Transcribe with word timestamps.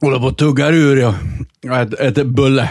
Håller 0.00 0.18
på 0.18 0.26
att 0.26 0.38
tuggar 0.38 0.72
ur, 0.72 0.96
ja. 0.96 1.14
Jag 1.60 1.82
äter, 1.82 2.02
äter 2.02 2.24
bulle. 2.24 2.70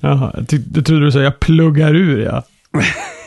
Jaha, 0.00 0.32
jag, 0.34 0.62
jag 0.74 0.86
trodde 0.86 1.04
du 1.04 1.12
sa 1.12 1.20
jag 1.20 1.40
pluggar 1.40 1.94
ur 1.94 2.20
ja. 2.24 2.42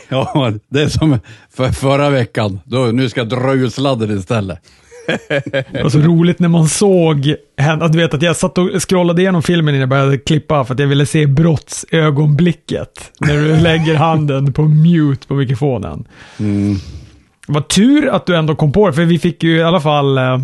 Ja, 0.08 0.52
det 0.68 0.82
är 0.82 0.88
som 0.88 1.18
för 1.54 1.68
förra 1.68 2.10
veckan. 2.10 2.60
Då, 2.64 2.78
nu 2.78 3.08
ska 3.08 3.20
jag 3.20 3.28
dra 3.28 3.54
ut 3.54 3.74
sladden 3.74 4.18
istället. 4.18 4.58
Det 5.72 5.82
var 5.82 5.90
så 5.90 5.98
roligt 5.98 6.38
när 6.38 6.48
man 6.48 6.68
såg 6.68 7.34
henne. 7.58 7.88
Du 7.88 7.98
vet 7.98 8.14
att 8.14 8.22
jag 8.22 8.36
satt 8.36 8.58
och 8.58 8.82
scrollade 8.88 9.22
igenom 9.22 9.42
filmen 9.42 9.74
innan 9.74 9.80
jag 9.80 9.88
började 9.88 10.18
klippa 10.18 10.64
för 10.64 10.74
att 10.74 10.80
jag 10.80 10.86
ville 10.86 11.06
se 11.06 11.26
brottsögonblicket. 11.26 13.12
När 13.20 13.36
du 13.36 13.56
lägger 13.62 13.94
handen 13.94 14.52
på 14.52 14.62
mute 14.62 15.26
på 15.26 15.34
mikrofonen. 15.34 16.04
Mm. 16.38 16.76
Var 17.46 17.60
tur 17.60 18.08
att 18.08 18.26
du 18.26 18.36
ändå 18.36 18.54
kom 18.54 18.72
på 18.72 18.86
det, 18.86 18.92
för 18.92 19.04
vi 19.04 19.18
fick 19.18 19.42
ju 19.42 19.56
i 19.56 19.62
alla 19.62 19.80
fall 19.80 20.18
eh, 20.18 20.38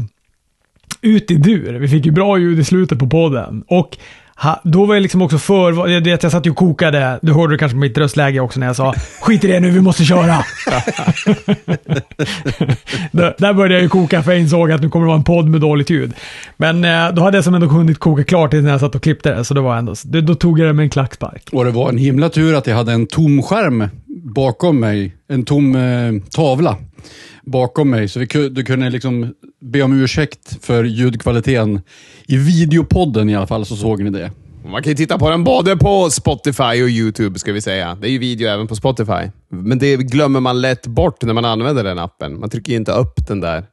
ut 1.00 1.30
i 1.30 1.34
dur. 1.34 1.72
Vi 1.72 1.88
fick 1.88 2.06
ju 2.06 2.12
bra 2.12 2.38
ljud 2.38 2.58
i 2.58 2.64
slutet 2.64 2.98
på 2.98 3.06
podden. 3.06 3.64
Och 3.68 3.98
ha, 4.36 4.60
då 4.64 4.84
var 4.84 4.94
jag 4.94 5.02
liksom 5.02 5.22
också 5.22 5.38
för... 5.38 5.88
Jag, 5.88 6.00
vet, 6.00 6.22
jag 6.22 6.32
satt 6.32 6.46
ju 6.46 6.50
och 6.50 6.56
kokade. 6.56 7.18
Du 7.22 7.32
hörde 7.32 7.54
det 7.54 7.58
kanske 7.58 7.74
på 7.74 7.80
mitt 7.80 7.98
röstläge 7.98 8.40
också 8.40 8.60
när 8.60 8.66
jag 8.66 8.76
sa 8.76 8.94
skit 9.20 9.44
i 9.44 9.46
det 9.46 9.60
nu, 9.60 9.70
vi 9.70 9.80
måste 9.80 10.04
köra. 10.04 10.24
där, 13.10 13.34
där 13.38 13.52
började 13.52 13.74
jag 13.74 13.82
ju 13.82 13.88
koka 13.88 14.22
för 14.22 14.32
jag 14.32 14.40
insåg 14.40 14.72
att 14.72 14.82
nu 14.82 14.88
kommer 14.88 15.06
det 15.06 15.08
vara 15.08 15.18
en 15.18 15.24
podd 15.24 15.48
med 15.48 15.60
dåligt 15.60 15.90
ljud. 15.90 16.12
Men 16.56 16.84
eh, 16.84 17.12
då 17.12 17.22
hade 17.22 17.36
jag 17.36 17.44
som 17.44 17.54
ändå 17.54 17.66
hunnit 17.66 17.98
koka 17.98 18.24
klart 18.24 18.54
innan 18.54 18.70
jag 18.70 18.80
satt 18.80 18.94
och 18.94 19.02
klippte 19.02 19.34
det, 19.34 19.44
så 19.44 19.54
det 19.54 19.60
var 19.60 19.76
ändå, 19.76 19.94
då, 20.04 20.20
då 20.20 20.34
tog 20.34 20.58
jag 20.58 20.66
det 20.66 20.72
med 20.72 20.82
en 20.82 20.90
klackspark. 20.90 21.48
Och 21.52 21.64
det 21.64 21.70
var 21.70 21.88
en 21.88 21.98
himla 21.98 22.28
tur 22.28 22.54
att 22.54 22.66
jag 22.66 22.76
hade 22.76 22.92
en 22.92 23.06
tom 23.06 23.42
skärm 23.42 23.88
bakom 24.24 24.80
mig. 24.80 25.14
En 25.28 25.44
tom 25.44 25.76
eh, 25.76 26.12
tavla 26.30 26.76
bakom 27.46 27.90
mig. 27.90 28.08
Så 28.08 28.20
vi, 28.20 28.26
du 28.48 28.64
kunde 28.64 28.90
liksom 28.90 29.34
be 29.60 29.82
om 29.82 30.00
ursäkt 30.00 30.64
för 30.64 30.84
ljudkvaliteten. 30.84 31.80
I 32.26 32.36
videopodden 32.36 33.30
i 33.30 33.34
alla 33.34 33.46
fall 33.46 33.66
så 33.66 33.76
såg 33.76 34.02
ni 34.02 34.10
det. 34.10 34.30
Man 34.70 34.82
kan 34.82 34.90
ju 34.90 34.96
titta 34.96 35.18
på 35.18 35.30
den 35.30 35.44
både 35.44 35.76
på 35.76 36.10
Spotify 36.10 36.62
och 36.82 36.88
YouTube, 36.88 37.38
ska 37.38 37.52
vi 37.52 37.60
säga. 37.60 37.98
Det 38.00 38.08
är 38.08 38.10
ju 38.10 38.18
video 38.18 38.48
även 38.48 38.66
på 38.66 38.76
Spotify. 38.76 39.30
Men 39.48 39.78
det 39.78 39.96
glömmer 39.96 40.40
man 40.40 40.60
lätt 40.60 40.86
bort 40.86 41.22
när 41.22 41.34
man 41.34 41.44
använder 41.44 41.84
den 41.84 41.98
appen. 41.98 42.40
Man 42.40 42.50
trycker 42.50 42.72
ju 42.72 42.76
inte 42.76 42.92
upp 42.92 43.26
den 43.26 43.40
där 43.40 43.64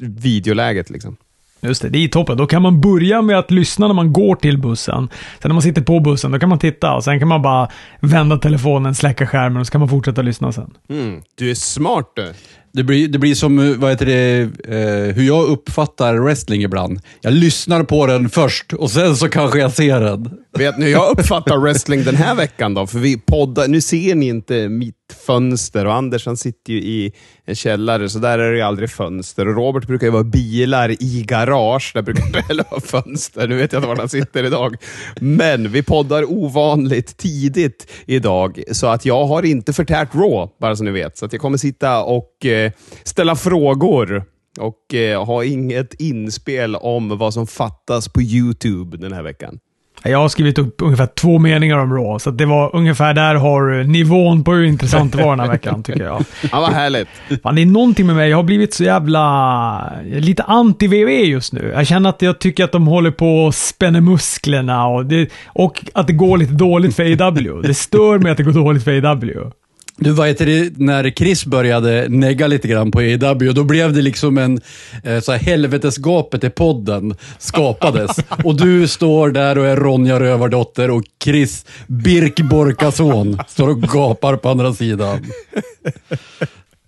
videoläget. 0.00 0.90
Liksom. 0.90 1.16
Just 1.64 1.82
det, 1.82 1.88
det 1.88 2.04
är 2.04 2.08
toppen. 2.08 2.36
Då 2.36 2.46
kan 2.46 2.62
man 2.62 2.80
börja 2.80 3.22
med 3.22 3.38
att 3.38 3.50
lyssna 3.50 3.86
när 3.86 3.94
man 3.94 4.12
går 4.12 4.36
till 4.36 4.58
bussen. 4.58 5.08
Sen 5.42 5.48
när 5.48 5.52
man 5.52 5.62
sitter 5.62 5.82
på 5.82 6.00
bussen, 6.00 6.32
då 6.32 6.38
kan 6.38 6.48
man 6.48 6.58
titta 6.58 6.94
och 6.94 7.04
sen 7.04 7.18
kan 7.18 7.28
man 7.28 7.42
bara 7.42 7.68
vända 8.00 8.36
telefonen, 8.36 8.94
släcka 8.94 9.26
skärmen 9.26 9.60
och 9.60 9.66
så 9.66 9.70
kan 9.70 9.80
man 9.80 9.88
fortsätta 9.88 10.22
lyssna 10.22 10.52
sen. 10.52 10.70
Mm. 10.90 11.22
Du 11.34 11.50
är 11.50 11.54
smart 11.54 12.12
du. 12.16 12.32
Det 12.72 12.82
blir, 12.82 13.08
det 13.08 13.18
blir 13.18 13.34
som 13.34 13.58
eh, 13.58 13.76
vad 13.76 13.90
heter 13.90 14.06
det, 14.06 14.40
eh, 14.68 15.14
hur 15.14 15.22
jag 15.22 15.44
uppfattar 15.44 16.14
wrestling 16.14 16.62
ibland. 16.62 17.00
Jag 17.20 17.32
lyssnar 17.32 17.82
på 17.82 18.06
den 18.06 18.28
först 18.28 18.72
och 18.72 18.90
sen 18.90 19.16
så 19.16 19.28
kanske 19.28 19.58
jag 19.58 19.72
ser 19.72 20.00
den. 20.00 20.30
Vet 20.58 20.78
ni 20.78 20.84
hur 20.84 20.92
jag 20.92 21.18
uppfattar 21.18 21.58
wrestling 21.58 22.04
den 22.04 22.16
här 22.16 22.34
veckan 22.34 22.74
då? 22.74 22.86
För 22.86 22.98
vi 22.98 23.18
poddar, 23.18 23.68
nu 23.68 23.80
ser 23.80 24.14
ni 24.14 24.26
inte 24.26 24.68
mitt 24.68 25.03
fönster 25.12 25.86
och 25.86 25.94
Anders 25.94 26.26
han 26.26 26.36
sitter 26.36 26.72
ju 26.72 26.78
i 26.78 27.12
en 27.44 27.54
källare, 27.54 28.08
så 28.08 28.18
där 28.18 28.38
är 28.38 28.50
det 28.50 28.56
ju 28.56 28.62
aldrig 28.62 28.90
fönster. 28.90 29.48
Och 29.48 29.54
Robert 29.54 29.86
brukar 29.86 30.06
ju 30.06 30.10
vara 30.12 30.24
bilar 30.24 31.02
i 31.02 31.24
garage, 31.28 31.90
där 31.94 32.02
brukar 32.02 32.32
det 32.32 32.40
heller 32.40 32.64
vara 32.70 32.80
fönster. 32.80 33.48
Nu 33.48 33.56
vet 33.56 33.72
jag 33.72 33.80
inte 33.80 33.88
var 33.88 33.96
han 33.96 34.08
sitter 34.08 34.44
idag. 34.44 34.76
Men 35.20 35.70
vi 35.70 35.82
poddar 35.82 36.32
ovanligt 36.32 37.16
tidigt 37.16 37.90
idag, 38.06 38.62
så 38.72 38.86
att 38.86 39.04
jag 39.04 39.26
har 39.26 39.42
inte 39.42 39.72
förtärt 39.72 40.14
Raw, 40.14 40.52
bara 40.60 40.76
så 40.76 40.84
ni 40.84 40.90
vet. 40.90 41.18
Så 41.18 41.26
att 41.26 41.32
jag 41.32 41.42
kommer 41.42 41.58
sitta 41.58 42.04
och 42.04 42.46
eh, 42.46 42.72
ställa 43.04 43.36
frågor 43.36 44.24
och 44.58 44.94
eh, 44.94 45.24
ha 45.24 45.44
inget 45.44 45.94
inspel 45.94 46.76
om 46.76 47.18
vad 47.18 47.34
som 47.34 47.46
fattas 47.46 48.08
på 48.08 48.22
YouTube 48.22 48.96
den 48.96 49.12
här 49.12 49.22
veckan. 49.22 49.58
Jag 50.06 50.18
har 50.18 50.28
skrivit 50.28 50.58
upp 50.58 50.82
ungefär 50.82 51.06
två 51.06 51.38
meningar 51.38 51.78
om 51.78 51.94
Raw, 51.94 52.18
så 52.18 52.30
det 52.30 52.46
var 52.46 52.76
ungefär 52.76 53.14
där 53.14 53.34
har 53.34 53.84
nivån 53.84 54.44
på 54.44 54.52
hur 54.52 54.64
intressant 54.64 55.12
det 55.12 55.22
var 55.22 55.30
den 55.30 55.40
här 55.40 55.48
veckan, 55.52 55.82
tycker 55.82 56.04
jag. 56.04 56.24
Ja, 56.52 56.60
vad 56.60 56.72
härligt. 56.72 57.08
Fan, 57.42 57.54
det 57.54 57.62
är 57.62 57.66
någonting 57.66 58.06
med 58.06 58.16
mig. 58.16 58.30
Jag 58.30 58.36
har 58.36 58.42
blivit 58.42 58.74
så 58.74 58.84
jävla... 58.84 59.92
Lite 60.04 60.42
anti-WWE 60.42 61.24
just 61.24 61.52
nu. 61.52 61.72
Jag 61.74 61.86
känner 61.86 62.10
att 62.10 62.22
jag 62.22 62.38
tycker 62.38 62.64
att 62.64 62.72
de 62.72 62.86
håller 62.86 63.10
på 63.10 63.46
att 63.48 63.54
spänna 63.54 64.00
musklerna 64.00 64.86
och, 64.86 65.06
det, 65.06 65.30
och 65.46 65.84
att 65.94 66.06
det 66.06 66.12
går 66.12 66.38
lite 66.38 66.52
dåligt 66.52 66.96
för 66.96 67.22
AW. 67.22 67.62
Det 67.62 67.74
stör 67.74 68.18
mig 68.18 68.32
att 68.32 68.38
det 68.38 68.44
går 68.44 68.52
dåligt 68.52 68.84
för 68.84 69.04
AW. 69.04 69.50
Du, 69.96 70.10
vad 70.10 70.28
heter 70.28 70.46
det, 70.46 70.72
när 70.76 71.10
Chris 71.10 71.46
började 71.46 72.06
negga 72.08 72.46
lite 72.46 72.68
grann 72.68 72.90
på 72.90 72.98
AEW, 72.98 73.52
då 73.52 73.64
blev 73.64 73.92
det 73.92 74.02
liksom 74.02 74.38
en 74.38 74.60
eh, 75.04 75.20
så 75.20 75.32
här 75.32 75.38
helvetesgapet 75.38 76.44
i 76.44 76.50
podden 76.50 77.14
skapades. 77.38 78.10
och 78.44 78.56
du 78.56 78.88
står 78.88 79.30
där 79.30 79.58
och 79.58 79.66
är 79.66 79.76
Ronja 79.76 80.20
Rövardotter 80.20 80.90
och 80.90 81.02
Chris 81.24 81.66
Birk 81.86 82.40
Borkason 82.40 83.38
står 83.48 83.68
och 83.68 83.82
gapar 83.82 84.36
på 84.36 84.48
andra 84.48 84.72
sidan. 84.72 85.24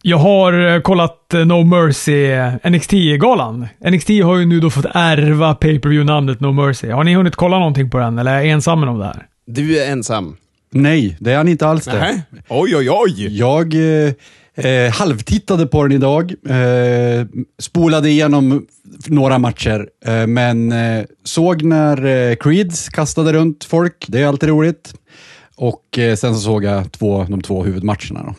Jag 0.02 0.16
har 0.16 0.74
eh, 0.74 0.80
kollat 0.80 1.34
eh, 1.34 1.44
No 1.44 1.64
Mercy 1.64 2.36
NXT-galan. 2.64 3.68
NXT 3.90 4.08
har 4.08 4.36
ju 4.36 4.46
nu 4.46 4.60
då 4.60 4.70
fått 4.70 4.86
ärva 4.94 5.54
pay 5.54 5.78
per 5.78 5.88
view 5.88 6.12
namnet 6.12 6.40
No 6.40 6.52
Mercy. 6.52 6.90
Har 6.90 7.04
ni 7.04 7.14
hunnit 7.14 7.36
kolla 7.36 7.58
någonting 7.58 7.90
på 7.90 7.98
den, 7.98 8.18
eller 8.18 8.32
är 8.32 8.36
jag 8.36 8.48
ensam 8.48 8.88
om 8.88 8.98
det 8.98 9.04
här? 9.04 9.26
Du 9.46 9.78
är 9.78 9.92
ensam. 9.92 10.36
Nej, 10.82 11.16
det 11.20 11.32
är 11.32 11.36
han 11.36 11.48
inte 11.48 11.66
alls 11.66 11.84
det. 11.84 11.92
Nähä? 11.92 12.22
Oj, 12.48 12.76
oj, 12.76 12.90
oj! 12.90 13.38
Jag 13.38 13.74
eh, 13.74 14.12
eh, 14.54 14.92
halvtittade 14.92 15.66
på 15.66 15.82
den 15.82 15.92
idag. 15.92 16.34
Eh, 16.48 17.26
spolade 17.58 18.10
igenom 18.10 18.66
några 19.06 19.38
matcher, 19.38 19.88
eh, 20.06 20.26
men 20.26 20.72
eh, 20.72 21.04
såg 21.24 21.62
när 21.62 22.04
eh, 22.04 22.36
Creeds 22.36 22.88
kastade 22.88 23.32
runt 23.32 23.64
folk. 23.64 24.04
Det 24.08 24.20
är 24.20 24.26
alltid 24.26 24.48
roligt. 24.48 24.94
Och 25.56 25.98
eh, 25.98 26.16
sen 26.16 26.34
så 26.34 26.40
såg 26.40 26.64
jag 26.64 26.92
två, 26.92 27.26
de 27.28 27.42
två 27.42 27.64
huvudmatcherna. 27.64 28.22
Då. 28.22 28.34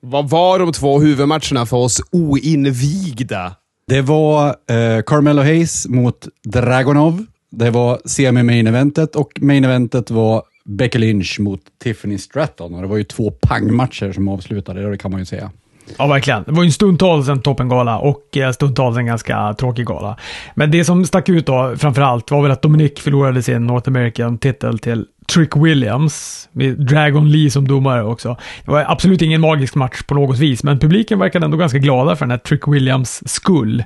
Vad 0.00 0.30
var 0.30 0.58
de 0.58 0.72
två 0.72 1.00
huvudmatcherna 1.00 1.66
för 1.66 1.76
oss 1.76 2.00
oinvigda? 2.12 3.54
Det 3.88 4.00
var 4.00 4.56
Carmelo 5.02 5.42
Hayes 5.42 5.88
mot 5.88 6.28
Dragonov. 6.44 7.26
Det 7.50 7.70
var 7.70 8.00
semi-main 8.04 8.66
eventet 8.66 9.16
och 9.16 9.32
main 9.40 9.64
eventet 9.64 10.10
var 10.10 10.42
Becky 10.66 10.98
Lynch 10.98 11.40
mot 11.40 11.60
Tiffany 11.82 12.18
Stratton. 12.18 12.74
Och 12.74 12.82
det 12.82 12.88
var 12.88 12.96
ju 12.96 13.04
två 13.04 13.30
pangmatcher 13.30 14.12
som 14.12 14.28
avslutade 14.28 14.82
det, 14.82 14.90
det 14.90 14.98
kan 14.98 15.10
man 15.10 15.20
ju 15.20 15.26
säga. 15.26 15.50
Ja, 15.98 16.06
verkligen. 16.06 16.42
Det 16.42 16.52
var 16.52 16.62
ju 16.62 16.66
en 16.66 16.72
stundtals 16.72 17.28
en 17.28 17.42
toppengala 17.42 17.98
och 17.98 18.36
eh, 18.36 18.50
stundtals 18.52 18.96
en 18.96 19.06
ganska 19.06 19.54
tråkig 19.54 19.86
gala. 19.86 20.16
Men 20.54 20.70
det 20.70 20.84
som 20.84 21.04
stack 21.04 21.28
ut 21.28 21.46
då, 21.46 21.74
framförallt, 21.78 22.30
var 22.30 22.42
väl 22.42 22.50
att 22.50 22.62
Dominic 22.62 22.92
förlorade 22.98 23.42
sin 23.42 23.66
North 23.66 23.88
American-titel 23.88 24.78
till 24.78 25.04
Trick 25.34 25.56
Williams, 25.56 26.48
med 26.52 26.86
Dragon 26.86 27.30
Lee 27.30 27.50
som 27.50 27.68
domare 27.68 28.04
också. 28.04 28.36
Det 28.64 28.70
var 28.70 28.84
absolut 28.88 29.22
ingen 29.22 29.40
magisk 29.40 29.74
match 29.74 30.02
på 30.02 30.14
något 30.14 30.38
vis, 30.38 30.62
men 30.62 30.78
publiken 30.78 31.18
verkade 31.18 31.44
ändå 31.44 31.56
ganska 31.56 31.78
glada 31.78 32.16
för 32.16 32.24
den 32.24 32.30
här 32.30 32.38
Trick 32.38 32.68
Williams 32.68 33.28
skull. 33.28 33.84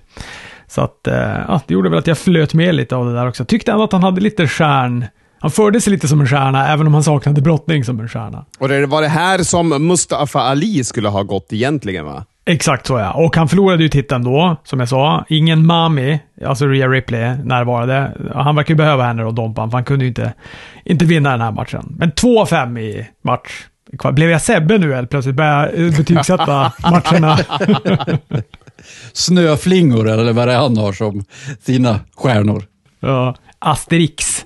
Så 0.66 0.80
att, 0.80 1.06
eh, 1.06 1.14
ja, 1.48 1.60
det 1.66 1.74
gjorde 1.74 1.88
väl 1.88 1.98
att 1.98 2.06
jag 2.06 2.18
flöt 2.18 2.54
med 2.54 2.74
lite 2.74 2.96
av 2.96 3.06
det 3.06 3.12
där 3.12 3.28
också. 3.28 3.44
Tyckte 3.44 3.72
ändå 3.72 3.84
att 3.84 3.92
han 3.92 4.02
hade 4.02 4.20
lite 4.20 4.48
stjärn... 4.48 5.06
Han 5.42 5.50
förde 5.50 5.80
sig 5.80 5.90
lite 5.92 6.08
som 6.08 6.20
en 6.20 6.26
stjärna, 6.26 6.68
även 6.68 6.86
om 6.86 6.94
han 6.94 7.02
saknade 7.02 7.40
brottning 7.40 7.84
som 7.84 8.00
en 8.00 8.08
stjärna. 8.08 8.44
Och 8.58 8.68
det 8.68 8.86
var 8.86 9.02
det 9.02 9.08
här 9.08 9.38
som 9.38 9.86
Mustafa 9.86 10.40
Ali 10.40 10.84
skulle 10.84 11.08
ha 11.08 11.22
gått 11.22 11.52
egentligen, 11.52 12.04
va? 12.04 12.24
Exakt 12.46 12.86
så 12.86 12.98
ja. 12.98 13.12
Och 13.12 13.36
han 13.36 13.48
förlorade 13.48 13.82
ju 13.82 13.88
titeln 13.88 14.24
då, 14.24 14.56
som 14.64 14.80
jag 14.80 14.88
sa. 14.88 15.24
Ingen 15.28 15.66
Mami, 15.66 16.20
alltså 16.46 16.66
Rhea 16.66 16.88
Ripley, 16.88 17.34
närvarade. 17.44 18.12
Han 18.34 18.56
verkar 18.56 18.74
ju 18.74 18.76
behöva 18.76 19.04
henne 19.04 19.22
då, 19.22 19.30
Dompan, 19.30 19.70
för 19.70 19.78
han 19.78 19.84
kunde 19.84 20.04
ju 20.04 20.08
inte, 20.08 20.32
inte 20.84 21.04
vinna 21.04 21.30
den 21.30 21.40
här 21.40 21.52
matchen. 21.52 21.94
Men 21.98 22.12
2 22.12 22.40
av 22.40 22.46
5 22.46 22.78
i 22.78 23.08
match. 23.24 23.50
Blev 24.12 24.30
jag 24.30 24.42
Sebbe 24.42 24.78
nu 24.78 24.94
helt 24.94 25.10
plötsligt? 25.10 25.36
Börjar 25.36 25.72
jag 25.76 25.92
betygsätta 25.92 26.72
matcherna? 26.90 27.38
Snöflingor, 29.12 30.08
eller 30.08 30.32
vad 30.32 30.48
det 30.48 30.54
är 30.54 30.58
han 30.58 30.76
har 30.76 30.92
som 30.92 31.24
sina 31.62 32.00
stjärnor. 32.16 32.62
ja, 33.00 33.34
Asterix. 33.58 34.44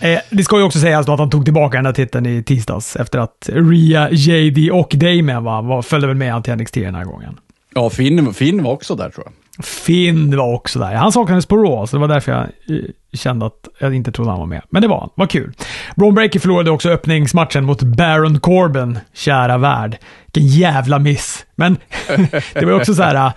Eh, 0.00 0.20
det 0.30 0.44
ska 0.44 0.58
ju 0.58 0.62
också 0.62 0.78
sägas 0.78 1.06
då 1.06 1.12
att 1.12 1.18
han 1.18 1.30
tog 1.30 1.44
tillbaka 1.44 1.76
den 1.76 1.86
här 1.86 1.92
titeln 1.92 2.26
i 2.26 2.42
tisdags 2.42 2.96
efter 2.96 3.18
att 3.18 3.50
Rhea, 3.52 4.10
JD 4.10 4.70
och 4.70 4.92
Damien 4.94 5.44
var, 5.44 5.62
var, 5.62 5.82
följde 5.82 6.08
väl 6.08 6.16
med 6.16 6.32
han 6.32 6.42
till 6.42 6.54
NXT 6.54 6.74
den 6.74 6.94
här 6.94 7.04
gången. 7.04 7.38
Ja, 7.74 7.90
Finn, 7.90 8.34
Finn 8.34 8.62
var 8.62 8.72
också 8.72 8.94
där 8.94 9.10
tror 9.10 9.26
jag. 9.26 9.64
Finn 9.64 10.36
var 10.36 10.54
också 10.54 10.78
där. 10.78 10.94
Han 10.94 11.12
saknades 11.12 11.46
på 11.46 11.56
Raw, 11.56 11.86
så 11.86 11.96
det 11.96 12.00
var 12.00 12.08
därför 12.08 12.32
jag 12.32 12.42
eh, 12.42 12.84
kände 13.12 13.46
att 13.46 13.68
jag 13.78 13.94
inte 13.94 14.12
trodde 14.12 14.30
han 14.30 14.40
var 14.40 14.46
med. 14.46 14.62
Men 14.70 14.82
det 14.82 14.88
var 14.88 15.00
han. 15.00 15.10
Vad 15.14 15.30
kul. 15.30 15.52
Braun 15.96 16.14
Breaker 16.14 16.40
förlorade 16.40 16.70
också 16.70 16.90
öppningsmatchen 16.90 17.64
mot 17.64 17.82
Baron 17.82 18.40
Corbin. 18.40 18.98
Kära 19.14 19.58
värld. 19.58 19.98
Vilken 20.26 20.46
jävla 20.46 20.98
miss. 20.98 21.46
Men 21.54 21.76
det 22.54 22.64
var 22.64 22.72
ju 22.72 22.74
också 22.74 22.94
så 22.94 23.02
här... 23.02 23.32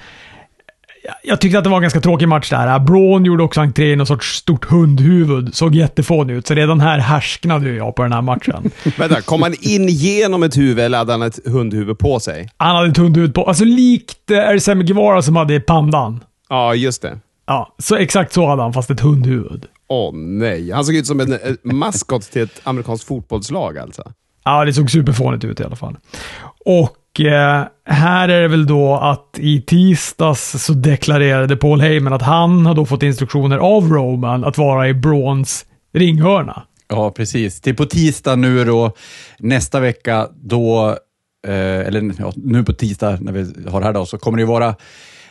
äh, 1.07 1.13
Jag 1.23 1.41
tyckte 1.41 1.57
att 1.57 1.63
det 1.63 1.69
var 1.69 1.77
en 1.77 1.81
ganska 1.81 2.01
tråkig 2.01 2.27
match 2.27 2.49
där. 2.49 2.79
Braun 2.79 3.25
gjorde 3.25 3.43
också 3.43 3.61
entré 3.61 3.91
i 3.91 3.95
någon 3.95 4.07
sorts 4.07 4.35
stort 4.35 4.65
hundhuvud. 4.65 5.55
Såg 5.55 5.75
jättefånig 5.75 6.33
ut, 6.33 6.47
så 6.47 6.53
redan 6.53 6.79
här 6.79 6.99
härsknade 6.99 7.69
jag 7.69 7.95
på 7.95 8.03
den 8.03 8.13
här 8.13 8.21
matchen. 8.21 8.71
Vänta, 8.97 9.21
kom 9.21 9.41
han 9.41 9.53
in 9.61 9.87
genom 9.87 10.43
ett 10.43 10.57
huvud 10.57 10.79
eller 10.79 10.97
hade 10.97 11.11
han 11.11 11.21
ett 11.21 11.39
hundhuvud 11.47 11.97
på 11.99 12.19
sig? 12.19 12.49
Han 12.57 12.75
hade 12.75 12.89
ett 12.89 12.97
hundhuvud 12.97 13.33
på. 13.33 13.43
Alltså 13.43 13.65
likt 13.65 14.31
eh, 14.31 14.37
Ersem 14.37 14.79
Guevara 14.85 15.21
som 15.21 15.35
hade 15.35 15.59
pandan. 15.59 16.23
Ja, 16.49 16.75
just 16.75 17.01
det. 17.01 17.19
Ja, 17.47 17.75
så 17.77 17.95
exakt 17.95 18.33
så 18.33 18.47
hade 18.47 18.61
han, 18.61 18.73
fast 18.73 18.89
ett 18.89 18.99
hundhuvud. 18.99 19.65
Åh 19.87 20.13
nej, 20.15 20.71
han 20.71 20.85
såg 20.85 20.95
ut 20.95 21.07
som 21.07 21.19
en, 21.19 21.33
en 21.33 21.57
maskot 21.77 22.31
till 22.31 22.41
ett 22.41 22.61
amerikanskt 22.63 23.07
fotbollslag 23.07 23.77
alltså. 23.77 24.03
Ja, 24.43 24.65
det 24.65 24.73
såg 24.73 24.91
superfånigt 24.91 25.43
ut 25.43 25.59
i 25.59 25.63
alla 25.63 25.75
fall. 25.75 25.97
Och 26.65 26.81
eh, 26.81 26.87
Eh, 27.19 27.63
här 27.85 28.29
är 28.29 28.41
det 28.41 28.47
väl 28.47 28.67
då 28.67 28.95
att 28.95 29.29
i 29.37 29.61
tisdags 29.61 30.65
så 30.65 30.73
deklarerade 30.73 31.57
Paul 31.57 31.81
Heyman 31.81 32.13
att 32.13 32.21
han 32.21 32.65
har 32.65 32.75
då 32.75 32.85
fått 32.85 33.03
instruktioner 33.03 33.57
av 33.57 33.89
Roman 33.89 34.43
att 34.43 34.57
vara 34.57 34.89
i 34.89 34.93
Brons 34.93 35.65
ringhörna. 35.93 36.63
Ja, 36.87 37.11
precis. 37.11 37.61
Till 37.61 37.75
på 37.75 37.85
tisdag 37.85 38.35
nu 38.35 38.65
då, 38.65 38.91
nästa 39.39 39.79
vecka, 39.79 40.27
då, 40.43 40.97
eh, 41.47 41.53
eller 41.87 42.11
ja, 42.19 42.33
nu 42.35 42.63
på 42.63 42.73
tisdag 42.73 43.17
när 43.21 43.31
vi 43.31 43.69
har 43.69 43.79
det 43.79 43.85
här 43.85 43.93
då, 43.93 44.05
så 44.05 44.17
kommer 44.17 44.37
det 44.37 44.41
ju 44.41 44.47
vara 44.47 44.75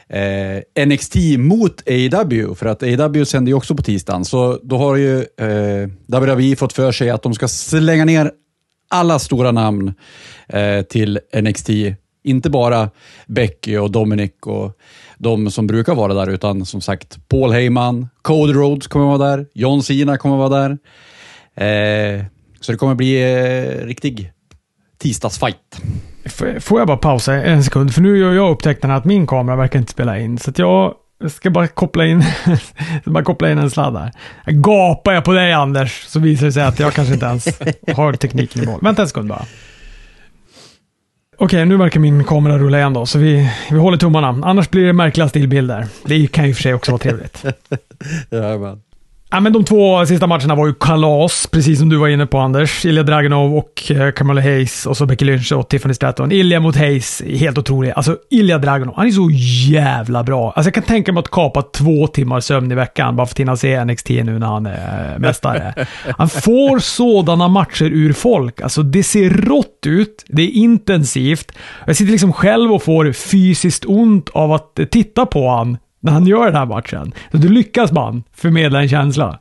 eh, 0.09 0.87
NXT 0.87 1.17
mot 1.39 1.83
AW, 1.89 2.55
för 2.55 2.67
att 2.67 2.83
AW 2.83 3.25
sänder 3.25 3.51
ju 3.51 3.55
också 3.55 3.75
på 3.75 3.83
tisdagen. 3.83 4.25
Så 4.25 4.59
då 4.63 4.79
har 4.79 4.97
ju 4.97 5.19
eh, 5.19 5.89
WWE 6.07 6.57
fått 6.57 6.73
för 6.73 6.93
sig 6.93 7.11
att 7.11 7.23
de 7.23 7.35
ska 7.35 7.49
slänga 7.49 8.05
ner 8.05 8.31
alla 8.89 9.19
stora 9.19 9.53
namn 9.53 9.95
eh, 10.49 10.83
till 10.83 11.19
NXT. 11.43 11.71
Inte 12.27 12.51
bara 12.51 12.91
Becky 13.27 13.77
och 13.77 13.91
Dominic 13.91 14.33
och 14.47 14.73
de 15.19 15.51
som 15.51 15.67
brukar 15.67 15.95
vara 15.95 16.15
där, 16.15 16.27
utan 16.31 16.67
som 16.67 16.81
sagt 16.81 17.29
Paul 17.29 17.53
Heyman, 17.53 18.09
Cody 18.23 18.53
Rhodes 18.53 18.87
kommer 18.87 19.07
vara 19.07 19.37
där, 19.37 19.47
John 19.55 19.83
Cena 19.83 20.17
kommer 20.19 20.37
vara 20.37 20.49
där. 20.49 20.71
Eh, 21.57 22.25
så 22.61 22.73
det 22.73 22.79
kommer 22.79 22.95
bli 22.95 23.23
eh, 23.23 23.87
riktig 23.87 24.33
tisdagsfight. 24.99 25.81
F- 26.25 26.43
Får 26.65 26.79
jag 26.81 26.87
bara 26.87 26.97
pausa 26.97 27.35
en 27.35 27.65
sekund? 27.65 27.95
För 27.95 28.01
nu 28.03 28.23
har 28.23 28.33
jag 28.33 28.51
upptäckt 28.51 28.85
att 28.85 29.05
min 29.05 29.27
kamera 29.27 29.57
verkar 29.57 29.79
inte 29.79 29.93
spela 29.93 30.19
in. 30.19 30.39
Så 30.39 30.51
att 30.51 30.59
jag 31.25 31.31
ska 31.31 31.51
bara 31.51 31.67
koppla 31.67 32.07
in, 32.07 32.25
bara 33.05 33.25
koppla 33.25 33.51
in 33.51 33.59
en 33.59 33.71
sladd 33.71 33.97
här. 33.97 34.13
Gapar 34.47 35.13
jag 35.13 35.25
på 35.25 35.33
dig 35.33 35.53
Anders 35.53 36.05
så 36.07 36.21
visar 36.21 36.47
det 36.47 36.53
sig 36.53 36.63
att 36.63 36.81
jag 36.81 36.93
kanske 36.93 37.15
inte 37.15 37.27
ens 37.27 37.61
har 37.97 38.13
tekniken 38.13 38.63
i 38.63 38.67
mål. 38.67 38.81
Vänta 38.83 39.03
en 39.03 39.09
sekund 39.09 39.29
bara. 39.29 39.45
Okej, 41.39 41.67
nu 41.67 41.77
verkar 41.77 42.01
min 42.01 42.25
kamera 42.25 42.59
rulla 42.59 42.79
igen 42.79 42.93
då, 42.93 43.07
så 43.07 43.19
vi, 43.19 43.51
vi 43.71 43.79
håller 43.79 43.99
tummarna. 43.99 44.29
Annars 44.29 44.71
blir 44.71 44.87
det 44.87 44.93
märkliga 44.93 45.29
stillbilder. 45.29 45.87
Det 46.05 46.27
kan 46.27 46.45
ju 46.45 46.51
i 46.51 46.53
och 46.53 46.57
för 46.57 46.63
sig 46.63 46.75
också 46.75 46.93
vara 46.93 46.99
trevligt. 46.99 47.45
Jajamän. 48.31 48.81
Ja, 49.35 49.41
men 49.41 49.53
de 49.53 49.65
två 49.65 50.07
sista 50.07 50.27
matcherna 50.27 50.55
var 50.55 50.67
ju 50.67 50.75
kalas, 50.75 51.47
precis 51.47 51.79
som 51.79 51.89
du 51.89 51.97
var 51.97 52.09
inne 52.09 52.27
på 52.27 52.39
Anders. 52.39 52.85
Ilja 52.85 53.03
Dragunov 53.03 53.57
och 53.57 53.91
eh, 53.91 54.13
Kamala 54.13 54.41
Hayes 54.41 54.87
och 54.87 54.97
så 54.97 55.07
Becky 55.07 55.25
Lynch 55.25 55.53
och 55.53 55.69
Tiffany 55.69 55.95
Stratton. 55.95 56.33
Ilja 56.33 56.61
mot 56.61 56.77
Hayes, 56.77 57.23
helt 57.23 57.59
otrolig. 57.59 57.93
Alltså 57.97 58.17
Ilja 58.31 58.59
Dragunov, 58.59 58.95
han 58.97 59.07
är 59.07 59.11
så 59.11 59.31
jävla 59.73 60.23
bra. 60.23 60.53
Alltså 60.53 60.67
jag 60.67 60.75
kan 60.75 60.83
tänka 60.83 61.13
mig 61.13 61.21
att 61.21 61.31
kapa 61.31 61.63
två 61.63 62.07
timmar 62.07 62.41
sömn 62.41 62.73
i 62.73 62.75
veckan 62.75 63.17
bara 63.17 63.27
för 63.27 63.33
att 63.33 63.41
hinna 63.41 63.57
se 63.57 63.85
NXT 63.85 64.09
nu 64.09 64.39
när 64.39 64.47
han 64.47 64.67
är 64.67 65.19
mästare. 65.19 65.87
Han 66.19 66.29
får 66.29 66.79
sådana 66.79 67.49
matcher 67.49 67.85
ur 67.85 68.13
folk. 68.13 68.61
Alltså 68.61 68.83
det 68.83 69.03
ser 69.03 69.31
rått 69.31 69.87
ut, 69.87 70.25
det 70.29 70.43
är 70.43 70.51
intensivt. 70.51 71.53
Jag 71.87 71.97
sitter 71.97 72.13
liksom 72.13 72.33
själv 72.33 72.73
och 72.73 72.83
får 72.83 73.13
fysiskt 73.13 73.85
ont 73.85 74.29
av 74.29 74.53
att 74.53 74.79
titta 74.91 75.27
på 75.27 75.49
han 75.49 75.79
när 76.05 76.13
han 76.13 76.27
gör 76.27 76.47
den 76.47 76.55
här 76.55 76.67
matchen. 76.67 77.13
Så 77.31 77.37
då 77.37 77.49
lyckas 77.49 77.93
man 77.93 78.23
förmedla 78.33 78.83
en 78.83 78.89
känsla. 78.89 79.39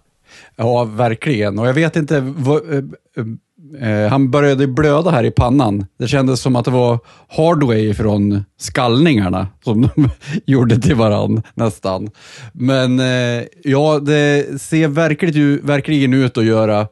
Ja, 0.55 0.83
verkligen. 0.83 1.59
Och 1.59 1.67
jag 1.67 1.73
vet 1.73 1.95
inte, 1.95 2.19
vad, 2.19 2.73
eh, 2.73 2.83
eh, 3.17 4.03
eh 4.03 4.09
han 4.09 4.31
började 4.31 4.67
blöda 4.67 5.11
här 5.11 5.23
i 5.23 5.31
pannan. 5.31 5.85
Det 5.99 6.07
kändes 6.07 6.41
som 6.41 6.55
att 6.55 6.65
det 6.65 6.71
var 6.71 6.99
Hardway 7.27 7.93
från 7.93 8.45
skallningarna 8.57 9.47
som 9.63 9.81
de 9.81 10.09
gjorde 10.45 10.81
till 10.81 10.95
varann 10.95 11.41
nästan. 11.53 12.09
Men 12.53 12.99
eh, 12.99 13.43
ja, 13.63 13.99
det 13.99 14.61
ser 14.61 14.87
verkligen, 14.87 15.65
verkligen 15.65 16.13
ut 16.13 16.37
att 16.37 16.45
göra 16.45 16.87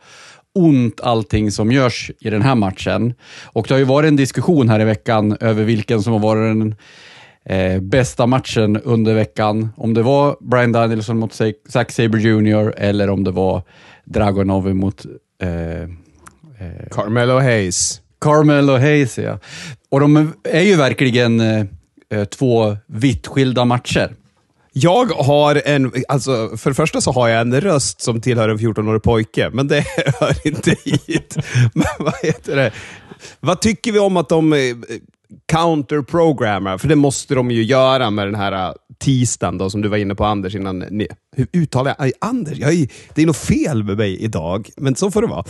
ont 0.55 1.01
allting 1.01 1.51
som 1.51 1.71
görs 1.71 2.11
i 2.19 2.29
den 2.29 2.41
här 2.41 2.55
matchen. 2.55 3.13
Och 3.43 3.65
det 3.67 3.73
har 3.73 3.79
ju 3.79 3.85
varit 3.85 4.07
en 4.07 4.15
diskussion 4.15 4.69
här 4.69 4.79
i 4.79 4.85
veckan 4.85 5.37
över 5.39 5.63
vilken 5.63 6.03
som 6.03 6.13
har 6.13 6.19
varit 6.19 6.57
den 6.57 6.75
eh, 7.45 7.79
bästa 7.79 8.27
matchen 8.27 8.81
under 8.81 9.13
veckan. 9.13 9.69
Om 9.77 9.93
det 9.93 10.01
var 10.01 10.37
Brian 10.39 10.71
Danielson 10.71 11.17
mot 11.17 11.39
Zack 11.69 11.91
Sabre 11.91 12.21
Jr. 12.21 12.73
eller 12.77 13.09
om 13.09 13.23
det 13.23 13.31
var 13.31 13.63
Dragonov 14.05 14.75
mot 14.75 15.05
eh, 15.41 15.89
Carmelo 16.91 17.39
Hayes. 17.39 18.01
Carmelo 18.21 18.77
Hayes. 18.77 19.17
Ja. 19.17 19.39
Och 19.89 19.99
de 19.99 20.33
är 20.43 20.61
ju 20.61 20.75
verkligen 20.75 21.39
eh, 21.39 22.23
två 22.25 22.77
vitt 22.87 23.27
skilda 23.27 23.65
matcher. 23.65 24.15
Jag 24.73 25.05
har 25.05 25.61
en, 25.65 25.91
alltså 26.07 26.57
för 26.57 26.69
det 26.69 26.73
första 26.73 27.01
så 27.01 27.11
har 27.11 27.27
jag 27.27 27.41
en 27.41 27.61
röst 27.61 28.01
som 28.01 28.21
tillhör 28.21 28.49
en 28.49 28.57
14-årig 28.57 29.03
pojke, 29.03 29.49
men 29.53 29.67
det 29.67 29.85
hör 30.19 30.47
inte 30.47 30.75
hit. 30.85 31.37
Men 31.73 31.87
vad 31.99 32.13
heter 32.23 32.55
det? 32.55 32.71
Vad 33.39 33.61
tycker 33.61 33.91
vi 33.91 33.99
om 33.99 34.17
att 34.17 34.29
de 34.29 34.53
counterprogrammar, 35.51 36.77
för 36.77 36.87
det 36.87 36.95
måste 36.95 37.35
de 37.35 37.51
ju 37.51 37.63
göra 37.63 38.09
med 38.09 38.27
den 38.27 38.35
här 38.35 38.51
äh, 38.51 38.73
tisdagen 38.99 39.57
då, 39.57 39.69
som 39.69 39.81
du 39.81 39.89
var 39.89 39.97
inne 39.97 40.15
på 40.15 40.25
Anders 40.25 40.55
innan. 40.55 40.79
Ni, 40.79 41.07
hur 41.35 41.47
uttalar 41.53 41.95
jag? 41.97 42.05
Aj, 42.05 42.13
Anders, 42.21 42.57
jag 42.57 42.73
är, 42.73 42.87
det 43.13 43.21
är 43.21 43.25
nog 43.25 43.35
fel 43.35 43.83
med 43.83 43.97
mig 43.97 44.17
idag, 44.17 44.69
men 44.77 44.95
så 44.95 45.11
får 45.11 45.21
det 45.21 45.27
vara. 45.27 45.43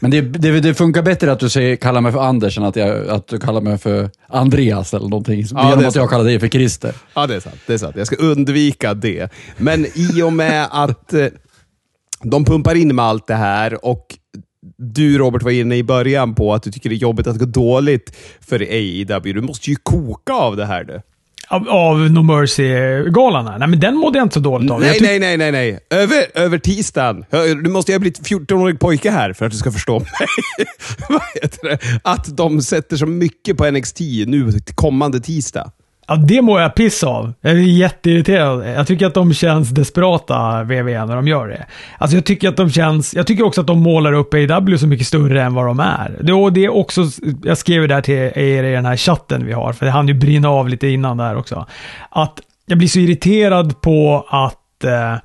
Men 0.00 0.10
det, 0.10 0.20
det, 0.20 0.60
det 0.60 0.74
funkar 0.74 1.02
bättre 1.02 1.32
att 1.32 1.40
du 1.40 1.48
säger, 1.48 1.76
kallar 1.76 2.00
mig 2.00 2.12
för 2.12 2.20
Anders 2.20 2.58
än 2.58 2.64
att, 2.64 2.76
jag, 2.76 3.08
att 3.08 3.26
du 3.26 3.38
kallar 3.38 3.60
mig 3.60 3.78
för 3.78 4.10
Andreas 4.28 4.94
eller 4.94 5.08
någonting. 5.08 5.44
Ja, 5.50 5.70
genom 5.70 5.88
att 5.88 5.94
jag 5.94 6.10
kallar 6.10 6.24
dig 6.24 6.40
för 6.40 6.48
Christer. 6.48 6.94
Ja, 7.14 7.26
det 7.26 7.34
är 7.34 7.40
sant. 7.40 7.56
Det 7.66 7.74
är 7.74 7.78
sant. 7.78 7.96
Jag 7.96 8.06
ska 8.06 8.16
undvika 8.16 8.94
det. 8.94 9.32
Men 9.56 9.86
i 9.94 10.22
och 10.22 10.32
med 10.32 10.68
att 10.70 11.14
eh, 11.14 11.26
de 12.22 12.44
pumpar 12.44 12.74
in 12.74 12.96
med 12.96 13.04
allt 13.04 13.26
det 13.26 13.34
här 13.34 13.84
och 13.84 14.06
du 14.78 15.18
Robert 15.18 15.42
var 15.42 15.50
inne 15.50 15.76
i 15.76 15.82
början 15.82 16.34
på 16.34 16.54
att 16.54 16.62
du 16.62 16.70
tycker 16.72 16.88
det 16.90 16.94
är 16.94 16.96
jobbigt 16.96 17.26
att 17.26 17.38
går 17.38 17.46
dåligt 17.46 18.16
för 18.40 18.60
AEW. 18.60 19.32
Du 19.32 19.40
måste 19.40 19.70
ju 19.70 19.76
koka 19.76 20.32
av 20.32 20.56
det 20.56 20.66
här 20.66 20.84
du. 20.84 21.00
Av, 21.50 21.68
av 21.68 21.98
No 21.98 22.22
Mercy-galan? 22.22 23.58
Nej, 23.58 23.68
men 23.68 23.80
den 23.80 23.96
mådde 23.96 24.18
jag 24.18 24.24
inte 24.24 24.34
så 24.34 24.40
dåligt 24.40 24.70
av. 24.70 24.80
Nej, 24.80 24.98
nej, 25.00 25.18
nej, 25.18 25.36
nej, 25.36 25.52
nej. 25.52 25.78
Över, 25.90 26.26
över 26.34 26.58
tisdagen. 26.58 27.24
Du 27.62 27.70
måste 27.70 27.92
ju 27.92 27.96
ha 27.96 28.00
blivit 28.00 28.20
14-årig 28.20 28.80
pojke 28.80 29.10
här 29.10 29.32
för 29.32 29.46
att 29.46 29.52
du 29.52 29.58
ska 29.58 29.72
förstå 29.72 29.98
mig. 29.98 30.28
Vad 31.08 31.22
heter 31.34 31.68
det? 31.68 31.78
Att 32.04 32.36
de 32.36 32.62
sätter 32.62 32.96
så 32.96 33.06
mycket 33.06 33.56
på 33.56 33.70
NXT 33.70 34.00
nu 34.26 34.52
kommande 34.74 35.20
tisdag. 35.20 35.70
Ja, 36.10 36.16
det 36.16 36.42
mår 36.42 36.60
jag 36.60 36.74
piss 36.74 37.04
av. 37.04 37.32
Jag 37.40 37.52
är 37.52 37.56
jätteirriterad. 37.56 38.68
Jag 38.68 38.86
tycker 38.86 39.06
att 39.06 39.14
de 39.14 39.34
känns 39.34 39.70
desperata, 39.70 40.62
WWE, 40.62 41.06
när 41.06 41.16
de 41.16 41.28
gör 41.28 41.48
det. 41.48 41.66
Alltså 41.98 42.16
jag 42.16 42.24
tycker 42.24 42.48
att 42.48 42.56
de 42.56 42.70
känns... 42.70 43.14
Jag 43.14 43.26
tycker 43.26 43.44
också 43.44 43.60
att 43.60 43.66
de 43.66 43.78
målar 43.78 44.12
upp 44.12 44.34
AW 44.34 44.78
så 44.78 44.86
mycket 44.86 45.06
större 45.06 45.42
än 45.42 45.54
vad 45.54 45.66
de 45.66 45.80
är. 45.80 46.16
Det, 46.20 46.32
och 46.32 46.52
det 46.52 46.64
är 46.64 46.76
också... 46.76 47.04
Jag 47.44 47.58
skrev 47.58 47.82
det 47.82 47.88
där 47.88 48.00
till 48.00 48.14
er 48.14 48.64
i 48.64 48.72
den 48.72 48.86
här 48.86 48.96
chatten 48.96 49.46
vi 49.46 49.52
har, 49.52 49.72
för 49.72 49.86
det 49.86 49.92
hann 49.92 50.08
ju 50.08 50.14
brinna 50.14 50.48
av 50.48 50.68
lite 50.68 50.88
innan 50.88 51.16
där 51.16 51.36
också. 51.36 51.66
Att 52.10 52.40
jag 52.66 52.78
blir 52.78 52.88
så 52.88 52.98
irriterad 52.98 53.80
på 53.80 54.26
att... 54.28 54.84
Eh, 54.84 55.16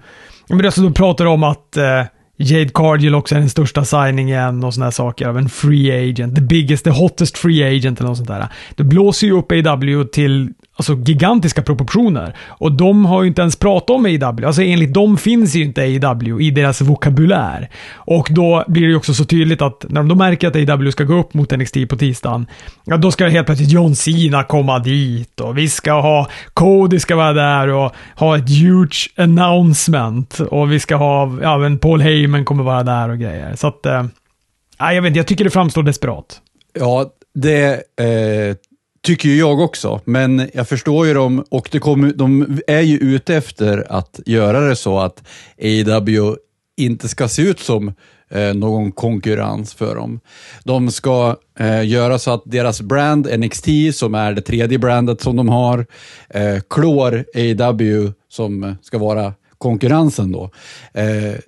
men 0.47 0.65
alltså 0.65 0.81
de 0.81 0.93
pratar 0.93 1.25
om 1.25 1.43
att... 1.43 1.77
Eh, 1.77 2.03
Jade 2.37 2.69
Cargill 2.69 3.15
också 3.15 3.35
är 3.35 3.39
den 3.39 3.49
största 3.49 3.85
signingen 3.85 4.63
och 4.63 4.73
sådana 4.73 4.91
saker 4.91 5.27
av 5.27 5.37
en 5.37 5.49
free 5.49 6.09
agent. 6.09 6.35
The 6.35 6.41
biggest, 6.41 6.83
the 6.83 6.89
hottest 6.89 7.37
free 7.37 7.77
agent 7.77 7.99
eller 7.99 8.09
något 8.09 8.17
sånt 8.17 8.29
där. 8.29 8.47
Det 8.75 8.83
blåser 8.83 9.27
ju 9.27 9.33
upp 9.33 9.51
AW 9.51 10.03
till 10.03 10.53
alltså 10.75 10.95
gigantiska 10.95 11.61
proportioner. 11.61 12.35
Och 12.47 12.71
de 12.71 13.05
har 13.05 13.21
ju 13.21 13.27
inte 13.27 13.41
ens 13.41 13.55
pratat 13.55 13.89
om 13.89 14.05
AEW. 14.05 14.45
Alltså 14.47 14.61
enligt 14.61 14.93
dem 14.93 15.17
finns 15.17 15.55
ju 15.55 15.63
inte 15.63 15.81
AEW 15.81 16.41
i 16.41 16.51
deras 16.51 16.81
vokabulär. 16.81 17.69
Och 17.95 18.27
då 18.31 18.63
blir 18.67 18.81
det 18.81 18.87
ju 18.87 18.95
också 18.95 19.13
så 19.13 19.25
tydligt 19.25 19.61
att 19.61 19.85
när 19.89 20.01
de 20.01 20.07
då 20.07 20.15
märker 20.15 20.47
att 20.47 20.55
AEW 20.55 20.91
ska 20.91 21.03
gå 21.03 21.13
upp 21.13 21.33
mot 21.33 21.51
NXT 21.51 21.77
på 21.89 21.97
tisdagen, 21.97 22.47
ja 22.83 22.97
då 22.97 23.11
ska 23.11 23.27
helt 23.27 23.45
plötsligt 23.45 23.71
John 23.71 23.95
Cena 23.95 24.43
komma 24.43 24.79
dit 24.79 25.39
och 25.39 25.57
vi 25.57 25.69
ska 25.69 25.93
ha 25.93 26.27
Cody 26.53 26.99
ska 26.99 27.15
vara 27.15 27.33
där 27.33 27.67
och 27.67 27.91
ha 28.15 28.37
ett 28.37 28.49
huge 28.49 29.09
announcement 29.15 30.39
och 30.39 30.71
vi 30.71 30.79
ska 30.79 30.95
ha, 30.95 31.37
ja 31.41 31.57
men 31.57 31.77
Paul 31.77 32.01
Heyman 32.01 32.45
kommer 32.45 32.63
vara 32.63 32.83
där 32.83 33.09
och 33.09 33.19
grejer. 33.19 33.55
Så 33.55 33.67
att, 33.67 33.85
eh, 33.85 34.05
jag 34.77 35.01
vet 35.01 35.07
inte, 35.07 35.19
jag 35.19 35.27
tycker 35.27 35.43
det 35.43 35.49
framstår 35.49 35.83
desperat. 35.83 36.41
Ja, 36.73 37.05
det 37.33 37.73
eh, 37.99 38.55
tycker 39.03 39.29
ju 39.29 39.37
jag 39.37 39.59
också, 39.59 40.01
men 40.05 40.49
jag 40.53 40.69
förstår 40.69 41.07
ju 41.07 41.13
dem 41.13 41.45
och 41.49 41.69
det 41.71 41.79
kom, 41.79 42.13
de 42.15 42.59
är 42.67 42.81
ju 42.81 42.97
ute 42.97 43.35
efter 43.35 43.91
att 43.91 44.19
göra 44.25 44.59
det 44.59 44.75
så 44.75 44.99
att 44.99 45.23
AW 45.61 46.35
inte 46.77 47.07
ska 47.07 47.27
se 47.27 47.41
ut 47.41 47.59
som 47.59 47.93
eh, 48.29 48.53
någon 48.53 48.91
konkurrens 48.91 49.73
för 49.73 49.95
dem. 49.95 50.19
De 50.63 50.91
ska 50.91 51.35
eh, 51.59 51.87
göra 51.87 52.19
så 52.19 52.31
att 52.31 52.43
deras 52.45 52.81
brand 52.81 53.39
NXT, 53.39 53.67
som 53.93 54.15
är 54.15 54.33
det 54.33 54.41
tredje 54.41 54.77
brandet 54.77 55.21
som 55.21 55.35
de 55.35 55.49
har, 55.49 55.85
eh, 56.29 56.57
klår 56.69 57.25
AW 57.35 58.11
som 58.29 58.75
ska 58.81 58.97
vara 58.97 59.33
konkurrensen 59.57 60.31
då. 60.31 60.49
Eh, 60.93 61.39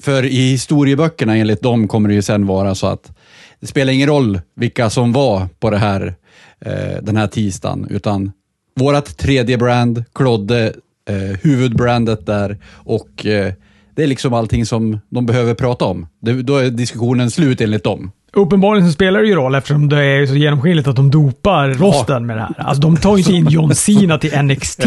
för 0.00 0.24
i 0.24 0.50
historieböckerna 0.50 1.36
enligt 1.36 1.62
dem 1.62 1.88
kommer 1.88 2.08
det 2.08 2.14
ju 2.14 2.22
sen 2.22 2.46
vara 2.46 2.74
så 2.74 2.86
att 2.86 3.12
det 3.60 3.66
spelar 3.66 3.92
ingen 3.92 4.08
roll 4.08 4.40
vilka 4.56 4.90
som 4.90 5.12
var 5.12 5.48
på 5.60 5.70
det 5.70 5.78
här, 5.78 6.14
eh, 6.60 7.02
den 7.02 7.16
här 7.16 7.26
tisdagen, 7.26 7.86
utan 7.90 8.32
vårt 8.74 9.16
tredje 9.16 9.58
brand 9.58 10.04
klodde 10.12 10.72
eh, 11.08 11.38
huvudbrandet 11.42 12.26
där 12.26 12.58
och 12.72 13.26
eh, 13.26 13.52
det 13.94 14.02
är 14.02 14.06
liksom 14.06 14.34
allting 14.34 14.66
som 14.66 15.00
de 15.08 15.26
behöver 15.26 15.54
prata 15.54 15.84
om. 15.84 16.06
Det, 16.20 16.42
då 16.42 16.56
är 16.56 16.70
diskussionen 16.70 17.30
slut 17.30 17.60
enligt 17.60 17.84
dem. 17.84 18.10
Uppenbarligen 18.32 18.88
så 18.88 18.92
spelar 18.92 19.20
det 19.20 19.28
ju 19.28 19.34
roll 19.34 19.54
eftersom 19.54 19.88
det 19.88 20.04
är 20.04 20.26
så 20.26 20.34
genomskinligt 20.34 20.88
att 20.88 20.96
de 20.96 21.10
dopar 21.10 21.68
rosten 21.68 22.26
med 22.26 22.36
det 22.36 22.40
här. 22.40 22.54
Alltså 22.58 22.80
de 22.80 22.96
tar 22.96 23.16
ju 23.16 23.18
inte 23.18 23.32
in 23.32 23.48
John 23.48 23.74
Cena 23.74 24.18
till 24.18 24.42
NXT. 24.42 24.84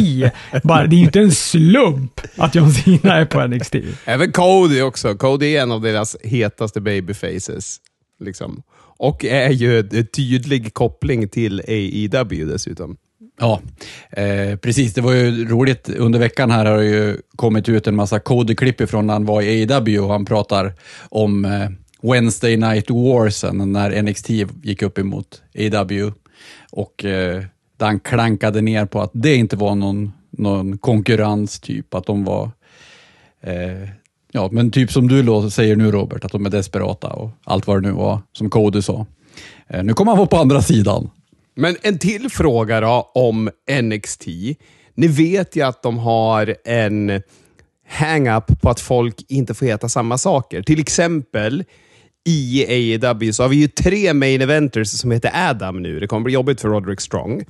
Bara, 0.64 0.88
det 0.88 0.96
är 0.96 0.98
ju 0.98 1.04
inte 1.04 1.20
en 1.20 1.32
slump 1.32 2.22
att 2.38 2.56
John 2.56 2.72
Cena 2.72 3.16
är 3.16 3.26
på 3.26 3.48
NXT. 3.48 3.76
Även 4.06 4.32
Cody 4.32 4.82
också. 4.82 5.16
Cody 5.16 5.56
är 5.56 5.62
en 5.62 5.72
av 5.72 5.82
deras 5.82 6.18
hetaste 6.24 6.82
babyfaces. 6.82 7.78
Liksom. 8.20 8.62
Och 9.02 9.26
är 9.26 9.50
ju 9.50 9.80
en 9.80 10.08
tydlig 10.08 10.74
koppling 10.74 11.28
till 11.28 11.60
AEW 11.60 12.46
dessutom. 12.46 12.98
Ja, 13.40 13.62
eh, 14.12 14.56
precis. 14.56 14.94
Det 14.94 15.02
var 15.02 15.14
ju 15.14 15.48
roligt. 15.48 15.90
Under 15.90 16.20
veckan 16.20 16.52
här 16.52 16.66
har 16.66 16.78
det 16.78 16.86
ju 16.86 17.18
kommit 17.36 17.70
ut 17.70 17.88
en 17.88 17.96
massa 17.96 18.20
kodeklipp 18.20 18.78
från 18.78 18.86
ifrån 18.86 19.08
när 19.08 19.14
han 19.14 19.26
var 19.26 19.42
i 19.42 19.74
AEW 19.74 20.00
och 20.00 20.12
han 20.12 20.26
pratar 20.26 20.74
om 21.10 21.46
eh, 21.46 21.70
Wednesday 22.02 22.58
Night 22.58 22.90
Warsen 22.90 23.72
när 23.72 24.02
NXT 24.02 24.30
gick 24.64 24.82
upp 24.82 24.98
emot 24.98 25.42
AEW. 25.56 26.12
Och 26.72 27.06
eh, 27.06 27.44
där 27.78 27.86
han 27.86 28.00
klankade 28.00 28.62
ner 28.62 28.86
på 28.86 29.02
att 29.02 29.12
det 29.14 29.36
inte 29.36 29.56
var 29.56 29.76
någon, 29.76 30.14
någon 30.30 30.78
konkurrens, 30.78 31.60
typ. 31.60 31.94
Att 31.94 32.06
de 32.06 32.24
var 32.24 32.52
eh, 33.44 33.90
Ja, 34.32 34.50
men 34.52 34.72
typ 34.72 34.92
som 34.92 35.08
du 35.08 35.24
då 35.24 35.50
säger 35.50 35.76
nu 35.76 35.92
Robert, 35.92 36.26
att 36.26 36.32
de 36.32 36.46
är 36.46 36.50
desperata 36.50 37.08
och 37.08 37.30
allt 37.44 37.68
vad 37.68 37.84
det 37.84 37.88
nu 37.90 37.94
var 37.94 38.22
som 38.34 38.50
Cody 38.50 38.82
sa. 38.82 39.06
Eh, 39.68 39.84
nu 39.84 39.94
kommer 39.94 40.12
han 40.12 40.18
vara 40.18 40.28
på 40.28 40.38
andra 40.38 40.62
sidan. 40.62 41.10
Men 41.56 41.76
en 41.82 41.98
till 41.98 42.30
fråga 42.30 42.82
då 42.82 43.12
om 43.14 43.50
NXT. 43.82 44.26
Ni 44.96 45.08
vet 45.08 45.56
ju 45.56 45.62
att 45.62 45.84
de 45.84 45.98
har 45.98 46.56
en 46.66 47.22
hang-up 47.88 48.62
på 48.62 48.70
att 48.70 48.80
folk 48.80 49.26
inte 49.28 49.54
får 49.54 49.66
heta 49.66 49.90
samma 49.90 50.18
saker. 50.18 50.62
Till 50.62 50.80
exempel 50.80 51.64
i 52.26 52.66
AEW 52.66 53.32
så 53.32 53.44
har 53.44 53.50
vi 53.50 53.56
ju 53.56 53.68
tre 53.68 54.14
main 54.14 54.42
eventers 54.42 54.88
som 54.88 55.12
heter 55.12 55.32
Adam 55.50 55.82
nu. 55.82 56.00
Det 56.00 56.08
kommer 56.08 56.24
bli 56.24 56.34
jobbigt 56.34 56.62
för 56.62 56.70
Roderick 56.70 57.02
Strong. 57.02 57.46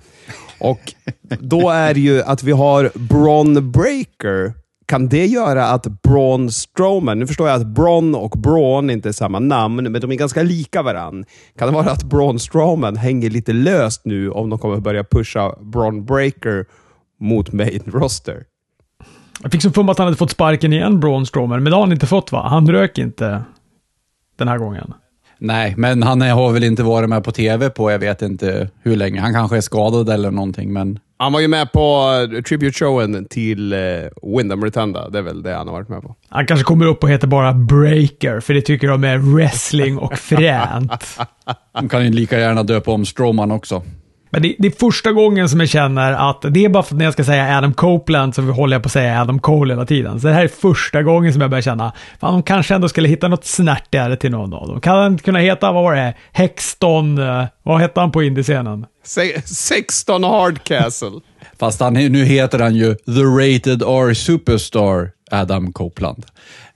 Och 0.59 0.93
då 1.39 1.69
är 1.69 1.93
det 1.93 2.00
ju 2.00 2.21
att 2.21 2.43
vi 2.43 2.51
har 2.51 2.91
Bron 2.95 3.71
Breaker. 3.71 4.53
Kan 4.91 5.07
det 5.07 5.25
göra 5.25 5.67
att 5.67 6.01
Braun 6.01 6.51
Strowman, 6.51 7.19
nu 7.19 7.27
förstår 7.27 7.48
jag 7.48 7.62
att 7.62 7.67
Braun 7.67 8.15
och 8.15 8.31
Braun 8.31 8.89
inte 8.89 9.10
är 9.10 9.13
samma 9.13 9.39
namn, 9.39 9.91
men 9.91 10.01
de 10.01 10.12
är 10.12 10.15
ganska 10.15 10.43
lika 10.43 10.81
varann. 10.81 11.25
Kan 11.57 11.67
det 11.67 11.74
vara 11.74 11.91
att 11.91 12.03
Braun 12.03 12.39
Strowman 12.39 12.98
hänger 12.98 13.29
lite 13.29 13.53
löst 13.53 14.05
nu 14.05 14.31
om 14.31 14.50
de 14.50 14.60
kommer 14.60 14.77
börja 14.77 15.03
pusha 15.03 15.55
Braun 15.62 16.05
Breaker 16.05 16.65
mot 17.19 17.51
main 17.51 17.81
roster? 17.86 18.43
Jag 19.41 19.51
fick 19.51 19.62
som 19.62 19.74
för 19.74 19.83
mig 19.83 19.91
att 19.91 19.98
han 19.98 20.07
hade 20.07 20.17
fått 20.17 20.31
sparken 20.31 20.74
igen, 20.74 21.00
Braun 21.00 21.25
Strowman, 21.25 21.63
men 21.63 21.71
det 21.71 21.75
har 21.75 21.83
han 21.83 21.91
inte 21.91 22.07
fått 22.07 22.31
va? 22.31 22.48
Han 22.48 22.71
rök 22.71 22.98
inte 22.98 23.41
den 24.38 24.48
här 24.48 24.57
gången. 24.57 24.93
Nej, 25.38 25.74
men 25.77 26.03
han 26.03 26.21
har 26.21 26.51
väl 26.51 26.63
inte 26.63 26.83
varit 26.83 27.10
med 27.10 27.24
på 27.24 27.31
tv 27.31 27.69
på 27.69 27.91
jag 27.91 28.00
vet 28.00 28.21
inte 28.21 28.69
hur 28.81 28.95
länge. 28.95 29.21
Han 29.21 29.33
kanske 29.33 29.57
är 29.57 29.62
skadad 29.62 30.10
eller 30.10 30.31
någonting, 30.31 30.74
men 30.74 31.00
Han 31.21 31.33
var 31.33 31.39
ju 31.39 31.47
med 31.47 31.71
på 31.71 32.11
eh, 32.33 32.41
tribute-showen 32.41 33.27
till 33.29 33.73
uh, 33.73 34.09
Wyndham 34.37 34.63
Rotunda. 34.63 35.09
Det 35.09 35.17
är 35.17 35.21
väl 35.21 35.43
det 35.43 35.53
han 35.53 35.67
har 35.67 35.73
varit 35.73 35.89
med 35.89 36.01
på. 36.01 36.15
Han 36.29 36.45
kanske 36.45 36.63
kommer 36.63 36.85
upp 36.85 37.03
och 37.03 37.09
heter 37.09 37.27
bara 37.27 37.53
Breaker, 37.53 38.39
för 38.39 38.53
det 38.53 38.61
tycker 38.61 38.87
de 38.87 39.03
är 39.03 39.17
wrestling 39.17 39.97
och 39.97 40.17
fränt. 40.17 41.19
de 41.73 41.89
kan 41.89 42.05
ju 42.05 42.11
lika 42.11 42.39
gärna 42.39 42.63
döpa 42.63 42.91
om 42.91 43.05
Strowman 43.05 43.51
också. 43.51 43.83
Men 44.33 44.41
det, 44.41 44.55
det 44.59 44.67
är 44.67 44.71
första 44.79 45.11
gången 45.11 45.50
som 45.50 45.59
jag 45.59 45.69
känner 45.69 46.29
att 46.29 46.45
det 46.50 46.65
är 46.65 46.69
bara 46.69 46.83
för 46.83 46.95
att 46.95 46.97
när 46.97 47.05
jag 47.05 47.13
ska 47.13 47.23
säga 47.23 47.57
Adam 47.57 47.73
Copeland 47.73 48.35
så 48.35 48.41
håller 48.41 48.75
jag 48.75 48.83
på 48.83 48.88
att 48.88 48.91
säga 48.93 49.21
Adam 49.21 49.39
Cole 49.39 49.73
hela 49.73 49.85
tiden. 49.85 50.21
Så 50.21 50.27
det 50.27 50.33
här 50.33 50.43
är 50.43 50.47
första 50.47 51.03
gången 51.03 51.33
som 51.33 51.41
jag 51.41 51.50
börjar 51.50 51.61
känna, 51.61 51.91
fan 52.19 52.33
de 52.33 52.43
kanske 52.43 52.75
ändå 52.75 52.89
skulle 52.89 53.09
hitta 53.09 53.27
något 53.27 53.45
snärtigare 53.45 54.15
till 54.15 54.31
någon 54.31 54.53
av 54.53 54.67
dem. 54.67 54.81
Kan 54.81 54.97
han 54.97 55.11
inte 55.11 55.23
kunna 55.23 55.39
heta, 55.39 55.71
vad 55.71 55.83
var 55.83 55.95
det, 55.95 56.13
Hexton, 56.31 57.17
eh, 57.17 57.45
vad 57.63 57.79
hette 57.79 58.00
han 58.00 58.11
på 58.11 58.23
indiescenen? 58.23 58.85
Se- 59.05 59.41
16 59.45 60.23
Hardcastle. 60.23 61.09
Fast 61.59 61.79
han, 61.79 61.93
nu 61.93 62.23
heter 62.25 62.59
han 62.59 62.75
ju 62.75 62.95
The 62.95 63.21
Rated 63.23 63.81
R 63.81 64.13
Superstar 64.13 65.09
Adam 65.31 65.73
Copeland. 65.73 66.25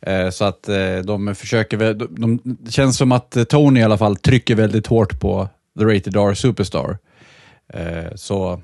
Eh, 0.01 0.29
så 0.29 0.45
att 0.45 0.69
eh, 0.69 0.75
de 1.05 1.35
försöker 1.35 1.77
väl, 1.77 1.97
de, 1.97 2.07
de, 2.15 2.39
det 2.43 2.71
känns 2.71 2.97
som 2.97 3.11
att 3.11 3.37
Tony 3.49 3.79
i 3.79 3.83
alla 3.83 3.97
fall 3.97 4.15
trycker 4.15 4.55
väldigt 4.55 4.87
hårt 4.87 5.19
på 5.19 5.49
The 5.79 5.85
Rated 5.85 6.15
R 6.15 6.33
Superstar. 6.33 6.97
Eh, 7.73 8.15
så 8.15 8.61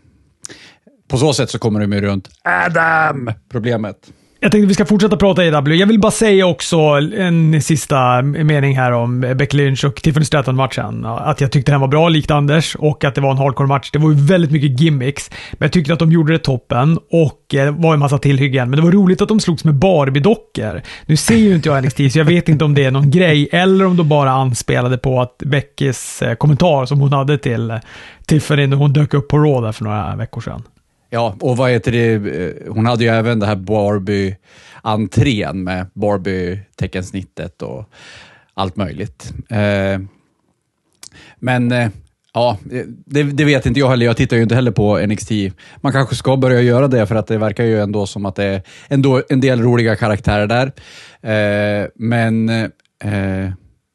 på 1.08 1.17
så 1.17 1.34
sätt 1.34 1.50
så 1.50 1.60
kommer 1.60 1.79
de 1.79 1.93
ju 1.93 2.01
runt 2.01 2.29
Adam-problemet. 2.43 4.12
Jag 4.43 4.51
tänkte 4.51 4.67
vi 4.67 4.74
ska 4.74 4.86
fortsätta 4.86 5.17
prata 5.17 5.45
EW. 5.45 5.75
Jag 5.75 5.88
vill 5.88 6.00
bara 6.00 6.12
säga 6.12 6.45
också 6.45 6.77
en 7.17 7.62
sista 7.62 8.21
mening 8.21 8.77
här 8.77 8.91
om 8.91 9.21
Beck 9.21 9.53
Lynch 9.53 9.86
och 9.86 9.95
Tiffany 9.95 10.25
Stratton-matchen. 10.25 11.05
Att 11.05 11.41
jag 11.41 11.51
tyckte 11.51 11.71
den 11.71 11.81
var 11.81 11.88
bra, 11.88 12.10
likt 12.10 12.31
Anders, 12.31 12.75
och 12.75 13.03
att 13.03 13.15
det 13.15 13.21
var 13.21 13.31
en 13.31 13.38
hardcore-match. 13.38 13.89
Det 13.91 14.00
var 14.00 14.12
ju 14.12 14.17
väldigt 14.17 14.51
mycket 14.51 14.79
gimmicks, 14.79 15.31
men 15.51 15.65
jag 15.65 15.71
tyckte 15.71 15.93
att 15.93 16.00
de 16.00 16.12
gjorde 16.12 16.33
det 16.33 16.39
toppen 16.39 17.00
och 17.12 17.55
eh, 17.55 17.65
det 17.65 17.71
var 17.71 17.93
en 17.93 18.00
massa 18.00 18.17
tillhyggen. 18.17 18.69
Men 18.69 18.79
det 18.79 18.86
var 18.86 18.91
roligt 18.91 19.21
att 19.21 19.27
de 19.27 19.39
slogs 19.39 19.63
med 19.63 19.75
Barbie-dockor. 19.75 20.81
Nu 21.05 21.17
ser 21.17 21.36
ju 21.36 21.55
inte 21.55 21.69
jag 21.69 21.83
NXT, 21.83 21.98
så 22.12 22.19
jag 22.19 22.25
vet 22.25 22.50
inte 22.50 22.65
om 22.65 22.74
det 22.74 22.86
är 22.86 22.91
någon 22.91 23.12
grej, 23.12 23.50
eller 23.51 23.86
om 23.86 23.98
de 23.98 24.10
bara 24.10 24.31
anspelade 24.31 24.98
på 24.98 25.21
att 25.21 25.38
Beckys 25.38 26.21
eh, 26.21 26.36
kommentar 26.36 26.86
som 26.86 27.00
hon 27.00 27.13
hade 27.13 27.38
till 27.38 27.71
eh, 27.71 27.77
Tiffany 28.25 28.67
när 28.67 28.77
hon 28.77 28.93
dök 28.93 29.13
upp 29.13 29.27
på 29.27 29.38
Raw 29.38 29.67
där 29.67 29.71
för 29.71 29.83
några 29.83 30.15
veckor 30.15 30.41
sedan. 30.41 30.63
Ja, 31.13 31.36
och 31.39 31.58
vad 31.58 31.72
heter 31.72 31.91
det? 31.91 32.13
Eh, 32.13 32.74
hon 32.74 32.86
hade 32.86 33.03
ju 33.03 33.10
även 33.10 33.39
det 33.39 33.46
här 33.46 33.56
Barbie-entrén 33.56 35.63
med 35.63 35.86
Barbie-teckensnittet 35.94 37.62
och 37.62 37.89
allt 38.53 38.75
möjligt. 38.75 39.34
Eh, 39.50 40.00
men 41.39 41.72
eh, 41.72 41.89
ja, 42.34 42.58
det, 43.06 43.24
det 43.24 43.46
vet 43.46 43.65
inte 43.65 43.80
jag 43.80 43.89
heller. 43.89 44.06
Jag 44.06 44.18
tittar 44.18 44.38
ju 44.38 44.44
inte 44.44 44.56
heller 44.56 44.72
på 44.72 45.00
NXT. 45.00 45.32
Man 45.82 45.91
kanske 45.91 46.15
ska 46.15 46.38
börja 46.38 46.62
göra 46.62 46.88
det 46.88 47.08
för 47.08 47.15
att 47.15 47.27
det 47.27 47.38
verkar 47.38 47.63
ju 47.63 47.82
ändå 47.82 48.06
som 48.06 48.25
att 48.25 48.36
det 48.36 48.46
är 48.46 48.62
ändå 48.88 49.24
en 49.30 49.41
del 49.41 49.62
roliga 49.62 49.96
karaktärer 49.96 50.48
där. 50.48 50.72
Men 51.96 52.46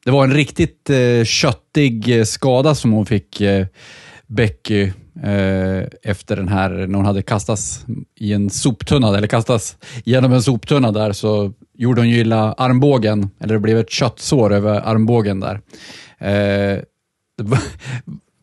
det 0.05 0.11
var 0.11 0.23
en 0.23 0.33
riktigt 0.33 0.89
köttig 1.23 2.27
skada 2.27 2.75
som 2.75 2.91
hon 2.91 3.05
fick, 3.05 3.41
Becky, 4.27 4.91
Eh, 5.23 5.83
efter 6.03 6.35
den 6.35 6.47
här, 6.47 6.69
när 6.69 6.95
hon 6.95 7.05
hade 7.05 7.21
kastats 7.21 7.85
i 8.15 8.33
en 8.33 8.49
soptunna, 8.49 9.17
eller 9.17 9.27
kastats 9.27 9.77
genom 10.03 10.33
en 10.33 10.43
soptunna 10.43 10.91
där, 10.91 11.11
så 11.11 11.53
gjorde 11.73 12.01
hon 12.01 12.09
ju 12.09 12.19
illa 12.19 12.53
armbågen, 12.53 13.29
eller 13.39 13.53
det 13.53 13.59
blev 13.59 13.77
ett 13.77 13.89
köttsår 13.89 14.53
över 14.53 14.81
armbågen 14.81 15.39
där. 15.39 15.61
Eh, 16.19 16.79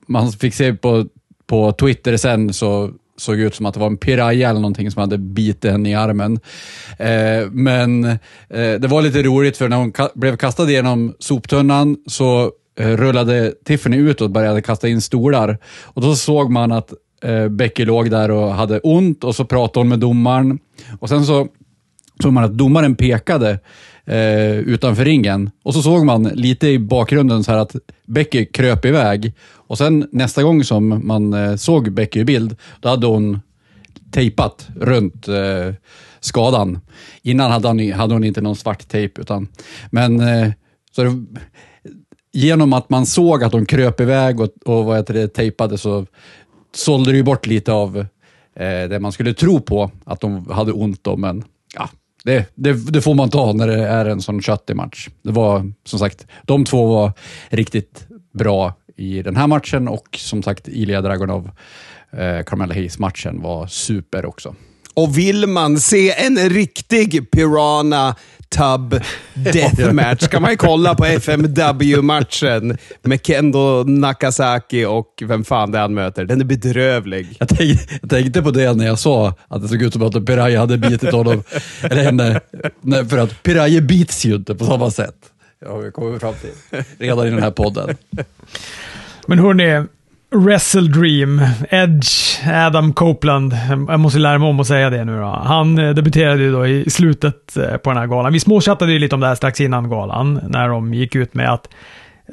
man 0.06 0.32
fick 0.32 0.54
se 0.54 0.74
på, 0.74 1.06
på 1.46 1.72
Twitter 1.72 2.16
sen, 2.16 2.52
så 2.52 2.90
såg 3.16 3.38
ut 3.38 3.54
som 3.54 3.66
att 3.66 3.74
det 3.74 3.80
var 3.80 3.86
en 3.86 3.96
piraya 3.96 4.50
eller 4.50 4.60
någonting 4.60 4.90
som 4.90 5.00
hade 5.00 5.18
bitit 5.18 5.70
henne 5.70 5.90
i 5.90 5.94
armen. 5.94 6.40
Eh, 6.98 7.50
men 7.50 8.04
eh, 8.04 8.74
det 8.78 8.86
var 8.88 9.02
lite 9.02 9.22
roligt 9.22 9.56
för 9.56 9.68
när 9.68 9.76
hon 9.76 9.92
ka- 9.92 10.10
blev 10.14 10.36
kastad 10.36 10.70
genom 10.70 11.14
soptunnan 11.18 11.96
så 12.06 12.52
Eh, 12.76 12.96
rullade 12.96 13.54
Tiffany 13.64 13.96
ut 13.96 14.20
och 14.20 14.30
började 14.30 14.62
kasta 14.62 14.88
in 14.88 15.00
stolar. 15.00 15.58
Och 15.82 16.02
då 16.02 16.14
såg 16.14 16.50
man 16.50 16.72
att 16.72 16.92
eh, 17.22 17.48
Becky 17.48 17.84
låg 17.84 18.10
där 18.10 18.30
och 18.30 18.54
hade 18.54 18.80
ont 18.80 19.24
och 19.24 19.36
så 19.36 19.44
pratade 19.44 19.80
hon 19.80 19.88
med 19.88 19.98
domaren. 19.98 20.58
Och 21.00 21.08
sen 21.08 21.26
så 21.26 21.48
såg 22.22 22.32
man 22.32 22.44
att 22.44 22.52
domaren 22.52 22.94
pekade 22.94 23.58
eh, 24.04 24.58
utanför 24.58 25.04
ringen 25.04 25.50
och 25.62 25.74
så 25.74 25.82
såg 25.82 26.04
man 26.04 26.22
lite 26.22 26.68
i 26.68 26.78
bakgrunden 26.78 27.44
så 27.44 27.52
här 27.52 27.58
att 27.58 27.76
Becky 28.06 28.44
kröp 28.44 28.84
iväg. 28.84 29.32
Och 29.52 29.78
sen 29.78 30.08
nästa 30.12 30.42
gång 30.42 30.64
som 30.64 31.06
man 31.06 31.34
eh, 31.34 31.56
såg 31.56 31.92
Becky 31.92 32.20
i 32.20 32.24
bild, 32.24 32.56
då 32.80 32.88
hade 32.88 33.06
hon 33.06 33.40
tejpat 34.10 34.68
runt 34.80 35.28
eh, 35.28 35.74
skadan. 36.20 36.80
Innan 37.22 37.50
hade, 37.50 37.68
han, 37.68 37.92
hade 37.92 38.14
hon 38.14 38.24
inte 38.24 38.40
någon 38.40 38.56
svart 38.56 38.88
tejp. 38.88 39.20
Utan, 39.20 39.48
men 39.90 40.20
eh, 40.20 40.50
så 40.96 41.04
det, 41.04 41.24
genom 42.34 42.72
att 42.72 42.90
man 42.90 43.06
såg 43.06 43.44
att 43.44 43.52
de 43.52 43.66
kröp 43.66 44.00
iväg 44.00 44.40
och, 44.40 44.48
och 44.64 44.84
vad 44.84 44.96
heter 44.96 45.14
det, 45.14 45.28
tejpade 45.28 45.78
så 45.78 46.06
sålde 46.74 47.10
det 47.10 47.16
ju 47.16 47.22
bort 47.22 47.46
lite 47.46 47.72
av 47.72 47.98
eh, 48.56 48.88
det 48.88 49.00
man 49.00 49.12
skulle 49.12 49.34
tro 49.34 49.60
på 49.60 49.90
att 50.04 50.20
de 50.20 50.50
hade 50.50 50.72
ont 50.72 51.06
om. 51.06 51.20
Men 51.20 51.44
ja, 51.74 51.88
det, 52.24 52.52
det, 52.54 52.92
det 52.92 53.00
får 53.00 53.14
man 53.14 53.30
ta 53.30 53.52
när 53.52 53.66
det 53.66 53.86
är 53.86 54.04
en 54.04 54.20
sån 54.20 54.42
köttig 54.42 54.76
match. 54.76 55.08
Det 55.22 55.32
var 55.32 55.72
som 55.84 55.98
sagt, 55.98 56.26
de 56.42 56.64
två 56.64 56.86
var 56.86 57.12
riktigt 57.48 58.06
bra 58.32 58.74
i 58.96 59.22
den 59.22 59.36
här 59.36 59.46
matchen 59.46 59.88
och 59.88 60.08
som 60.18 60.42
sagt 60.42 60.68
Ilja 60.68 61.02
Dragunov, 61.02 61.50
eh, 62.12 62.44
Carmella 62.46 62.74
Hayes-matchen 62.74 63.42
var 63.42 63.66
super 63.66 64.26
också. 64.26 64.54
Och 64.94 65.18
vill 65.18 65.46
man 65.46 65.78
se 65.78 66.12
en 66.26 66.36
riktig 66.36 67.30
Pirana 67.30 68.16
Tub 68.54 69.00
Deathmatch 69.34 70.28
kan 70.28 70.42
man 70.42 70.50
ju 70.50 70.56
kolla 70.56 70.94
på 70.94 71.04
FMW-matchen 71.04 72.78
med 73.02 73.26
Kendo 73.26 73.84
Nakasaki 73.84 74.84
och 74.84 75.22
vem 75.26 75.44
fan 75.44 75.70
det 75.70 75.78
är 75.78 75.82
han 75.82 75.94
möter. 75.94 76.24
Den 76.24 76.40
är 76.40 76.44
bedrövlig. 76.44 77.36
Jag 77.38 77.48
tänkte, 77.48 77.98
jag 78.00 78.10
tänkte 78.10 78.42
på 78.42 78.50
det 78.50 78.72
när 78.72 78.86
jag 78.86 78.98
sa 78.98 79.34
att 79.48 79.62
det 79.62 79.68
såg 79.68 79.82
ut 79.82 79.92
som 79.92 80.02
att 80.02 80.26
Piraye 80.26 80.58
hade 80.58 80.78
bitit 80.78 81.12
honom. 81.12 81.42
eller 81.82 82.02
henne. 82.02 82.40
Nej, 82.80 83.08
för 83.08 83.18
att 83.18 83.42
Piraye 83.42 83.80
bits 83.80 84.24
ju 84.24 84.34
inte 84.34 84.54
på 84.54 84.64
samma 84.64 84.90
sätt. 84.90 85.16
Ja, 85.64 85.76
vi 85.76 85.90
kommer 85.90 86.18
fram 86.18 86.34
till 86.34 86.82
redan 86.98 87.26
i 87.26 87.30
den 87.30 87.42
här 87.42 87.50
podden. 87.50 87.96
Men 89.26 89.38
hörni, 89.38 89.86
Wrestle 90.34 90.88
Dream, 90.88 91.42
Edge, 91.70 92.40
Adam 92.46 92.92
Copeland. 92.92 93.56
Jag 93.88 94.00
måste 94.00 94.18
lära 94.18 94.38
mig 94.38 94.48
om 94.48 94.60
att 94.60 94.66
säga 94.66 94.90
det 94.90 95.04
nu 95.04 95.20
då. 95.20 95.42
Han 95.44 95.78
eh, 95.78 95.94
debuterade 95.94 96.42
ju 96.42 96.52
då 96.52 96.66
i 96.66 96.90
slutet 96.90 97.56
eh, 97.56 97.76
på 97.76 97.90
den 97.90 97.98
här 97.98 98.06
galan. 98.06 98.32
Vi 98.32 98.40
småchattade 98.40 98.92
ju 98.92 98.98
lite 98.98 99.14
om 99.14 99.20
det 99.20 99.26
här 99.26 99.34
strax 99.34 99.60
innan 99.60 99.90
galan, 99.90 100.40
när 100.48 100.68
de 100.68 100.94
gick 100.94 101.14
ut 101.14 101.34
med 101.34 101.52
att 101.52 101.68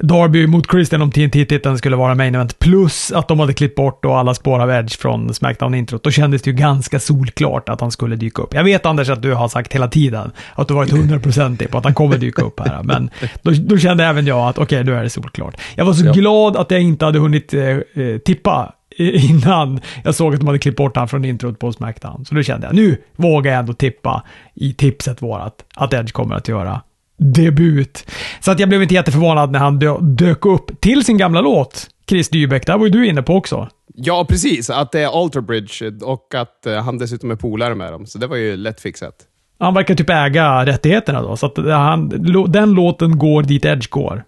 Darby 0.00 0.46
mot 0.46 0.70
Christian 0.70 1.02
om 1.02 1.10
TNT-titeln 1.10 1.78
skulle 1.78 1.96
vara 1.96 2.14
main 2.14 2.34
event, 2.34 2.58
plus 2.58 3.12
att 3.12 3.28
de 3.28 3.40
hade 3.40 3.52
klippt 3.52 3.74
bort 3.76 4.02
då 4.02 4.12
alla 4.12 4.34
spår 4.34 4.60
av 4.60 4.70
Edge 4.70 4.98
från 4.98 5.34
Smackdown-introt. 5.34 6.02
Då 6.02 6.10
kändes 6.10 6.42
det 6.42 6.50
ju 6.50 6.56
ganska 6.56 7.00
solklart 7.00 7.68
att 7.68 7.80
han 7.80 7.90
skulle 7.90 8.16
dyka 8.16 8.42
upp. 8.42 8.54
Jag 8.54 8.64
vet 8.64 8.86
Anders 8.86 9.08
att 9.10 9.22
du 9.22 9.34
har 9.34 9.48
sagt 9.48 9.72
hela 9.72 9.88
tiden 9.88 10.32
att 10.54 10.68
du 10.68 10.74
varit 10.74 10.90
hundraprocentig 10.90 11.70
på 11.70 11.78
att 11.78 11.84
han 11.84 11.94
kommer 11.94 12.16
dyka 12.18 12.42
upp 12.42 12.60
här, 12.60 12.82
men 12.82 13.10
då, 13.42 13.50
då 13.50 13.78
kände 13.78 14.04
även 14.04 14.26
jag 14.26 14.48
att 14.48 14.58
okej, 14.58 14.80
okay, 14.80 14.92
nu 14.92 14.98
är 14.98 15.02
det 15.02 15.10
solklart. 15.10 15.56
Jag 15.74 15.84
var 15.84 15.92
så 15.92 16.06
Ja. 16.06 16.12
glad 16.12 16.56
att 16.56 16.70
jag 16.70 16.80
inte 16.80 17.04
hade 17.04 17.18
hunnit 17.18 17.54
eh, 17.54 17.62
eh, 17.62 18.18
tippa 18.24 18.72
innan 18.98 19.80
jag 20.04 20.14
såg 20.14 20.34
att 20.34 20.40
de 20.40 20.46
hade 20.46 20.58
klippt 20.58 20.76
bort 20.76 20.96
han 20.96 21.08
från 21.08 21.24
introt 21.24 21.58
på 21.58 21.72
Smackdown. 21.72 22.24
Så 22.24 22.34
då 22.34 22.42
kände 22.42 22.66
jag, 22.66 22.74
nu 22.76 22.96
vågar 23.16 23.52
jag 23.52 23.60
ändå 23.60 23.72
tippa 23.72 24.22
i 24.54 24.74
tipset 24.74 25.22
vårat 25.22 25.64
att 25.74 25.92
Edge 25.92 26.12
kommer 26.12 26.34
att 26.34 26.48
göra 26.48 26.80
debut. 27.22 28.06
Så 28.40 28.50
att 28.50 28.60
jag 28.60 28.68
blev 28.68 28.82
inte 28.82 28.94
jätteförvånad 28.94 29.50
när 29.52 29.58
han 29.58 29.78
dö- 29.78 29.98
dök 30.00 30.46
upp 30.46 30.80
till 30.80 31.04
sin 31.04 31.16
gamla 31.16 31.40
låt, 31.40 31.86
Chris 32.08 32.28
Dybeck. 32.28 32.66
Där 32.66 32.78
var 32.78 32.84
ju 32.86 32.90
du 32.92 33.06
inne 33.06 33.22
på 33.22 33.34
också. 33.36 33.68
Ja, 33.94 34.26
precis. 34.28 34.70
Att 34.70 34.92
det 34.92 35.00
är 35.00 35.22
Alter 35.22 35.40
Bridge 35.40 35.92
och 36.02 36.34
att 36.34 36.66
eh, 36.66 36.82
han 36.82 36.98
dessutom 36.98 37.30
är 37.30 37.36
polare 37.36 37.74
med 37.74 37.92
dem. 37.92 38.06
Så 38.06 38.18
det 38.18 38.26
var 38.26 38.36
ju 38.36 38.56
lätt 38.56 38.80
fixat. 38.80 39.14
Han 39.58 39.74
verkar 39.74 39.94
typ 39.94 40.10
äga 40.10 40.66
rättigheterna 40.66 41.22
då, 41.22 41.36
så 41.36 41.46
att 41.46 41.56
han, 41.56 42.08
den 42.48 42.70
låten 42.74 43.18
går 43.18 43.42
dit 43.42 43.64
Edge 43.64 43.90
går. 43.90 44.24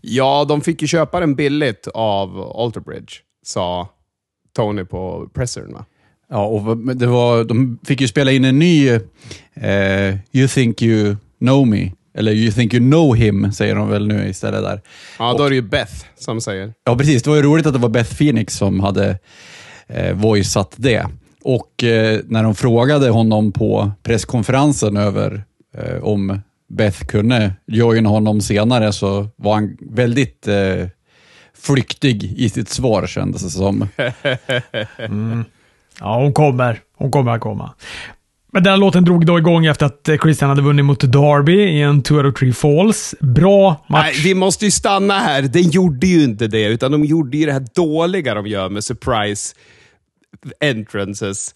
Ja, 0.00 0.44
de 0.48 0.60
fick 0.60 0.82
ju 0.82 0.88
köpa 0.88 1.20
den 1.20 1.34
billigt 1.34 1.88
av 1.94 2.52
Alter 2.56 2.80
Bridge, 2.80 3.12
sa 3.44 3.88
Tony 4.56 4.84
på 4.84 5.28
pressern. 5.34 5.72
Va? 5.72 5.84
Ja, 6.30 6.46
och 6.46 6.76
det 6.76 7.06
var, 7.06 7.44
de 7.44 7.78
fick 7.86 8.00
ju 8.00 8.08
spela 8.08 8.30
in 8.30 8.44
en 8.44 8.58
ny 8.58 8.88
eh, 9.54 10.16
You 10.32 10.48
think 10.48 10.82
you 10.82 11.16
know 11.38 11.66
me. 11.66 11.90
Eller 12.14 12.32
You 12.32 12.52
think 12.52 12.74
you 12.74 12.90
know 12.90 13.14
him, 13.16 13.52
säger 13.52 13.74
de 13.74 13.88
väl 13.88 14.08
nu 14.08 14.28
istället 14.28 14.62
där. 14.62 14.80
Ja, 15.18 15.34
då 15.38 15.44
är 15.44 15.48
det 15.50 15.56
ju 15.56 15.62
Beth 15.62 15.92
som 16.18 16.40
säger. 16.40 16.72
Ja, 16.84 16.96
precis. 16.96 17.22
Det 17.22 17.30
var 17.30 17.36
ju 17.36 17.42
roligt 17.42 17.66
att 17.66 17.72
det 17.72 17.78
var 17.78 17.88
Beth 17.88 18.16
Phoenix 18.16 18.56
som 18.56 18.80
hade 18.80 19.18
eh, 19.86 20.12
voiceat 20.16 20.74
det. 20.76 21.06
Och 21.42 21.84
eh, 21.84 22.20
när 22.24 22.42
de 22.42 22.54
frågade 22.54 23.08
honom 23.10 23.52
på 23.52 23.90
presskonferensen 24.02 24.96
över 24.96 25.44
eh, 25.76 26.02
om 26.02 26.40
Beth 26.68 27.04
kunde 27.04 27.52
joina 27.66 28.08
honom 28.08 28.40
senare 28.40 28.92
så 28.92 29.28
var 29.36 29.54
han 29.54 29.76
väldigt 29.80 30.48
eh, 30.48 30.86
flyktig 31.58 32.24
i 32.24 32.48
sitt 32.48 32.68
svar 32.68 33.06
kändes 33.06 33.42
det 33.42 33.50
som. 33.50 33.88
Ja, 36.00 36.20
hon 36.20 36.32
kommer. 36.32 36.80
Hon 36.96 37.10
kommer 37.10 37.32
att 37.32 37.40
komma. 37.40 37.74
Men 38.52 38.62
den 38.62 38.70
här 38.70 38.78
låten 38.78 39.04
drog 39.04 39.26
då 39.26 39.38
igång 39.38 39.66
efter 39.66 39.86
att 39.86 40.08
eh, 40.08 40.16
Christian 40.18 40.48
hade 40.48 40.62
vunnit 40.62 40.84
mot 40.84 41.00
Darby 41.00 41.62
i 41.62 41.82
en 41.82 42.02
2 42.02 42.14
out 42.14 42.26
of 42.26 42.34
3 42.34 42.52
falls. 42.52 43.14
Bra 43.20 43.86
match. 43.88 44.04
Nej, 44.04 44.22
vi 44.24 44.34
måste 44.34 44.64
ju 44.64 44.70
stanna 44.70 45.18
här. 45.18 45.42
Den 45.42 45.70
gjorde 45.70 46.06
ju 46.06 46.24
inte 46.24 46.46
det, 46.46 46.64
utan 46.64 46.92
de 46.92 47.04
gjorde 47.04 47.36
ju 47.36 47.46
det 47.46 47.52
här 47.52 47.66
dåliga 47.74 48.34
de 48.34 48.46
gör 48.46 48.68
med 48.68 48.84
surprise 48.84 49.54
entrances. 50.60 51.54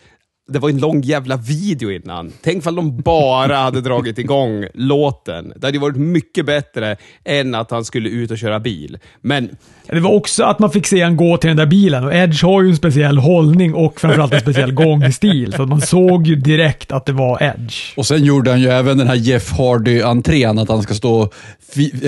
Det 0.53 0.59
var 0.59 0.69
en 0.69 0.79
lång 0.79 1.01
jävla 1.03 1.37
video 1.37 1.91
innan. 1.91 2.33
Tänk 2.43 2.67
om 2.67 2.75
de 2.75 3.01
bara 3.01 3.57
hade 3.57 3.81
dragit 3.81 4.19
igång 4.19 4.67
låten. 4.75 5.53
Det 5.57 5.67
hade 5.67 5.77
ju 5.77 5.81
varit 5.81 5.97
mycket 5.97 6.47
bättre 6.47 6.97
än 7.25 7.55
att 7.55 7.71
han 7.71 7.85
skulle 7.85 8.09
ut 8.09 8.31
och 8.31 8.39
köra 8.39 8.61
bil. 8.61 8.99
Men 9.21 9.57
Det 9.87 10.01
var 10.01 10.11
också 10.11 10.45
att 10.45 10.59
man 10.59 10.71
fick 10.71 10.87
se 10.87 11.03
han 11.03 11.17
gå 11.17 11.37
till 11.37 11.49
den 11.49 11.57
där 11.57 11.67
bilen 11.67 12.05
och 12.05 12.15
Edge 12.15 12.45
har 12.45 12.63
ju 12.63 12.69
en 12.69 12.77
speciell 12.77 13.19
hållning 13.19 13.75
och 13.75 14.01
framförallt 14.01 14.33
en 14.33 14.41
speciell 14.41 14.73
gångstil. 14.73 15.53
Så 15.53 15.63
att 15.63 15.69
man 15.69 15.81
såg 15.81 16.27
ju 16.27 16.37
direkt 16.37 16.93
att 16.93 17.07
det 17.07 17.13
var 17.13 17.43
Edge. 17.43 17.75
Och 17.97 18.07
sen 18.07 18.25
gjorde 18.25 18.51
han 18.51 18.61
ju 18.61 18.69
även 18.69 18.99
den 18.99 19.07
här 19.07 19.15
Jeff 19.15 19.53
Hardy-entrén, 19.53 20.59
att 20.63 20.69
han 20.69 20.83
ska 20.83 20.95
stå 20.95 21.15
och 21.15 21.35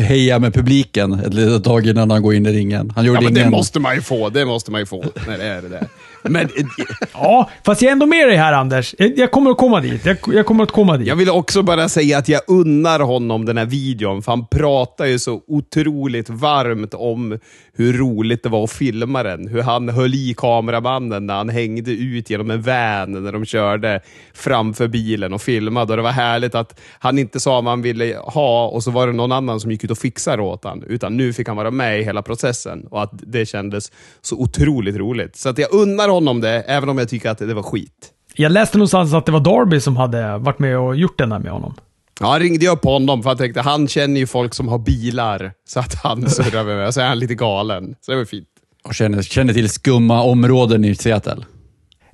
heja 0.01 0.38
med 0.38 0.55
publiken 0.55 1.12
ett 1.12 1.35
litet 1.35 1.64
tag 1.64 1.87
innan 1.87 2.11
han 2.11 2.23
går 2.23 2.35
in 2.35 2.47
i 2.47 2.53
ringen. 2.53 2.92
Han 2.97 3.05
gjorde 3.05 3.18
Ja, 3.18 3.25
men 3.25 3.35
det 3.35 3.40
ingen... 3.40 3.51
måste 3.51 3.81
man 3.81 3.95
ju 3.95 4.01
få. 4.03 4.29
Det 4.29 4.45
måste 4.45 4.71
man 4.71 4.81
ju 4.81 4.87
få 4.87 5.05
när 5.27 5.38
det 5.38 5.45
är 5.45 5.62
det 5.62 5.68
där. 5.68 5.87
Men 6.29 6.45
eh, 6.45 6.67
Ja, 7.13 7.51
fast 7.65 7.83
jag 7.83 7.89
är 7.89 7.93
ändå 7.93 8.07
med 8.07 8.29
dig 8.29 8.37
här 8.37 8.53
Anders. 8.53 8.95
Jag, 8.99 9.19
jag 9.19 9.31
kommer 9.31 9.51
att 9.51 9.57
komma 9.59 9.81
dit. 9.81 10.07
Jag, 10.07 10.17
jag 10.33 10.47
kommer 10.47 10.63
att 10.65 10.71
komma 10.71 10.97
dit. 10.97 11.07
jag 11.09 11.17
vill 11.17 11.31
också 11.31 11.63
bara 11.63 11.89
säga 11.89 12.19
att 12.19 12.29
jag 12.29 12.41
unnar 12.47 13.01
honom 13.01 13.45
den 13.45 13.59
här 13.59 13.65
videon, 13.67 14.23
för 14.23 14.33
han 14.33 14.47
pratar 14.47 15.05
ju 15.07 15.19
så 15.19 15.41
otroligt 15.47 16.31
varmt 16.31 16.95
om 16.95 17.39
hur 17.77 17.93
roligt 17.93 18.43
det 18.43 18.49
var 18.49 18.65
att 18.65 18.73
filma 18.73 19.23
den. 19.23 19.49
Hur 19.49 19.63
han 19.63 19.89
höll 19.89 20.15
i 20.15 20.35
kameramannen 20.37 21.27
när 21.27 21.35
han 21.35 21.49
hängde 21.49 21.91
ut 21.91 22.31
genom 22.31 22.51
en 22.51 22.63
van 22.63 23.25
när 23.25 23.33
de 23.33 23.45
körde 23.45 24.01
framför 24.35 24.89
bilen 24.89 25.33
och 25.33 25.43
filmade. 25.43 25.93
Och 25.93 25.97
det 25.97 26.03
var 26.03 26.11
härligt 26.11 26.55
att 26.55 26.81
han 26.99 27.19
inte 27.19 27.41
sa 27.41 27.61
vad 27.61 27.73
han 27.73 27.83
ville 27.83 28.17
ha 28.17 28.69
och 28.69 28.83
så 28.83 28.91
var 28.91 29.07
det 29.07 29.13
någon 29.13 29.33
annan 29.33 29.61
som 29.61 29.71
gick 29.71 29.85
ut 29.85 29.91
och 29.91 29.99
fixade 29.99 30.43
åt 30.43 30.65
han. 30.65 30.83
Utan 30.83 31.17
nu 31.17 31.33
fick 31.33 31.49
han 31.49 31.57
vara 31.57 31.71
med 31.71 32.01
i 32.01 32.05
hela 32.05 32.23
processen 32.23 32.87
och 32.91 33.03
att 33.03 33.13
det 33.13 33.47
kändes 33.47 33.93
så 34.23 34.37
otroligt 34.37 34.97
roligt. 34.97 35.37
Så 35.37 35.49
att 35.49 35.59
jag 35.59 35.73
unnar 35.73 36.09
honom 36.09 36.41
det, 36.41 36.61
även 36.61 36.89
om 36.89 36.99
jag 36.99 37.09
tycker 37.09 37.31
att 37.31 37.39
det 37.39 37.55
var 37.55 37.63
skit. 37.63 38.11
Jag 38.35 38.53
läste 38.53 38.79
någonstans 38.79 39.15
att 39.15 39.27
det 39.27 39.33
var 39.33 39.41
Darby 39.41 39.81
som 39.81 39.97
hade 39.97 40.39
varit 40.39 40.59
med 40.59 40.79
och 40.79 40.97
gjort 40.97 41.19
den 41.19 41.29
där 41.29 41.39
med 41.39 41.53
honom. 41.53 41.75
Ja, 42.20 42.33
jag 42.35 42.42
ringde 42.42 42.68
upp 42.68 42.85
honom 42.85 43.22
för 43.22 43.31
jag 43.31 43.38
tänkte 43.38 43.61
han 43.61 43.88
känner 43.88 44.20
ju 44.20 44.27
folk 44.27 44.55
som 44.55 44.68
har 44.68 44.79
bilar. 44.79 45.53
Så 45.68 45.81
att 45.81 45.94
han 45.94 46.29
surrar 46.31 46.64
med 46.64 46.77
mig. 46.77 46.87
Och 46.87 46.94
så 46.94 47.00
är 47.00 47.07
han 47.07 47.18
lite 47.18 47.35
galen. 47.35 47.94
Så 48.00 48.11
det 48.12 48.18
var 48.18 48.24
fint. 48.24 48.48
Och 48.85 48.94
känner, 48.94 49.22
känner 49.22 49.53
till 49.53 49.68
skumma 49.68 50.22
områden 50.22 50.85
i 50.85 50.94
Seattle. 50.94 51.37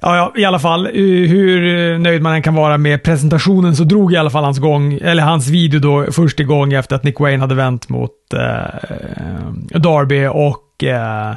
Ja, 0.03 0.17
ja, 0.17 0.33
i 0.41 0.45
alla 0.45 0.59
fall. 0.59 0.87
eh, 0.87 0.93
Hur 1.29 1.93
eh, 1.95 1.99
nöjd 1.99 2.23
man 2.23 2.35
än 2.35 2.43
kan 2.43 2.55
vara 2.55 2.79
med 2.79 3.03
presentationen 3.03 3.77
så 3.77 3.85
drog 3.85 4.13
i 4.13 4.17
alla 4.17 4.31
fall 4.31 4.45
hans, 4.45 4.59
gång, 4.59 4.93
eller 5.03 5.23
hans 5.23 5.49
video 5.49 5.81
då 5.81 6.13
först 6.13 6.41
igång 6.41 6.73
efter 6.73 6.97
att 6.97 7.05
Nick 7.05 7.21
Wayne 7.21 7.41
hade 7.41 7.55
vänt 7.55 7.89
mot 7.89 8.11
eh, 8.35 9.79
Darby 9.81 10.27
och 10.27 10.85
eh, 10.85 11.35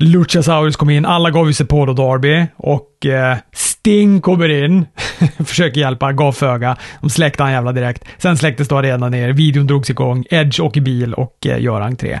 Luchasaurus 0.00 0.76
kom 0.76 0.90
in. 0.90 1.06
Alla 1.06 1.30
gav 1.30 1.46
ju 1.46 1.52
sig 1.52 1.66
på 1.66 1.86
då 1.86 1.92
Darby 1.92 2.46
och 2.56 3.06
eh, 3.06 3.36
Sting 3.52 4.20
kommer 4.20 4.48
in. 4.48 4.86
Försöker 5.44 5.80
hjälpa, 5.80 6.12
gav 6.12 6.32
föga. 6.32 6.76
De 7.00 7.10
släckte 7.10 7.42
han 7.42 7.52
jävla 7.52 7.72
direkt. 7.72 8.04
Sen 8.18 8.36
släcktes 8.36 8.68
då 8.68 8.78
arenan 8.78 9.10
ner. 9.10 9.32
Videon 9.32 9.66
drogs 9.66 9.90
igång. 9.90 10.24
Edge 10.30 10.60
åker 10.60 10.80
bil 10.80 11.14
och 11.14 11.46
eh, 11.46 11.62
gör 11.62 11.80
entré. 11.80 12.20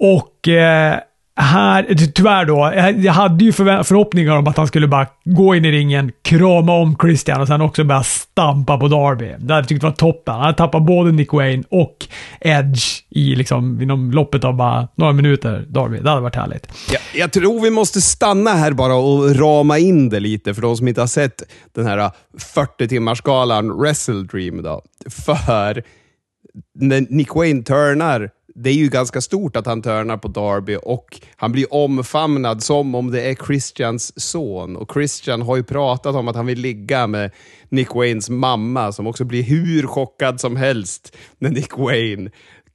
Och 0.00 0.48
eh, 0.48 0.98
här, 1.42 1.94
tyvärr 2.14 2.44
då, 2.44 2.72
jag 3.02 3.12
hade 3.12 3.44
ju 3.44 3.52
förhoppningar 3.52 4.36
om 4.36 4.46
att 4.46 4.56
han 4.56 4.66
skulle 4.66 4.88
bara 4.88 5.06
gå 5.24 5.54
in 5.54 5.64
i 5.64 5.72
ringen, 5.72 6.12
krama 6.22 6.72
om 6.72 6.96
Christian 7.00 7.40
och 7.40 7.46
sen 7.46 7.60
också 7.60 7.84
börja 7.84 8.02
stampa 8.02 8.78
på 8.78 8.88
Darby. 8.88 9.26
Det 9.26 9.34
hade 9.34 9.54
jag 9.54 9.68
tyckt 9.68 9.82
var 9.82 9.90
toppen. 9.90 10.34
Han 10.34 10.42
hade 10.42 10.56
tappat 10.56 10.82
både 10.82 11.12
Nick 11.12 11.32
Wayne 11.32 11.64
och 11.70 12.06
Edge 12.40 12.82
i 13.10 13.34
liksom, 13.34 13.82
inom 13.82 14.10
loppet 14.10 14.44
av 14.44 14.56
bara 14.56 14.88
några 14.94 15.12
minuter, 15.12 15.64
Darby. 15.68 15.98
Det 15.98 16.10
hade 16.10 16.22
varit 16.22 16.36
härligt. 16.36 16.68
Jag, 16.92 17.00
jag 17.14 17.32
tror 17.32 17.60
vi 17.60 17.70
måste 17.70 18.00
stanna 18.00 18.50
här 18.50 18.72
bara 18.72 18.94
och 18.94 19.36
rama 19.36 19.78
in 19.78 20.08
det 20.08 20.20
lite 20.20 20.54
för 20.54 20.62
de 20.62 20.76
som 20.76 20.88
inte 20.88 21.00
har 21.00 21.06
sett 21.06 21.42
den 21.74 21.86
här 21.86 21.98
äh, 21.98 22.10
40-timmarsgalan 22.54 23.80
Wrestle 23.80 24.22
Dream. 24.22 24.62
Då. 24.62 24.82
För 25.10 25.82
när 26.74 27.06
Nick 27.10 27.34
Wayne 27.34 27.62
turnar, 27.62 28.30
det 28.62 28.70
är 28.70 28.74
ju 28.74 28.88
ganska 28.88 29.20
stort 29.20 29.56
att 29.56 29.66
han 29.66 29.82
törnar 29.82 30.16
på 30.16 30.28
Darby 30.28 30.76
och 30.82 31.20
han 31.36 31.52
blir 31.52 31.74
omfamnad 31.74 32.62
som 32.62 32.94
om 32.94 33.10
det 33.10 33.22
är 33.22 33.34
Christians 33.34 34.20
son. 34.20 34.76
Och 34.76 34.92
Christian 34.92 35.42
har 35.42 35.56
ju 35.56 35.62
pratat 35.62 36.14
om 36.14 36.28
att 36.28 36.36
han 36.36 36.46
vill 36.46 36.58
ligga 36.58 37.06
med 37.06 37.30
Nick 37.68 37.94
Waynes 37.94 38.30
mamma 38.30 38.92
som 38.92 39.06
också 39.06 39.24
blir 39.24 39.42
hur 39.42 39.86
chockad 39.86 40.40
som 40.40 40.56
helst 40.56 41.16
när 41.38 41.50
Nick 41.50 41.78
Wayne 41.78 42.30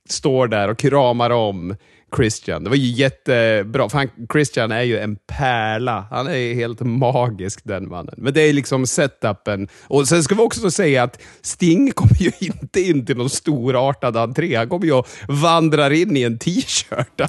står 0.10 0.48
där 0.48 0.70
och 0.70 0.78
kramar 0.78 1.30
om 1.30 1.76
Christian. 2.16 2.64
Det 2.64 2.70
var 2.70 2.78
ju 2.78 2.92
jättebra, 2.92 3.90
för 3.90 3.98
han, 3.98 4.10
Christian 4.32 4.72
är 4.72 4.82
ju 4.82 5.00
en 5.00 5.16
pärla. 5.16 6.08
Han 6.10 6.28
är 6.28 6.54
helt 6.54 6.80
magisk 6.80 7.60
den 7.64 7.90
mannen. 7.90 8.16
Men 8.18 8.34
det 8.34 8.42
är 8.42 8.54
liksom 8.54 8.88
setupen. 8.88 9.68
Och 9.84 10.08
sen 10.08 10.24
ska 10.24 10.36
vi 10.36 10.42
också 10.42 10.72
säga 10.72 11.04
att 11.04 11.22
Sting 11.42 11.92
kommer 11.92 12.22
ju 12.22 12.32
inte 12.40 12.82
in 12.82 13.06
till 13.06 13.18
någon 13.18 13.30
storartad 13.30 14.18
entré. 14.18 14.56
Han 14.56 14.70
kommer 14.70 14.86
ju 14.86 14.94
och 14.94 15.08
vandrar 15.28 15.92
in 15.92 16.18
i 16.18 16.22
en 16.22 16.40
t-shirt. 16.40 17.22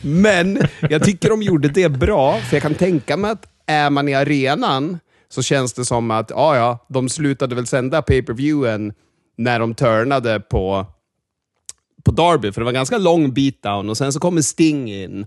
Men 0.02 0.58
jag 0.80 1.04
tycker 1.04 1.28
de 1.28 1.42
gjorde 1.42 1.68
det 1.68 1.88
bra, 1.88 2.40
för 2.40 2.56
jag 2.56 2.62
kan 2.62 2.74
tänka 2.74 3.16
mig 3.16 3.30
att 3.30 3.46
är 3.66 3.90
man 3.90 4.08
i 4.08 4.14
arenan 4.14 4.98
så 5.28 5.42
känns 5.42 5.72
det 5.72 5.84
som 5.84 6.10
att, 6.10 6.30
ja 6.30 6.56
ja, 6.56 6.86
de 6.88 7.08
slutade 7.08 7.54
väl 7.54 7.66
sända 7.66 8.02
pay-per-viewen 8.02 8.92
när 9.36 9.58
de 9.58 9.74
turnade 9.74 10.40
på, 10.40 10.86
på 12.04 12.10
Derby, 12.10 12.52
för 12.52 12.60
det 12.60 12.64
var 12.64 12.70
en 12.70 12.74
ganska 12.74 12.98
lång 12.98 13.34
beatdown 13.34 13.90
och 13.90 13.96
sen 13.96 14.12
så 14.12 14.20
kommer 14.20 14.42
Sting 14.42 14.92
in. 14.92 15.26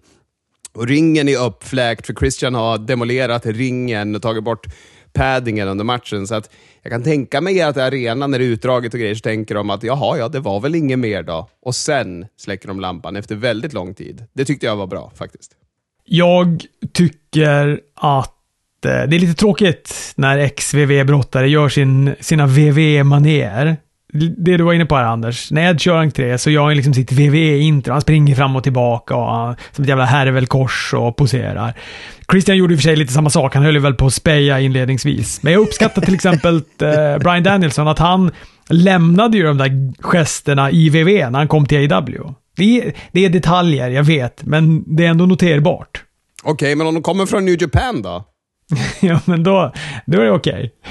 Och 0.73 0.87
ringen 0.87 1.29
är 1.29 1.45
uppfläkt, 1.45 2.05
för 2.05 2.13
Christian 2.13 2.55
har 2.55 2.77
demolerat 2.77 3.45
ringen 3.45 4.15
och 4.15 4.21
tagit 4.21 4.43
bort 4.43 4.67
paddingen 5.13 5.67
under 5.67 5.85
matchen. 5.85 6.27
Så 6.27 6.35
att 6.35 6.49
jag 6.81 6.91
kan 6.91 7.03
tänka 7.03 7.41
mig 7.41 7.61
att 7.61 7.77
i 7.77 7.81
arenan, 7.81 8.31
när 8.31 8.39
det 8.39 8.45
är 8.45 8.49
utdraget 8.49 8.93
och 8.93 8.99
grejer, 8.99 9.15
så 9.15 9.21
tänker 9.21 9.55
de 9.55 9.69
att 9.69 9.83
jaha, 9.83 10.17
ja, 10.17 10.27
det 10.27 10.39
var 10.39 10.59
väl 10.59 10.75
inget 10.75 10.99
mer 10.99 11.23
då. 11.23 11.49
Och 11.61 11.75
sen 11.75 12.25
släcker 12.37 12.67
de 12.67 12.79
lampan 12.79 13.15
efter 13.15 13.35
väldigt 13.35 13.73
lång 13.73 13.93
tid. 13.93 14.25
Det 14.33 14.45
tyckte 14.45 14.65
jag 14.65 14.75
var 14.75 14.87
bra 14.87 15.11
faktiskt. 15.15 15.51
Jag 16.05 16.65
tycker 16.93 17.81
att 17.95 18.85
eh, 18.85 18.91
det 18.91 19.15
är 19.15 19.19
lite 19.19 19.33
tråkigt 19.33 20.13
när 20.15 20.37
ex-VV-brottare 20.37 21.49
gör 21.49 21.69
sin, 21.69 22.15
sina 22.19 22.47
VV-manér. 22.47 23.77
Det 24.13 24.57
du 24.57 24.63
var 24.63 24.73
inne 24.73 24.85
på 24.85 24.95
här 24.95 25.03
Anders. 25.03 25.51
När 25.51 25.69
Ed 25.69 25.79
kör 25.79 25.97
entré 25.97 26.37
så 26.37 26.49
gör 26.49 26.63
han 26.63 26.75
liksom 26.75 26.93
sitt 26.93 27.11
VV-intro. 27.11 27.91
Han 27.91 28.01
springer 28.01 28.35
fram 28.35 28.55
och 28.55 28.63
tillbaka 28.63 29.15
och 29.15 29.35
han, 29.35 29.55
som 29.71 29.83
ett 29.83 29.89
jävla 29.89 30.05
härvelkors 30.05 30.93
och 30.93 31.15
poserar. 31.15 31.73
Christian 32.31 32.57
gjorde 32.57 32.73
i 32.73 32.75
och 32.75 32.79
för 32.79 32.83
sig 32.83 32.95
lite 32.95 33.13
samma 33.13 33.29
sak. 33.29 33.55
Han 33.55 33.63
höll 33.63 33.73
ju 33.73 33.79
väl 33.79 33.93
på 33.93 34.05
att 34.05 34.13
speja 34.13 34.59
inledningsvis. 34.59 35.43
Men 35.43 35.53
jag 35.53 35.61
uppskattar 35.61 36.01
till 36.01 36.13
exempel 36.13 36.55
eh, 36.81 37.17
Brian 37.17 37.43
Danielson, 37.43 37.87
att 37.87 37.99
han 37.99 38.31
lämnade 38.69 39.37
ju 39.37 39.43
de 39.43 39.57
där 39.57 39.93
gesterna 40.03 40.71
i 40.71 40.89
VV 40.89 41.29
när 41.29 41.39
han 41.39 41.47
kom 41.47 41.65
till 41.65 41.93
AW. 41.93 42.33
Det 42.57 42.81
är, 42.81 42.93
det 43.11 43.25
är 43.25 43.29
detaljer, 43.29 43.89
jag 43.89 44.03
vet, 44.03 44.43
men 44.45 44.95
det 44.95 45.05
är 45.05 45.09
ändå 45.09 45.25
noterbart. 45.25 46.03
Okej, 46.43 46.75
men 46.75 46.87
om 46.87 46.93
de 46.93 47.03
kommer 47.03 47.25
från 47.25 47.45
New 47.45 47.61
Japan 47.61 48.01
då? 48.01 48.25
ja, 48.99 49.19
men 49.25 49.43
då, 49.43 49.73
då 50.05 50.19
är 50.19 50.25
det 50.25 50.31
okej. 50.31 50.71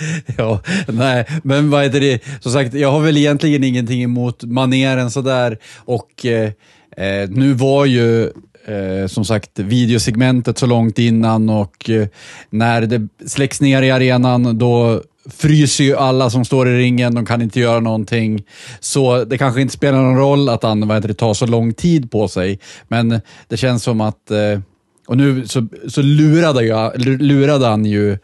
Ja, 0.38 0.60
nej, 0.88 1.26
men 1.42 1.70
vad 1.70 1.82
heter 1.82 2.00
det? 2.00 2.22
Som 2.40 2.52
sagt, 2.52 2.74
jag 2.74 2.92
har 2.92 3.00
väl 3.00 3.16
egentligen 3.16 3.64
ingenting 3.64 4.02
emot 4.02 4.44
maneren 4.44 5.10
sådär. 5.10 5.58
Och 5.76 6.26
eh, 6.26 6.50
eh, 6.96 7.28
nu 7.28 7.52
var 7.52 7.84
ju 7.84 8.24
eh, 8.66 9.06
som 9.06 9.24
sagt 9.24 9.58
videosegmentet 9.58 10.58
så 10.58 10.66
långt 10.66 10.98
innan 10.98 11.48
och 11.48 11.90
eh, 11.90 12.06
när 12.50 12.80
det 12.82 13.08
släcks 13.26 13.60
ner 13.60 13.82
i 13.82 13.90
arenan 13.90 14.58
då 14.58 15.02
fryser 15.30 15.84
ju 15.84 15.96
alla 15.96 16.30
som 16.30 16.44
står 16.44 16.68
i 16.68 16.78
ringen, 16.78 17.14
de 17.14 17.26
kan 17.26 17.42
inte 17.42 17.60
göra 17.60 17.80
någonting. 17.80 18.44
Så 18.80 19.24
det 19.24 19.38
kanske 19.38 19.60
inte 19.60 19.74
spelar 19.74 20.02
någon 20.02 20.16
roll 20.16 20.48
att 20.48 20.62
han 20.62 20.88
vad 20.88 20.96
heter 20.96 21.08
det, 21.08 21.14
tar 21.14 21.34
så 21.34 21.46
lång 21.46 21.74
tid 21.74 22.10
på 22.10 22.28
sig. 22.28 22.58
Men 22.88 23.20
det 23.48 23.56
känns 23.56 23.82
som 23.82 24.00
att, 24.00 24.30
eh, 24.30 24.60
och 25.06 25.16
nu 25.16 25.46
så, 25.46 25.68
så 25.88 26.02
lurade, 26.02 26.64
jag, 26.64 26.92
lurade 27.06 27.66
han 27.66 27.84
ju 27.84 28.18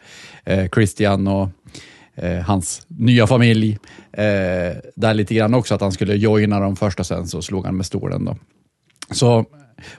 eh, 0.45 0.69
Christian 0.73 1.27
och 1.27 1.49
eh, 2.15 2.39
hans 2.39 2.81
nya 2.87 3.27
familj 3.27 3.79
eh, 4.11 4.77
där 4.95 5.13
lite 5.13 5.33
grann 5.33 5.53
också, 5.53 5.75
att 5.75 5.81
han 5.81 5.91
skulle 5.91 6.15
joina 6.15 6.59
dem 6.59 6.75
först 6.75 6.99
och 6.99 7.05
sen 7.05 7.27
så 7.27 7.41
slog 7.41 7.65
han 7.65 7.77
med 7.77 7.85
stolen. 7.85 8.25
Då. 8.25 8.37
Så 9.11 9.45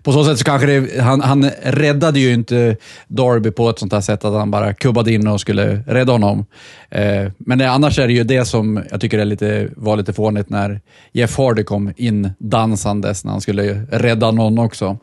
på 0.03 0.13
så 0.13 0.25
sätt 0.25 0.39
så 0.39 0.45
kanske 0.45 0.67
det, 0.67 1.01
han, 1.01 1.21
han 1.21 1.51
räddade 1.63 2.21
ju 2.21 2.33
inte 2.33 2.77
Darby 3.09 3.51
på 3.51 3.71
ett 3.71 3.79
sånt 3.79 3.93
här 3.93 4.01
sätt 4.01 4.25
att 4.25 4.35
han 4.35 4.51
bara 4.51 4.75
kubbade 4.75 5.13
in 5.13 5.27
och 5.27 5.41
skulle 5.41 5.77
rädda 5.87 6.13
honom. 6.13 6.47
Eh, 6.91 7.31
men 7.39 7.59
det, 7.59 7.71
annars 7.71 7.99
är 7.99 8.07
det 8.07 8.13
ju 8.13 8.25
det 8.25 8.45
som 8.45 8.85
jag 8.91 9.01
tycker 9.01 9.19
är 9.19 9.25
lite, 9.25 9.69
var 9.77 9.97
lite 9.97 10.13
fånigt 10.13 10.51
när 10.51 10.81
Jeff 11.13 11.39
Hardy 11.39 11.65
kom 11.65 11.93
in 11.97 12.31
dansandes 12.39 13.25
när 13.25 13.33
han 13.33 13.41
skulle 13.41 13.87
rädda 13.91 14.31
någon 14.31 14.59
också. 14.59 14.99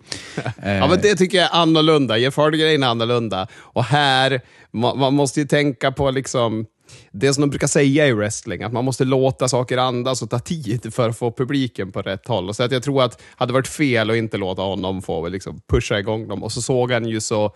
Eh, 0.64 0.74
ja, 0.78 0.88
men 0.88 1.00
det 1.02 1.16
tycker 1.16 1.38
jag 1.38 1.56
är 1.56 1.62
annorlunda. 1.62 2.18
Jeff 2.18 2.38
Hardy-grejen 2.38 2.84
är 2.84 2.88
annorlunda. 2.88 3.48
Och 3.54 3.84
här, 3.84 4.42
man, 4.72 5.00
man 5.00 5.14
måste 5.14 5.40
ju 5.40 5.48
tänka 5.48 5.92
på 5.92 6.12
liksom 6.12 6.66
det 7.12 7.34
som 7.34 7.42
de 7.42 7.50
brukar 7.50 7.68
säga 7.68 8.08
i 8.08 8.14
wrestling, 8.14 8.64
att 8.64 8.74
man 8.74 8.86
måste 8.86 9.06
låta 9.06 9.48
saker 9.48 9.78
andas 9.78 10.22
och 10.22 10.30
ta 10.30 10.40
tid 10.40 10.94
för 10.94 11.10
att 11.10 11.18
få 11.18 11.32
publiken 11.32 11.92
på 11.92 12.02
rätt 12.02 12.28
håll. 12.28 12.54
Så 12.54 12.64
att 12.64 12.72
jag 12.72 12.84
tror 12.84 13.04
att 13.04 13.18
det 13.18 13.24
hade 13.36 13.54
varit 13.54 13.68
fel 13.68 14.10
att 14.10 14.16
inte 14.16 14.38
låta 14.38 14.62
honom 14.62 15.02
få 15.02 15.28
liksom 15.28 15.62
pusha 15.70 16.00
igång 16.00 16.28
dem. 16.28 16.44
Och 16.44 16.52
så 16.52 16.62
såg 16.62 16.92
han 16.92 17.06
ju 17.06 17.22
så 17.22 17.56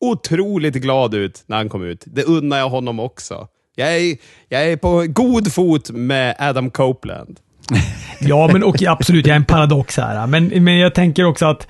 otroligt 0.00 0.74
glad 0.74 1.14
ut 1.14 1.44
när 1.46 1.56
han 1.56 1.68
kom 1.68 1.84
ut. 1.84 2.04
Det 2.06 2.22
unnar 2.22 2.58
jag 2.58 2.68
honom 2.68 3.00
också. 3.00 3.48
Jag 3.74 3.96
är, 3.96 4.16
jag 4.48 4.64
är 4.64 4.76
på 4.76 5.06
god 5.08 5.52
fot 5.52 5.90
med 5.90 6.36
Adam 6.38 6.70
Copeland. 6.70 7.40
ja, 8.20 8.48
men 8.52 8.62
och 8.62 8.82
absolut, 8.82 9.26
jag 9.26 9.32
är 9.32 9.36
en 9.36 9.44
paradox 9.44 9.96
här. 9.96 10.26
Men, 10.26 10.64
men 10.64 10.78
jag 10.78 10.94
tänker 10.94 11.24
också 11.24 11.46
att 11.46 11.68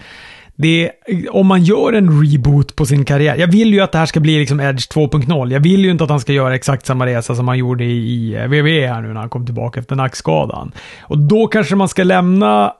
det, 0.56 0.90
om 1.30 1.46
man 1.46 1.62
gör 1.62 1.92
en 1.92 2.22
reboot 2.22 2.76
på 2.76 2.86
sin 2.86 3.04
karriär. 3.04 3.36
Jag 3.36 3.46
vill 3.46 3.74
ju 3.74 3.80
att 3.80 3.92
det 3.92 3.98
här 3.98 4.06
ska 4.06 4.20
bli 4.20 4.38
liksom 4.38 4.60
Edge 4.60 4.88
2.0. 4.90 5.52
Jag 5.52 5.60
vill 5.60 5.84
ju 5.84 5.90
inte 5.90 6.04
att 6.04 6.10
han 6.10 6.20
ska 6.20 6.32
göra 6.32 6.54
exakt 6.54 6.86
samma 6.86 7.06
resa 7.06 7.34
som 7.34 7.48
han 7.48 7.58
gjorde 7.58 7.84
i 7.84 8.46
WWE 8.48 8.86
här 8.86 9.02
nu 9.02 9.08
när 9.08 9.20
han 9.20 9.28
kom 9.28 9.46
tillbaka 9.46 9.80
efter 9.80 9.96
nackskadan. 9.96 10.72
Och 11.00 11.18
då 11.18 11.46
kanske 11.46 11.76
man 11.76 11.88
ska 11.88 12.04
lämna 12.04 12.72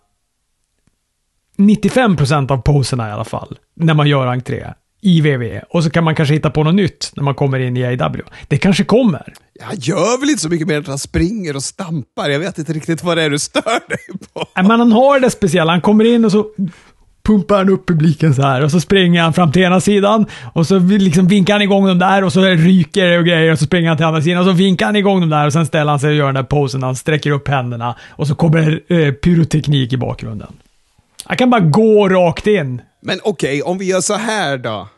95% 1.59 2.53
av 2.53 2.57
poserna 2.59 3.09
i 3.09 3.13
alla 3.13 3.25
fall, 3.25 3.59
när 3.75 3.95
man 3.95 4.09
gör 4.09 4.27
entré 4.27 4.67
i 5.03 5.21
WWE. 5.21 5.63
Och 5.71 5.85
så 5.85 5.91
kan 5.91 6.05
man 6.05 6.15
kanske 6.15 6.35
hitta 6.35 6.51
på 6.51 6.65
något 6.65 6.75
nytt 6.75 7.13
när 7.17 7.23
man 7.23 7.35
kommer 7.35 7.59
in 7.59 7.77
i 7.77 7.85
AW. 7.85 8.23
Det 8.49 8.59
kanske 8.59 8.85
kommer. 8.85 9.35
Jag 9.61 9.75
gör 9.75 10.21
väl 10.21 10.31
inte 10.31 10.43
så 10.43 10.49
mycket 10.49 10.69
mer 10.69 10.75
än 10.75 10.81
att 10.81 10.87
han 10.87 10.99
springer 10.99 11.57
och 11.57 11.63
stampar. 11.63 12.29
Jag 12.31 12.39
vet 12.39 12.59
inte 12.59 12.73
riktigt 12.73 13.03
vad 13.03 13.17
det 13.17 13.23
är 13.23 13.31
du 13.31 13.39
stör 13.39 13.89
dig 13.89 13.99
på. 14.33 14.47
Men 14.55 14.71
han 14.81 14.93
har 14.93 15.21
det 15.21 15.31
speciella. 15.31 15.73
Han 15.73 15.81
kommer 15.81 16.05
in 16.05 16.25
och 16.25 16.33
så 16.33 16.47
pumpar 17.27 17.57
han 17.57 17.69
upp 17.69 17.89
publiken 17.89 18.35
så 18.35 18.43
här 18.43 18.65
och 18.65 18.71
så 18.71 18.81
springer 18.81 19.23
han 19.23 19.33
fram 19.33 19.53
till 19.53 19.63
ena 19.63 19.81
sidan 19.81 20.27
och 20.53 20.67
så 20.67 20.79
liksom 20.79 21.29
vinkar 21.29 21.55
han 21.55 21.63
igång 21.63 21.87
dem 21.87 21.99
där 21.99 22.25
och 22.25 22.33
så 22.33 22.43
ryker 22.43 23.07
det 23.07 23.19
och 23.19 23.25
grejer 23.25 23.53
och 23.53 23.59
så 23.59 23.65
springer 23.65 23.89
han 23.89 23.97
till 23.97 24.07
andra 24.07 24.23
sidan 24.23 24.39
och 24.39 24.45
så 24.45 24.53
vinkar 24.53 24.87
han 24.87 24.97
igång 24.97 25.21
dem 25.21 25.31
där 25.31 25.47
och 25.47 25.53
sen 25.53 25.67
ställer 25.67 25.91
han 25.91 26.01
sig 26.01 26.11
och 26.11 26.17
gör 26.17 26.27
den 26.27 26.35
där 26.35 26.43
posen 26.43 26.83
han 26.83 26.97
sträcker 26.97 27.31
upp 27.31 27.49
händerna 27.49 27.95
och 28.09 28.27
så 28.27 28.35
kommer 28.35 28.81
eh, 28.89 29.13
pyroteknik 29.13 29.93
i 29.93 29.97
bakgrunden. 29.97 30.53
Han 31.25 31.37
kan 31.37 31.51
bara 31.51 31.61
gå 31.61 32.09
rakt 32.09 32.47
in. 32.47 32.81
Men 33.01 33.21
okej, 33.23 33.63
okay, 33.63 33.73
om 33.73 33.79
vi 33.79 33.85
gör 33.85 34.01
så 34.01 34.15
här 34.15 34.59
då. 34.59 34.89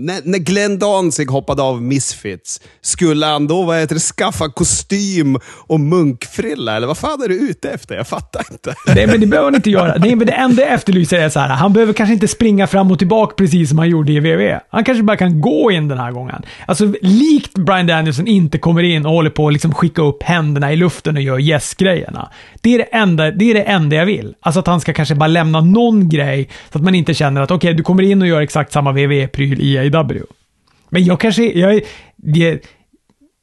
När, 0.00 0.20
när 0.24 0.38
Glenn 0.38 0.78
Danzig 0.78 1.30
hoppade 1.30 1.62
av 1.62 1.82
Misfits, 1.82 2.60
skulle 2.80 3.26
han 3.26 3.46
då 3.46 3.62
vad 3.62 3.78
heter 3.78 3.94
det, 3.94 4.00
skaffa 4.00 4.48
kostym 4.48 5.38
och 5.66 5.80
munkfrilla? 5.80 6.76
Eller 6.76 6.86
vad 6.86 6.98
fan 6.98 7.22
är 7.22 7.28
du 7.28 7.34
ute 7.34 7.70
efter? 7.70 7.94
Jag 7.94 8.08
fattar 8.08 8.44
inte. 8.50 8.74
Nej, 8.86 9.06
men 9.06 9.20
det 9.20 9.26
behöver 9.26 9.46
han 9.46 9.54
inte 9.54 9.70
göra. 9.70 9.94
Nej, 9.98 10.16
men 10.16 10.26
det 10.26 10.32
enda 10.32 10.62
jag 10.62 10.72
efterlyser 10.72 11.18
är 11.18 11.28
så 11.28 11.40
här, 11.40 11.48
han 11.48 11.72
behöver 11.72 11.92
kanske 11.92 12.12
inte 12.12 12.28
springa 12.28 12.66
fram 12.66 12.90
och 12.90 12.98
tillbaka 12.98 13.34
precis 13.36 13.68
som 13.68 13.78
han 13.78 13.88
gjorde 13.88 14.12
i 14.12 14.20
WWE. 14.20 14.60
Han 14.70 14.84
kanske 14.84 15.02
bara 15.02 15.16
kan 15.16 15.40
gå 15.40 15.70
in 15.70 15.88
den 15.88 15.98
här 15.98 16.12
gången. 16.12 16.42
Alltså, 16.66 16.92
likt 17.02 17.54
Brian 17.54 17.86
Danielson 17.86 18.26
inte 18.26 18.58
kommer 18.58 18.82
in 18.82 19.06
och 19.06 19.12
håller 19.12 19.30
på 19.30 19.46
att 19.46 19.52
liksom 19.52 19.74
skicka 19.74 20.02
upp 20.02 20.22
händerna 20.22 20.72
i 20.72 20.76
luften 20.76 21.16
och 21.16 21.22
gör 21.22 21.40
yes-grejerna. 21.40 22.30
Det 22.60 22.74
är 22.74 22.78
det, 22.78 22.84
enda, 22.84 23.30
det 23.30 23.50
är 23.50 23.54
det 23.54 23.62
enda 23.62 23.96
jag 23.96 24.06
vill. 24.06 24.34
Alltså 24.40 24.60
att 24.60 24.66
han 24.66 24.80
ska 24.80 24.92
kanske 24.92 25.14
bara 25.14 25.26
lämna 25.26 25.60
någon 25.60 26.08
grej 26.08 26.48
så 26.72 26.78
att 26.78 26.84
man 26.84 26.94
inte 26.94 27.14
känner 27.14 27.40
att 27.40 27.50
okej, 27.50 27.68
okay, 27.68 27.76
du 27.76 27.82
kommer 27.82 28.02
in 28.02 28.22
och 28.22 28.28
gör 28.28 28.40
exakt 28.40 28.72
samma 28.72 28.92
WWE-pryl 28.92 29.60
i 29.60 29.89
AW. 29.94 30.22
Men 30.88 31.04
jag 31.04 31.20
kanske, 31.20 31.44
jag, 31.44 31.80
jag, 32.16 32.58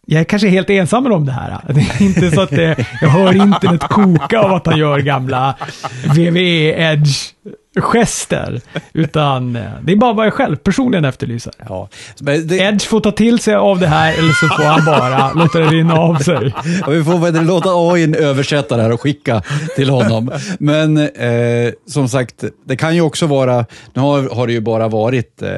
jag 0.06 0.20
är 0.20 0.24
kanske 0.24 0.48
helt 0.48 0.70
ensam 0.70 1.12
om 1.12 1.26
det 1.26 1.32
här. 1.32 1.58
Det 1.68 1.82
är 1.82 2.02
inte 2.02 2.32
så 2.32 2.42
att 2.42 2.50
det, 2.50 2.86
jag 3.02 3.10
hör 3.10 3.36
internet 3.36 3.82
koka 3.82 4.40
av 4.40 4.54
att 4.54 4.66
han 4.66 4.78
gör 4.78 5.00
gamla 5.00 5.56
WWE 6.04 6.92
Edge 6.92 7.34
gester. 7.82 8.62
Utan 8.94 9.56
eh, 9.56 9.62
det 9.82 9.92
är 9.92 9.96
bara 9.96 10.14
vad 10.14 10.26
jag 10.26 10.34
själv 10.34 10.56
personligen 10.56 11.06
efterlyser. 11.06 11.54
Ja. 11.70 11.90
Det... 12.20 12.58
Edge 12.58 12.88
får 12.88 13.00
ta 13.00 13.12
till 13.12 13.40
sig 13.40 13.56
av 13.56 13.80
det 13.80 13.88
här 13.88 14.14
eller 14.14 14.34
så 14.34 14.48
får 14.48 14.64
han 14.64 14.86
bara 14.86 15.34
låta 15.34 15.60
det 15.60 15.66
rinna 15.66 15.94
av 15.94 16.16
sig. 16.16 16.54
Ja, 16.82 16.90
vi 16.90 17.04
får 17.04 17.32
väl 17.32 17.46
låta 17.46 17.70
AI 17.70 18.16
översätta 18.16 18.78
det 18.78 18.84
här 18.84 18.92
och 18.92 19.02
skicka 19.02 19.42
till 19.76 19.90
honom. 19.90 20.32
Men 20.60 20.98
eh, 20.98 21.72
som 21.88 22.10
sagt, 22.10 22.44
det 22.66 22.76
kan 22.76 22.96
ju 22.96 23.02
också 23.02 23.28
vara, 23.28 23.66
nu 23.94 24.02
har, 24.02 24.36
har 24.36 24.48
det 24.48 24.54
ju 24.54 24.62
bara 24.62 24.88
varit 24.88 25.42
eh, 25.42 25.50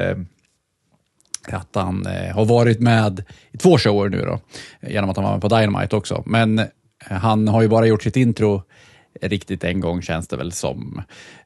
att 1.48 1.74
han 1.74 2.06
eh, 2.06 2.34
har 2.34 2.44
varit 2.44 2.80
med 2.80 3.24
i 3.52 3.58
två 3.58 3.78
shower 3.78 4.08
nu 4.08 4.20
då, 4.20 4.40
genom 4.88 5.10
att 5.10 5.16
han 5.16 5.24
var 5.24 5.32
med 5.32 5.40
på 5.40 5.48
Dynamite 5.48 5.96
också. 5.96 6.22
Men 6.26 6.58
eh, 6.58 6.66
han 7.08 7.48
har 7.48 7.62
ju 7.62 7.68
bara 7.68 7.86
gjort 7.86 8.02
sitt 8.02 8.16
intro 8.16 8.62
riktigt 9.20 9.64
en 9.64 9.80
gång 9.80 10.02
känns 10.02 10.28
det 10.28 10.36
väl 10.36 10.52
som. 10.52 11.02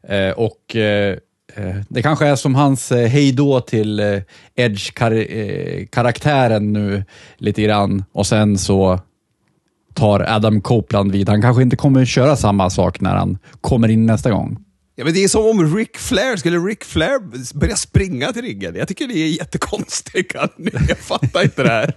Eh, 0.08 0.30
och 0.30 0.76
eh, 0.76 1.16
eh 1.56 1.76
det 1.88 2.02
kanske 2.02 2.26
är 2.26 2.36
som 2.36 2.54
hans 2.54 2.92
eh, 2.92 3.08
hejdå 3.08 3.60
till 3.60 4.00
eh, 4.00 4.20
Edge-karaktären 4.54 6.72
nu 6.72 7.04
lite 7.36 7.62
grann 7.62 8.04
och 8.12 8.26
sen 8.26 8.58
så 8.58 9.00
tar 9.94 10.20
Adam 10.20 10.60
Copeland 10.60 11.12
vid. 11.12 11.28
Han 11.28 11.42
kanske 11.42 11.62
inte 11.62 11.76
kommer 11.76 12.04
köra 12.04 12.36
samma 12.36 12.70
sak 12.70 13.00
när 13.00 13.14
han 13.14 13.38
kommer 13.60 13.88
in 13.88 14.06
nästa 14.06 14.30
gång. 14.30 14.63
Ja, 14.96 15.04
men 15.04 15.14
det 15.14 15.24
är 15.24 15.28
som 15.28 15.46
om 15.46 15.76
Rick 15.76 15.96
Flair, 15.96 16.36
skulle 16.36 16.58
Rick 16.58 16.84
Flair 16.84 17.18
börja 17.58 17.76
springa 17.76 18.32
till 18.32 18.42
ringen? 18.42 18.74
Jag 18.74 18.88
tycker 18.88 19.08
det 19.08 19.14
är 19.14 19.28
jättekonstigt. 19.28 20.34
Jag 20.88 20.98
fattar 20.98 21.42
inte 21.42 21.62
det 21.62 21.68
här. 21.68 21.94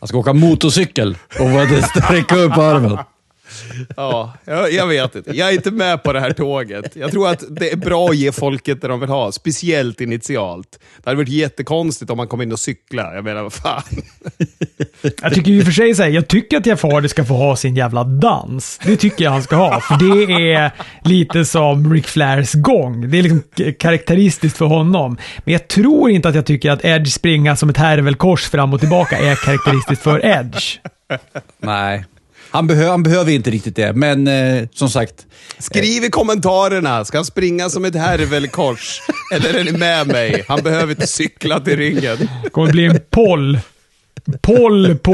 Han 0.00 0.08
ska 0.08 0.18
åka 0.18 0.32
motorcykel 0.32 1.18
och 1.28 1.84
sträcka 1.84 2.36
upp 2.36 2.56
armen. 2.58 2.98
Ja, 3.96 4.32
jag, 4.44 4.72
jag 4.72 4.86
vet 4.86 5.14
inte. 5.14 5.36
Jag 5.36 5.48
är 5.48 5.52
inte 5.52 5.70
med 5.70 6.02
på 6.02 6.12
det 6.12 6.20
här 6.20 6.32
tåget. 6.32 6.96
Jag 6.96 7.10
tror 7.10 7.28
att 7.28 7.44
det 7.48 7.72
är 7.72 7.76
bra 7.76 8.08
att 8.08 8.16
ge 8.16 8.32
folket 8.32 8.80
det 8.80 8.88
de 8.88 9.00
vill 9.00 9.08
ha, 9.08 9.32
speciellt 9.32 10.00
initialt. 10.00 10.78
Det 10.96 11.10
hade 11.10 11.16
varit 11.16 11.28
jättekonstigt 11.28 12.10
om 12.10 12.16
man 12.16 12.28
kom 12.28 12.42
in 12.42 12.52
och 12.52 12.58
cyklade. 12.58 13.14
Jag 13.14 13.24
menar, 13.24 13.42
vad 13.42 13.52
fan. 13.52 13.82
Jag 15.22 15.34
tycker 15.34 15.58
och 15.58 15.64
för 15.64 15.72
sig 15.72 15.94
så 15.94 16.02
här, 16.02 16.10
jag 16.10 16.28
tycker 16.28 16.56
att 16.56 16.66
Jeff 16.66 16.82
Hardy 16.82 17.08
ska 17.08 17.24
få 17.24 17.34
ha 17.34 17.56
sin 17.56 17.76
jävla 17.76 18.04
dans. 18.04 18.80
Det 18.84 18.96
tycker 18.96 19.24
jag 19.24 19.30
han 19.30 19.42
ska 19.42 19.56
ha, 19.56 19.80
för 19.80 19.94
det 19.94 20.52
är 20.52 20.70
lite 21.04 21.44
som 21.44 21.94
Ric 21.94 22.06
Flairs 22.06 22.52
gång. 22.52 23.10
Det 23.10 23.18
är 23.18 23.22
liksom 23.22 23.42
karaktäristiskt 23.78 24.58
för 24.58 24.66
honom. 24.66 25.16
Men 25.44 25.52
jag 25.52 25.68
tror 25.68 26.10
inte 26.10 26.28
att 26.28 26.34
jag 26.34 26.46
tycker 26.46 26.70
att 26.70 26.84
Edge 26.84 27.12
springa 27.12 27.56
som 27.56 27.70
ett 27.70 27.76
härvelkors 27.76 28.48
fram 28.48 28.74
och 28.74 28.80
tillbaka 28.80 29.18
är 29.18 29.34
karaktäristiskt 29.34 30.02
för 30.02 30.26
Edge. 30.26 30.78
Nej. 31.58 32.04
Han, 32.50 32.66
behö 32.66 32.88
han 32.88 33.02
behöver 33.02 33.32
inte 33.32 33.50
riktigt 33.50 33.76
det, 33.76 33.92
men 33.92 34.28
eh, 34.28 34.68
som 34.72 34.90
sagt. 34.90 35.26
Skriv 35.58 36.04
i 36.04 36.10
kommentarerna, 36.10 37.04
ska 37.04 37.18
han 37.18 37.24
springa 37.24 37.68
som 37.68 37.84
ett 37.84 37.94
härvelkors? 37.94 39.00
Eller 39.34 39.54
är 39.54 39.64
ni 39.64 39.72
med 39.72 40.06
mig? 40.06 40.44
Han 40.48 40.62
behöver 40.62 40.90
inte 40.90 41.06
cykla 41.06 41.60
till 41.60 41.76
ringen. 41.76 42.28
Det 42.42 42.50
kommer 42.50 42.72
bli 42.72 42.84
en 42.84 43.00
poll. 43.10 43.58
Poll 44.40 44.96
på 44.96 45.12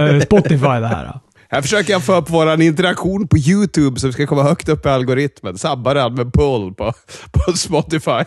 eh, 0.00 0.20
Spotify 0.20 0.80
det 0.80 0.88
här. 0.88 1.20
Här 1.48 1.62
försöker 1.62 1.92
jag 1.92 2.04
få 2.04 2.14
upp 2.14 2.30
vår 2.30 2.62
interaktion 2.62 3.28
på 3.28 3.38
YouTube 3.38 4.00
så 4.00 4.06
vi 4.06 4.12
ska 4.12 4.26
komma 4.26 4.42
högt 4.42 4.68
upp 4.68 4.86
i 4.86 4.88
algoritmen. 4.88 5.58
Sabbar 5.58 5.94
han 5.94 6.14
med 6.14 6.32
pull 6.32 6.74
på, 6.74 6.92
på 7.32 7.52
Spotify. 7.52 8.24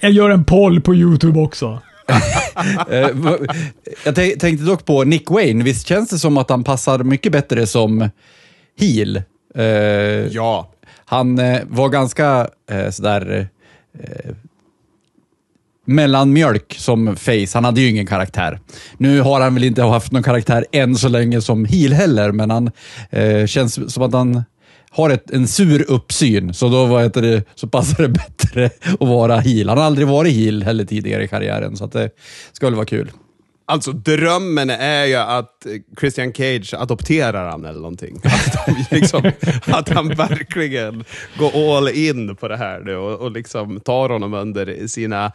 Jag 0.00 0.10
gör 0.10 0.30
en 0.30 0.44
poll 0.44 0.80
på 0.80 0.94
YouTube 0.94 1.40
också. 1.40 1.82
Eh, 2.90 3.08
jag 4.04 4.14
tän- 4.14 4.38
tänkte 4.38 4.64
dock 4.64 4.84
på 4.84 5.04
Nick 5.04 5.30
Wayne. 5.30 5.64
Visst 5.64 5.86
känns 5.86 6.10
det 6.10 6.18
som 6.18 6.36
att 6.36 6.50
han 6.50 6.64
passar 6.64 6.98
mycket 6.98 7.32
bättre 7.32 7.66
som 7.66 8.10
heel? 8.80 9.22
Eh, 9.54 9.64
Ja. 10.30 10.72
Han 11.04 11.38
eh, 11.38 11.60
var 11.68 11.88
ganska 11.88 12.48
eh, 12.70 12.90
sådär 12.90 13.48
eh, 14.00 14.34
mellanmjölk 15.84 16.74
som 16.78 17.16
face. 17.16 17.46
Han 17.54 17.64
hade 17.64 17.80
ju 17.80 17.88
ingen 17.88 18.06
karaktär. 18.06 18.60
Nu 18.96 19.20
har 19.20 19.40
han 19.40 19.54
väl 19.54 19.64
inte 19.64 19.82
haft 19.82 20.12
någon 20.12 20.22
karaktär 20.22 20.66
än 20.72 20.96
så 20.96 21.08
länge 21.08 21.40
som 21.42 21.64
heel 21.64 21.92
heller, 21.92 22.32
men 22.32 22.50
han 22.50 22.70
eh, 23.10 23.46
känns 23.46 23.92
som 23.94 24.02
att 24.02 24.12
han 24.12 24.44
har 24.98 25.10
ett, 25.10 25.30
en 25.30 25.48
sur 25.48 25.90
uppsyn, 25.90 26.54
så 26.54 26.68
då 26.68 26.86
vad 26.86 27.02
heter 27.02 27.22
det, 27.22 27.42
så 27.54 27.68
passar 27.68 28.02
det 28.02 28.08
bättre 28.28 28.70
att 29.00 29.08
vara 29.08 29.40
heel. 29.40 29.68
Han 29.68 29.78
har 29.78 29.84
aldrig 29.84 30.08
varit 30.08 30.32
heel 30.32 30.62
heller 30.62 30.84
tidigare 30.84 31.24
i 31.24 31.28
karriären, 31.28 31.76
så 31.76 31.84
att 31.84 31.92
det 31.92 32.10
ska 32.52 32.66
väl 32.66 32.74
vara 32.74 32.86
kul. 32.86 33.10
Alltså 33.66 33.92
drömmen 33.92 34.70
är 34.70 35.04
ju 35.04 35.14
att 35.14 35.66
eh, 35.66 35.72
Christian 36.00 36.32
Cage 36.32 36.74
adopterar 36.74 37.50
han 37.50 37.64
eller 37.64 37.80
någonting. 37.80 38.20
Att, 38.24 38.92
liksom, 38.92 39.32
att 39.66 39.88
han 39.88 40.08
verkligen 40.08 41.04
går 41.38 41.76
all 41.76 41.88
in 41.88 42.36
på 42.36 42.48
det 42.48 42.56
här 42.56 42.80
nu 42.80 42.96
och, 42.96 43.20
och 43.20 43.30
liksom 43.30 43.80
tar 43.80 44.08
honom 44.08 44.34
under 44.34 44.86
sina 44.86 45.32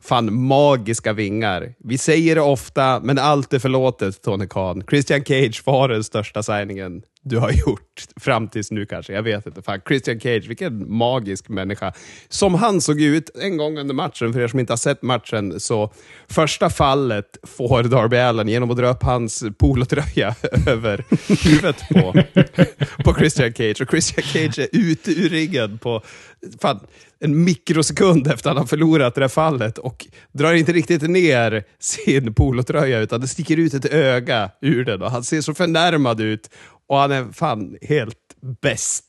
fan 0.00 0.42
magiska 0.42 1.12
vingar. 1.12 1.74
Vi 1.78 1.98
säger 1.98 2.34
det 2.34 2.40
ofta, 2.40 3.00
men 3.00 3.18
allt 3.18 3.52
är 3.52 3.58
förlåtet, 3.58 4.22
Tony 4.22 4.46
Khan. 4.46 4.82
Christian 4.90 5.24
Cage 5.24 5.62
var 5.64 5.88
den 5.88 6.04
största 6.04 6.42
signingen 6.42 7.02
du 7.24 7.38
har 7.38 7.50
gjort 7.50 8.04
fram 8.20 8.48
tills 8.48 8.70
nu 8.70 8.86
kanske. 8.86 9.12
Jag 9.12 9.22
vet 9.22 9.46
inte. 9.46 9.62
Fan, 9.62 9.80
Christian 9.88 10.20
Cage, 10.20 10.46
vilken 10.48 10.92
magisk 10.96 11.48
människa. 11.48 11.92
Som 12.28 12.54
han 12.54 12.80
såg 12.80 13.00
ut 13.00 13.30
en 13.34 13.56
gång 13.56 13.78
under 13.78 13.94
matchen, 13.94 14.32
för 14.32 14.40
er 14.40 14.48
som 14.48 14.58
inte 14.58 14.72
har 14.72 14.78
sett 14.78 15.02
matchen, 15.02 15.60
så 15.60 15.92
första 16.28 16.70
fallet 16.70 17.38
får 17.42 17.82
Darby 17.82 18.16
Allen 18.16 18.48
genom 18.48 18.70
att 18.70 18.76
dra 18.76 18.88
upp 18.88 19.02
hans 19.02 19.44
polotröja 19.58 20.34
över 20.66 21.04
huvudet 21.44 21.88
på, 21.88 22.12
på 23.04 23.14
Christian 23.14 23.52
Cage. 23.52 23.80
Och 23.80 23.90
Christian 23.90 24.24
Cage 24.24 24.58
är 24.58 24.68
ute 24.72 25.10
ur 25.10 25.28
ringen 25.28 25.78
på 25.78 26.02
fan, 26.60 26.80
en 27.20 27.44
mikrosekund 27.44 28.26
efter 28.26 28.50
att 28.50 28.56
han 28.56 28.66
förlorat 28.66 29.14
det 29.14 29.20
där 29.20 29.28
fallet 29.28 29.78
och 29.78 30.06
drar 30.32 30.52
inte 30.52 30.72
riktigt 30.72 31.02
ner 31.02 31.64
sin 31.78 32.34
polotröja 32.34 33.00
utan 33.00 33.20
det 33.20 33.28
sticker 33.28 33.56
ut 33.56 33.74
ett 33.74 33.84
öga 33.84 34.50
ur 34.60 34.84
den 34.84 35.02
och 35.02 35.10
han 35.10 35.24
ser 35.24 35.40
så 35.40 35.54
förnärmad 35.54 36.20
ut 36.20 36.50
och 36.88 36.98
han 36.98 37.12
är 37.12 37.32
fan 37.32 37.76
helt 37.88 38.16
bäst. 38.62 39.04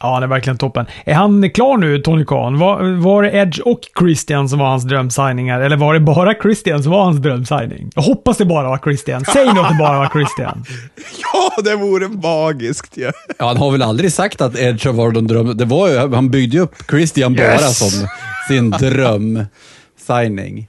Ja, 0.00 0.14
han 0.14 0.22
är 0.22 0.26
verkligen 0.26 0.58
toppen. 0.58 0.86
Är 1.04 1.14
han 1.14 1.50
klar 1.50 1.76
nu, 1.76 1.98
Tony 1.98 2.24
Khan? 2.24 2.58
Var, 2.58 3.00
var 3.02 3.22
det 3.22 3.30
Edge 3.30 3.60
och 3.60 3.80
Christian 3.98 4.48
som 4.48 4.58
var 4.58 4.66
hans 4.66 4.84
drömsigningar? 4.84 5.60
Eller 5.60 5.76
var 5.76 5.94
det 5.94 6.00
bara 6.00 6.34
Christian 6.42 6.82
som 6.82 6.92
var 6.92 7.04
hans 7.04 7.18
drömsigning? 7.18 7.90
Jag 7.94 8.02
hoppas 8.02 8.36
det 8.36 8.44
bara 8.44 8.68
var 8.68 8.78
Christian. 8.78 9.24
Säg 9.24 9.44
nu 9.54 9.60
att 9.60 9.68
det 9.68 9.76
bara 9.78 9.98
var 9.98 10.08
Christian. 10.08 10.64
Ja, 11.32 11.62
det 11.62 11.76
vore 11.76 12.08
magiskt 12.08 12.96
ju. 12.96 13.10
Ja, 13.38 13.46
han 13.46 13.56
har 13.56 13.70
väl 13.70 13.82
aldrig 13.82 14.12
sagt 14.12 14.40
att 14.40 14.58
Edge 14.58 14.86
har 14.86 14.92
varit 14.94 15.14
någon 15.14 15.26
dröm. 15.26 15.56
Det 15.56 15.64
var 15.64 15.88
ju, 15.88 16.14
han 16.14 16.30
byggde 16.30 16.56
ju 16.56 16.62
upp 16.62 16.74
Christian 16.90 17.34
bara 17.34 17.46
Yes. 17.52 17.78
som 17.78 18.08
sin 18.48 18.70
dröm-signing. 18.70 20.68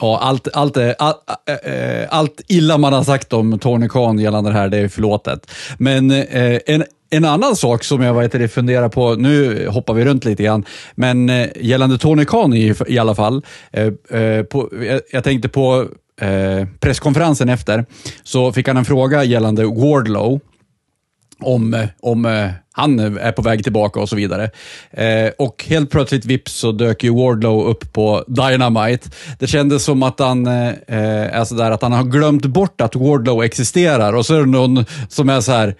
Ja, 0.00 0.18
allt, 0.22 0.48
allt, 0.52 0.76
all, 0.76 1.14
äh, 1.46 2.06
allt 2.08 2.40
illa 2.48 2.78
man 2.78 2.92
har 2.92 3.02
sagt 3.02 3.32
om 3.32 3.58
Tony 3.58 3.88
Khan 3.88 4.18
gällande 4.18 4.50
det 4.50 4.56
här, 4.56 4.68
det 4.68 4.78
är 4.78 4.88
förlåtet. 4.88 5.50
Men 5.78 6.10
eh, 6.10 6.58
en, 6.66 6.84
en 7.10 7.24
annan 7.24 7.56
sak 7.56 7.84
som 7.84 8.02
jag 8.02 8.14
vet, 8.14 8.52
funderar 8.52 8.88
på, 8.88 9.14
nu 9.14 9.66
hoppar 9.68 9.94
vi 9.94 10.04
runt 10.04 10.24
lite 10.24 10.42
grann, 10.42 10.64
men 10.94 11.30
eh, 11.30 11.48
gällande 11.60 11.98
Tony 11.98 12.24
Khan 12.24 12.54
i, 12.54 12.74
i 12.86 12.98
alla 12.98 13.14
fall. 13.14 13.44
Eh, 13.70 13.86
eh 14.20 14.42
på, 14.42 14.68
jag, 14.88 15.00
jag 15.12 15.24
tänkte 15.24 15.48
på 15.48 15.86
eh, 16.20 16.66
presskonferensen 16.80 17.48
efter, 17.48 17.84
så 18.22 18.52
fick 18.52 18.68
han 18.68 18.76
en 18.76 18.84
fråga 18.84 19.24
gällande 19.24 19.64
Wardlow 19.64 20.40
om, 21.44 21.74
eh, 21.74 21.88
om 22.00 22.24
eh, 22.26 22.50
han 22.72 22.98
är 22.98 23.32
på 23.32 23.42
väg 23.42 23.62
tillbaka 23.62 24.00
och 24.00 24.08
så 24.08 24.16
vidare. 24.16 24.50
Eh, 24.90 25.30
och 25.38 25.64
helt 25.68 25.90
plötsligt 25.90 26.24
vips 26.24 26.52
så 26.52 26.72
dök 26.72 27.04
ju 27.04 27.10
Wardlow 27.10 27.66
upp 27.66 27.92
på 27.92 28.24
Dynamite. 28.26 29.08
Det 29.38 29.46
kändes 29.46 29.84
som 29.84 30.02
att 30.02 30.18
han, 30.18 30.46
eh, 30.46 30.68
eh 30.68 31.36
är 31.36 31.44
sådär, 31.44 31.70
att 31.70 31.82
han 31.82 31.92
har 31.92 32.04
glömt 32.04 32.46
bort 32.46 32.80
att 32.80 32.96
Wardlow 32.96 33.44
existerar 33.44 34.12
och 34.12 34.26
så 34.26 34.34
är 34.34 34.40
det 34.40 34.46
någon 34.46 34.84
som 35.08 35.28
är 35.28 35.40
så 35.40 35.52
här. 35.52 35.74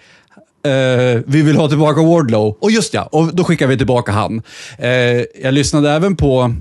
Eh, 0.65 1.21
vi 1.27 1.43
vill 1.43 1.57
ha 1.57 1.69
tillbaka 1.69 2.03
Wardlow. 2.03 2.59
Och 2.61 2.71
just 2.71 2.95
ja, 2.95 3.03
och 3.03 3.37
då 3.37 3.45
skickar 3.45 3.67
vi 3.67 3.79
tillbaka 3.79 4.13
han. 4.13 4.43
Jag 5.43 5.55
lyssnade 5.55 5.91
även 5.91 6.17
på 6.17 6.55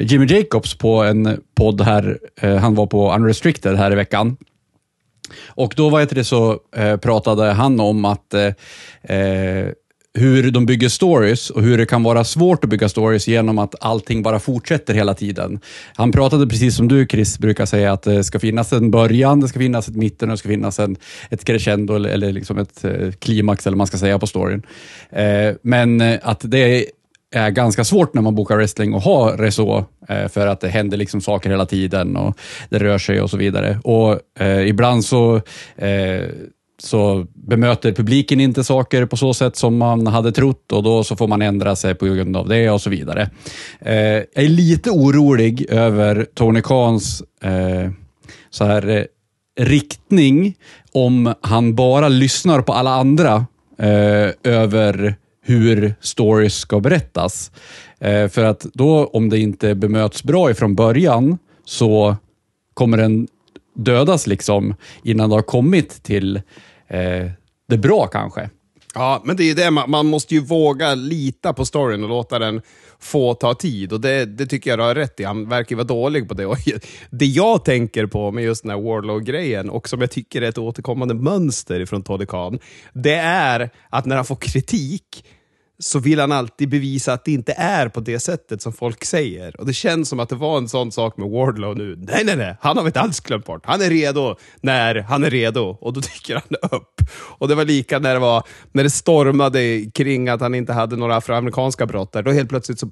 Jimmy 0.00 0.26
Jacobs 0.26 0.74
på 0.74 1.02
en 1.02 1.40
podd 1.54 1.80
här. 1.80 2.18
Han 2.60 2.74
var 2.74 2.86
på 2.86 3.14
Unrestricted 3.14 3.76
här 3.76 3.92
i 3.92 3.94
veckan. 3.94 4.36
Och 5.46 5.74
då 5.76 5.88
var 5.88 6.14
det 6.14 6.24
så 6.24 6.58
eh, 6.76 6.96
pratade 6.96 7.52
han 7.52 7.80
om 7.80 8.04
att 8.04 8.34
eh, 8.34 9.16
eh, 9.16 9.68
hur 10.14 10.50
de 10.50 10.66
bygger 10.66 10.88
stories 10.88 11.50
och 11.50 11.62
hur 11.62 11.78
det 11.78 11.86
kan 11.86 12.02
vara 12.02 12.24
svårt 12.24 12.64
att 12.64 12.70
bygga 12.70 12.88
stories 12.88 13.28
genom 13.28 13.58
att 13.58 13.74
allting 13.80 14.22
bara 14.22 14.40
fortsätter 14.40 14.94
hela 14.94 15.14
tiden. 15.14 15.60
Han 15.94 16.12
pratade 16.12 16.46
precis 16.46 16.76
som 16.76 16.88
du 16.88 17.06
Chris 17.06 17.38
brukar 17.38 17.66
säga 17.66 17.92
att 17.92 18.02
det 18.02 18.24
ska 18.24 18.38
finnas 18.38 18.72
en 18.72 18.90
början, 18.90 19.40
det 19.40 19.48
ska 19.48 19.58
finnas 19.58 19.88
ett 19.88 19.96
mitten 19.96 20.28
och 20.28 20.32
det 20.32 20.38
ska 20.38 20.48
finnas 20.48 20.78
en, 20.78 20.96
ett 21.30 21.44
crescendo 21.44 21.94
eller, 21.94 22.10
eller 22.10 22.32
liksom 22.32 22.58
ett 22.58 22.84
eh, 22.84 23.10
klimax 23.18 23.66
eller 23.66 23.74
vad 23.74 23.78
man 23.78 23.86
ska 23.86 23.98
säga 23.98 24.18
på 24.18 24.26
storyn. 24.26 24.62
Eh, 25.10 25.54
men 25.62 26.00
eh, 26.00 26.18
att 26.22 26.40
det 26.44 26.86
är 27.34 27.50
ganska 27.50 27.84
svårt 27.84 28.14
när 28.14 28.22
man 28.22 28.34
bokar 28.34 28.56
wrestling 28.56 28.94
att 28.94 29.04
ha 29.04 29.36
det 29.36 29.52
så, 29.52 29.84
eh, 30.08 30.28
för 30.28 30.46
att 30.46 30.60
det 30.60 30.68
händer 30.68 30.96
liksom 30.96 31.20
saker 31.20 31.50
hela 31.50 31.66
tiden 31.66 32.16
och 32.16 32.38
det 32.70 32.78
rör 32.78 32.98
sig 32.98 33.20
och 33.20 33.30
så 33.30 33.36
vidare. 33.36 33.80
Och 33.84 34.18
eh, 34.40 34.66
Ibland 34.68 35.04
så, 35.04 35.36
eh, 35.76 36.22
så 36.82 37.26
bemöter 37.34 37.92
publiken 37.92 38.40
inte 38.40 38.64
saker 38.64 39.06
på 39.06 39.16
så 39.16 39.34
sätt 39.34 39.56
som 39.56 39.78
man 39.78 40.06
hade 40.06 40.32
trott 40.32 40.72
och 40.72 40.82
då 40.82 41.04
så 41.04 41.16
får 41.16 41.28
man 41.28 41.42
ändra 41.42 41.76
sig 41.76 41.94
på 41.94 42.06
grund 42.06 42.36
av 42.36 42.48
det 42.48 42.70
och 42.70 42.80
så 42.80 42.90
vidare. 42.90 43.30
Eh, 43.80 43.94
jag 43.94 44.44
är 44.44 44.48
lite 44.48 44.90
orolig 44.90 45.66
över 45.70 46.26
Tony 46.34 46.62
Khans 46.62 47.22
eh, 47.42 47.90
så 48.50 48.64
här, 48.64 48.88
eh, 48.88 49.04
riktning 49.60 50.54
om 50.92 51.34
han 51.40 51.74
bara 51.74 52.08
lyssnar 52.08 52.62
på 52.62 52.72
alla 52.72 52.90
andra 52.90 53.46
eh, 53.78 54.30
över 54.44 55.16
hur 55.48 55.94
stories 56.00 56.54
ska 56.54 56.80
berättas. 56.80 57.50
Eh, 57.98 58.28
för 58.28 58.44
att 58.44 58.60
då, 58.60 59.06
om 59.06 59.28
det 59.28 59.38
inte 59.38 59.74
bemöts 59.74 60.22
bra 60.22 60.50
ifrån 60.50 60.74
början, 60.74 61.38
så 61.64 62.16
kommer 62.74 62.96
den 62.96 63.28
dödas 63.74 64.26
liksom 64.26 64.74
innan 65.02 65.28
det 65.28 65.36
har 65.36 65.42
kommit 65.42 66.02
till 66.02 66.36
eh, 66.88 67.30
det 67.68 67.78
bra 67.78 68.06
kanske. 68.06 68.50
Ja, 68.94 69.22
men 69.24 69.36
det 69.36 69.42
är 69.42 69.46
ju 69.46 69.54
det, 69.54 69.70
man, 69.70 69.90
man 69.90 70.06
måste 70.06 70.34
ju 70.34 70.40
våga 70.40 70.94
lita 70.94 71.52
på 71.52 71.64
storyn 71.64 72.02
och 72.02 72.08
låta 72.08 72.38
den 72.38 72.62
få 72.98 73.34
ta 73.34 73.54
tid. 73.54 73.92
Och 73.92 74.00
Det, 74.00 74.24
det 74.24 74.46
tycker 74.46 74.70
jag 74.70 74.78
du 74.78 74.82
har 74.82 74.94
rätt 74.94 75.20
i. 75.20 75.24
Han 75.24 75.48
verkar 75.48 75.70
ju 75.70 75.76
vara 75.76 75.86
dålig 75.86 76.28
på 76.28 76.34
det. 76.34 76.46
Och 76.46 76.58
det 77.10 77.26
jag 77.26 77.64
tänker 77.64 78.06
på 78.06 78.30
med 78.32 78.44
just 78.44 78.62
den 78.62 78.70
här 78.70 78.78
Warlow-grejen, 78.78 79.70
och 79.70 79.88
som 79.88 80.00
jag 80.00 80.10
tycker 80.10 80.42
är 80.42 80.48
ett 80.48 80.58
återkommande 80.58 81.14
mönster 81.14 81.86
från 81.86 82.02
Toddy 82.02 82.26
Khan, 82.26 82.58
det 82.92 83.14
är 83.14 83.70
att 83.90 84.06
när 84.06 84.16
han 84.16 84.24
får 84.24 84.36
kritik, 84.36 85.24
så 85.80 85.98
vill 85.98 86.20
han 86.20 86.32
alltid 86.32 86.68
bevisa 86.68 87.12
att 87.12 87.24
det 87.24 87.32
inte 87.32 87.52
är 87.52 87.88
på 87.88 88.00
det 88.00 88.20
sättet 88.20 88.62
som 88.62 88.72
folk 88.72 89.04
säger. 89.04 89.60
Och 89.60 89.66
det 89.66 89.72
känns 89.72 90.08
som 90.08 90.20
att 90.20 90.28
det 90.28 90.34
var 90.34 90.58
en 90.58 90.68
sån 90.68 90.92
sak 90.92 91.16
med 91.16 91.28
Wardlow 91.30 91.76
nu. 91.76 91.96
Nej, 91.96 92.24
nej, 92.24 92.36
nej, 92.36 92.56
han 92.60 92.76
har 92.76 92.84
vi 92.84 92.88
inte 92.88 93.00
alls 93.00 93.20
glömt 93.20 93.44
bort. 93.44 93.62
Han 93.66 93.82
är 93.82 93.90
redo 93.90 94.36
när 94.60 94.94
han 94.94 95.24
är 95.24 95.30
redo 95.30 95.78
och 95.80 95.92
då 95.92 96.00
dyker 96.14 96.34
han 96.34 96.78
upp. 96.78 97.00
Och 97.12 97.48
det 97.48 97.54
var 97.54 97.64
lika 97.64 97.98
när 97.98 98.14
det, 98.14 98.20
var, 98.20 98.42
när 98.72 98.82
det 98.82 98.90
stormade 98.90 99.90
kring 99.94 100.28
att 100.28 100.40
han 100.40 100.54
inte 100.54 100.72
hade 100.72 100.96
några 100.96 101.16
afroamerikanska 101.16 101.86
brottare. 101.86 102.22
Då 102.22 102.30
helt 102.30 102.48
plötsligt 102.48 102.78
så 102.78 102.90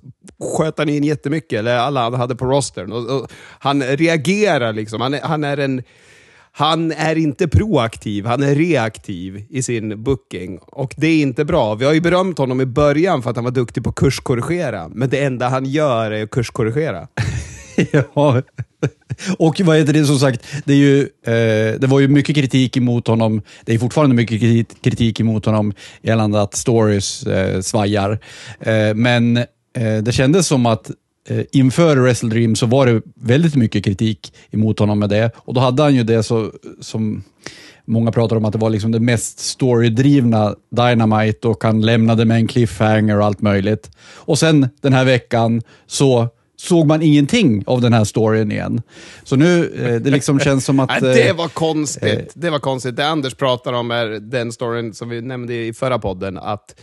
sköt 0.59 0.79
han 0.79 0.88
in 0.88 1.05
jättemycket, 1.05 1.59
eller 1.59 1.77
alla 1.77 2.03
han 2.03 2.14
hade 2.14 2.37
på 2.37 2.44
rostern. 2.44 2.92
Och, 2.92 3.11
och 3.11 3.33
han 3.59 3.83
reagerar 3.83 4.72
liksom. 4.72 5.01
Han 5.01 5.14
är, 5.14 5.20
han 5.20 5.44
är 5.44 5.57
en 5.57 5.83
han 6.59 6.92
är 6.92 7.16
inte 7.19 7.49
proaktiv, 7.49 8.27
han 8.27 8.42
är 8.42 8.55
reaktiv 8.55 9.45
i 9.51 9.62
sin 9.62 10.03
booking. 10.03 10.59
Och 10.59 10.95
det 10.97 11.07
är 11.07 11.23
inte 11.23 11.45
bra. 11.45 11.75
Vi 11.75 11.85
har 11.85 11.92
ju 11.92 12.01
berömt 12.01 12.38
honom 12.38 12.61
i 12.61 12.66
början 12.66 13.23
för 13.23 13.31
att 13.31 13.37
han 13.37 13.45
var 13.45 13.51
duktig 13.51 13.85
på 13.85 13.90
att 13.90 13.97
kurskorrigera. 13.97 14.88
Men 14.88 15.09
det 15.09 15.25
enda 15.25 15.49
han 15.49 15.64
gör 15.64 16.11
är 16.11 16.23
att 16.23 16.31
kurskorrigera. 16.31 17.09
ja. 17.92 18.42
Och 19.38 19.61
vad 19.61 19.77
heter 19.77 19.92
det, 19.92 20.05
som 20.05 20.19
sagt, 20.19 20.47
det, 20.64 20.73
är 20.73 20.77
ju, 20.77 21.01
eh, 21.01 21.81
det 21.81 21.87
var 21.87 22.01
ju 22.01 22.09
mycket 22.09 22.37
kritik 22.37 22.77
emot 22.77 23.07
honom. 23.07 23.42
Det 23.64 23.75
är 23.75 23.79
fortfarande 23.79 24.16
mycket 24.16 24.40
kritik 24.83 25.21
emot 25.21 25.47
honom 25.47 25.73
gällande 26.03 26.42
att 26.42 26.55
stories 26.55 27.27
eh, 27.27 27.61
svajar. 27.61 28.19
Eh, 28.61 28.95
men 28.95 29.37
eh, 29.37 29.97
det 30.03 30.12
kändes 30.12 30.47
som 30.47 30.66
att 30.66 30.90
inför 31.53 31.97
Wrestle 31.97 32.29
Dream 32.29 32.57
så 32.57 32.67
var 32.67 32.87
det 32.87 33.03
väldigt 33.15 33.55
mycket 33.55 33.85
kritik 33.85 34.33
emot 34.51 34.79
honom 34.79 34.99
med 34.99 35.09
det. 35.09 35.31
Och 35.37 35.55
då 35.55 35.61
hade 35.61 35.83
han 35.83 35.95
ju 35.95 36.03
det 36.03 36.23
så, 36.23 36.53
som 36.81 37.23
många 37.85 38.12
pratar 38.12 38.37
om 38.37 38.45
att 38.45 38.53
det 38.53 38.59
var 38.59 38.71
liksom 38.71 38.93
det 38.93 39.01
mest 39.01 39.39
storydrivna 39.39 40.55
Dynamite 40.71 41.49
och 41.49 41.65
han 41.65 41.81
lämnade 41.81 42.25
med 42.25 42.37
en 42.37 42.47
cliffhanger 42.47 43.19
och 43.19 43.25
allt 43.25 43.41
möjligt. 43.41 43.91
Och 44.15 44.39
sen 44.39 44.69
den 44.81 44.93
här 44.93 45.05
veckan 45.05 45.62
så 45.87 46.29
såg 46.57 46.87
man 46.87 47.03
ingenting 47.03 47.65
av 47.67 47.81
den 47.81 47.93
här 47.93 48.05
storyn 48.05 48.53
igen. 48.53 48.83
Så 49.25 49.37
nu, 49.37 49.73
eh, 49.85 50.01
det 50.01 50.11
liksom 50.11 50.41
känns 50.41 50.65
som 50.65 50.81
att... 50.81 50.89
det 51.01 51.29
eh, 51.29 51.37
var 51.37 51.49
konstigt. 51.49 52.19
Eh, 52.19 52.25
det 52.35 52.51
var 52.51 52.59
konstigt. 52.59 52.97
Det 52.97 53.09
Anders 53.09 53.35
pratar 53.35 53.73
om 53.73 53.91
är 53.91 54.07
den 54.07 54.53
storyn 54.53 54.95
som 54.95 55.09
vi 55.09 55.23
nämnde 55.23 55.55
i 55.55 55.73
förra 55.73 55.99
podden, 55.99 56.39
att 56.39 56.81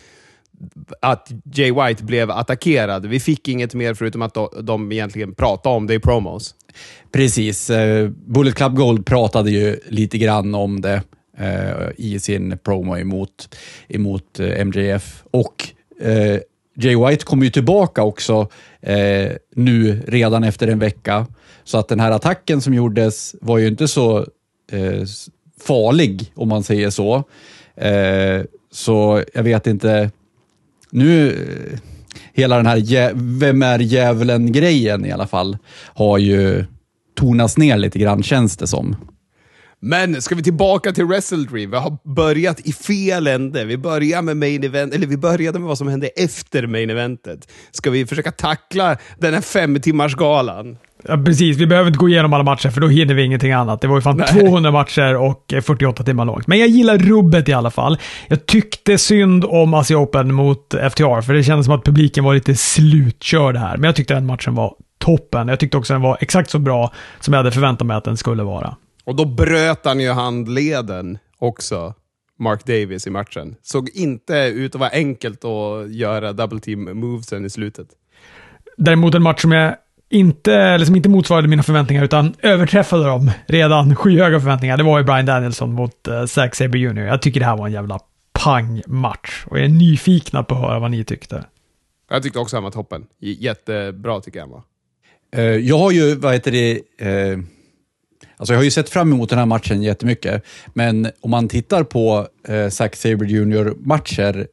att 0.99 1.31
Jay 1.53 1.71
White 1.71 2.03
blev 2.03 2.31
attackerad. 2.31 3.05
Vi 3.05 3.19
fick 3.19 3.47
inget 3.47 3.73
mer 3.73 3.93
förutom 3.93 4.21
att 4.21 4.37
de 4.61 4.91
egentligen 4.91 5.35
pratade 5.35 5.75
om 5.75 5.87
det 5.87 5.93
i 5.93 5.99
promos. 5.99 6.55
Precis. 7.11 7.69
Eh, 7.69 8.09
Bullet 8.09 8.55
Club 8.55 8.75
Gold 8.75 9.05
pratade 9.05 9.51
ju 9.51 9.79
lite 9.87 10.17
grann 10.17 10.55
om 10.55 10.81
det 10.81 11.01
eh, 11.37 11.89
i 11.97 12.19
sin 12.19 12.57
promo 12.57 12.97
emot, 12.97 13.55
emot 13.87 14.39
eh, 14.39 14.65
MJF. 14.65 15.23
Och 15.31 15.67
Jay 16.75 16.95
White 16.95 17.25
kommer 17.25 17.43
ju 17.43 17.51
tillbaka 17.51 18.03
också 18.03 18.49
nu 19.55 20.01
redan 20.07 20.43
efter 20.43 20.67
en 20.67 20.79
vecka. 20.79 21.27
Så 21.63 21.77
att 21.77 21.87
den 21.87 21.99
här 21.99 22.11
attacken 22.11 22.61
som 22.61 22.73
gjordes 22.73 23.35
var 23.41 23.57
ju 23.57 23.67
inte 23.67 23.87
så 23.87 24.25
farlig, 25.59 26.31
om 26.35 26.49
man 26.49 26.63
säger 26.63 26.89
så. 26.89 27.23
så 28.71 29.23
jag 29.33 29.43
vet 29.43 29.67
inte 29.67 30.11
nu, 30.93 31.29
eh, 31.29 31.79
hela 32.33 32.57
den 32.57 32.65
här 32.65 33.11
vem 33.39 33.61
är 33.61 33.79
djävulen-grejen 33.79 35.05
i 35.05 35.11
alla 35.11 35.27
fall, 35.27 35.57
har 35.93 36.17
ju 36.17 36.65
tonats 37.15 37.57
ner 37.57 37.77
lite 37.77 37.99
grann 37.99 38.23
känns 38.23 38.57
det 38.57 38.67
som. 38.67 38.95
Men 39.79 40.21
ska 40.21 40.35
vi 40.35 40.43
tillbaka 40.43 40.91
till 40.91 41.05
Wrestledream? 41.05 41.71
Vi 41.71 41.77
har 41.77 41.97
börjat 42.15 42.59
i 42.59 42.73
fel 42.73 43.27
ände. 43.27 43.65
Vi 43.65 43.77
börjar 43.77 44.21
med 44.21 44.37
main 44.37 44.63
event, 44.63 44.93
eller 44.93 45.07
vi 45.07 45.17
började 45.17 45.59
med 45.59 45.67
vad 45.67 45.77
som 45.77 45.87
hände 45.87 46.07
efter 46.07 46.67
main 46.67 46.89
eventet. 46.89 47.51
Ska 47.71 47.89
vi 47.89 48.05
försöka 48.05 48.31
tackla 48.31 48.97
den 49.19 49.33
här 49.33 49.41
fem 49.41 49.81
timmars 49.81 50.15
galan? 50.15 50.77
Ja, 51.07 51.17
precis. 51.17 51.57
Vi 51.57 51.67
behöver 51.67 51.87
inte 51.87 51.99
gå 51.99 52.09
igenom 52.09 52.33
alla 52.33 52.43
matcher, 52.43 52.69
för 52.69 52.81
då 52.81 52.87
hinner 52.87 53.13
vi 53.13 53.23
ingenting 53.23 53.51
annat. 53.51 53.81
Det 53.81 53.87
var 53.87 53.95
ju 53.95 54.01
fan 54.01 54.17
Nej. 54.17 54.41
200 54.41 54.71
matcher 54.71 55.15
och 55.15 55.53
48 55.63 56.03
timmar 56.03 56.25
långt. 56.25 56.47
Men 56.47 56.59
jag 56.59 56.67
gillar 56.67 56.97
rubbet 56.97 57.49
i 57.49 57.53
alla 57.53 57.71
fall. 57.71 57.97
Jag 58.27 58.45
tyckte 58.45 58.97
synd 58.97 59.45
om 59.45 59.73
Asia 59.73 59.97
Open 59.97 60.33
mot 60.33 60.73
FTR, 60.91 61.21
för 61.21 61.33
det 61.33 61.43
kändes 61.43 61.65
som 61.65 61.75
att 61.75 61.83
publiken 61.83 62.23
var 62.23 62.33
lite 62.33 62.55
slutkörd 62.55 63.57
här. 63.57 63.77
Men 63.77 63.83
jag 63.83 63.95
tyckte 63.95 64.13
den 64.13 64.25
matchen 64.25 64.55
var 64.55 64.75
toppen. 64.97 65.47
Jag 65.47 65.59
tyckte 65.59 65.77
också 65.77 65.93
den 65.93 66.01
var 66.01 66.17
exakt 66.21 66.49
så 66.49 66.59
bra 66.59 66.93
som 67.19 67.33
jag 67.33 67.39
hade 67.39 67.51
förväntat 67.51 67.87
mig 67.87 67.97
att 67.97 68.03
den 68.03 68.17
skulle 68.17 68.43
vara. 68.43 68.75
Och 69.05 69.15
då 69.15 69.25
bröt 69.25 69.85
han 69.85 69.99
ju 69.99 70.11
handleden 70.11 71.17
också. 71.39 71.93
Mark 72.39 72.65
Davis 72.65 73.07
i 73.07 73.09
matchen. 73.09 73.55
Såg 73.61 73.89
inte 73.93 74.35
ut 74.35 74.75
att 74.75 74.79
vara 74.79 74.89
enkelt 74.89 75.45
att 75.45 75.93
göra 75.93 76.33
double 76.33 76.59
team 76.59 76.99
movesen 76.99 77.45
i 77.45 77.49
slutet. 77.49 77.87
Däremot 78.77 79.15
en 79.15 79.23
match 79.23 79.41
som 79.41 79.51
jag 79.51 79.75
inte, 80.13 80.53
eller 80.53 80.85
som 80.85 80.95
inte 80.95 81.09
motsvarade 81.09 81.47
mina 81.47 81.63
förväntningar, 81.63 82.03
utan 82.03 82.35
överträffade 82.41 83.05
dem 83.05 83.31
redan 83.45 83.95
skyhöga 83.95 84.39
förväntningar. 84.39 84.77
Det 84.77 84.83
var 84.83 84.99
ju 84.99 85.05
Brian 85.05 85.25
Danielson 85.25 85.73
mot 85.73 86.07
uh, 86.07 86.25
Zack 86.25 86.55
Sabre 86.55 86.79
Jr. 86.79 87.01
Jag 87.01 87.21
tycker 87.21 87.39
det 87.39 87.45
här 87.45 87.57
var 87.57 87.67
en 87.67 87.73
jävla 87.73 87.99
pang-match 88.33 89.43
och 89.45 89.57
jag 89.57 89.65
är 89.65 89.69
nyfikna 89.69 90.43
på 90.43 90.55
att 90.55 90.61
höra 90.61 90.79
vad 90.79 90.91
ni 90.91 91.03
tyckte. 91.03 91.45
Jag 92.09 92.23
tyckte 92.23 92.39
också 92.39 92.55
han 92.55 92.63
var 92.63 92.71
toppen. 92.71 93.05
Jättebra 93.19 94.21
tycker 94.21 94.39
jag 94.39 94.47
han 94.47 94.51
var. 94.51 94.63
Uh, 95.37 95.57
jag 95.57 95.77
har 95.77 95.91
ju, 95.91 96.15
vad 96.15 96.33
heter 96.33 96.51
det, 96.51 96.73
uh, 96.75 97.43
alltså 98.37 98.53
jag 98.53 98.59
har 98.59 98.63
ju 98.63 98.71
sett 98.71 98.89
fram 98.89 99.13
emot 99.13 99.29
den 99.29 99.39
här 99.39 99.45
matchen 99.45 99.83
jättemycket, 99.83 100.43
men 100.73 101.11
om 101.21 101.31
man 101.31 101.47
tittar 101.47 101.83
på 101.83 102.27
uh, 102.49 102.69
Zack 102.69 102.95
Sabre 102.95 103.27
Jr-matcher 103.27 104.47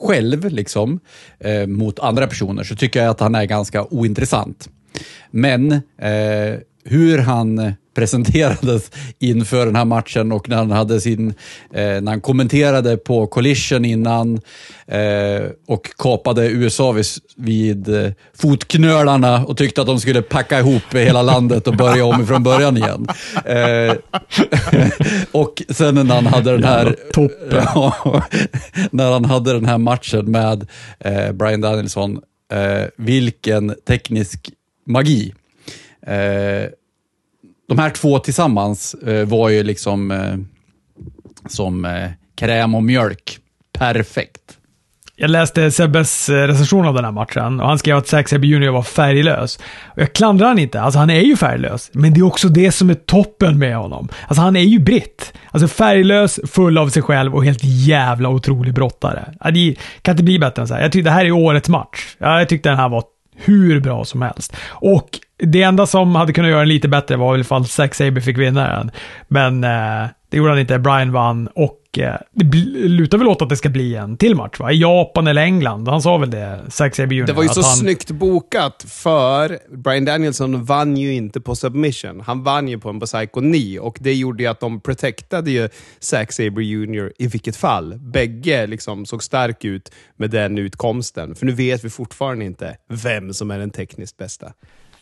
själv 0.00 0.44
liksom, 0.44 1.00
eh, 1.40 1.66
mot 1.66 1.98
andra 1.98 2.26
personer 2.26 2.62
så 2.62 2.76
tycker 2.76 3.00
jag 3.00 3.10
att 3.10 3.20
han 3.20 3.34
är 3.34 3.44
ganska 3.44 3.84
ointressant. 3.84 4.68
Men 5.30 5.72
eh, 5.98 6.58
hur 6.90 7.18
han 7.18 7.74
presenterades 7.98 8.90
inför 9.18 9.66
den 9.66 9.76
här 9.76 9.84
matchen 9.84 10.32
och 10.32 10.48
när 10.48 10.56
han, 10.56 10.70
hade 10.70 11.00
sin, 11.00 11.28
eh, 11.74 12.00
när 12.00 12.06
han 12.06 12.20
kommenterade 12.20 12.96
på 12.96 13.26
Collision 13.26 13.84
innan 13.84 14.40
eh, 14.86 15.50
och 15.66 15.96
kapade 15.98 16.48
USA 16.48 16.92
vid, 16.92 17.06
vid 17.36 17.88
eh, 17.88 18.10
fotknölarna 18.34 19.44
och 19.44 19.56
tyckte 19.56 19.80
att 19.80 19.86
de 19.86 20.00
skulle 20.00 20.22
packa 20.22 20.58
ihop 20.58 20.94
hela 20.94 21.22
landet 21.22 21.66
och 21.66 21.76
börja 21.76 22.04
om 22.04 22.26
från 22.26 22.42
början 22.42 22.76
igen. 22.76 23.06
Eh, 23.44 23.94
och 25.32 25.62
sen 25.68 25.94
när 25.94 26.14
han 26.14 26.26
hade 26.26 26.52
den 26.52 26.64
här 26.64 26.96
när 28.90 29.12
han 29.12 29.24
hade 29.24 29.52
den 29.52 29.66
här 29.66 29.78
matchen 29.78 30.30
med 30.30 30.66
eh, 30.98 31.32
Brian 31.32 31.60
Danielson, 31.60 32.20
eh, 32.52 32.86
vilken 32.96 33.74
teknisk 33.86 34.50
magi. 34.86 35.34
Eh, 36.06 36.70
de 37.68 37.78
här 37.78 37.90
två 37.90 38.18
tillsammans 38.18 38.94
eh, 38.94 39.26
var 39.26 39.48
ju 39.48 39.62
liksom 39.62 40.10
eh, 40.10 40.36
som 41.48 41.84
eh, 41.84 42.10
kräm 42.34 42.74
och 42.74 42.82
mjölk. 42.82 43.38
Perfekt. 43.78 44.40
Jag 45.20 45.30
läste 45.30 45.70
Sebbes 45.70 46.28
eh, 46.28 46.46
recension 46.46 46.86
av 46.86 46.94
den 46.94 47.04
här 47.04 47.12
matchen 47.12 47.60
och 47.60 47.68
han 47.68 47.78
skrev 47.78 47.96
att 47.96 48.08
Zack 48.08 48.28
Sebbe 48.28 48.46
Jr 48.46 48.68
var 48.68 48.82
färglös. 48.82 49.58
Och 49.86 50.02
jag 50.02 50.12
klandrar 50.12 50.48
han 50.48 50.58
inte, 50.58 50.80
alltså 50.80 50.98
han 50.98 51.10
är 51.10 51.20
ju 51.20 51.36
färglös. 51.36 51.90
Men 51.92 52.14
det 52.14 52.20
är 52.20 52.24
också 52.24 52.48
det 52.48 52.72
som 52.72 52.90
är 52.90 52.94
toppen 52.94 53.58
med 53.58 53.76
honom. 53.76 54.08
Alltså 54.28 54.42
han 54.42 54.56
är 54.56 54.60
ju 54.60 54.78
britt. 54.78 55.32
Alltså 55.50 55.68
färglös, 55.68 56.40
full 56.46 56.78
av 56.78 56.88
sig 56.88 57.02
själv 57.02 57.34
och 57.34 57.44
helt 57.44 57.64
jävla 57.64 58.28
otrolig 58.28 58.74
brottare. 58.74 59.34
det 59.54 59.76
kan 60.02 60.12
inte 60.12 60.24
bli 60.24 60.38
bättre 60.38 60.62
än 60.62 60.68
så 60.68 60.74
här. 60.74 60.82
Jag 60.82 60.92
tyckte 60.92 61.10
det 61.10 61.14
här 61.14 61.24
är 61.24 61.32
årets 61.32 61.68
match. 61.68 62.16
Jag 62.18 62.48
tyckte 62.48 62.68
den 62.68 62.78
här 62.78 62.88
var 62.88 63.04
hur 63.44 63.80
bra 63.80 64.04
som 64.04 64.22
helst. 64.22 64.56
Och 64.68 65.08
det 65.38 65.62
enda 65.62 65.86
som 65.86 66.14
hade 66.14 66.32
kunnat 66.32 66.50
göra 66.50 66.60
den 66.60 66.68
lite 66.68 66.88
bättre 66.88 67.16
var 67.16 67.32
väl 67.32 67.40
ifall 67.40 67.66
Zack 67.66 67.94
Saber 67.94 68.20
fick 68.20 68.38
vinna 68.38 68.68
den. 68.68 68.90
Men 69.28 69.64
eh, 69.64 70.08
det 70.30 70.36
gjorde 70.36 70.50
han 70.50 70.58
inte. 70.58 70.78
Brian 70.78 71.12
vann 71.12 71.48
och 71.54 71.77
det 72.32 72.56
lutar 72.88 73.18
väl 73.18 73.28
åt 73.28 73.42
att 73.42 73.48
det 73.48 73.56
ska 73.56 73.68
bli 73.68 73.94
en 73.94 74.16
till 74.16 74.34
match 74.34 74.58
va? 74.58 74.72
I 74.72 74.80
Japan 74.80 75.26
eller 75.26 75.42
England. 75.42 75.88
Han 75.88 76.02
sa 76.02 76.16
väl 76.18 76.30
det, 76.30 76.60
Zack 76.68 76.98
Jr. 76.98 77.26
Det 77.26 77.32
var 77.32 77.42
ju 77.42 77.48
så 77.48 77.62
han... 77.62 77.76
snyggt 77.76 78.10
bokat 78.10 78.84
för 78.88 79.58
Brian 79.76 80.04
Danielson 80.04 80.64
vann 80.64 80.96
ju 80.96 81.14
inte 81.14 81.40
på 81.40 81.54
submission. 81.54 82.20
Han 82.20 82.42
vann 82.42 82.68
ju 82.68 82.78
på 82.78 82.88
en 82.88 83.00
Psycho 83.00 83.40
9 83.40 83.80
och 83.80 83.98
det 84.00 84.14
gjorde 84.14 84.42
ju 84.42 84.48
att 84.48 84.60
de 84.60 84.80
protectade 84.80 85.50
ju 85.50 85.68
Zack 85.98 86.32
Saber 86.32 86.62
Jr. 86.62 87.12
i 87.18 87.26
vilket 87.26 87.56
fall. 87.56 87.98
Bägge 87.98 88.66
liksom 88.66 89.06
såg 89.06 89.22
stark 89.22 89.64
ut 89.64 89.92
med 90.16 90.30
den 90.30 90.58
utkomsten. 90.58 91.34
För 91.34 91.46
nu 91.46 91.52
vet 91.52 91.84
vi 91.84 91.90
fortfarande 91.90 92.44
inte 92.44 92.76
vem 92.88 93.34
som 93.34 93.50
är 93.50 93.58
den 93.58 93.70
tekniskt 93.70 94.16
bästa. 94.16 94.52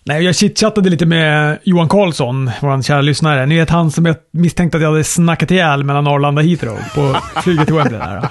Nej, 0.09 0.25
jag 0.25 0.37
chitchattade 0.37 0.91
lite 0.91 1.07
med 1.07 1.59
Johan 1.63 1.89
Karlsson, 1.89 2.51
vår 2.61 2.83
kära 2.83 3.01
lyssnare. 3.01 3.47
Ni 3.47 3.59
vet 3.59 3.71
han 3.71 3.91
som 3.91 4.07
jag 4.07 4.17
misstänkte 4.31 4.77
att 4.77 4.83
jag 4.83 4.91
hade 4.91 5.05
snackat 5.05 5.51
ihjäl 5.51 5.85
mellan 5.85 6.07
Arlanda 6.07 6.43
och 6.43 6.49
Heathrow 6.49 6.79
på 6.95 7.17
flyget 7.43 7.67
till 7.67 7.75
Wembley. 7.75 7.99
Där. 7.99 8.29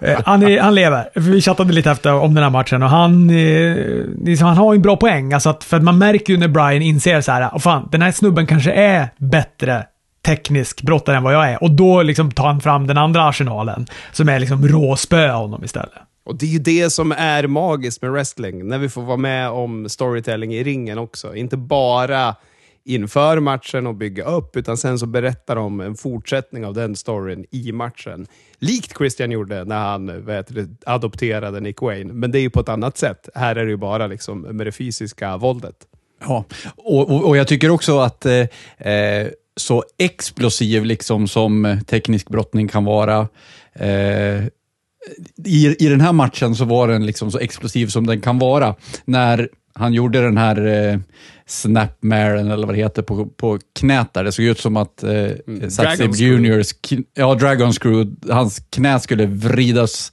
Eh, 0.00 0.20
han, 0.26 0.42
är, 0.42 0.60
han 0.60 0.74
lever. 0.74 1.08
Vi 1.14 1.40
chattade 1.40 1.72
lite 1.72 1.90
efter 1.90 2.14
om 2.14 2.34
den 2.34 2.44
här 2.44 2.50
matchen 2.50 2.82
och 2.82 2.88
han, 2.90 3.30
eh, 3.30 3.76
liksom, 4.24 4.48
han 4.48 4.56
har 4.56 4.74
en 4.74 4.82
bra 4.82 4.96
poäng. 4.96 5.32
Alltså 5.32 5.50
att, 5.50 5.64
för 5.64 5.76
att 5.76 5.82
man 5.82 5.98
märker 5.98 6.32
ju 6.32 6.38
när 6.38 6.48
Brian 6.48 6.82
inser 6.82 7.20
så 7.20 7.32
här, 7.32 7.48
oh 7.48 7.58
fan, 7.58 7.88
den 7.92 8.02
här 8.02 8.12
snubben 8.12 8.46
kanske 8.46 8.72
är 8.72 9.08
bättre 9.18 9.84
teknisk 10.26 10.82
brottare 10.82 11.16
än 11.16 11.22
vad 11.22 11.34
jag 11.34 11.50
är. 11.50 11.62
Och 11.62 11.70
då 11.70 12.02
liksom 12.02 12.30
tar 12.30 12.46
han 12.46 12.60
fram 12.60 12.86
den 12.86 12.98
andra 12.98 13.28
arsenalen, 13.28 13.86
som 14.12 14.28
är 14.28 14.38
liksom 14.38 14.68
råspö 14.68 15.30
honom 15.30 15.64
istället. 15.64 15.92
Och 16.24 16.36
det 16.36 16.46
är 16.46 16.50
ju 16.50 16.58
det 16.58 16.90
som 16.90 17.12
är 17.12 17.46
magiskt 17.46 18.02
med 18.02 18.12
wrestling, 18.12 18.68
när 18.68 18.78
vi 18.78 18.88
får 18.88 19.02
vara 19.02 19.16
med 19.16 19.50
om 19.50 19.88
storytelling 19.88 20.54
i 20.54 20.64
ringen 20.64 20.98
också. 20.98 21.34
Inte 21.34 21.56
bara 21.56 22.36
inför 22.84 23.40
matchen 23.40 23.86
och 23.86 23.94
bygga 23.94 24.24
upp, 24.24 24.56
utan 24.56 24.76
sen 24.76 24.98
så 24.98 25.06
berättar 25.06 25.56
de 25.56 25.80
en 25.80 25.94
fortsättning 25.94 26.66
av 26.66 26.74
den 26.74 26.96
storyn 26.96 27.46
i 27.50 27.72
matchen. 27.72 28.26
Likt 28.58 28.98
Christian 28.98 29.30
gjorde 29.30 29.64
när 29.64 29.78
han 29.78 30.24
vet, 30.26 30.50
adopterade 30.86 31.60
Nick 31.60 31.82
Wayne, 31.82 32.12
men 32.12 32.30
det 32.30 32.38
är 32.38 32.42
ju 32.42 32.50
på 32.50 32.60
ett 32.60 32.68
annat 32.68 32.98
sätt. 32.98 33.28
Här 33.34 33.56
är 33.56 33.64
det 33.64 33.70
ju 33.70 33.76
bara 33.76 34.06
liksom 34.06 34.40
med 34.40 34.66
det 34.66 34.72
fysiska 34.72 35.36
våldet. 35.36 35.76
Ja, 36.20 36.44
och, 36.76 37.10
och, 37.10 37.28
och 37.28 37.36
jag 37.36 37.48
tycker 37.48 37.70
också 37.70 37.98
att 37.98 38.26
eh, 38.26 38.46
eh 38.78 39.28
så 39.56 39.84
explosiv 39.98 40.84
liksom 40.84 41.28
som 41.28 41.78
teknisk 41.86 42.28
brottning 42.28 42.68
kan 42.68 42.84
vara, 42.84 43.28
eh, 43.72 44.44
i, 45.44 45.84
i 45.86 45.88
den 45.88 46.00
här 46.00 46.12
matchen 46.12 46.54
så 46.54 46.64
var 46.64 46.88
den 46.88 47.06
liksom 47.06 47.30
så 47.30 47.38
explosiv 47.38 47.86
som 47.86 48.06
den 48.06 48.20
kan 48.20 48.38
vara. 48.38 48.74
När 49.04 49.48
han 49.74 49.94
gjorde 49.94 50.20
den 50.20 50.36
här 50.36 50.66
eh, 50.66 50.98
snapmaren, 51.46 52.50
eller 52.50 52.66
vad 52.66 52.74
det 52.74 52.82
heter, 52.82 53.02
på, 53.02 53.26
på 53.26 53.58
knät 53.78 54.14
där. 54.14 54.24
Det 54.24 54.32
såg 54.32 54.44
ut 54.44 54.60
som 54.60 54.76
att 54.76 55.02
eh, 55.02 55.10
mm. 55.10 56.12
Juniors, 56.12 56.74
ja, 57.14 57.34
Dragon 57.34 57.72
Screw, 57.72 58.10
hans 58.30 58.62
knä 58.70 59.00
skulle 59.00 59.26
vridas 59.26 60.12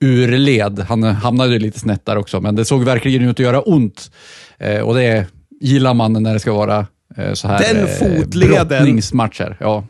ur 0.00 0.38
led. 0.38 0.78
Han 0.78 1.02
hamnade 1.02 1.58
lite 1.58 1.80
snett 1.80 2.06
där 2.06 2.16
också, 2.16 2.40
men 2.40 2.56
det 2.56 2.64
såg 2.64 2.84
verkligen 2.84 3.22
ut 3.22 3.30
att 3.30 3.38
göra 3.38 3.60
ont. 3.60 4.10
Eh, 4.58 4.80
och 4.80 4.94
det 4.94 5.26
gillar 5.60 5.94
man 5.94 6.12
när 6.12 6.34
det 6.34 6.40
ska 6.40 6.52
vara 6.52 6.86
eh, 7.16 7.32
så 7.32 7.48
här 7.48 7.74
den 7.74 7.84
eh, 7.84 7.86
fotleden, 7.86 8.68
brottningsmatcher. 8.68 9.56
Ja 9.60 9.84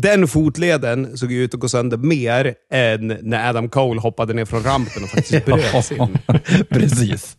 den 0.00 0.28
fotleden 0.28 1.18
såg 1.18 1.32
ut 1.32 1.54
att 1.54 1.60
gå 1.60 1.68
sönder 1.68 1.96
mer 1.96 2.54
än 2.72 3.18
när 3.22 3.48
Adam 3.48 3.68
Cole 3.68 4.00
hoppade 4.00 4.34
ner 4.34 4.44
från 4.44 4.62
rampen 4.62 5.02
och 5.04 5.10
faktiskt 5.10 5.44
bröt 5.46 5.84
sin. 5.84 6.18
Precis. 6.70 7.36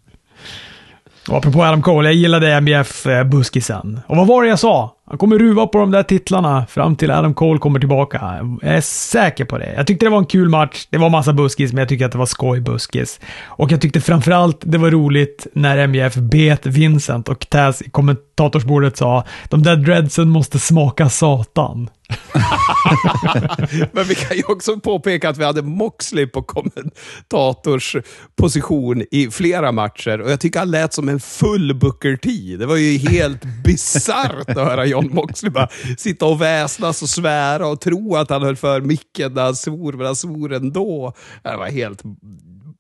Och 1.30 1.38
apropå 1.38 1.64
Adam 1.64 1.82
Cole, 1.82 2.08
jag 2.08 2.16
gillade 2.16 2.54
MBF-buskisen. 2.54 4.00
Och 4.08 4.18
vad 4.18 4.28
var 4.28 4.44
det 4.44 4.50
jag 4.50 4.60
sa? 4.60 4.95
Han 5.08 5.18
kommer 5.18 5.40
ruva 5.40 5.68
på 5.68 5.78
de 5.78 5.92
där 5.92 6.04
titlarna 6.04 6.66
fram 6.66 6.96
till 6.96 7.12
Adam 7.12 7.34
Cole 7.34 7.60
kommer 7.60 7.80
tillbaka. 7.80 8.40
Jag 8.62 8.76
är 8.76 8.82
säker 8.82 9.46
på 9.46 9.58
det. 9.58 9.74
Jag 9.76 9.88
tyckte 9.88 10.06
det 10.06 10.10
var 10.10 10.18
en 10.18 10.26
kul 10.26 10.50
match. 10.50 10.88
Det 10.90 10.98
var 10.98 11.10
massa 11.10 11.34
buskis, 11.34 11.74
men 11.74 11.80
jag 11.80 11.90
tyckte 11.90 12.06
att 12.06 12.12
det 12.12 12.18
var 12.18 12.26
skoj 12.26 12.62
buskis. 12.62 13.20
Och 13.46 13.72
jag 13.72 13.82
tyckte 13.82 14.02
framförallt 14.02 14.58
det 14.62 14.78
var 14.78 14.92
roligt 14.92 15.48
när 15.54 15.88
MJF 15.88 16.16
bet 16.16 16.66
Vincent 16.66 17.30
och 17.30 17.50
Taz 17.50 17.82
i 17.82 17.90
kommentatorsbordet 17.90 18.98
sa 18.98 19.24
de 19.50 19.64
där 19.64 19.76
dreadsen 19.76 20.30
måste 20.30 20.60
smaka 20.60 21.10
satan. 21.10 21.90
Men 23.92 24.04
vi 24.04 24.16
kan 24.16 24.38
ju 24.38 24.44
också 24.44 24.80
påpeka 24.80 25.30
att 25.30 25.38
vi 25.38 25.44
hade 25.44 25.62
Moxley 25.62 26.28
på 26.28 26.42
kommentators 26.42 27.96
position 28.36 29.04
i 29.12 29.30
flera 29.32 29.72
matcher 29.72 30.22
och 30.22 30.32
jag 30.32 30.40
tycker 30.40 30.60
han 30.60 30.72
lät 30.72 30.94
som 30.94 31.10
en 31.10 31.20
full 31.20 31.76
Booker 31.76 32.16
T. 32.16 32.58
Det 32.60 32.66
var 32.66 32.76
ju 32.76 32.98
helt 32.98 33.44
bisarrt 33.64 34.50
att 34.50 34.56
höra 34.56 34.86
John 34.96 35.10
Moxley 35.14 35.52
bara 35.52 35.70
sitta 35.98 36.26
och 36.26 36.42
väsnas 36.42 37.02
och 37.02 37.10
svära 37.10 37.68
och 37.68 37.82
tro 37.82 38.16
att 38.16 38.30
han 38.30 38.42
höll 38.42 38.56
för 38.56 38.82
micken 38.82 39.34
när 39.34 39.44
han 39.44 39.56
svor, 39.56 39.94
men 39.94 40.06
han 40.06 40.16
svor 40.16 40.54
ändå. 40.54 41.14
Det 41.44 41.58
var 41.58 41.68
helt 41.68 42.04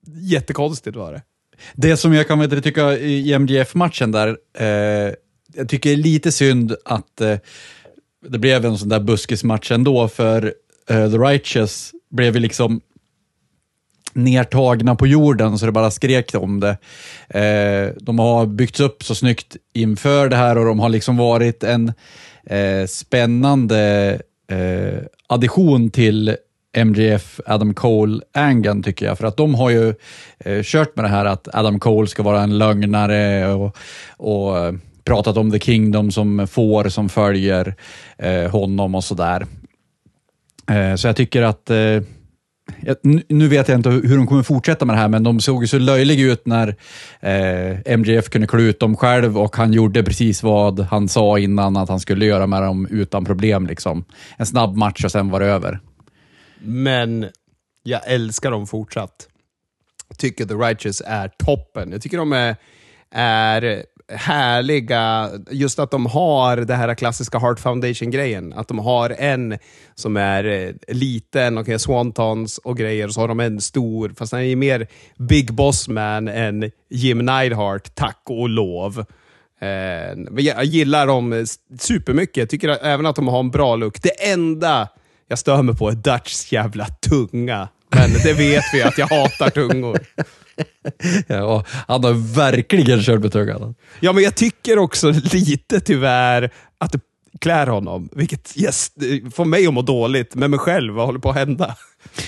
jättekonstigt 0.05 0.97
var 0.97 1.13
det. 1.13 1.21
Det 1.75 1.97
som 1.97 2.13
jag 2.13 2.27
kan 2.27 2.61
tycka 2.61 2.97
i 2.97 3.33
MDF-matchen 3.33 4.11
där, 4.11 4.37
eh, 4.57 5.13
jag 5.55 5.69
tycker 5.69 5.91
är 5.91 5.95
lite 5.95 6.31
synd 6.31 6.75
att 6.85 7.21
eh, 7.21 7.37
det 8.29 8.39
blev 8.39 8.65
en 8.65 8.77
sån 8.77 8.89
där 8.89 8.99
buskismatch 8.99 9.71
ändå, 9.71 10.07
för 10.07 10.53
eh, 10.89 11.11
The 11.11 11.17
Righteous 11.17 11.91
blev 12.11 12.33
ju 12.35 12.39
liksom 12.39 12.81
nertagna 14.15 14.95
på 14.95 15.07
jorden 15.07 15.59
så 15.59 15.65
det 15.65 15.71
bara 15.71 15.91
skrek 15.91 16.35
om 16.35 16.59
det. 16.59 16.77
Eh, 17.29 17.93
de 18.01 18.19
har 18.19 18.45
byggts 18.45 18.79
upp 18.79 19.03
så 19.03 19.15
snyggt 19.15 19.55
inför 19.73 20.29
det 20.29 20.35
här 20.35 20.57
och 20.57 20.65
de 20.65 20.79
har 20.79 20.89
liksom 20.89 21.17
varit 21.17 21.63
en 21.63 21.93
eh, 22.45 22.85
spännande 22.87 24.19
eh, 24.51 25.03
addition 25.27 25.89
till 25.89 26.35
MGF 26.75 27.39
Adam 27.45 27.73
Cole-angeln 27.73 28.83
tycker 28.83 29.05
jag. 29.05 29.17
För 29.17 29.27
att 29.27 29.37
de 29.37 29.55
har 29.55 29.69
ju 29.69 29.93
eh, 30.39 30.63
kört 30.63 30.95
med 30.95 31.05
det 31.05 31.09
här 31.09 31.25
att 31.25 31.55
Adam 31.55 31.79
Cole 31.79 32.07
ska 32.07 32.23
vara 32.23 32.41
en 32.41 32.57
lögnare 32.57 33.47
och, 33.53 33.77
och 34.17 34.57
eh, 34.57 34.73
pratat 35.03 35.37
om 35.37 35.51
The 35.51 35.59
Kingdom 35.59 36.11
som 36.11 36.47
får 36.47 36.89
som 36.89 37.09
följer 37.09 37.75
eh, 38.17 38.51
honom 38.51 38.95
och 38.95 39.03
sådär. 39.03 39.45
Eh, 40.71 40.95
så 40.95 41.07
jag 41.07 41.15
tycker 41.15 41.41
att 41.41 41.69
eh, 41.69 42.01
nu 43.29 43.47
vet 43.47 43.67
jag 43.67 43.77
inte 43.77 43.89
hur 43.89 44.17
de 44.17 44.27
kommer 44.27 44.43
fortsätta 44.43 44.85
med 44.85 44.95
det 44.95 44.99
här, 44.99 45.07
men 45.07 45.23
de 45.23 45.39
såg 45.39 45.63
ju 45.63 45.67
så 45.67 45.77
löjliga 45.77 46.25
ut 46.25 46.45
när 46.45 46.75
eh, 47.19 47.97
MJF 47.97 48.29
kunde 48.29 48.47
klä 48.47 48.61
ut 48.61 48.79
dem 48.79 48.97
själv 48.97 49.37
och 49.37 49.55
han 49.55 49.73
gjorde 49.73 50.03
precis 50.03 50.43
vad 50.43 50.79
han 50.79 51.07
sa 51.07 51.39
innan 51.39 51.77
att 51.77 51.89
han 51.89 51.99
skulle 51.99 52.25
göra 52.25 52.47
med 52.47 52.61
dem 52.61 52.87
utan 52.91 53.25
problem. 53.25 53.67
Liksom. 53.67 54.05
En 54.37 54.45
snabb 54.45 54.75
match 54.75 55.03
och 55.05 55.11
sen 55.11 55.29
var 55.29 55.39
det 55.39 55.45
över. 55.45 55.79
Men 56.59 57.25
jag 57.83 58.01
älskar 58.07 58.51
dem 58.51 58.67
fortsatt. 58.67 59.27
Tycker 60.17 60.45
The 60.45 60.53
Righteous 60.53 61.01
är 61.05 61.27
toppen. 61.27 61.91
Jag 61.91 62.01
tycker 62.01 62.17
de 62.17 62.33
är, 62.33 62.55
är 63.11 63.85
härliga, 64.13 65.29
just 65.51 65.79
att 65.79 65.91
de 65.91 66.05
har 66.05 66.57
det 66.57 66.75
här 66.75 66.95
klassiska 66.95 67.39
Heart 67.39 67.59
Foundation-grejen. 67.59 68.53
Att 68.53 68.67
de 68.67 68.79
har 68.79 69.09
en 69.09 69.57
som 69.95 70.17
är 70.17 70.43
eh, 70.43 70.95
liten 70.95 71.57
och 71.57 71.67
har 71.67 71.77
swantons 71.77 72.57
och 72.57 72.77
grejer, 72.77 73.07
och 73.07 73.13
så 73.13 73.21
har 73.21 73.27
de 73.27 73.39
en 73.39 73.61
stor, 73.61 74.13
fast 74.17 74.31
han 74.31 74.41
är 74.41 74.55
mer 74.55 74.87
Big 75.17 75.53
Boss 75.53 75.87
Man 75.87 76.27
än 76.27 76.71
Jim 76.89 77.17
Neidhart, 77.17 77.95
tack 77.95 78.21
och 78.29 78.49
lov. 78.49 79.05
Eh, 79.61 79.67
jag 80.37 80.65
gillar 80.65 81.07
dem 81.07 81.45
supermycket. 81.79 82.37
Jag 82.37 82.49
tycker 82.49 82.69
även 82.69 83.05
att 83.05 83.15
de 83.15 83.27
har 83.27 83.39
en 83.39 83.51
bra 83.51 83.75
look. 83.75 84.01
Det 84.01 84.31
enda 84.31 84.87
jag 85.27 85.39
stör 85.39 85.61
mig 85.61 85.75
på 85.75 85.89
är 85.89 85.93
Dutchs 85.93 86.51
jävla 86.51 86.85
tunga. 86.85 87.67
Men 87.95 88.13
det 88.23 88.33
vet 88.33 88.63
vi 88.73 88.83
att 88.83 88.97
jag 88.97 89.07
hatar 89.07 89.49
tungor. 89.49 89.99
ja, 91.27 91.63
han 91.87 92.03
har 92.03 92.35
verkligen 92.35 93.01
kört 93.01 93.21
med 93.21 93.31
tungan. 93.31 93.75
Ja, 93.99 94.13
men 94.13 94.23
jag 94.23 94.35
tycker 94.35 94.79
också 94.79 95.13
lite 95.33 95.79
tyvärr 95.79 96.51
att 96.77 96.91
det 96.91 96.99
klär 97.39 97.67
honom, 97.67 98.09
vilket 98.11 98.57
yes, 98.57 98.91
får 99.33 99.45
mig 99.45 99.67
att 99.67 99.73
må 99.73 99.81
dåligt 99.81 100.35
med 100.35 100.49
mig 100.49 100.59
själv. 100.59 100.93
Vad 100.93 101.05
håller 101.05 101.19
på 101.19 101.29
att 101.29 101.35
hända? 101.35 101.75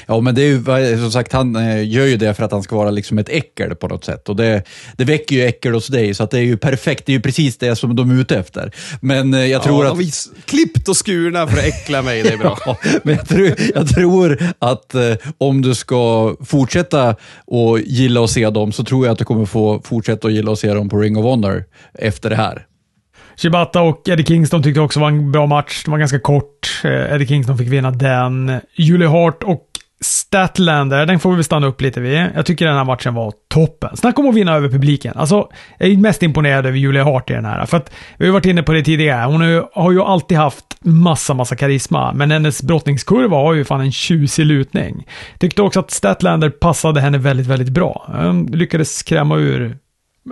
Ja, 0.06 0.22
men 0.22 0.36
det 0.36 0.42
är 0.42 0.80
ju 0.80 0.98
som 0.98 1.12
sagt, 1.12 1.34
han 1.34 1.56
eh, 1.56 1.90
gör 1.90 2.06
ju 2.06 2.18
det 2.18 2.34
för 2.34 2.44
att 2.44 2.52
han 2.52 2.64
ska 2.64 2.76
vara 2.76 2.92
liksom 2.92 3.18
ett 3.18 3.30
äckel 3.30 3.76
på 3.76 3.88
något 3.88 4.06
sätt. 4.06 4.30
Och 4.30 4.36
det, 4.36 4.64
det 4.98 5.04
väcker 5.04 5.36
ju 5.36 5.44
äckel 5.44 5.74
hos 5.74 5.88
dig, 5.88 6.14
så 6.14 6.24
att 6.24 6.32
det 6.32 6.38
är 6.38 6.44
ju 6.44 6.58
perfekt. 6.58 7.06
Det 7.06 7.12
är 7.12 7.14
ju 7.14 7.22
precis 7.22 7.58
det 7.58 7.76
som 7.76 7.96
de 7.96 8.12
är 8.12 8.22
ute 8.22 8.38
efter. 8.38 8.72
Men 9.02 9.34
eh, 9.34 9.46
jag 9.46 9.64
tror 9.64 9.86
ja, 9.86 9.92
att... 9.92 9.98
Vi 9.98 10.12
klippt 10.46 10.90
och 10.90 10.98
skurna 10.98 11.48
för 11.48 11.58
att 11.58 11.66
äckla 11.66 12.02
mig, 12.02 12.24
det 12.24 12.30
är 12.30 12.38
bra. 12.38 12.58
ja, 12.66 12.78
men 13.04 13.16
jag 13.16 13.28
tror, 13.28 13.54
jag 13.76 13.88
tror 13.88 14.38
att 14.60 14.96
eh, 14.96 15.14
om 15.38 15.62
du 15.62 15.76
ska 15.76 16.36
fortsätta 16.46 17.10
att 17.10 17.82
gilla 17.86 18.24
att 18.24 18.30
se 18.30 18.50
dem, 18.50 18.72
så 18.72 18.84
tror 18.84 19.06
jag 19.06 19.14
att 19.14 19.20
du 19.20 19.26
kommer 19.26 19.46
få 19.46 19.82
fortsätta 19.84 20.28
att 20.28 20.34
gilla 20.34 20.52
att 20.52 20.60
se 20.60 20.74
dem 20.74 20.90
på 20.90 20.98
Ring 20.98 21.18
of 21.18 21.24
Honor 21.24 21.64
efter 21.94 22.30
det 22.30 22.36
här. 22.36 22.66
Shibata 23.38 23.82
och 23.82 24.10
Eddie 24.10 24.26
Kingston 24.26 24.64
tyckte 24.64 24.82
också 24.82 25.00
var 25.00 25.08
en 25.08 25.32
bra 25.32 25.46
match. 25.46 25.84
Den 25.84 25.92
var 25.92 26.00
ganska 26.00 26.20
kort. 26.20 26.82
Eddie 26.84 27.28
Kingston 27.28 27.58
fick 27.58 27.68
vinna 27.68 27.92
den. 27.92 28.60
Julie 28.76 29.08
Hart 29.08 29.44
och 29.44 29.67
Statlander, 30.02 31.06
den 31.06 31.20
får 31.20 31.36
vi 31.36 31.44
stanna 31.44 31.68
upp 31.68 31.82
lite 31.82 32.00
vid. 32.00 32.28
Jag 32.36 32.46
tycker 32.46 32.66
den 32.66 32.78
här 32.78 32.84
matchen 32.84 33.14
var 33.14 33.34
toppen. 33.48 33.98
Snacka 33.98 34.22
om 34.22 34.30
att 34.30 34.36
vinna 34.36 34.56
över 34.56 34.70
publiken. 34.70 35.14
Alltså, 35.16 35.50
jag 35.78 35.90
är 35.90 35.98
mest 35.98 36.24
imponerad 36.24 36.66
över 36.66 36.78
Julia 36.78 37.04
Hart 37.04 37.30
i 37.30 37.34
den 37.34 37.46
här. 37.46 37.66
För 37.66 37.78
att, 37.78 37.92
vi 38.18 38.26
har 38.26 38.34
varit 38.34 38.46
inne 38.46 38.64
på 38.64 38.74
det 38.74 38.84
tidigare. 38.84 39.26
Hon 39.26 39.64
har 39.74 39.92
ju 39.92 40.02
alltid 40.02 40.38
haft 40.38 40.66
massa, 40.80 41.34
massa 41.34 41.56
karisma. 41.56 42.14
Men 42.14 42.32
hennes 42.32 42.64
brottningskurva 42.64 43.38
har 43.38 43.54
ju 43.54 43.66
fan 43.66 43.82
en 43.82 43.92
tjusig 43.92 44.46
lutning. 44.46 45.08
Tyckte 45.40 45.62
också 45.62 45.80
att 45.80 45.92
Statlander 45.92 46.50
passade 46.50 47.02
henne 47.02 47.18
väldigt, 47.18 47.48
väldigt 47.48 47.70
bra. 47.70 48.06
Hon 48.08 48.46
lyckades 48.46 48.98
skrämma 48.98 49.36
ur 49.36 49.78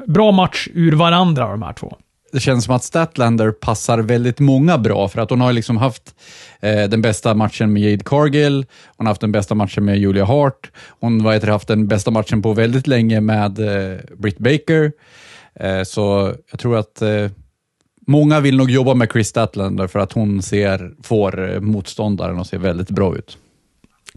bra 0.07 0.31
match 0.31 0.67
ur 0.73 0.91
varandra, 0.91 1.47
de 1.47 1.61
här 1.61 1.73
två 1.73 1.97
det 2.35 2.41
känns 2.41 2.65
som 2.65 2.75
att 2.75 2.83
Statlander 2.83 3.51
passar 3.51 3.99
väldigt 3.99 4.39
många 4.39 4.77
bra, 4.77 5.07
för 5.07 5.21
att 5.21 5.29
hon 5.29 5.41
har 5.41 5.53
liksom 5.53 5.77
haft 5.77 6.15
eh, 6.59 6.83
den 6.83 7.01
bästa 7.01 7.33
matchen 7.33 7.73
med 7.73 7.81
Jade 7.81 8.03
Cargill, 8.03 8.65
hon 8.97 9.05
har 9.05 9.11
haft 9.11 9.21
den 9.21 9.31
bästa 9.31 9.55
matchen 9.55 9.85
med 9.85 9.97
Julia 9.97 10.25
Hart, 10.25 10.71
hon 10.99 11.21
har 11.21 11.47
haft 11.47 11.67
den 11.67 11.87
bästa 11.87 12.11
matchen 12.11 12.41
på 12.41 12.53
väldigt 12.53 12.87
länge 12.87 13.21
med 13.21 13.59
eh, 13.59 13.99
Britt 14.17 14.37
Baker. 14.37 14.91
Eh, 15.59 15.83
så 15.83 16.33
jag 16.51 16.59
tror 16.59 16.77
att 16.77 17.01
eh, 17.01 17.29
många 18.07 18.39
vill 18.39 18.57
nog 18.57 18.71
jobba 18.71 18.93
med 18.93 19.11
Chris 19.11 19.27
Statlander 19.27 19.87
för 19.87 19.99
att 19.99 20.11
hon 20.11 20.41
ser, 20.41 20.91
får 21.03 21.53
eh, 21.53 21.59
motståndaren 21.59 22.39
att 22.39 22.47
se 22.47 22.57
väldigt 22.57 22.89
bra 22.89 23.17
ut. 23.17 23.37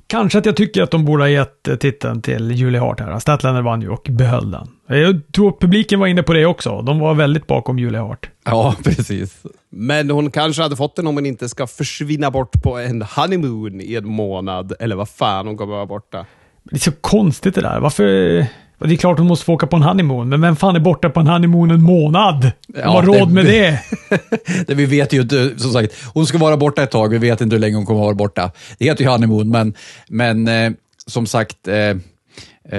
Kanske 0.06 0.38
att 0.38 0.46
jag 0.46 0.56
tycker 0.56 0.82
att 0.82 0.90
de 0.90 1.04
borde 1.04 1.22
ha 1.22 1.28
gett 1.28 1.68
eh, 1.68 1.76
titeln 1.76 2.22
till 2.22 2.50
Julie 2.50 2.80
Hart 2.80 3.00
här. 3.00 3.18
Statlander 3.18 3.62
vann 3.62 3.82
ju 3.82 3.88
och 3.88 4.08
behöll 4.10 4.50
den. 4.50 4.68
Jag 4.86 5.32
tror 5.32 5.56
publiken 5.60 6.00
var 6.00 6.06
inne 6.06 6.22
på 6.22 6.32
det 6.32 6.46
också. 6.46 6.82
De 6.82 6.98
var 6.98 7.14
väldigt 7.14 7.46
bakom 7.46 7.78
Julie 7.78 8.00
Hart. 8.00 8.30
Ja, 8.44 8.74
precis. 8.84 9.42
Men 9.70 10.10
hon 10.10 10.30
kanske 10.30 10.62
hade 10.62 10.76
fått 10.76 10.96
den 10.96 11.06
om 11.06 11.14
hon 11.14 11.26
inte 11.26 11.48
ska 11.48 11.66
försvinna 11.66 12.30
bort 12.30 12.62
på 12.62 12.78
en 12.78 13.02
honeymoon 13.02 13.80
i 13.80 13.94
en 13.94 14.08
månad, 14.08 14.72
eller 14.80 14.96
vad 14.96 15.08
fan 15.08 15.46
hon 15.46 15.56
kommer 15.56 15.74
vara 15.74 15.86
borta. 15.86 16.26
Det 16.62 16.76
är 16.76 16.80
så 16.80 16.92
konstigt 16.92 17.54
det 17.54 17.60
där. 17.60 17.80
Varför... 17.80 18.46
Det 18.78 18.94
är 18.94 18.96
klart 18.96 19.18
hon 19.18 19.26
måste 19.26 19.44
få 19.44 19.52
åka 19.52 19.66
på 19.66 19.76
en 19.76 19.82
honeymoon, 19.82 20.28
men 20.28 20.40
vem 20.40 20.56
fan 20.56 20.76
är 20.76 20.80
borta 20.80 21.10
på 21.10 21.20
en 21.20 21.26
honeymoon 21.26 21.70
en 21.70 21.82
månad? 21.82 22.50
Ja, 22.74 22.90
har 22.90 23.02
det- 23.02 23.08
råd 23.08 23.30
med 23.32 23.44
det? 23.44 23.80
Det, 24.66 24.74
vi 24.74 24.86
vet 24.86 25.12
ju 25.12 25.20
inte, 25.20 25.58
som 25.58 25.72
sagt, 25.72 25.94
hon 26.14 26.26
ska 26.26 26.38
vara 26.38 26.56
borta 26.56 26.82
ett 26.82 26.90
tag. 26.90 27.08
Vi 27.08 27.18
vet 27.18 27.40
inte 27.40 27.56
hur 27.56 27.60
länge 27.60 27.76
hon 27.76 27.86
kommer 27.86 28.00
att 28.00 28.04
vara 28.04 28.14
borta. 28.14 28.50
Det 28.78 28.84
heter 28.84 29.04
ju 29.04 29.10
honeymoon, 29.10 29.50
men, 29.50 29.74
men 30.08 30.48
eh, 30.48 30.72
som 31.06 31.26
sagt, 31.26 31.68
eh, 31.68 31.76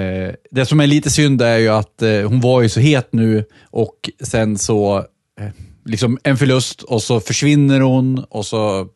eh, 0.00 0.34
det 0.50 0.66
som 0.66 0.80
är 0.80 0.86
lite 0.86 1.10
synd 1.10 1.42
är 1.42 1.58
ju 1.58 1.68
att 1.68 2.02
eh, 2.02 2.10
hon 2.10 2.40
var 2.40 2.62
ju 2.62 2.68
så 2.68 2.80
het 2.80 3.08
nu 3.12 3.44
och 3.70 4.10
sen 4.22 4.58
så, 4.58 4.96
eh, 5.40 5.48
liksom 5.84 6.18
en 6.22 6.36
förlust 6.36 6.82
och 6.82 7.02
så 7.02 7.20
försvinner 7.20 7.80
hon 7.80 8.24
och 8.30 8.46
så 8.46 8.86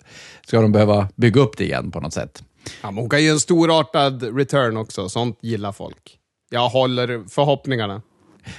ska 0.47 0.61
de 0.61 0.73
behöva 0.73 1.09
bygga 1.17 1.41
upp 1.41 1.57
det 1.59 1.65
igen 1.65 1.91
på 1.91 2.01
något 2.01 2.13
sätt. 2.13 2.43
Ja, 2.83 2.91
men 2.91 2.99
hon 2.99 3.11
kan 3.11 3.23
ju 3.23 3.31
en 3.31 3.41
storartad 3.41 4.37
return 4.37 4.77
också. 4.77 5.09
Sånt 5.09 5.39
gillar 5.43 5.73
folk. 5.73 6.19
Jag 6.55 6.69
håller 6.69 7.25
förhoppningarna. 7.29 8.03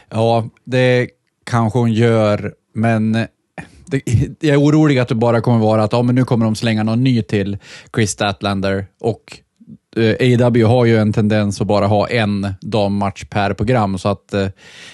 Ja, 0.10 0.50
det 0.64 1.10
kanske 1.43 1.80
hon 1.80 1.93
gör, 1.93 2.54
men 2.74 3.12
det, 3.86 4.02
jag 4.39 4.54
är 4.54 4.62
orolig 4.62 5.00
att 5.00 5.08
det 5.08 5.16
bara 5.16 5.41
kommer 5.41 5.60
vara 5.60 5.84
att 5.84 5.93
ja, 5.93 6.02
men 6.02 6.16
nu 6.16 6.26
kommer 6.26 6.46
de 6.46 6.56
slänga 6.56 6.84
någon 6.84 7.04
ny 7.04 7.22
till 7.22 7.58
Chris 7.96 8.12
Statlander 8.12 8.86
och 9.00 9.39
eh, 9.96 10.46
AW 10.46 10.64
har 10.64 10.86
ju 10.86 10.98
en 10.98 11.14
tendens 11.14 11.62
att 11.62 11.68
bara 11.68 11.88
ha 11.88 12.08
en 12.08 12.48
dammatch 12.62 13.26
per 13.26 13.54
program, 13.54 13.98
så 13.98 14.10
att 14.10 14.34
eh, 14.34 14.48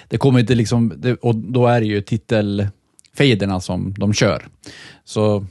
det 0.08 0.18
kommer 0.18 0.39
inte 0.39 0.56
liksom, 0.56 0.93
det, 0.97 1.16
och 1.16 1.36
då 1.36 1.68
är 1.68 1.80
det 1.80 1.88
ju 1.88 2.02
titelfejderna 2.02 3.60
som 3.60 3.93
de 3.97 4.14
kör. 4.14 4.47
Så 5.04 5.45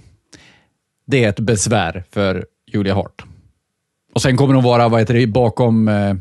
det 1.06 1.24
är 1.24 1.28
ett 1.28 1.40
besvär 1.40 2.04
för 2.10 2.46
Julia 2.72 2.94
Hart. 2.94 3.24
Och 4.14 4.22
sen 4.22 4.36
kommer 4.36 4.54
de 4.54 4.62
vara 4.62 4.88
vad 4.88 5.00
heter 5.00 5.14
det, 5.14 5.26
bakom 5.26 5.88
eh, 5.88 6.14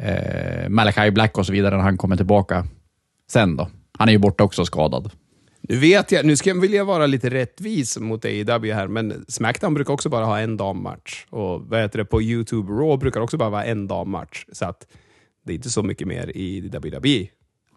eh, 0.00 0.68
Malachi 0.68 1.10
Black 1.10 1.38
och 1.38 1.46
så 1.46 1.52
vidare 1.52 1.76
när 1.76 1.82
han 1.82 1.96
kommer 1.96 2.16
tillbaka 2.16 2.66
sen 3.30 3.56
då. 3.56 3.68
Han 3.98 4.08
är 4.08 4.12
ju 4.12 4.18
borta 4.18 4.44
också 4.44 4.64
skadad. 4.64 5.10
Nu 5.68 5.76
vet 5.76 6.12
jag, 6.12 6.26
nu 6.26 6.36
ska 6.36 6.50
jag 6.50 6.60
vilja 6.60 6.84
vara 6.84 7.06
lite 7.06 7.30
rättvis 7.30 7.98
mot 7.98 8.24
AEW 8.24 8.74
här, 8.74 8.88
men 8.88 9.24
Smackdown 9.28 9.74
brukar 9.74 9.94
också 9.94 10.08
bara 10.08 10.24
ha 10.24 10.38
en 10.40 10.56
dammatch. 10.56 11.26
Och 11.30 11.62
vad 11.62 11.80
heter 11.80 11.98
det, 11.98 12.04
på 12.04 12.22
YouTube 12.22 12.72
Raw 12.72 12.96
brukar 12.96 13.20
också 13.20 13.36
bara 13.36 13.50
vara 13.50 13.64
en 13.64 13.86
dammatch. 13.88 14.44
Så 14.52 14.64
att 14.64 14.86
det 15.46 15.52
är 15.52 15.54
inte 15.54 15.70
så 15.70 15.82
mycket 15.82 16.06
mer 16.08 16.36
i 16.36 16.60
WWE. 16.60 17.28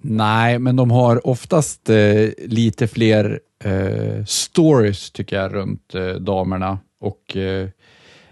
Nej, 0.02 0.60
men 0.60 0.76
de 0.76 0.92
har 0.92 1.28
oftast 1.28 1.90
eh, 1.90 2.30
lite 2.38 2.88
fler 2.88 3.40
eh, 3.64 4.26
stories 4.26 5.12
tycker 5.12 5.36
jag 5.36 5.54
runt 5.54 5.96
eh, 5.96 6.08
damerna. 6.08 6.80
Och 7.00 7.38
eh, 7.38 7.68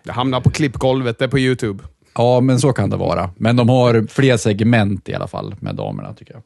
Det 0.04 0.12
hamnar 0.12 0.42
på 0.42 0.50
klippgolvet, 0.50 1.20
det 1.20 1.26
är 1.26 1.30
på 1.30 1.40
YouTube. 1.40 1.84
Ja, 2.18 2.40
men 2.40 2.60
så 2.60 2.74
kan 2.74 2.90
det 2.90 2.98
vara. 2.98 3.30
Men 3.38 3.56
de 3.56 3.70
har 3.70 4.08
fler 4.10 4.38
segment 4.38 5.10
i 5.10 5.14
alla 5.14 5.28
fall 5.28 5.56
med 5.60 5.76
damerna 5.76 6.14
tycker 6.14 6.34
jag. 6.34 6.44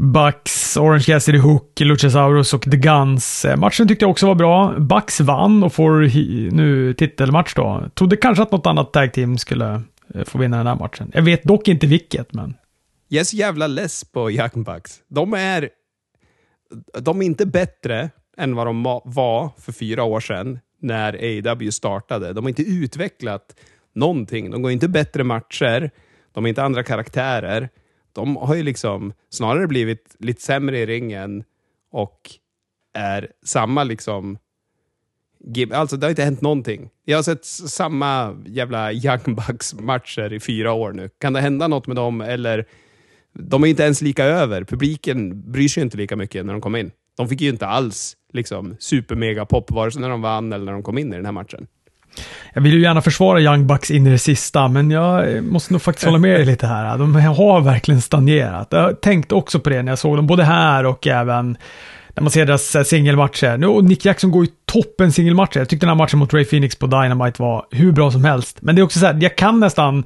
Bucks, 0.00 0.76
Orange 0.76 1.04
Cassidy, 1.04 1.38
Hook, 1.38 1.80
Luchasaurus 1.80 2.54
och 2.54 2.62
The 2.62 2.76
Guns. 2.76 3.44
Eh, 3.44 3.56
Matchen 3.56 3.88
tyckte 3.88 4.04
jag 4.04 4.10
också 4.10 4.26
var 4.26 4.34
bra. 4.34 4.74
Bucks 4.78 5.20
vann 5.20 5.62
och 5.62 5.72
får 5.72 6.00
nu 6.50 6.94
titelmatch 6.94 7.54
då. 7.54 7.84
Trodde 7.94 8.16
kanske 8.16 8.42
att 8.42 8.52
något 8.52 8.66
annat 8.66 8.92
tag 8.92 9.12
team 9.12 9.38
skulle 9.38 9.82
eh, 10.14 10.24
få 10.24 10.38
vinna 10.38 10.56
den 10.56 10.66
här 10.66 10.74
matchen. 10.74 11.10
Jag 11.14 11.22
vet 11.22 11.42
dock 11.42 11.68
inte 11.68 11.86
vilket, 11.86 12.32
men... 12.32 12.54
Jag 13.08 13.20
är 13.20 13.24
så 13.24 13.36
jävla 13.36 13.66
less 13.66 14.04
på 14.04 14.30
Young 14.30 14.64
Bucks. 14.64 15.00
De 15.08 15.34
är, 15.34 15.68
de 17.00 17.22
är 17.22 17.26
inte 17.26 17.46
bättre 17.46 18.10
än 18.36 18.54
vad 18.54 18.66
de 18.66 18.82
var 19.04 19.50
för 19.58 19.72
fyra 19.72 20.04
år 20.04 20.20
sedan 20.20 20.58
när 20.80 21.12
AEW 21.12 21.70
startade. 21.70 22.32
De 22.32 22.44
har 22.44 22.48
inte 22.48 22.62
utvecklat 22.62 23.54
någonting. 23.92 24.50
De 24.50 24.62
går 24.62 24.72
inte 24.72 24.88
bättre 24.88 25.24
matcher. 25.24 25.90
De 26.32 26.44
är 26.44 26.48
inte 26.48 26.62
andra 26.62 26.82
karaktärer. 26.82 27.68
De 28.12 28.36
har 28.36 28.54
ju 28.54 28.62
liksom 28.62 29.12
snarare 29.30 29.66
blivit 29.66 30.16
lite 30.18 30.42
sämre 30.42 30.78
i 30.78 30.86
ringen 30.86 31.44
och 31.92 32.30
är 32.94 33.32
samma 33.44 33.84
liksom... 33.84 34.38
Alltså 35.72 35.96
det 35.96 36.06
har 36.06 36.10
inte 36.10 36.22
hänt 36.24 36.40
någonting. 36.40 36.90
Jag 37.04 37.18
har 37.18 37.22
sett 37.22 37.44
samma 37.44 38.36
jävla 38.46 38.92
Young 38.92 39.34
Bucks-matcher 39.34 40.32
i 40.32 40.40
fyra 40.40 40.72
år 40.72 40.92
nu. 40.92 41.10
Kan 41.20 41.32
det 41.32 41.40
hända 41.40 41.68
något 41.68 41.86
med 41.86 41.96
dem 41.96 42.20
eller 42.20 42.66
de 43.32 43.64
är 43.64 43.66
inte 43.66 43.82
ens 43.82 44.02
lika 44.02 44.24
över. 44.24 44.64
Publiken 44.64 45.50
bryr 45.52 45.68
sig 45.68 45.82
inte 45.82 45.96
lika 45.96 46.16
mycket 46.16 46.46
när 46.46 46.52
de 46.52 46.60
kom 46.60 46.76
in. 46.76 46.90
De 47.16 47.28
fick 47.28 47.40
ju 47.40 47.48
inte 47.48 47.66
alls 47.66 48.16
liksom, 48.32 48.76
super-mega-pop, 48.78 49.70
vare 49.70 49.90
sig 49.90 50.02
när 50.02 50.08
de 50.08 50.22
vann 50.22 50.52
eller 50.52 50.64
när 50.64 50.72
de 50.72 50.82
kom 50.82 50.98
in 50.98 51.12
i 51.12 51.16
den 51.16 51.24
här 51.24 51.32
matchen. 51.32 51.66
Jag 52.52 52.62
vill 52.62 52.72
ju 52.72 52.80
gärna 52.80 53.00
försvara 53.00 53.40
Young 53.40 53.66
Bucks 53.66 53.90
in 53.90 54.06
i 54.06 54.10
det 54.10 54.18
sista, 54.18 54.68
men 54.68 54.90
jag 54.90 55.44
måste 55.44 55.72
nog 55.72 55.82
faktiskt 55.82 56.06
hålla 56.06 56.18
med 56.18 56.30
dig 56.30 56.44
lite 56.44 56.66
här. 56.66 56.98
De 56.98 57.14
har 57.14 57.60
verkligen 57.60 58.00
stagnerat. 58.00 58.68
Jag 58.70 59.00
tänkte 59.00 59.34
också 59.34 59.60
på 59.60 59.70
det 59.70 59.82
när 59.82 59.92
jag 59.92 59.98
såg 59.98 60.16
dem, 60.16 60.26
både 60.26 60.44
här 60.44 60.86
och 60.86 61.06
även 61.06 61.56
när 62.18 62.22
man 62.22 62.30
ser 62.30 62.46
deras 62.46 62.76
eh, 62.76 62.82
singelmatcher. 62.82 63.56
Nu, 63.56 63.66
och 63.66 63.84
Nick 63.84 64.04
Jackson 64.04 64.30
går 64.30 64.44
ju 64.44 64.50
toppen 64.64 65.12
singelmatcher. 65.12 65.58
Jag 65.58 65.68
tyckte 65.68 65.86
den 65.86 65.90
här 65.90 66.04
matchen 66.04 66.18
mot 66.18 66.34
Ray 66.34 66.44
Phoenix 66.44 66.76
på 66.76 66.86
Dynamite 66.86 67.42
var 67.42 67.66
hur 67.70 67.92
bra 67.92 68.10
som 68.10 68.24
helst. 68.24 68.58
Men 68.60 68.74
det 68.74 68.80
är 68.80 68.84
också 68.84 68.98
så 68.98 69.06
här, 69.06 69.18
jag 69.20 69.36
kan 69.36 69.60
nästan 69.60 70.04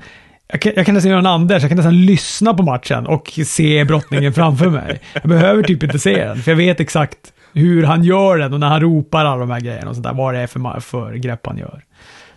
jag 0.48 0.60
kan, 0.60 0.72
jag 0.76 0.86
kan 0.86 0.94
nästan 0.94 1.10
göra 1.10 1.20
en 1.20 1.26
Anders, 1.26 1.62
jag 1.62 1.70
kan 1.70 1.76
nästan 1.76 2.06
lyssna 2.06 2.54
på 2.54 2.62
matchen 2.62 3.06
och 3.06 3.38
se 3.46 3.84
brottningen 3.84 4.32
framför 4.32 4.70
mig. 4.70 5.00
Jag 5.12 5.28
behöver 5.28 5.62
typ 5.62 5.82
inte 5.82 5.98
se 5.98 6.24
den, 6.24 6.36
för 6.36 6.50
jag 6.50 6.56
vet 6.56 6.80
exakt 6.80 7.18
hur 7.52 7.82
han 7.82 8.04
gör 8.04 8.38
den 8.38 8.52
och 8.52 8.60
när 8.60 8.68
han 8.68 8.80
ropar 8.80 9.24
alla 9.24 9.40
de 9.40 9.50
här 9.50 9.60
grejerna 9.60 9.88
och 9.88 9.96
sånt 9.96 10.06
där, 10.06 10.14
vad 10.14 10.34
det 10.34 10.40
är 10.40 10.46
för, 10.46 10.80
för 10.80 11.14
grepp 11.14 11.46
han 11.46 11.58
gör. 11.58 11.82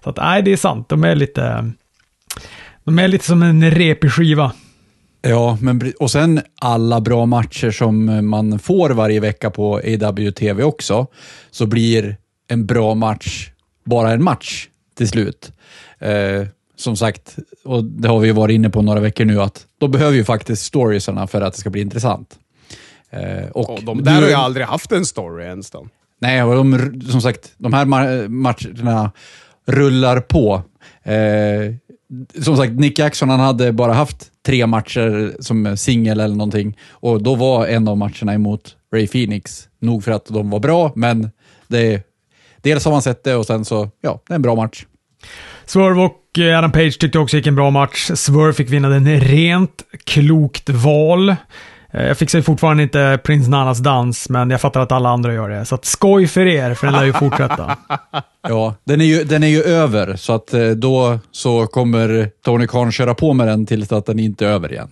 Så 0.06 0.10
att, 0.12 0.18
nej, 0.18 0.42
det 0.42 0.52
är 0.54 0.58
sant. 0.58 0.90
De 0.90 1.04
är 1.04 1.16
lite... 1.16 1.72
De 2.84 3.00
är 3.00 3.08
lite 3.08 3.26
som 3.26 3.44
en 3.44 3.72
repig 3.72 4.12
skiva. 4.12 4.52
Ja, 5.22 5.58
men, 5.62 5.94
och 6.00 6.12
sen 6.12 6.42
alla 6.62 7.02
bra 7.02 7.26
matcher 7.26 7.72
som 7.72 8.28
man 8.30 8.60
får 8.60 8.90
varje 8.90 9.20
vecka 9.20 9.50
på 9.50 9.76
AWTV 10.02 10.64
också, 10.64 11.08
så 11.52 11.66
blir 11.66 12.18
en 12.48 12.66
bra 12.66 12.96
match 12.96 13.50
bara 13.86 14.12
en 14.12 14.24
match 14.24 14.68
till 14.98 15.08
slut. 15.10 15.52
Eh, 16.00 16.48
som 16.76 16.98
sagt, 16.98 17.36
och 17.64 17.84
det 17.84 18.08
har 18.08 18.20
vi 18.20 18.28
ju 18.28 18.34
varit 18.34 18.54
inne 18.56 18.70
på 18.70 18.82
några 18.82 19.00
veckor 19.00 19.26
nu, 19.26 19.42
att 19.42 19.66
de 19.78 19.92
behöver 19.92 20.16
ju 20.18 20.24
faktiskt 20.24 20.66
storiesarna 20.66 21.28
för 21.28 21.42
att 21.42 21.54
det 21.54 21.60
ska 21.60 21.70
bli 21.70 21.82
intressant. 21.82 22.36
Eh, 23.10 23.50
och 23.52 23.70
Och 23.70 23.84
de 23.84 23.98
du- 23.98 24.04
där 24.04 24.22
har 24.22 24.28
ju 24.30 24.34
aldrig 24.34 24.66
haft 24.66 24.92
en 24.92 25.06
story 25.06 25.46
ens. 25.46 25.72
Då. 25.72 25.88
Nej, 26.22 26.44
och 26.44 26.56
de, 26.56 27.02
som 27.12 27.22
sagt, 27.22 27.52
de 27.58 27.74
här 27.74 27.86
ma- 27.86 28.28
matcherna 28.28 29.12
rullar 29.66 30.20
på. 30.20 30.62
Eh, 31.04 31.76
som 32.44 32.58
sagt, 32.58 32.74
Nick 32.74 33.00
Jackson 33.00 33.30
han 33.30 33.40
hade 33.40 33.72
bara 33.72 33.94
haft 33.94 34.32
tre 34.46 34.68
matcher 34.68 35.36
som 35.40 35.78
singel 35.78 36.20
eller 36.20 36.36
någonting. 36.36 36.78
Och 36.90 37.24
då 37.24 37.36
var 37.36 37.68
en 37.68 37.88
av 37.88 37.98
matcherna 37.98 38.34
emot 38.34 38.76
Ray 38.94 39.08
Phoenix. 39.08 39.68
Nog 39.80 40.04
för 40.04 40.12
att 40.12 40.26
de 40.26 40.50
var 40.50 40.60
bra, 40.60 40.92
men 40.96 41.30
det, 41.68 42.04
dels 42.62 42.86
har 42.86 42.92
man 42.92 43.02
sett 43.02 43.24
det 43.24 43.36
och 43.36 43.46
sen 43.46 43.66
så, 43.66 43.90
ja, 44.02 44.22
det 44.28 44.34
är 44.34 44.36
en 44.36 44.42
bra 44.42 44.56
match. 44.56 44.86
Swerve 45.66 46.02
och 46.02 46.40
eh, 46.40 46.58
Adam 46.58 46.72
Page 46.72 47.00
tyckte 47.00 47.20
också 47.20 47.38
gick 47.38 47.48
en 47.48 47.56
bra 47.56 47.70
match. 47.70 48.12
Swerve 48.14 48.54
fick 48.54 48.70
vinna 48.70 48.90
den 48.90 49.20
rent 49.20 49.84
klokt 50.04 50.70
val. 50.70 51.36
Eh, 51.96 52.08
Jag 52.08 52.18
fixar 52.18 52.40
ju 52.40 52.44
fortfarande 52.44 52.84
inte 52.84 53.20
Prins 53.24 53.48
Nanas 53.48 53.80
dans, 53.80 54.30
men 54.30 54.50
jag 54.50 54.62
fattar 54.62 54.80
att 54.82 54.92
alla 54.92 55.10
andra 55.10 55.34
gör 55.34 55.50
det. 55.50 55.66
Så 55.66 55.76
att 55.76 55.86
skoj 55.86 56.28
för 56.28 56.46
er, 56.46 56.74
för 56.74 56.88
den 56.88 56.96
lär 56.96 57.04
ju 57.06 57.14
fortsätta. 57.14 57.78
Ja, 58.48 58.76
den 58.84 59.02
är 59.02 59.06
ju, 59.06 59.24
den 59.24 59.44
är 59.44 59.48
ju 59.48 59.62
över, 59.64 60.16
så 60.16 60.34
att 60.34 60.54
eh, 60.54 60.70
då 60.70 61.20
så 61.32 61.68
kommer 61.68 62.30
Tony 62.46 62.68
Khan 62.68 62.92
köra 62.92 63.14
på 63.14 63.34
med 63.34 63.48
den 63.48 63.66
tills 63.66 63.92
att 63.92 64.06
den 64.06 64.20
inte 64.20 64.46
är 64.46 64.50
över 64.50 64.72
igen. 64.74 64.92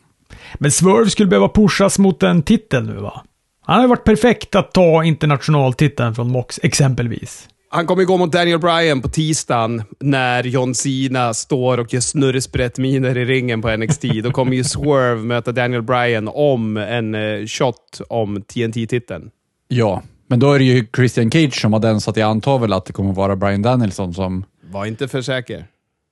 Men 0.55 0.71
Swerve 0.71 1.09
skulle 1.09 1.27
behöva 1.29 1.49
pushas 1.49 1.99
mot 1.99 2.23
en 2.23 2.41
titel 2.43 2.83
nu 2.85 2.93
va? 2.93 3.21
Han 3.65 3.75
har 3.75 3.83
ju 3.83 3.87
varit 3.89 4.03
perfekt 4.03 4.55
att 4.55 4.71
ta 4.71 5.03
internationaltiteln 5.03 6.15
från 6.15 6.31
Mox, 6.31 6.59
exempelvis. 6.63 7.47
Han 7.75 7.87
kommer 7.87 8.03
gå 8.03 8.17
mot 8.17 8.31
Daniel 8.31 8.59
Bryan 8.59 9.01
på 9.01 9.09
tisdagen 9.09 9.83
när 9.99 10.43
John 10.43 10.75
Cena 10.75 11.33
står 11.33 11.77
och 11.77 11.93
gör 11.93 12.01
snurresprättminer 12.01 13.17
i 13.17 13.25
ringen 13.25 13.61
på 13.61 13.77
NXT. 13.77 14.01
Då 14.23 14.31
kommer 14.31 14.55
ju 14.55 14.63
Swerve 14.63 15.23
möta 15.23 15.51
Daniel 15.51 15.81
Bryan 15.81 16.27
om 16.33 16.77
en 16.77 17.15
eh, 17.15 17.45
shot 17.45 18.01
om 18.09 18.41
TNT-titeln. 18.41 19.29
Ja, 19.67 20.01
men 20.27 20.39
då 20.39 20.53
är 20.53 20.59
det 20.59 20.65
ju 20.65 20.85
Christian 20.95 21.31
Cage 21.31 21.61
som 21.61 21.73
har 21.73 21.79
den, 21.79 22.01
så 22.01 22.09
att 22.09 22.17
jag 22.17 22.29
antar 22.29 22.59
väl 22.59 22.73
att 22.73 22.85
det 22.85 22.93
kommer 22.93 23.13
vara 23.13 23.35
Brian 23.35 23.61
Danielson 23.61 24.13
som... 24.13 24.45
Var 24.71 24.85
inte 24.85 25.07
för 25.07 25.21
säker. 25.21 25.65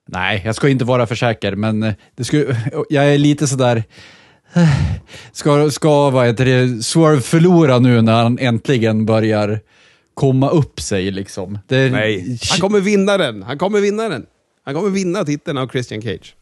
Nej, 0.08 0.42
jag 0.46 0.56
ska 0.56 0.70
inte 0.70 0.86
vara 0.86 1.08
för 1.08 1.16
säker, 1.16 1.56
men 1.56 1.84
eh, 1.84 1.94
det 2.16 2.24
skulle, 2.24 2.58
jag 2.90 3.14
är 3.14 3.18
lite 3.18 3.48
sådär... 3.48 3.84
eh, 4.54 4.70
Ska, 5.32 5.70
ska 5.70 6.10
vad 6.10 6.28
heter 6.28 6.46
det, 6.46 6.84
Swerve 6.84 7.22
förlora 7.22 7.80
nu 7.80 8.02
när 8.02 8.24
han 8.24 8.40
äntligen 8.40 9.06
börjar 9.06 9.60
komma 10.14 10.50
upp 10.50 10.80
sig 10.80 11.12
liksom? 11.12 11.60
Det, 11.68 11.92
Nej, 11.92 12.40
han 12.52 12.60
kommer 12.60 12.80
vinna 12.80 13.18
den. 13.18 13.44
Han 13.44 13.58
kommer 13.58 13.82
vinna 13.82 14.10
den. 14.10 14.26
Han 14.66 14.76
kommer 14.76 14.90
vinna 14.90 15.26
titeln 15.26 15.58
av 15.58 15.68
Christian 15.68 16.02
Cage. 16.02 16.36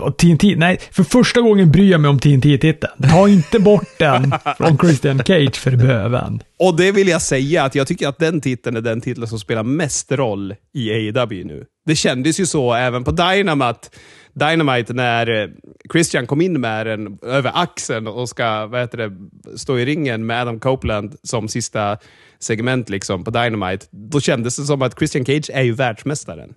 Och 0.00 0.16
TNT, 0.16 0.56
nej, 0.56 0.78
för 0.90 1.02
första 1.02 1.40
gången 1.40 1.70
bryr 1.70 1.90
jag 1.90 2.00
mig 2.00 2.08
om 2.08 2.18
TNT-titeln. 2.18 3.10
Ta 3.10 3.28
inte 3.28 3.58
bort 3.58 3.88
den 3.98 4.32
från 4.56 4.78
Christian 4.78 5.18
Cage 5.18 5.56
för 5.56 5.76
böven. 5.76 6.42
Och 6.58 6.76
det 6.76 6.92
vill 6.92 7.08
jag 7.08 7.22
säga, 7.22 7.64
att 7.64 7.74
jag 7.74 7.86
tycker 7.86 8.08
att 8.08 8.18
den 8.18 8.40
titeln 8.40 8.76
är 8.76 8.80
den 8.80 9.00
titeln 9.00 9.26
som 9.26 9.38
spelar 9.38 9.62
mest 9.62 10.12
roll 10.12 10.54
i 10.74 10.90
AEW 10.90 11.44
nu. 11.44 11.64
Det 11.86 11.96
kändes 11.96 12.40
ju 12.40 12.46
så 12.46 12.74
även 12.74 13.04
på 13.04 13.10
Dynamite, 13.10 13.88
Dynamite 14.32 14.92
när 14.92 15.42
eh, 15.42 15.48
Christian 15.92 16.26
kom 16.26 16.40
in 16.40 16.60
med 16.60 16.86
den 16.86 17.18
över 17.22 17.50
axeln 17.54 18.06
och 18.06 18.28
ska 18.28 18.66
vad 18.66 18.80
heter 18.80 18.98
det, 18.98 19.12
stå 19.58 19.78
i 19.78 19.84
ringen 19.84 20.26
med 20.26 20.42
Adam 20.42 20.60
Copeland 20.60 21.16
som 21.22 21.48
sista 21.48 21.98
segment 22.40 22.88
liksom 22.88 23.24
på 23.24 23.30
Dynamite. 23.30 23.86
Då 23.90 24.20
kändes 24.20 24.56
det 24.56 24.64
som 24.64 24.82
att 24.82 24.98
Christian 24.98 25.24
Cage 25.24 25.50
är 25.52 25.62
ju 25.62 25.72
världsmästaren. 25.72 26.54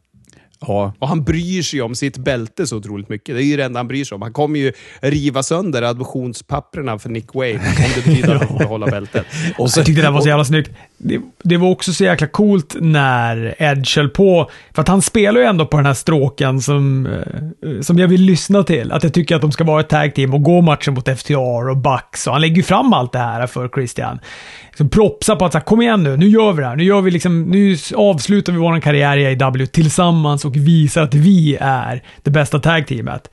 Ja. 0.61 0.93
Och 0.99 1.07
han 1.07 1.23
bryr 1.23 1.61
sig 1.61 1.81
om 1.81 1.95
sitt 1.95 2.17
bälte 2.17 2.67
så 2.67 2.77
otroligt 2.77 3.09
mycket. 3.09 3.35
Det 3.35 3.43
är 3.43 3.45
ju 3.45 3.57
det 3.57 3.63
enda 3.63 3.79
han 3.79 3.87
bryr 3.87 4.05
sig 4.05 4.15
om. 4.15 4.21
Han 4.21 4.33
kommer 4.33 4.59
ju 4.59 4.71
riva 5.01 5.43
sönder 5.43 5.81
adoptionspapperna 5.81 6.99
för 6.99 7.09
Nick 7.09 7.35
Wayne 7.35 7.59
om 7.59 7.91
det 7.95 8.05
betyder 8.05 8.35
att 8.35 8.41
han 8.41 8.47
får 8.47 8.57
behålla 8.57 8.87
bältet. 8.87 9.25
Och 9.57 9.69
Jag 9.75 9.85
tyckte 9.85 10.01
det 10.01 10.07
där 10.07 10.11
var 10.11 10.21
så 10.21 10.27
jävla 10.27 10.45
snyggt. 10.45 10.71
Det, 11.01 11.19
det 11.43 11.57
var 11.57 11.69
också 11.69 11.93
så 11.93 12.03
jäkla 12.03 12.27
coolt 12.27 12.75
när 12.79 13.55
Edge 13.57 13.97
höll 13.97 14.09
på, 14.09 14.49
för 14.73 14.81
att 14.81 14.87
han 14.87 15.01
spelar 15.01 15.41
ju 15.41 15.45
ändå 15.47 15.65
på 15.65 15.77
den 15.77 15.85
här 15.85 15.93
stråken 15.93 16.61
som, 16.61 17.05
eh, 17.05 17.81
som 17.81 17.99
jag 17.99 18.07
vill 18.07 18.21
lyssna 18.21 18.63
till. 18.63 18.91
Att 18.91 19.03
jag 19.03 19.13
tycker 19.13 19.35
att 19.35 19.41
de 19.41 19.51
ska 19.51 19.63
vara 19.63 19.79
ett 19.79 19.89
tag 19.89 20.15
team 20.15 20.33
och 20.33 20.43
gå 20.43 20.61
matchen 20.61 20.93
mot 20.93 21.19
FTR 21.19 21.69
och 21.69 21.77
Bucks. 21.77 22.27
Och 22.27 22.33
han 22.33 22.41
lägger 22.41 22.55
ju 22.55 22.63
fram 22.63 22.93
allt 22.93 23.11
det 23.11 23.19
här 23.19 23.47
för 23.47 23.69
Christian. 23.69 24.19
Liksom 24.67 24.89
propsar 24.89 25.35
på 25.35 25.45
att 25.45 25.51
så 25.51 25.57
här, 25.57 25.65
kom 25.65 25.81
igen 25.81 26.03
nu, 26.03 26.17
nu 26.17 26.27
gör 26.27 26.53
vi 26.53 26.61
det 26.61 26.67
här. 26.67 26.75
Nu, 26.75 26.83
gör 26.83 27.01
vi 27.01 27.11
liksom, 27.11 27.43
nu 27.43 27.77
avslutar 27.95 28.53
vi 28.53 28.59
vår 28.59 28.79
karriär 28.79 29.17
i 29.17 29.25
AEW 29.25 29.65
tillsammans 29.65 30.45
och 30.45 30.55
visar 30.55 31.03
att 31.03 31.13
vi 31.13 31.57
är 31.61 32.03
det 32.23 32.31
bästa 32.31 32.59
tag 32.59 32.87
teamet. 32.87 33.31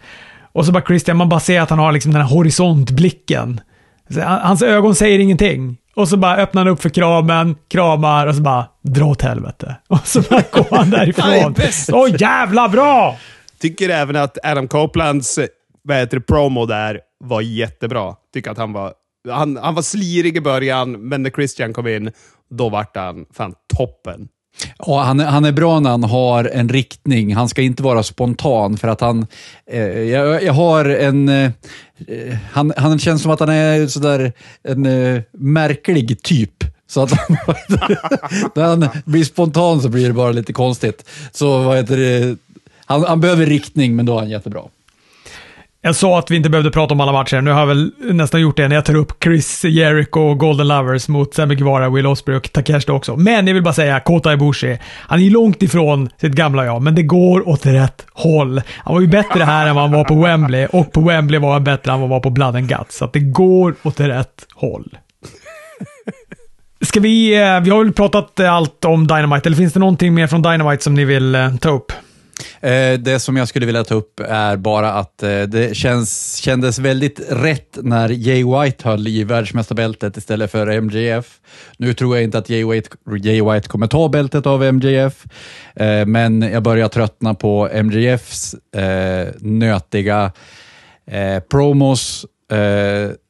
Och 0.53 0.67
så 0.67 0.73
bara 0.73 0.85
Christian, 0.85 1.17
man 1.17 1.29
bara 1.29 1.41
ser 1.41 1.61
att 1.61 1.71
han 1.71 1.79
har 1.79 1.93
liksom 1.93 2.13
den 2.13 2.23
här 2.23 2.29
horisontblicken. 2.29 3.61
Eh, 4.17 4.23
hans 4.23 4.63
ögon 4.63 4.95
säger 4.95 5.19
ingenting. 5.19 5.77
Och 5.97 6.09
så 6.09 6.17
bara 6.17 6.37
öppnar 6.37 6.65
han 6.65 6.73
upp 6.73 6.83
för 6.83 6.89
kramen, 6.89 7.57
kramar 7.69 8.27
och 8.27 8.35
så 8.35 8.43
bara 8.43 8.69
dra 8.83 9.05
åt 9.05 9.23
helvete. 9.23 9.77
Och 9.89 10.07
så 10.07 10.21
bara 10.21 10.43
går 10.53 10.67
han 10.71 10.79
Han 10.79 10.95
är 10.95 11.51
därifrån. 11.51 11.55
Åh 11.93 12.09
jävla 12.19 12.69
bra! 12.69 13.17
Tycker 13.61 13.89
även 13.89 14.17
att 14.17 14.39
Adam 14.45 14.69
Copelands 14.69 15.39
vad 15.83 15.97
heter 15.97 16.17
det, 16.17 16.23
promo 16.23 16.67
där 16.67 17.01
var 17.25 17.41
jättebra. 17.41 18.15
Tycker 18.35 18.51
att 18.51 18.59
han 18.59 18.73
var, 18.73 18.93
han, 19.31 19.57
han 19.57 19.75
var 19.75 19.83
slirig 19.83 20.37
i 20.37 20.41
början, 20.41 20.93
men 20.93 21.23
när 21.23 21.31
Christian 21.31 21.73
kom 21.73 21.87
in, 21.87 22.13
då 22.51 22.69
vart 22.69 22.97
han 22.97 23.27
fan 23.33 23.55
toppen. 23.77 24.29
Ja, 24.79 25.03
han, 25.03 25.21
är- 25.21 25.25
han 25.27 25.45
är 25.45 25.53
bra 25.53 25.81
när 25.81 25.91
han 25.91 26.05
har 26.05 26.45
en 26.45 26.69
riktning. 26.69 27.35
Han 27.35 27.49
ska 27.49 27.63
inte 27.63 27.83
vara 27.83 28.03
spontan 28.03 28.77
för 28.77 28.89
att 28.89 29.01
han... 29.01 29.27
Eh, 29.71 29.81
jag, 29.83 30.43
jag 30.43 30.53
har 30.53 30.85
en... 30.85 31.29
Eh, 31.29 31.51
han, 32.53 32.73
han 32.77 32.99
känns 32.99 33.23
som 33.23 33.31
att 33.31 33.41
han 33.41 33.49
är 33.49 33.87
sådär 33.87 34.33
en 34.63 34.87
eh, 34.87 35.23
märklig 35.33 36.23
typ. 36.23 36.65
Så 36.89 37.03
att 37.03 37.11
när 38.55 38.63
han 38.65 38.89
blir 39.05 39.25
spontan 39.25 39.81
så 39.81 39.89
blir 39.89 40.07
det 40.07 40.13
bara 40.13 40.33
lite 40.33 40.53
konstigt. 40.53 41.05
Så 41.33 41.63
vad 41.63 41.77
heter 41.77 41.97
det? 41.97 42.37
Han, 42.85 43.05
han 43.05 43.21
behöver 43.21 43.47
riktning, 43.47 43.97
men 43.97 44.07
då 44.07 44.15
är 44.15 44.19
han 44.19 44.29
jättebra. 44.31 44.63
Jag 45.87 45.97
sa 45.97 46.19
att 46.19 46.31
vi 46.31 46.37
inte 46.37 46.51
behövde 46.51 46.71
prata 46.71 46.95
om 46.95 47.01
alla 47.01 47.13
matcher. 47.13 47.41
Nu 47.41 47.51
har 47.51 47.61
jag 47.61 47.67
väl 47.67 47.93
nästan 47.99 48.41
gjort 48.41 48.57
det 48.57 48.69
när 48.69 48.77
jag 48.77 48.85
tar 48.85 48.95
upp 48.95 49.25
Chris 49.25 49.65
Jericho 49.65 50.21
och 50.21 50.39
Golden 50.39 50.69
Lovers 50.69 51.09
mot 51.09 51.35
Sammy 51.35 51.55
Guevara, 51.55 51.91
Will 51.91 52.07
Ospreay 52.07 52.37
och 52.37 52.53
Takeshita 52.53 52.93
också. 52.93 53.17
Men 53.17 53.47
jag 53.47 53.55
vill 53.55 53.63
bara 53.63 53.75
säga, 53.75 54.01
Kota 54.01 54.33
Ibushi. 54.33 54.79
Han 54.83 55.19
är 55.19 55.23
ju 55.23 55.31
långt 55.31 55.63
ifrån 55.63 56.09
sitt 56.21 56.33
gamla 56.33 56.65
jag, 56.65 56.83
men 56.83 56.95
det 56.95 57.03
går 57.03 57.49
åt 57.49 57.67
rätt 57.67 58.07
håll. 58.13 58.63
Han 58.69 58.95
var 58.95 59.01
ju 59.01 59.07
bättre 59.07 59.45
här 59.45 59.67
än 59.67 59.75
vad 59.75 59.85
han 59.85 59.93
var 59.93 60.05
på 60.05 60.15
Wembley 60.15 60.67
och 60.67 60.93
på 60.93 61.01
Wembley 61.01 61.41
var 61.41 61.53
han 61.53 61.65
bättre 61.65 61.93
än 61.93 62.01
vad 62.01 62.11
han 62.11 62.11
var 62.11 62.21
på 62.21 62.31
Blood 62.31 62.57
and 62.57 62.69
Guts. 62.69 62.97
Så 62.97 63.05
att 63.05 63.13
det 63.13 63.21
går 63.21 63.75
åt 63.83 64.01
rätt 64.01 64.47
håll. 64.55 64.97
Ska 66.81 67.01
vi, 67.01 67.35
eh, 67.35 67.61
vi 67.61 67.71
har 67.71 67.85
väl 67.85 67.93
pratat 67.93 68.41
allt 68.41 68.85
om 68.85 69.07
Dynamite, 69.07 69.49
eller 69.49 69.57
finns 69.57 69.73
det 69.73 69.81
någonting 69.81 70.15
mer 70.15 70.27
från 70.27 70.43
Dynamite 70.43 70.85
som 70.85 70.95
ni 70.95 71.05
vill 71.05 71.35
eh, 71.35 71.57
ta 71.57 71.71
upp? 71.71 71.93
Eh, 72.61 72.99
det 72.99 73.21
som 73.21 73.37
jag 73.37 73.49
skulle 73.49 73.67
vilja 73.67 73.85
ta 73.85 73.95
upp 73.95 74.21
är 74.21 74.57
bara 74.57 74.93
att 74.93 75.23
eh, 75.23 75.43
det 75.43 75.77
känns, 75.77 76.37
kändes 76.37 76.79
väldigt 76.79 77.21
rätt 77.31 77.79
när 77.83 78.09
Jay 78.09 78.45
White 78.45 78.89
höll 78.89 79.09
i 79.09 79.25
världsmästarbältet 79.25 80.17
istället 80.17 80.51
för 80.51 80.81
MJF. 80.81 81.41
Nu 81.79 81.95
tror 81.95 82.17
jag 82.17 82.25
inte 82.25 82.39
att 82.39 82.51
Jay 82.51 82.65
White, 82.65 82.91
Jay 83.23 83.43
White 83.43 83.69
kommer 83.69 83.87
ta 83.87 84.09
bältet 84.09 84.47
av 84.47 84.73
MJF, 84.73 85.25
eh, 85.77 86.07
men 86.07 86.43
jag 86.43 86.63
börjar 86.63 86.89
tröttna 86.89 87.35
på 87.35 87.69
MJFs 87.83 88.55
nötiga 89.41 90.33
promos 91.51 92.27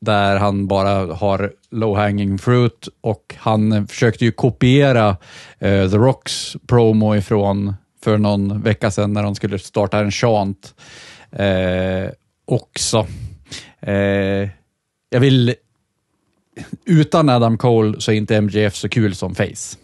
där 0.00 0.36
han 0.36 0.66
bara 0.66 1.14
har 1.14 1.52
low 1.70 1.96
hanging 1.96 2.38
fruit 2.38 2.88
och 3.00 3.34
han 3.38 3.86
försökte 3.86 4.24
ju 4.24 4.32
kopiera 4.32 5.16
The 5.61 5.86
Rocks 5.86 6.57
promo 6.66 7.16
ifrån 7.16 7.74
för 8.07 8.18
någon 8.18 8.62
vecka 8.62 8.90
sedan 8.90 9.12
när 9.12 9.22
de 9.22 9.34
skulle 9.34 9.59
starta 9.59 9.98
en 9.98 10.11
chant 10.11 10.74
eh, 11.32 12.11
också. 12.44 13.07
Eh, 13.80 14.48
jag 15.11 15.20
vill... 15.20 15.54
Utan 16.84 17.28
Adam 17.28 17.59
Cole 17.59 18.00
så 18.00 18.12
är 18.12 18.16
inte 18.16 18.40
MJF 18.40 18.74
så 18.74 18.88
kul 18.88 19.14
som 19.14 19.34
face. 19.34 19.76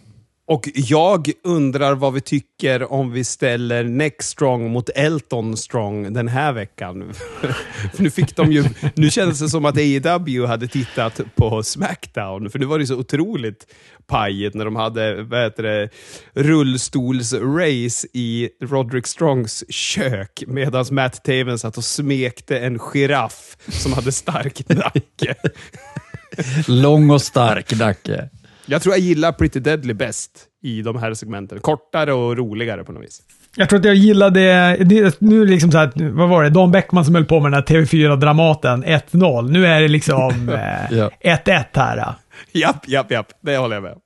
Och 0.47 0.69
jag 0.75 1.31
undrar 1.45 1.95
vad 1.95 2.13
vi 2.13 2.21
tycker 2.21 2.93
om 2.93 3.13
vi 3.13 3.25
ställer 3.25 3.85
Next 3.85 4.29
Strong 4.29 4.71
mot 4.71 4.89
Elton 4.89 5.57
Strong 5.57 6.13
den 6.13 6.29
här 6.29 6.53
veckan. 6.53 7.13
för 7.95 8.03
nu 8.03 8.11
fick 8.11 8.37
de 8.37 8.53
ju... 8.53 8.65
Nu 8.95 9.11
kändes 9.11 9.39
det 9.39 9.49
som 9.49 9.65
att 9.65 9.77
AEW 9.77 10.47
hade 10.47 10.69
tittat 10.69 11.21
på 11.35 11.63
Smackdown, 11.63 12.51
för 12.51 12.59
nu 12.59 12.67
var 12.67 12.79
det 12.79 12.87
så 12.87 12.97
otroligt 12.97 13.67
pajigt 14.07 14.55
när 14.55 14.65
de 14.65 14.77
hade 14.77 15.23
vad 15.23 15.43
heter 15.43 15.63
det, 15.63 15.89
rullstolsrace 16.35 18.07
i 18.13 18.49
Roderick 18.63 19.07
Strongs 19.07 19.65
kök 19.69 20.43
medan 20.47 20.85
Matt 20.91 21.25
Taven 21.25 21.59
satt 21.59 21.77
och 21.77 21.85
smekte 21.85 22.59
en 22.59 22.79
giraff 22.79 23.57
som 23.69 23.93
hade 23.93 24.13
stark 24.13 24.69
nacke. 24.69 25.35
Lång 26.67 27.11
och 27.11 27.23
stark 27.23 27.79
nacke. 27.79 28.29
Jag 28.67 28.83
tror 28.83 28.95
jag 28.95 29.01
gillar 29.01 29.33
Pretty 29.33 29.61
Deadly 29.61 29.95
bäst 29.95 30.31
i 30.63 30.83
de 30.83 30.97
här 30.97 31.15
segmenten. 31.15 31.61
Kortare 31.61 32.13
och 32.13 32.37
roligare 32.37 32.85
på 32.85 32.93
något 32.93 33.03
vis. 33.03 33.23
Jag 33.57 33.69
tror 33.69 33.79
att 33.79 33.85
jag 33.85 33.95
gillade, 33.95 34.77
det, 34.81 35.21
nu 35.21 35.47
liksom 35.47 35.73
så 35.73 35.79
här, 35.79 36.11
vad 36.11 36.29
var 36.29 36.43
det, 36.43 36.51
Dan 36.51 36.71
Bäckman 36.71 37.05
som 37.05 37.15
höll 37.15 37.25
på 37.25 37.41
med 37.41 37.53
den 37.53 37.55
här 37.55 37.63
TV4-dramaten 37.85 38.85
1-0. 38.85 39.51
Nu 39.51 39.67
är 39.67 39.81
det 39.81 39.89
liksom 39.89 40.49
eh, 40.49 40.99
Ja. 40.99 41.11
1-1 41.21 41.65
här. 41.73 42.15
Japp, 42.53 42.89
japp, 42.89 43.11
japp. 43.11 43.27
Det 43.41 43.57
håller 43.57 43.77
jag 43.77 43.83
med 43.83 43.93
om. 43.93 43.99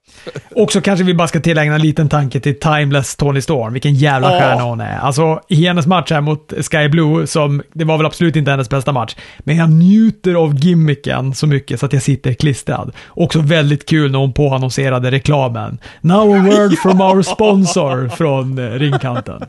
Också 0.55 0.81
kanske 0.81 1.05
vi 1.05 1.13
bara 1.13 1.27
ska 1.27 1.39
tillägna 1.39 1.75
en 1.75 1.81
liten 1.81 2.09
tanke 2.09 2.39
till 2.39 2.59
Timeless 2.59 3.15
Tony 3.15 3.41
Storm. 3.41 3.73
Vilken 3.73 3.93
jävla 3.93 4.33
Ja. 4.33 4.39
stjärna 4.39 4.61
hon 4.63 4.81
är. 4.81 4.97
Alltså, 4.99 5.41
i 5.49 5.65
hennes 5.65 5.87
match 5.87 6.11
här 6.11 6.21
mot 6.21 6.53
Sky 6.71 6.89
Blue, 6.89 7.27
som, 7.27 7.61
det 7.73 7.85
var 7.85 7.97
väl 7.97 8.05
absolut 8.05 8.35
inte 8.35 8.51
hennes 8.51 8.69
bästa 8.69 8.91
match, 8.91 9.15
men 9.39 9.57
jag 9.57 9.69
njuter 9.69 10.33
av 10.35 10.55
gimmicken 10.55 11.33
så 11.33 11.47
mycket 11.47 11.79
så 11.79 11.85
att 11.85 11.93
jag 11.93 12.01
sitter 12.01 12.33
klistrad. 12.33 12.91
Också 13.07 13.39
väldigt 13.41 13.85
kul 13.89 14.11
när 14.11 14.19
hon 14.19 14.33
påannonserade 14.33 15.11
reklamen. 15.11 15.77
Now 16.01 16.35
a 16.35 16.39
word 16.51 16.77
from 16.81 17.01
our 17.01 17.21
sponsor 17.21 18.09
från 18.09 18.57
eh, 18.57 18.71
ringkanten. 18.71 19.41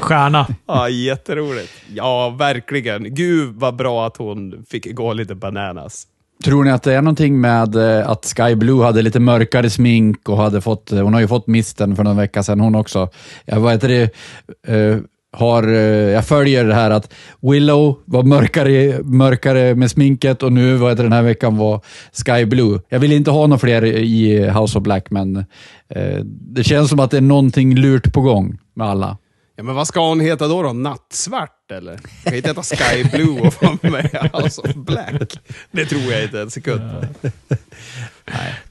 Stjärna. 0.00 0.46
Ja, 0.68 0.88
jätteroligt. 0.88 1.72
Ja, 1.94 2.28
verkligen. 2.30 3.14
Gud 3.14 3.54
vad 3.54 3.76
bra 3.76 4.06
att 4.06 4.16
hon 4.16 4.64
fick 4.70 4.94
gå 4.94 5.12
lite 5.12 5.34
bananas. 5.34 6.06
Tror 6.44 6.64
ni 6.64 6.70
att 6.70 6.82
det 6.82 6.94
är 6.94 7.02
någonting 7.02 7.40
med 7.40 7.76
eh, 7.76 8.10
att 8.10 8.34
Sky 8.36 8.54
Blue 8.54 8.84
hade 8.84 9.02
lite 9.02 9.20
mörkare 9.20 9.70
smink 9.70 10.28
och 10.28 10.36
hade 10.36 10.60
fått, 10.60 10.92
eh, 10.92 11.00
hon 11.00 11.14
har 11.14 11.20
ju 11.20 11.28
fått 11.28 11.46
misten 11.46 11.96
för 11.96 12.04
någon 12.04 12.16
vecka 12.16 12.42
sedan 12.42 12.60
hon 12.60 12.74
också. 12.74 13.08
Jag, 13.44 13.60
vad 13.60 13.72
heter 13.72 13.88
det, 13.88 14.14
har, 15.32 15.68
eh, 15.68 16.10
jag 16.10 16.24
följer 16.24 16.64
det 16.64 16.74
här 16.74 16.90
att 16.90 17.12
Willow 17.40 17.96
var 18.04 18.22
mörkare, 18.22 19.02
mörkare 19.02 19.74
med 19.74 19.90
sminket 19.90 20.42
och 20.42 20.52
nu 20.52 20.76
vad 20.76 20.90
heter 20.90 21.02
den 21.02 21.12
här 21.12 21.22
veckan 21.22 21.56
var 21.56 21.80
Sky 22.12 22.44
Blue. 22.44 22.80
Jag 22.88 22.98
vill 22.98 23.12
inte 23.12 23.30
ha 23.30 23.46
några 23.46 23.58
fler 23.58 23.84
i 23.84 24.48
House 24.48 24.78
of 24.78 24.84
Black, 24.84 25.10
men 25.10 25.44
det 26.28 26.64
känns 26.64 26.90
som 26.90 27.00
att 27.00 27.10
det 27.10 27.16
är 27.16 27.20
någonting 27.20 27.74
lurt 27.74 28.12
på 28.12 28.20
gång 28.20 28.58
med 28.74 28.86
alla. 28.86 29.16
Ja, 29.56 29.62
men 29.62 29.74
vad 29.74 29.86
ska 29.88 30.08
hon 30.08 30.20
heta 30.20 30.48
då? 30.48 30.62
då? 30.62 30.72
Nattsvart 30.72 31.70
eller? 31.70 31.92
Hon 31.92 32.00
kan 32.24 32.34
inte 32.34 32.48
heta 32.48 32.62
Sky 32.62 33.04
Blue 33.04 33.40
och 33.40 33.62
vara 33.62 33.78
med 33.82 34.30
House 34.32 34.60
of 34.64 34.74
Black. 34.74 35.40
Det 35.70 35.86
tror 35.86 36.02
jag 36.02 36.22
inte 36.24 36.40
en 36.40 36.50
sekund 36.50 36.80
på. 36.90 37.56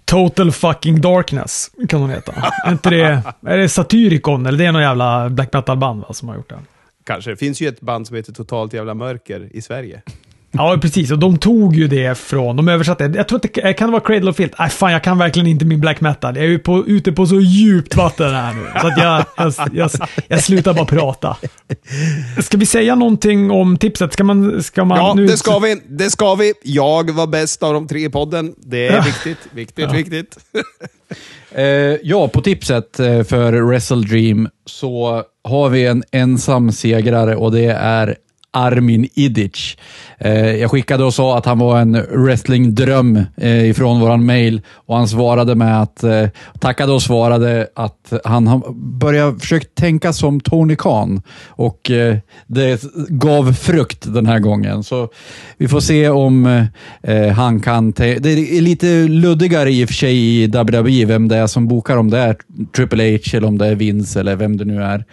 Total 0.06 0.52
fucking 0.52 1.02
darkness 1.02 1.72
kan 1.90 2.02
hon 2.02 2.10
heta. 2.10 2.52
är 2.66 2.72
inte 2.72 2.90
det, 2.90 3.24
är 3.42 3.58
det 3.58 3.70
Satyricon 3.70 4.46
eller 4.46 4.58
det 4.58 4.66
är 4.66 4.72
någon 4.72 4.82
jävla 4.82 5.30
black 5.30 5.54
metal-band 5.54 6.04
som 6.12 6.30
har 6.30 6.36
gjort 6.36 6.50
det? 6.50 6.60
Kanske. 7.04 7.30
Det 7.32 7.38
finns 7.38 7.62
ju 7.62 7.68
ett 7.68 7.82
band 7.82 8.08
som 8.08 8.16
heter 8.16 8.34
Totalt 8.34 8.74
Jävla 8.74 8.94
Mörker 8.94 9.50
i 9.52 9.62
Sverige. 9.62 10.02
Ja, 10.58 10.78
precis. 10.82 11.12
Och 11.12 11.20
de 11.20 11.38
tog 11.38 11.76
ju 11.76 11.88
det 11.88 12.18
från, 12.18 12.56
de 12.56 12.68
översatte, 12.68 13.12
jag 13.16 13.28
tror 13.28 13.36
att 13.36 13.54
det 13.54 13.74
kan 13.74 13.88
det 13.88 13.92
vara 13.92 14.04
Cradle 14.04 14.30
of 14.30 14.36
Filth. 14.36 14.56
Nej, 14.60 14.70
fan 14.70 14.92
jag 14.92 15.04
kan 15.04 15.18
verkligen 15.18 15.48
inte 15.48 15.66
min 15.66 15.80
black 15.80 16.02
metal. 16.02 16.36
Jag 16.36 16.46
är 16.46 16.50
ju 16.50 16.60
på, 16.60 16.86
ute 16.88 17.12
på 17.12 17.26
så 17.26 17.40
djupt 17.40 17.96
vatten 17.96 18.34
här 18.34 18.54
nu. 18.54 18.80
Så 18.82 18.88
att 18.88 18.98
jag, 18.98 19.26
jag, 19.38 19.70
jag, 19.74 19.92
jag 20.28 20.44
slutar 20.44 20.74
bara 20.74 20.86
prata. 20.86 21.38
Ska 22.42 22.58
vi 22.58 22.66
säga 22.66 22.96
någonting 22.96 23.52
om 23.52 23.78
tipset? 23.78 24.14
Ska 24.14 24.24
man... 24.24 24.64
Ska 24.64 24.86
man 24.86 24.98
Ja, 24.98 25.14
nu, 25.14 25.28
det 25.28 25.38
ska 25.38 25.60
vi. 25.60 25.82
Det 25.88 26.10
ska 26.10 26.36
vi. 26.36 26.54
Jag 26.64 27.12
var 27.12 27.28
bäst 27.28 27.64
av 27.64 27.74
de 27.74 27.88
tre 27.88 28.06
i 28.06 28.10
podden. 28.10 28.54
Det 28.58 28.88
är 28.88 29.02
viktigt, 29.02 29.38
viktigt, 29.52 29.94
viktigt. 29.94 30.38
Eh, 31.52 31.98
ja, 32.04 32.28
på 32.28 32.42
tipset 32.42 33.00
eh, 33.00 33.24
för 33.24 33.62
Wrestle 33.62 34.02
Dream 34.02 34.50
så 34.66 35.24
har 35.44 35.70
vi 35.70 35.86
en 35.86 36.04
ensam 36.12 36.72
segrare 36.72 37.36
och 37.36 37.52
det 37.52 37.66
är 37.66 38.16
Armin 38.56 39.10
Idic. 39.14 39.78
Eh, 40.18 40.56
jag 40.56 40.72
skickade 40.72 41.04
och 41.04 41.14
sa 41.14 41.38
att 41.38 41.46
han 41.46 41.60
var 41.60 41.80
en 41.80 41.92
wrestlingdröm 42.12 43.20
eh, 43.38 43.70
ifrån 43.70 44.00
våran 44.00 44.26
mail 44.26 44.62
och 44.76 44.98
han 44.98 45.08
svarade 45.08 45.56
med 45.56 45.82
att, 45.82 46.04
eh, 46.04 46.28
tackade 46.60 46.92
och 46.92 47.02
svarade 47.02 47.68
att 47.76 48.14
han 48.24 48.48
har 48.48 48.74
börjat 49.00 49.42
försöka 49.42 49.68
tänka 49.74 50.14
som 50.14 50.40
Tony 50.40 50.76
Khan 50.76 51.22
och 51.48 51.92
det 52.48 52.84
gav 53.10 53.54
frukt 53.54 54.14
den 54.14 54.26
här 54.26 54.40
gången. 54.40 54.84
Så 54.84 55.10
vi 55.58 55.68
får 55.68 55.80
se 55.80 56.10
om 56.10 56.66
han 57.36 57.60
kan... 57.60 57.92
Det 57.92 58.16
är 58.16 58.62
lite 58.62 59.08
luddigare 59.08 59.72
i 59.72 59.86
och 59.86 59.90
för 59.90 59.94
sig 59.94 60.18
i 60.18 60.48
WWE 60.48 61.06
vem 61.06 61.28
det 61.28 61.38
är 61.38 61.48
som 61.48 61.68
bokar, 61.68 61.98
om 61.98 62.10
det 62.10 62.18
är 62.18 62.36
Triple 62.76 63.12
H 63.12 63.38
eller 63.38 63.48
om 63.48 63.58
det 63.58 63.68
är 63.68 63.76
Vince 63.76 64.20
eller 64.20 64.36
vem 64.36 64.58
det 64.58 64.66
nu 64.66 64.84
är. 64.84 65.06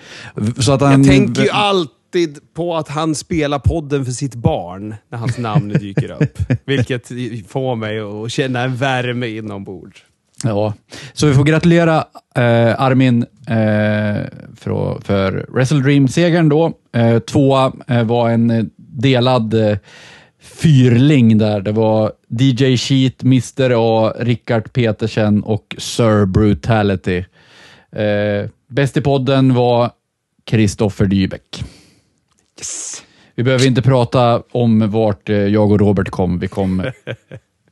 Så 0.58 0.72
att 0.72 0.80
han, 0.80 1.04
Jag 1.04 1.12
tänker 1.12 1.42
ju 1.42 1.50
allt 1.50 1.90
alltid 2.12 2.54
på 2.54 2.76
att 2.76 2.88
han 2.88 3.14
spelar 3.14 3.58
podden 3.58 4.04
för 4.04 4.12
sitt 4.12 4.34
barn 4.34 4.94
när 5.08 5.18
hans 5.18 5.38
namn 5.38 5.68
dyker 5.68 6.22
upp. 6.22 6.38
Vilket 6.64 7.08
får 7.48 7.76
mig 7.76 8.00
att 8.00 8.32
känna 8.32 8.60
en 8.60 8.76
värme 8.76 9.26
inombords. 9.26 10.04
Ja, 10.44 10.74
så 11.12 11.26
vi 11.26 11.34
får 11.34 11.44
gratulera 11.44 11.96
eh, 12.34 12.80
Armin 12.80 13.22
eh, 13.46 14.26
för, 14.56 15.00
för 15.04 15.46
Wrestle 15.48 15.80
Dream-segern 15.80 16.48
då. 16.48 16.72
Eh, 16.92 17.18
tvåa 17.18 17.72
eh, 17.88 18.04
var 18.04 18.30
en 18.30 18.50
eh, 18.50 18.64
delad 18.76 19.54
eh, 19.54 19.78
fyrling 20.40 21.38
där. 21.38 21.60
Det 21.60 21.72
var 21.72 22.12
DJ 22.28 22.76
Sheet, 22.76 23.22
Mr 23.22 23.72
A, 23.76 24.12
Rickard 24.18 24.72
Petersen 24.72 25.42
och 25.42 25.76
Sir 25.78 26.26
Brutality. 26.26 27.24
Eh, 27.92 28.50
bäst 28.68 28.96
i 28.96 29.00
podden 29.00 29.54
var 29.54 29.90
Kristoffer 30.44 31.06
Dybeck. 31.06 31.64
Yes. 32.58 33.02
Vi 33.34 33.42
behöver 33.42 33.66
inte 33.66 33.82
prata 33.82 34.42
om 34.52 34.90
vart 34.90 35.28
eh, 35.28 35.36
jag 35.36 35.70
och 35.72 35.80
Robert 35.80 36.10
kom. 36.10 36.38
Vi 36.38 36.48
kom 36.48 36.82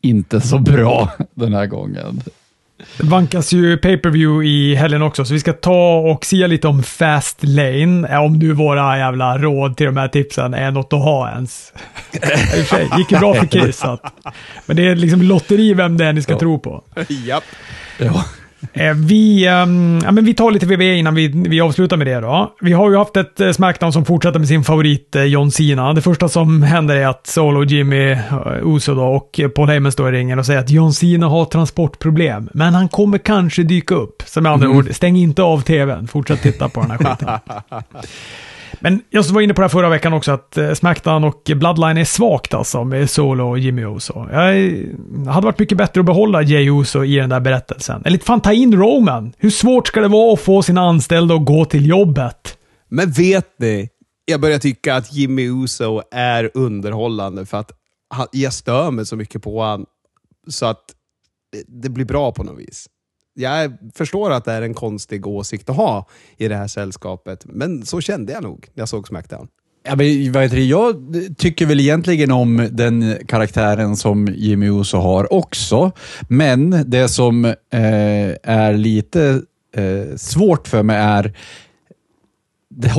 inte 0.01 0.41
så 0.41 0.59
bra 0.59 1.12
den 1.35 1.55
här 1.55 1.66
gången. 1.66 2.22
Det 2.99 3.07
vankas 3.07 3.53
ju 3.53 3.76
pay-per-view 3.76 4.49
i 4.49 4.74
helgen 4.74 5.03
också, 5.03 5.24
så 5.24 5.35
vi 5.35 5.41
ska 5.41 5.53
ta 5.53 5.99
och 5.99 6.24
sia 6.24 6.47
lite 6.47 6.68
om 6.68 6.83
Fast 6.83 7.39
Lane. 7.45 8.09
Eh, 8.09 8.24
Om 8.24 8.39
nu 8.39 8.53
våra 8.53 8.99
jävla 8.99 9.39
råd 9.39 9.76
till 9.76 9.87
de 9.87 9.97
här 9.97 10.09
tipsen 10.09 10.55
är 10.55 10.70
något 10.70 10.93
att 10.93 11.03
ha 11.03 11.31
ens. 11.31 11.72
Sig, 12.70 12.89
gick 12.99 13.12
ju 13.12 13.18
bra 13.18 13.35
för 13.35 13.89
att- 13.95 14.12
Men 14.66 14.76
det 14.76 14.89
är 14.89 14.95
liksom 14.95 15.22
lotteri 15.22 15.74
vem 15.74 15.97
det 15.97 16.05
är 16.05 16.12
ni 16.12 16.22
ska 16.22 16.33
Ja. 16.33 16.39
tro 16.39 16.59
på. 16.59 16.85
Japp. 17.26 17.45
Ja. 17.99 18.24
Eh, 18.72 18.94
Vi, 18.94 19.46
ehm, 19.46 20.00
ja, 20.04 20.11
men 20.12 20.24
vi 20.24 20.34
tar 20.34 20.50
lite 20.50 20.66
VV 20.66 20.82
innan 20.82 21.14
vi, 21.14 21.28
vi 21.28 21.61
avslutar 21.61 21.96
med 21.96 22.06
det 22.06 22.20
då. 22.20 22.54
Vi 22.61 22.72
har 22.72 22.90
ju 22.90 22.96
haft 22.96 23.16
ett 23.16 23.40
eh, 23.40 23.52
Smackdown 23.52 23.92
som 23.92 24.04
fortsätter 24.04 24.38
med 24.38 24.48
sin 24.48 24.64
favorit 24.64 25.16
eh, 25.16 25.22
John 25.24 25.50
Cena. 25.50 25.92
Det 25.92 26.02
första 26.02 26.28
som 26.28 26.62
händer 26.72 26.96
är 26.96 27.06
att 27.06 27.26
Solo, 27.26 27.64
Jimmy, 27.64 28.16
Uso 28.62 28.94
då, 28.94 29.04
och 29.04 29.40
Paul 29.54 29.68
Heyman 29.68 29.92
står 29.92 30.14
i 30.14 30.18
ringen 30.18 30.38
och 30.38 30.46
säger 30.46 30.61
att 30.61 30.70
John 30.70 30.92
Cena 30.92 31.26
har 31.28 31.44
transportproblem. 31.44 32.48
Men 32.54 32.74
han 32.74 32.88
kommer 32.88 33.18
kanske 33.18 33.62
dyka 33.62 33.94
upp. 33.94 34.22
Så 34.26 34.40
med 34.40 34.52
andra 34.52 34.68
ord, 34.68 34.88
stäng 34.94 35.16
inte 35.16 35.42
av 35.42 35.61
tvn. 35.61 36.08
Fortsätt 36.08 36.42
titta 36.42 36.68
på 36.68 36.80
den 36.80 36.90
här 36.90 36.98
skiten. 36.98 37.28
Men 38.80 39.02
jag 39.10 39.22
var 39.22 39.40
inne 39.40 39.54
på 39.54 39.60
det 39.60 39.64
här 39.64 39.68
förra 39.68 39.88
veckan 39.88 40.12
också, 40.12 40.32
att 40.32 40.56
eh, 40.56 40.72
Smackdown 40.72 41.24
och 41.24 41.42
Bloodline 41.44 41.96
är 41.96 42.04
svagt 42.04 42.54
alltså 42.54 42.84
med 42.84 43.10
Solo 43.10 43.48
och 43.50 43.58
Jimmy 43.58 43.82
Uso. 43.82 44.28
Jag 44.30 45.32
hade 45.32 45.44
varit 45.44 45.58
mycket 45.58 45.78
bättre 45.78 46.00
att 46.00 46.06
behålla 46.06 46.42
Jay 46.42 46.70
Uso 46.70 47.04
i 47.04 47.16
den 47.16 47.30
där 47.30 47.40
berättelsen. 47.40 48.02
Eller 48.04 48.18
fan, 48.18 48.40
ta 48.40 48.52
in 48.52 48.74
Roman. 48.74 49.32
Hur 49.38 49.50
svårt 49.50 49.86
ska 49.86 50.00
det 50.00 50.08
vara 50.08 50.32
att 50.32 50.40
få 50.40 50.62
sina 50.62 50.80
anställda 50.80 51.34
att 51.34 51.44
gå 51.44 51.64
till 51.64 51.86
jobbet? 51.86 52.58
Men 52.88 53.10
vet 53.10 53.58
ni? 53.58 53.88
Jag 54.24 54.40
börjar 54.40 54.58
tycka 54.58 54.94
att 54.94 55.12
Jimmy 55.12 55.64
Uso 55.64 56.02
är 56.10 56.50
underhållande 56.54 57.46
för 57.46 57.58
att 57.58 57.72
jag 58.32 58.52
stör 58.52 58.90
mig 58.90 59.06
så 59.06 59.16
mycket 59.16 59.42
på 59.42 59.60
honom. 59.60 59.86
så 60.48 60.66
att 60.66 60.84
det 61.68 61.88
blir 61.88 62.04
bra 62.04 62.32
på 62.32 62.42
något 62.42 62.58
vis. 62.58 62.86
Jag 63.41 63.76
förstår 63.95 64.30
att 64.30 64.45
det 64.45 64.53
är 64.53 64.62
en 64.62 64.74
konstig 64.74 65.26
åsikt 65.26 65.70
att 65.70 65.76
ha 65.76 66.07
i 66.36 66.49
det 66.49 66.57
här 66.57 66.66
sällskapet, 66.68 67.45
men 67.45 67.86
så 67.86 68.01
kände 68.01 68.32
jag 68.32 68.43
nog 68.43 68.68
när 68.74 68.80
jag 68.80 68.88
såg 68.88 69.09
Smackdown. 69.09 69.49
Ja, 69.82 69.97
men, 69.97 70.32
vad 70.32 70.43
heter 70.43 70.57
det? 70.57 70.64
Jag 70.64 71.14
tycker 71.36 71.66
väl 71.66 71.80
egentligen 71.80 72.30
om 72.30 72.68
den 72.70 73.16
karaktären 73.28 73.97
som 73.97 74.28
Jimmy 74.36 74.80
Uso 74.80 74.97
har 74.97 75.32
också, 75.32 75.93
men 76.28 76.84
det 76.86 77.09
som 77.09 77.45
eh, 77.45 77.55
är 78.43 78.74
lite 78.74 79.43
eh, 79.76 80.16
svårt 80.16 80.68
för 80.68 80.82
mig 80.82 80.97
är 80.97 81.36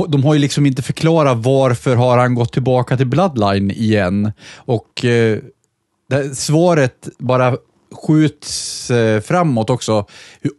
de- 0.08 0.24
har 0.24 0.34
ju 0.34 0.40
liksom 0.40 0.66
inte 0.66 0.82
förklarat 0.82 1.38
varför 1.38 1.96
har 1.96 2.18
han 2.18 2.34
gått 2.34 2.52
tillbaka 2.52 2.96
till 2.96 3.06
Bloodline 3.06 3.70
igen. 3.70 4.32
Och 4.56 5.04
eh, 5.04 5.38
svaret 6.32 7.08
bara 7.18 7.56
skjuts 7.92 8.90
eh, 8.90 9.20
framåt 9.20 9.70
också, 9.70 10.06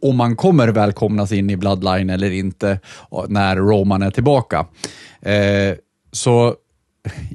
om 0.02 0.16
man 0.16 0.36
kommer 0.36 0.68
välkomnas 0.68 1.32
in 1.32 1.50
i 1.50 1.56
Bloodline 1.56 2.10
eller 2.10 2.30
inte 2.30 2.80
när 3.28 3.56
Roman 3.56 4.02
är 4.02 4.10
tillbaka. 4.10 4.66
Eh, 5.22 5.76
så 6.12 6.54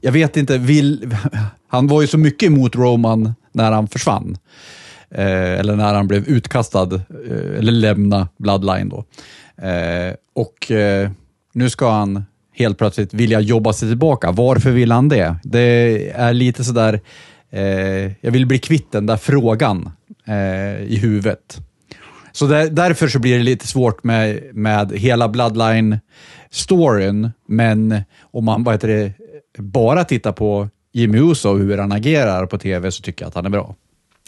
jag 0.01 0.11
vet 0.11 0.37
inte, 0.37 0.57
vill, 0.57 1.15
han 1.67 1.87
var 1.87 2.01
ju 2.01 2.07
så 2.07 2.17
mycket 2.17 2.47
emot 2.47 2.75
Roman 2.75 3.33
när 3.51 3.71
han 3.71 3.87
försvann. 3.87 4.37
Eh, 5.11 5.59
eller 5.59 5.75
när 5.75 5.93
han 5.93 6.07
blev 6.07 6.27
utkastad, 6.27 7.01
eller 7.57 7.71
lämna 7.71 8.27
Bloodline 8.37 8.89
då. 8.89 9.05
Och 10.33 10.71
nu 11.53 11.69
ska 11.69 11.91
han 11.91 12.23
helt 12.59 12.77
plötsligt 12.77 13.13
vilja 13.13 13.39
jobba 13.39 13.73
sig 13.73 13.89
tillbaka. 13.89 14.31
Varför 14.31 14.71
vill 14.71 14.91
han 14.91 15.09
det? 15.09 15.35
Det 15.43 16.09
är 16.09 16.33
lite 16.33 16.63
sådär, 16.63 17.01
eh, 17.51 18.11
jag 18.21 18.31
vill 18.31 18.45
bli 18.45 18.59
kvitt 18.59 18.91
den 18.91 19.05
där 19.05 19.17
frågan 19.17 19.91
eh, 20.27 20.83
i 20.83 20.99
huvudet. 21.01 21.57
Så 22.31 22.45
där, 22.45 22.69
därför 22.69 23.07
så 23.07 23.19
blir 23.19 23.37
det 23.37 23.43
lite 23.43 23.67
svårt 23.67 24.03
med, 24.03 24.55
med 24.55 24.91
hela 24.91 25.27
Bloodline-storyn, 25.27 27.31
men 27.47 28.01
om 28.21 28.45
man 28.45 28.63
vad 28.63 28.73
heter 28.73 28.87
det, 28.87 29.13
bara 29.57 30.03
tittar 30.03 30.31
på 30.31 30.69
Jimmy 30.91 31.17
Uso 31.17 31.49
och 31.49 31.59
hur 31.59 31.77
han 31.77 31.91
agerar 31.91 32.45
på 32.45 32.57
tv 32.57 32.91
så 32.91 33.01
tycker 33.01 33.25
jag 33.25 33.27
att 33.27 33.35
han 33.35 33.45
är 33.45 33.49
bra. 33.49 33.75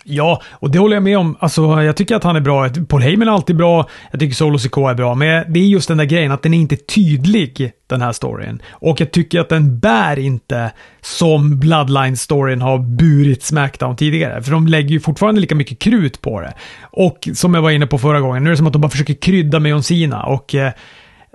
Ja, 0.03 0.41
och 0.51 0.71
det 0.71 0.79
håller 0.79 0.95
jag 0.95 1.03
med 1.03 1.17
om. 1.17 1.37
Alltså, 1.39 1.83
jag 1.83 1.95
tycker 1.95 2.15
att 2.15 2.23
han 2.23 2.35
är 2.35 2.39
bra. 2.39 2.69
Paul 2.87 3.01
Heyman 3.01 3.27
är 3.27 3.31
alltid 3.31 3.55
bra. 3.55 3.89
Jag 4.11 4.19
tycker 4.19 4.35
Solo 4.35 4.59
Sikoa 4.59 4.91
är 4.91 4.95
bra. 4.95 5.15
Men 5.15 5.53
det 5.53 5.59
är 5.59 5.63
just 5.63 5.87
den 5.87 5.97
där 5.97 6.05
grejen 6.05 6.31
att 6.31 6.43
den 6.43 6.53
är 6.53 6.57
inte 6.57 6.75
tydlig, 6.75 7.71
den 7.87 8.01
här 8.01 8.11
storyn. 8.11 8.61
Och 8.69 9.01
jag 9.01 9.11
tycker 9.11 9.39
att 9.39 9.49
den 9.49 9.79
bär 9.79 10.19
inte 10.19 10.71
som 11.01 11.59
Bloodline-storyn 11.59 12.61
har 12.61 12.79
burit 12.79 13.43
Smackdown 13.43 13.95
tidigare. 13.95 14.43
För 14.43 14.51
de 14.51 14.67
lägger 14.67 14.89
ju 14.89 14.99
fortfarande 14.99 15.41
lika 15.41 15.55
mycket 15.55 15.79
krut 15.79 16.21
på 16.21 16.41
det. 16.41 16.53
Och 16.81 17.29
som 17.33 17.53
jag 17.53 17.61
var 17.61 17.71
inne 17.71 17.87
på 17.87 17.97
förra 17.97 18.19
gången, 18.19 18.43
nu 18.43 18.49
är 18.49 18.51
det 18.51 18.57
som 18.57 18.67
att 18.67 18.73
de 18.73 18.81
bara 18.81 18.91
försöker 18.91 19.13
krydda 19.13 19.59
med 19.59 19.69
John 19.69 19.83
Cena. 19.83 20.23
Och 20.23 20.55
eh, 20.55 20.71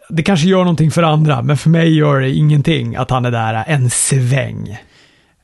det 0.09 0.23
kanske 0.23 0.49
gör 0.49 0.59
någonting 0.59 0.91
för 0.91 1.03
andra, 1.03 1.43
men 1.43 1.57
för 1.57 1.71
mig 1.71 1.97
gör 1.97 2.21
det 2.21 2.31
ingenting 2.31 2.97
att 2.97 3.11
han 3.11 3.25
är 3.25 3.31
där 3.31 3.65
en 3.67 3.91
sväng. 3.91 4.79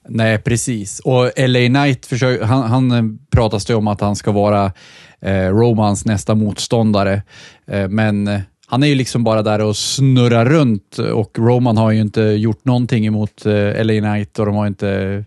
Nej, 0.08 0.38
precis. 0.38 1.00
Och 1.00 1.30
LA 1.36 1.66
Knight, 1.66 2.06
försöker, 2.06 2.44
han, 2.44 2.90
han 2.90 3.18
pratas 3.30 3.64
det 3.64 3.74
om 3.74 3.88
att 3.88 4.00
han 4.00 4.16
ska 4.16 4.32
vara 4.32 4.72
eh, 5.20 5.48
Romans 5.48 6.04
nästa 6.04 6.34
motståndare. 6.34 7.22
Eh, 7.66 7.88
men 7.88 8.28
eh, 8.28 8.40
han 8.66 8.82
är 8.82 8.86
ju 8.86 8.94
liksom 8.94 9.24
bara 9.24 9.42
där 9.42 9.60
och 9.60 9.76
snurrar 9.76 10.46
runt 10.46 10.98
och 10.98 11.38
Roman 11.38 11.76
har 11.76 11.90
ju 11.90 12.00
inte 12.00 12.22
gjort 12.22 12.64
någonting 12.64 13.06
emot 13.06 13.46
eh, 13.46 13.84
LA 13.84 13.92
Knight 13.92 14.38
och 14.38 14.46
de 14.46 14.54
har 14.54 14.66
inte 14.66 15.24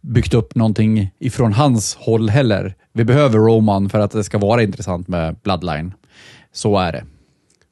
byggt 0.00 0.34
upp 0.34 0.54
någonting 0.54 1.10
ifrån 1.18 1.52
hans 1.52 1.94
håll 1.94 2.28
heller. 2.28 2.74
Vi 2.92 3.04
behöver 3.04 3.38
Roman 3.38 3.88
för 3.88 4.00
att 4.00 4.10
det 4.10 4.24
ska 4.24 4.38
vara 4.38 4.62
intressant 4.62 5.08
med 5.08 5.36
Bloodline. 5.42 5.94
Så 6.52 6.78
är 6.78 6.92
det. 6.92 7.04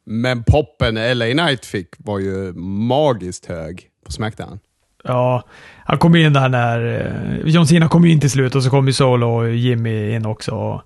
Men 0.06 0.44
poppen 0.44 1.18
LA 1.18 1.30
Knight 1.30 1.66
fick 1.66 1.88
var 1.98 2.18
ju 2.18 2.52
magiskt 2.88 3.46
hög 3.46 3.88
på 4.06 4.12
Smackdown. 4.12 4.58
Ja, 5.04 5.42
han 5.88 5.98
kom 5.98 6.16
in 6.16 6.32
där 6.32 6.48
när 6.48 6.86
eh, 6.86 7.50
John 7.50 7.66
Cena 7.66 7.88
kom 7.88 8.04
in 8.04 8.20
till 8.20 8.30
slut 8.30 8.54
och 8.54 8.62
så 8.62 8.70
kom 8.70 8.86
ju 8.86 8.92
Solo 8.92 9.26
och 9.26 9.50
Jimmy 9.50 10.14
in 10.14 10.26
också 10.26 10.54
och 10.54 10.82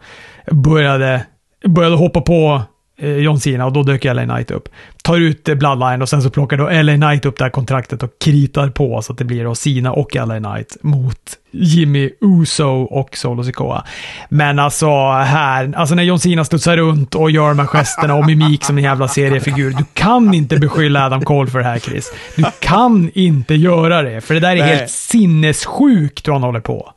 började, 0.50 1.26
började 1.66 1.96
hoppa 1.96 2.20
på 2.20 2.62
eh, 3.02 3.16
John 3.16 3.40
Cena 3.40 3.66
och 3.66 3.72
då 3.72 3.82
dök 3.82 4.04
LA 4.04 4.24
Knight 4.24 4.50
upp. 4.50 4.68
Tar 5.02 5.20
ut 5.20 5.48
eh, 5.48 5.54
Bloodline 5.54 6.02
och 6.02 6.08
sen 6.08 6.22
så 6.22 6.30
plockar 6.30 6.56
då 6.56 6.82
LA 6.82 6.94
Knight 6.94 7.26
upp 7.26 7.38
det 7.38 7.44
här 7.44 7.50
kontraktet 7.50 8.02
och 8.02 8.10
kritar 8.20 8.70
på 8.70 9.02
så 9.02 9.12
att 9.12 9.18
det 9.18 9.24
blir 9.24 9.44
då 9.44 9.54
Cena 9.54 9.92
och 9.92 10.14
LA 10.14 10.38
Knight 10.38 10.76
mot 10.80 11.38
Jimmy 11.50 12.10
Uso 12.20 12.82
och 12.82 13.16
Solo 13.16 13.44
Sikoa. 13.44 13.84
Men 14.28 14.58
alltså 14.58 14.86
här, 15.10 15.72
alltså 15.76 15.94
när 15.94 16.02
John 16.02 16.18
Cena 16.18 16.44
studsar 16.44 16.76
runt 16.76 17.14
och 17.14 17.30
gör 17.30 17.48
de 17.48 17.58
här 17.58 17.66
gesterna 17.66 18.14
och 18.14 18.26
mimik 18.26 18.64
som 18.64 18.78
en 18.78 18.84
jävla 18.84 19.08
seriefigur. 19.08 19.70
Du 19.70 19.84
kan 19.92 20.34
inte 20.34 20.56
beskylla 20.56 21.06
Adam 21.06 21.24
Cole 21.24 21.50
för 21.50 21.58
det 21.58 21.64
här 21.64 21.78
Chris. 21.78 22.12
Du 22.36 22.44
kan 22.60 23.10
inte 23.14 23.54
göra 23.54 24.02
det, 24.02 24.20
för 24.20 24.34
det 24.34 24.40
där 24.40 24.56
är 24.56 24.56
Nej. 24.56 24.76
helt 24.76 24.90
sinnessjukt 24.90 26.28
hur 26.28 26.32
han 26.32 26.42
håller 26.42 26.60
på. 26.60 26.92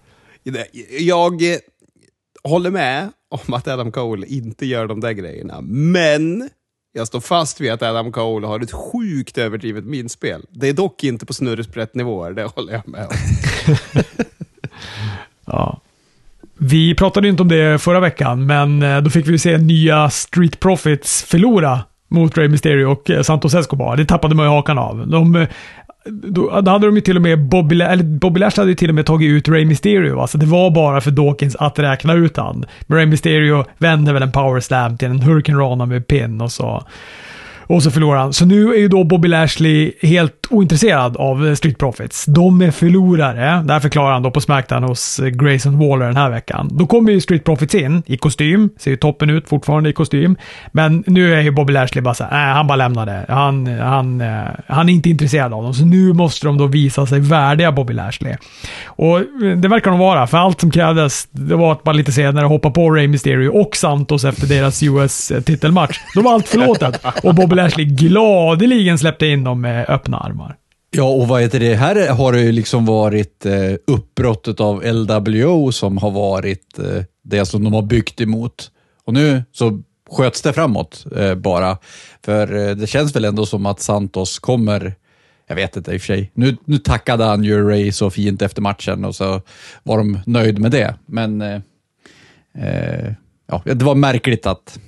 Jag 1.00 1.52
eh, 1.52 1.58
håller 2.44 2.72
med 2.72 3.10
om 3.48 3.54
att 3.54 3.68
Adam 3.68 3.92
Cole 3.92 4.28
inte 4.28 4.66
gör 4.66 4.88
de 4.88 5.00
där 5.00 5.12
grejerna, 5.12 5.62
men 5.62 6.50
jag 6.94 7.08
står 7.08 7.20
fast 7.20 7.62
vid 7.62 7.72
att 7.72 7.82
Adam 7.82 8.12
Cole 8.12 8.48
har 8.48 8.60
ett 8.60 8.72
sjukt 8.72 9.38
överdrivet 9.38 9.86
minspel. 9.86 10.46
Det 10.50 10.70
är 10.70 10.74
dock 10.74 11.04
inte 11.04 11.26
på 11.26 11.34
snurresprätt-nivåer, 11.34 12.34
det 12.34 12.44
håller 12.44 12.74
jag 12.74 12.88
med 12.88 13.08
om. 13.08 13.16
Ja. 15.46 15.82
Vi 16.58 16.96
pratade 16.96 17.28
ju 17.28 17.32
inte 17.32 17.44
om 17.44 17.50
det 17.50 17.82
förra 17.82 18.00
veckan, 18.00 18.46
men 18.46 18.84
eh, 18.84 19.02
då 19.02 19.10
fick 19.10 19.28
vi 19.28 19.40
se 19.40 19.58
nya 19.58 20.10
Street 20.10 20.60
Profits 20.60 21.24
förlora 21.24 21.84
mot 22.08 22.38
Ray 22.38 22.48
Mysterio 22.48 22.86
och 22.86 23.10
eh, 23.10 23.22
Santos 23.22 23.54
Escobar. 23.54 23.98
Det 23.98 24.06
tappade 24.06 24.36
man 24.36 24.46
ju 24.46 24.50
hakan 24.50 24.78
av. 24.78 25.08
De, 25.08 25.36
eh, 25.36 25.48
då, 26.10 26.62
då 26.62 26.72
hade 26.72 26.86
de 26.86 26.96
ju 26.96 27.02
till 27.02 27.16
och 27.16 27.22
med, 27.22 27.40
Bobby, 27.40 27.82
eller 27.82 28.04
Bobby 28.04 28.40
Lash 28.40 28.58
hade 28.58 28.70
ju 28.70 28.76
till 28.76 28.90
och 28.90 28.96
med 28.96 29.06
tagit 29.06 29.30
ut 29.30 29.50
Ray 29.50 29.66
Mysterio. 29.66 30.20
Alltså 30.20 30.38
det 30.38 30.46
var 30.46 30.72
bara 30.72 31.02
för 31.02 31.12
Dawkins 31.12 31.56
att 31.56 31.80
räkna 31.80 32.14
ut 32.14 32.38
han. 32.38 32.66
Men 32.82 32.98
Ray 32.98 33.06
Mysterio 33.06 33.66
vände 33.78 34.14
väl 34.14 34.24
en 34.24 34.32
power 34.32 34.60
slam 34.60 34.98
till 34.98 35.08
en 35.08 35.20
Hurricane 35.20 35.60
Rana 35.60 35.86
med 35.86 36.08
pin 36.08 36.42
och 36.42 36.52
så 36.52 36.84
och 37.68 37.84
så 37.84 37.92
förlorar 37.92 38.20
han. 38.20 38.34
Så 38.34 38.46
nu 38.46 38.74
är 38.74 38.78
ju 38.78 38.88
då 38.88 39.04
Bobby 39.04 39.28
Lashley 39.28 39.92
helt 40.02 40.45
ointresserad 40.50 41.18
av 41.18 41.48
eh, 41.48 41.54
Street 41.54 41.78
Profits. 41.78 42.26
De 42.26 42.62
är 42.62 42.72
förlorare. 42.72 43.64
Det 43.64 43.74
här 43.74 43.80
förklarar 43.80 44.14
han 44.14 44.24
då 44.24 44.32
på 44.32 44.42
Smackdown 44.42 44.84
hos 44.84 45.20
eh, 45.20 45.28
Grayson 45.28 45.80
Waller 45.80 46.06
den 46.06 46.18
här 46.18 46.30
veckan. 46.30 46.70
Då 46.72 46.88
kommer 46.88 47.12
ju 47.12 47.22
Street 47.22 47.44
Profits 47.44 47.76
in 47.76 48.04
i 48.06 48.18
kostym. 48.18 48.70
Ser 48.80 48.92
ju 48.92 48.98
toppen 48.98 49.30
ut 49.30 49.50
fortfarande 49.50 49.90
i 49.90 49.94
kostym. 49.94 50.38
Men 50.72 51.04
nu 51.08 51.34
är 51.34 51.42
ju 51.42 51.52
Bobby 51.52 51.74
Lashley 51.74 52.02
bara 52.02 52.14
såhär, 52.14 52.32
nej 52.32 52.54
han 52.54 52.68
bara 52.68 52.76
lämnade. 52.76 53.26
Han, 53.30 53.68
han, 53.68 54.22
eh, 54.22 54.44
han 54.68 54.90
är 54.90 54.94
inte 54.94 55.10
intresserad 55.10 55.54
av 55.54 55.64
dem. 55.64 55.74
Så 55.74 55.86
nu 55.86 56.14
måste 56.14 56.48
de 56.48 56.58
då 56.58 56.68
visa 56.68 57.06
sig 57.06 57.20
värdiga 57.20 57.72
Bobby 57.72 57.94
Lashley. 57.94 58.36
Och 58.86 59.22
det 59.58 59.68
verkar 59.68 59.92
de 59.92 60.00
vara, 60.00 60.28
för 60.28 60.38
allt 60.38 60.62
som 60.62 60.72
krävdes, 60.72 61.28
det 61.32 61.56
var 61.56 61.72
att 61.72 61.84
bara 61.84 61.94
lite 61.94 62.12
senare 62.12 62.46
hoppa 62.46 62.72
på 62.72 62.92
Rey 62.92 63.08
Mysterio 63.08 63.50
och 63.50 63.76
Santos 63.76 64.24
efter 64.24 64.48
deras 64.48 64.84
US-titelmatch. 64.84 66.00
Då 66.16 66.22
var 66.22 66.34
allt 66.34 66.48
förlåtet. 66.48 67.06
Och 67.24 67.36
Bobby 67.36 67.56
Lashley 67.56 67.86
gladeligen 67.86 68.98
släppte 68.98 69.28
in 69.28 69.44
dem 69.44 69.62
med 69.62 69.90
öppna 69.90 70.18
armar. 70.18 70.45
Ja, 70.98 71.04
och 71.04 71.28
vad 71.28 71.42
heter 71.42 71.60
det? 71.60 71.76
Här 71.76 72.10
har 72.10 72.34
det 72.34 72.42
ju 72.42 72.52
liksom 72.52 72.86
varit 72.86 73.46
eh, 73.46 73.74
uppbrottet 73.88 74.60
av 74.60 74.84
LWO 74.84 75.72
som 75.72 75.98
har 75.98 76.12
varit 76.12 76.80
eh, 76.80 77.04
det 77.24 77.46
som 77.46 77.64
de 77.64 77.74
har 77.74 77.82
byggt 77.82 78.22
emot. 78.22 78.72
Och 79.06 79.14
nu 79.14 79.44
så 79.52 79.82
sköts 80.10 80.42
det 80.42 80.54
framåt 80.54 81.06
eh, 81.16 81.36
bara. 81.36 81.78
För 82.26 82.56
eh, 82.56 82.76
det 82.76 82.88
känns 82.88 83.16
väl 83.16 83.26
ändå 83.26 83.46
som 83.46 83.66
att 83.66 83.80
Santos 83.80 84.40
kommer, 84.40 84.96
jag 85.48 85.56
vet 85.56 85.78
inte 85.78 85.94
i 85.94 85.98
och 85.98 86.02
för 86.02 86.08
sig, 86.08 86.32
nu, 86.34 86.58
nu 86.66 86.78
tackade 86.78 87.24
han 87.24 87.44
ju 87.44 87.70
Ray 87.70 87.92
så 87.92 88.10
fint 88.10 88.42
efter 88.42 88.62
matchen 88.62 89.06
och 89.06 89.16
så 89.16 89.42
var 89.84 89.98
de 89.98 90.20
nöjd 90.26 90.60
med 90.60 90.72
det. 90.72 90.96
Men 91.06 91.42
eh, 91.42 91.62
eh 92.60 93.14
ja, 93.48 93.62
det 93.66 93.84
var 93.84 93.96
märkligt 93.96 94.46
att 94.46 94.80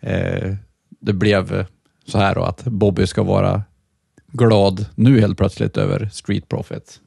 eh, 0.00 0.54
det 1.00 1.12
blev 1.12 1.66
så 2.06 2.18
här 2.18 2.38
och 2.38 2.48
att 2.48 2.64
Bobby 2.64 3.06
ska 3.06 3.22
vara 3.22 3.62
glad 4.34 4.86
nu 4.94 5.20
helt 5.20 5.38
plötsligt 5.38 5.76
över 5.76 6.08
Street 6.12 6.48
Profits. 6.48 7.00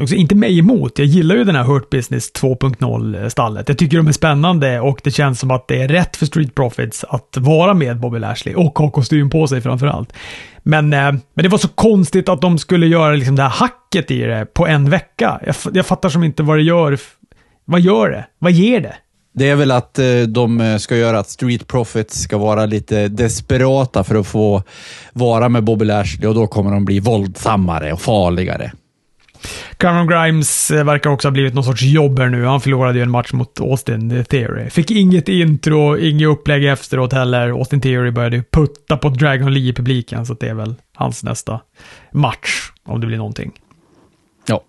Också 0.00 0.14
inte 0.14 0.34
mig 0.34 0.58
emot. 0.58 0.98
Jag 0.98 1.06
gillar 1.06 1.36
ju 1.36 1.44
den 1.44 1.54
här 1.54 1.64
Hurt 1.64 1.90
Business 1.90 2.32
2.0-stallet. 2.32 3.68
Jag 3.68 3.78
tycker 3.78 3.96
de 3.96 4.08
är 4.08 4.12
spännande 4.12 4.80
och 4.80 5.00
det 5.04 5.10
känns 5.10 5.40
som 5.40 5.50
att 5.50 5.68
det 5.68 5.82
är 5.82 5.88
rätt 5.88 6.16
för 6.16 6.26
Street 6.26 6.54
Profits 6.54 7.04
att 7.04 7.36
vara 7.36 7.74
med 7.74 8.00
Bobby 8.00 8.18
Lashley 8.18 8.54
och 8.54 8.78
ha 8.78 8.90
kostym 8.90 9.30
på 9.30 9.46
sig 9.46 9.60
framförallt. 9.60 10.12
Men, 10.62 10.92
eh, 10.92 11.12
men 11.12 11.42
det 11.42 11.48
var 11.48 11.58
så 11.58 11.68
konstigt 11.68 12.28
att 12.28 12.40
de 12.40 12.58
skulle 12.58 12.86
göra 12.86 13.14
liksom 13.14 13.36
det 13.36 13.42
här 13.42 13.50
hacket 13.50 14.10
i 14.10 14.18
det 14.18 14.46
på 14.54 14.66
en 14.66 14.90
vecka. 14.90 15.40
Jag, 15.46 15.54
jag 15.72 15.86
fattar 15.86 16.08
som 16.08 16.24
inte 16.24 16.42
vad 16.42 16.58
det 16.58 16.62
gör. 16.62 16.98
Vad 17.64 17.80
gör 17.80 18.10
det? 18.10 18.26
Vad 18.38 18.52
ger 18.52 18.80
det? 18.80 18.94
Det 19.38 19.48
är 19.48 19.56
väl 19.56 19.70
att 19.70 19.98
eh, 19.98 20.20
de 20.28 20.60
eh, 20.60 20.76
ska 20.76 20.96
göra 20.96 21.18
att 21.18 21.28
Street 21.28 21.66
Profits 21.66 22.20
ska 22.20 22.38
vara 22.38 22.66
lite 22.66 23.08
desperata 23.08 24.04
för 24.04 24.14
att 24.14 24.26
få 24.26 24.62
vara 25.12 25.48
med 25.48 25.64
Bobby 25.64 25.84
Lashley 25.84 26.28
och 26.28 26.34
då 26.34 26.46
kommer 26.46 26.70
de 26.70 26.84
bli 26.84 27.00
våldsammare 27.00 27.92
och 27.92 28.00
farligare. 28.00 28.72
Cameron 29.76 30.06
Grimes 30.06 30.70
eh, 30.70 30.84
verkar 30.84 31.10
också 31.10 31.28
ha 31.28 31.32
blivit 31.32 31.54
någon 31.54 31.64
sorts 31.64 31.82
jobber 31.82 32.28
nu. 32.28 32.44
Han 32.44 32.60
förlorade 32.60 32.98
ju 32.98 33.02
en 33.02 33.10
match 33.10 33.32
mot 33.32 33.60
Austin 33.60 34.10
The 34.10 34.24
Theory. 34.24 34.70
Fick 34.70 34.90
inget 34.90 35.28
intro, 35.28 35.98
inget 35.98 36.28
upplägg 36.28 36.64
efteråt 36.64 37.12
heller. 37.12 37.48
Austin 37.48 37.80
Theory 37.80 38.10
började 38.10 38.42
putta 38.42 38.96
på 38.96 39.08
Dragon 39.08 39.54
Lee 39.54 39.70
i 39.70 39.72
publiken, 39.72 40.26
så 40.26 40.34
det 40.34 40.48
är 40.48 40.54
väl 40.54 40.74
hans 40.94 41.24
nästa 41.24 41.60
match, 42.12 42.70
om 42.84 43.00
det 43.00 43.06
blir 43.06 43.18
någonting. 43.18 43.52
Ja. 44.46 44.64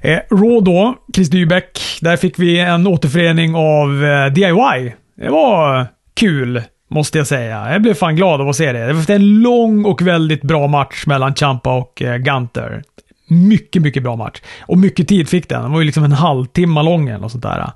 Eh, 0.00 0.18
Raw 0.30 0.60
då, 0.60 0.96
Chris 1.14 1.30
Dybeck. 1.30 1.80
Där 2.00 2.16
fick 2.16 2.38
vi 2.38 2.60
en 2.60 2.86
återförening 2.86 3.54
av 3.54 4.04
eh, 4.04 4.32
DIY. 4.32 4.94
Det 5.16 5.30
var 5.30 5.86
kul, 6.14 6.62
måste 6.90 7.18
jag 7.18 7.26
säga. 7.26 7.72
Jag 7.72 7.82
blev 7.82 7.94
fan 7.94 8.16
glad 8.16 8.40
av 8.40 8.48
att 8.48 8.56
se 8.56 8.72
det. 8.72 8.86
Det 8.86 8.92
var 8.92 9.10
en 9.10 9.42
lång 9.42 9.84
och 9.84 10.02
väldigt 10.02 10.42
bra 10.42 10.66
match 10.66 11.06
mellan 11.06 11.34
Champa 11.34 11.76
och 11.76 12.02
eh, 12.02 12.16
Gunter. 12.16 12.82
Mycket, 13.30 13.82
mycket 13.82 14.02
bra 14.02 14.16
match. 14.16 14.42
Och 14.60 14.78
mycket 14.78 15.08
tid 15.08 15.28
fick 15.28 15.48
den. 15.48 15.62
Den 15.62 15.72
var 15.72 15.78
ju 15.80 15.84
liksom 15.84 16.04
en 16.04 16.12
halvtimme 16.12 16.82
lång 16.82 17.08
eller 17.08 17.18
något 17.18 17.32
sånt 17.32 17.42
där. 17.42 17.70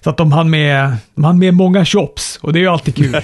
Så 0.00 0.10
att 0.10 0.16
de 0.16 0.32
hann 0.32 0.50
med, 0.50 0.96
de 1.14 1.24
hann 1.24 1.38
med 1.38 1.54
många 1.54 1.84
chops 1.84 2.38
och 2.42 2.52
det 2.52 2.58
är 2.58 2.60
ju 2.60 2.68
alltid 2.68 2.96
kul. 2.96 3.20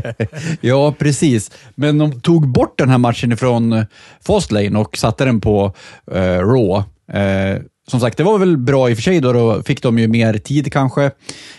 ja, 0.60 0.94
precis. 0.98 1.50
Men 1.74 1.98
de 1.98 2.20
tog 2.20 2.48
bort 2.48 2.78
den 2.78 2.88
här 2.88 2.98
matchen 2.98 3.32
ifrån 3.32 3.72
eh, 3.72 3.84
Fastlane 4.26 4.78
och 4.78 4.96
satte 4.96 5.24
den 5.24 5.40
på 5.40 5.74
eh, 6.12 6.38
Raw. 6.38 6.84
Eh, 7.12 7.58
som 7.90 8.00
sagt, 8.00 8.16
det 8.16 8.24
var 8.24 8.38
väl 8.38 8.56
bra 8.56 8.90
i 8.90 8.92
och 8.92 8.96
för 8.96 9.02
sig. 9.02 9.20
Då, 9.20 9.32
då 9.32 9.62
fick 9.62 9.82
de 9.82 9.98
ju 9.98 10.08
mer 10.08 10.38
tid 10.38 10.72
kanske 10.72 11.04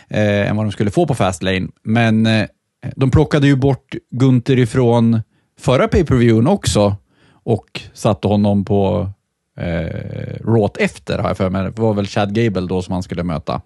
eh, 0.07 0.49
än 0.49 0.55
vad 0.55 0.65
de 0.65 0.71
skulle 0.71 0.91
få 0.91 1.07
på 1.07 1.15
Fastlane. 1.15 1.67
Men 1.83 2.25
eh, 2.25 2.47
de 2.95 3.11
plockade 3.11 3.47
ju 3.47 3.55
bort 3.55 3.95
Gunther 4.11 4.59
ifrån 4.59 5.21
förra 5.59 5.87
pay-per-viewen 5.87 6.47
också 6.47 6.95
och 7.43 7.81
satte 7.93 8.27
honom 8.27 8.65
på 8.65 9.09
eh, 9.57 10.45
Raw 10.45 10.69
efter, 10.79 11.17
har 11.17 11.27
jag 11.27 11.37
för 11.37 11.49
mig. 11.49 11.63
Det 11.63 11.81
var 11.81 11.93
väl 11.93 12.07
Chad 12.07 12.33
Gable 12.35 12.67
då 12.67 12.81
som 12.81 12.93
han 12.93 13.03
skulle 13.03 13.23
möta. 13.23 13.61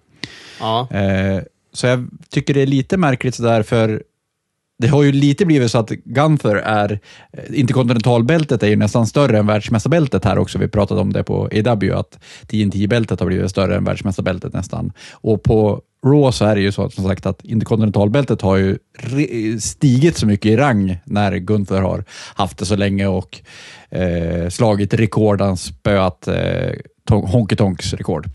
Ja. 0.59 0.87
Eh, 0.91 1.43
så 1.73 1.87
jag 1.87 2.07
tycker 2.29 2.53
det 2.53 2.61
är 2.61 2.67
lite 2.67 2.97
märkligt 2.97 3.35
sådär, 3.35 3.63
för 3.63 4.03
det 4.77 4.87
har 4.87 5.03
ju 5.03 5.11
lite 5.11 5.45
blivit 5.45 5.71
så 5.71 5.77
att 5.77 5.89
Gunther 5.89 6.55
är, 6.55 6.99
eh, 7.33 7.59
interkontinentalbältet 7.59 8.63
är 8.63 8.67
ju 8.67 8.75
nästan 8.75 9.07
större 9.07 9.39
än 9.39 9.47
världsmästarbältet 9.47 10.25
här 10.25 10.37
också. 10.37 10.57
Vi 10.57 10.67
pratade 10.67 11.01
om 11.01 11.13
det 11.13 11.23
på 11.23 11.49
EW, 11.51 11.93
att 11.93 12.19
TNT-bältet 12.47 13.19
har 13.19 13.27
blivit 13.27 13.51
större 13.51 13.75
än 13.75 13.83
världsmästarbältet 13.83 14.53
nästan. 14.53 14.91
Och 15.11 15.43
på 15.43 15.81
Raw 16.05 16.31
så 16.31 16.45
är 16.45 16.55
det 16.55 16.61
ju 16.61 16.71
så 16.71 16.83
att, 16.83 16.93
som 16.93 17.03
sagt 17.03 17.25
att 17.25 17.45
interkontinentalbältet 17.45 18.41
har 18.41 18.57
ju 18.57 18.77
stigit 19.59 20.17
så 20.17 20.27
mycket 20.27 20.51
i 20.51 20.57
rang 20.57 20.97
när 21.05 21.37
Gunther 21.37 21.81
har 21.81 22.03
haft 22.35 22.57
det 22.57 22.65
så 22.65 22.75
länge 22.75 23.07
och 23.07 23.41
eh, 23.89 24.49
slagit 24.49 24.93
rekord, 24.93 25.41
han 25.41 25.57
spöat 25.57 26.27
eh, 26.27 26.71
Honky 27.09 27.55
Tonks 27.55 27.93
rekord. 27.93 28.29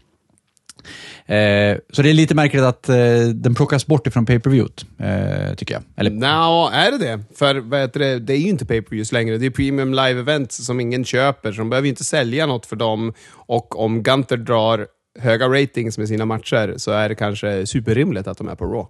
Eh, 1.30 1.78
så 1.92 2.02
det 2.02 2.10
är 2.10 2.14
lite 2.14 2.34
märkligt 2.34 2.62
att 2.62 2.88
eh, 2.88 2.96
den 3.34 3.54
plockas 3.54 3.86
bort 3.86 4.06
ifrån 4.06 4.26
pay-per-viewt, 4.26 4.86
eh, 4.98 5.54
tycker 5.54 5.74
jag. 5.74 5.82
Eller, 5.96 6.10
Nå, 6.10 6.70
är 6.72 6.90
det 6.90 6.98
det? 6.98 7.20
För 7.36 7.54
vad 7.54 7.80
heter 7.80 8.20
det, 8.20 8.32
är 8.32 8.36
ju 8.36 8.48
inte 8.48 8.66
pay-per-views 8.66 9.12
längre. 9.12 9.38
Det 9.38 9.46
är 9.46 9.50
premium 9.50 9.94
live-events 9.94 10.50
som 10.62 10.80
ingen 10.80 11.04
köper, 11.04 11.52
så 11.52 11.58
de 11.58 11.70
behöver 11.70 11.86
ju 11.86 11.90
inte 11.90 12.04
sälja 12.04 12.46
något 12.46 12.66
för 12.66 12.76
dem. 12.76 13.12
Och 13.32 13.80
om 13.80 14.02
Gunter 14.02 14.36
drar 14.36 14.86
höga 15.18 15.48
ratings 15.48 15.98
med 15.98 16.08
sina 16.08 16.24
matcher 16.24 16.74
så 16.76 16.90
är 16.90 17.08
det 17.08 17.14
kanske 17.14 17.66
superrimligt 17.66 18.26
att 18.26 18.38
de 18.38 18.48
är 18.48 18.54
på 18.54 18.64
Raw. 18.64 18.86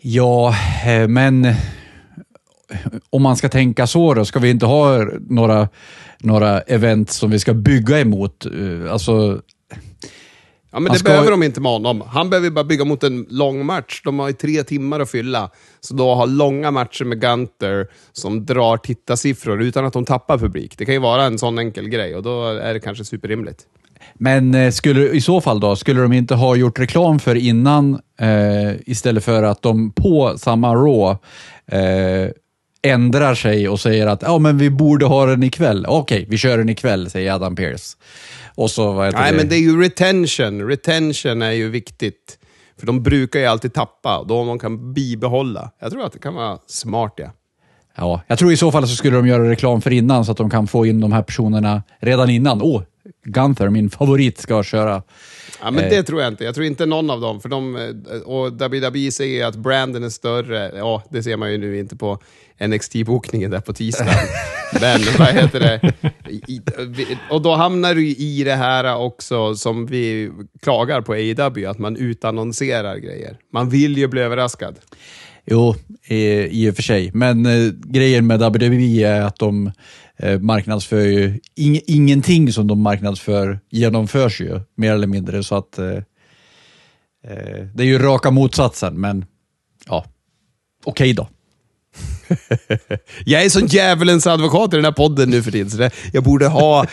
ja, 0.00 0.54
eh, 0.86 1.08
men 1.08 1.46
om 3.10 3.22
man 3.22 3.36
ska 3.36 3.48
tänka 3.48 3.86
så 3.86 4.14
då, 4.14 4.24
ska 4.24 4.38
vi 4.38 4.50
inte 4.50 4.66
ha 4.66 5.04
några, 5.28 5.68
några 6.18 6.60
event 6.60 7.10
som 7.10 7.30
vi 7.30 7.38
ska 7.38 7.54
bygga 7.54 8.00
emot? 8.00 8.46
Eh, 8.46 8.92
Alltså, 8.92 9.40
Ja, 10.76 10.80
men 10.80 10.92
det 10.92 10.98
ska- 10.98 11.08
behöver 11.08 11.30
de 11.30 11.42
inte 11.42 11.60
med 11.60 11.72
honom. 11.72 12.00
Han 12.06 12.30
behöver 12.30 12.50
bara 12.50 12.64
bygga 12.64 12.84
mot 12.84 13.02
en 13.02 13.26
lång 13.30 13.66
match. 13.66 14.00
De 14.04 14.18
har 14.18 14.28
ju 14.28 14.32
tre 14.32 14.62
timmar 14.62 15.00
att 15.00 15.10
fylla. 15.10 15.50
Så 15.80 15.94
då 15.94 16.14
ha 16.14 16.24
långa 16.24 16.70
matcher 16.70 17.04
med 17.04 17.20
Gunter 17.20 17.86
som 18.12 18.46
drar 18.46 18.76
tittarsiffror 18.76 19.62
utan 19.62 19.84
att 19.84 19.92
de 19.92 20.04
tappar 20.04 20.38
publik. 20.38 20.78
Det 20.78 20.84
kan 20.84 20.94
ju 20.94 21.00
vara 21.00 21.24
en 21.24 21.38
sån 21.38 21.58
enkel 21.58 21.88
grej 21.88 22.14
och 22.16 22.22
då 22.22 22.44
är 22.46 22.74
det 22.74 22.80
kanske 22.80 23.04
superrimligt. 23.04 23.58
Men 24.14 24.54
eh, 24.54 24.70
skulle, 24.70 25.08
i 25.10 25.20
så 25.20 25.40
fall 25.40 25.60
då, 25.60 25.76
skulle 25.76 26.00
de 26.00 26.12
inte 26.12 26.34
ha 26.34 26.56
gjort 26.56 26.78
reklam 26.78 27.18
för 27.18 27.34
innan 27.34 28.00
eh, 28.20 28.80
istället 28.86 29.24
för 29.24 29.42
att 29.42 29.62
de 29.62 29.92
på 29.92 30.34
samma 30.38 30.74
Raw 30.74 31.18
eh, 31.72 32.30
ändrar 32.82 33.34
sig 33.34 33.68
och 33.68 33.80
säger 33.80 34.06
att 34.06 34.22
ja, 34.22 34.38
men 34.38 34.58
vi 34.58 34.70
borde 34.70 35.06
ha 35.06 35.26
den 35.26 35.42
ikväll. 35.42 35.86
Okej, 35.88 36.26
vi 36.28 36.38
kör 36.38 36.58
den 36.58 36.68
ikväll, 36.68 37.10
säger 37.10 37.32
Adam 37.32 37.56
Pearce. 37.56 37.96
Och 38.56 38.70
så, 38.70 38.92
vad 38.92 39.06
heter 39.06 39.18
Nej, 39.18 39.32
det? 39.32 39.36
men 39.36 39.48
det 39.48 39.56
är 39.56 39.60
ju 39.60 39.82
retention. 39.82 40.68
Retention 40.68 41.42
är 41.42 41.50
ju 41.50 41.70
viktigt. 41.70 42.38
För 42.78 42.86
de 42.86 43.02
brukar 43.02 43.40
ju 43.40 43.46
alltid 43.46 43.74
tappa, 43.74 44.24
då 44.24 44.44
man 44.44 44.58
kan 44.58 44.94
bibehålla. 44.94 45.70
Jag 45.80 45.92
tror 45.92 46.04
att 46.04 46.12
det 46.12 46.18
kan 46.18 46.34
vara 46.34 46.58
smart, 46.66 47.14
ja. 47.16 47.30
Ja, 47.96 48.22
jag 48.26 48.38
tror 48.38 48.52
i 48.52 48.56
så 48.56 48.72
fall 48.72 48.88
så 48.88 48.96
skulle 48.96 49.16
de 49.16 49.26
göra 49.26 49.50
reklam 49.50 49.80
för 49.80 49.90
innan 49.90 50.24
så 50.24 50.32
att 50.32 50.38
de 50.38 50.50
kan 50.50 50.66
få 50.66 50.86
in 50.86 51.00
de 51.00 51.12
här 51.12 51.22
personerna 51.22 51.82
redan 52.00 52.30
innan. 52.30 52.62
Åh, 52.62 52.82
Gunther, 53.24 53.68
min 53.68 53.90
favorit, 53.90 54.38
ska 54.38 54.62
köra. 54.62 55.02
Ja, 55.62 55.70
men 55.70 55.84
Eh. 55.84 55.90
det 55.90 56.02
tror 56.02 56.20
jag 56.22 56.32
inte. 56.32 56.44
Jag 56.44 56.54
tror 56.54 56.66
inte 56.66 56.86
någon 56.86 57.10
av 57.10 57.20
dem. 57.20 57.40
För 57.40 57.48
de, 57.48 57.76
eh, 57.76 58.20
och 58.20 58.52
WWE 58.52 59.12
säger 59.12 59.46
att 59.46 59.56
branden 59.56 60.04
är 60.04 60.08
större. 60.08 60.72
Ja, 60.76 61.02
det 61.10 61.22
ser 61.22 61.36
man 61.36 61.52
ju 61.52 61.58
nu 61.58 61.78
inte 61.78 61.96
på 61.96 62.18
NXT-bokningen 62.60 63.50
där 63.50 63.60
på 63.60 63.72
tisdag. 63.72 64.06
men 64.80 65.00
vad 65.18 65.28
heter 65.28 65.60
det? 65.60 65.94
Och 67.30 67.42
då 67.42 67.54
hamnar 67.54 67.94
du 67.94 68.08
i 68.08 68.44
det 68.44 68.54
här 68.54 68.96
också 68.96 69.54
som 69.54 69.86
vi 69.86 70.30
klagar 70.62 71.00
på 71.00 71.12
AEW, 71.12 71.66
att 71.70 71.78
man 71.78 71.96
utannonserar 71.96 72.96
grejer. 72.96 73.36
Man 73.52 73.68
vill 73.70 73.98
ju 73.98 74.06
bli 74.06 74.20
överraskad. 74.20 74.78
Jo, 75.46 75.74
i, 76.06 76.48
i 76.64 76.70
och 76.70 76.76
för 76.76 76.82
sig. 76.82 77.10
Men 77.14 77.46
eh, 77.46 77.72
grejen 77.72 78.26
med 78.26 78.38
WWE 78.38 79.06
är 79.06 79.20
att 79.20 79.38
de 79.38 79.72
eh, 80.16 80.40
marknadsför 80.40 81.00
ju... 81.00 81.40
Ing, 81.54 81.80
ingenting 81.86 82.52
som 82.52 82.66
de 82.66 82.80
marknadsför 82.80 83.60
genomförs 83.70 84.40
ju, 84.40 84.60
mer 84.76 84.92
eller 84.92 85.06
mindre. 85.06 85.42
Så 85.42 85.56
att 85.56 85.78
eh, 85.78 85.86
eh, 87.26 87.66
Det 87.74 87.82
är 87.82 87.86
ju 87.86 87.98
raka 87.98 88.30
motsatsen, 88.30 89.00
men 89.00 89.24
ja, 89.86 90.04
okej 90.84 91.12
då. 91.12 91.28
Jag 93.24 93.44
är 93.44 93.48
sån 93.48 93.66
djävulens 93.66 94.26
advokat 94.26 94.72
i 94.72 94.76
den 94.76 94.84
här 94.84 94.92
podden 94.92 95.30
nu 95.30 95.42
för 95.42 95.50
tiden, 95.50 95.70
så 95.70 95.76
det, 95.76 95.90
jag 96.12 96.24
borde 96.24 96.46
ha 96.46 96.86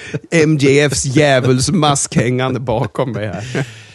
MJFs 0.47 1.05
djävulsmask 1.05 2.15
hängande 2.15 2.59
bakom 2.59 3.11
mig 3.11 3.27
här. 3.27 3.67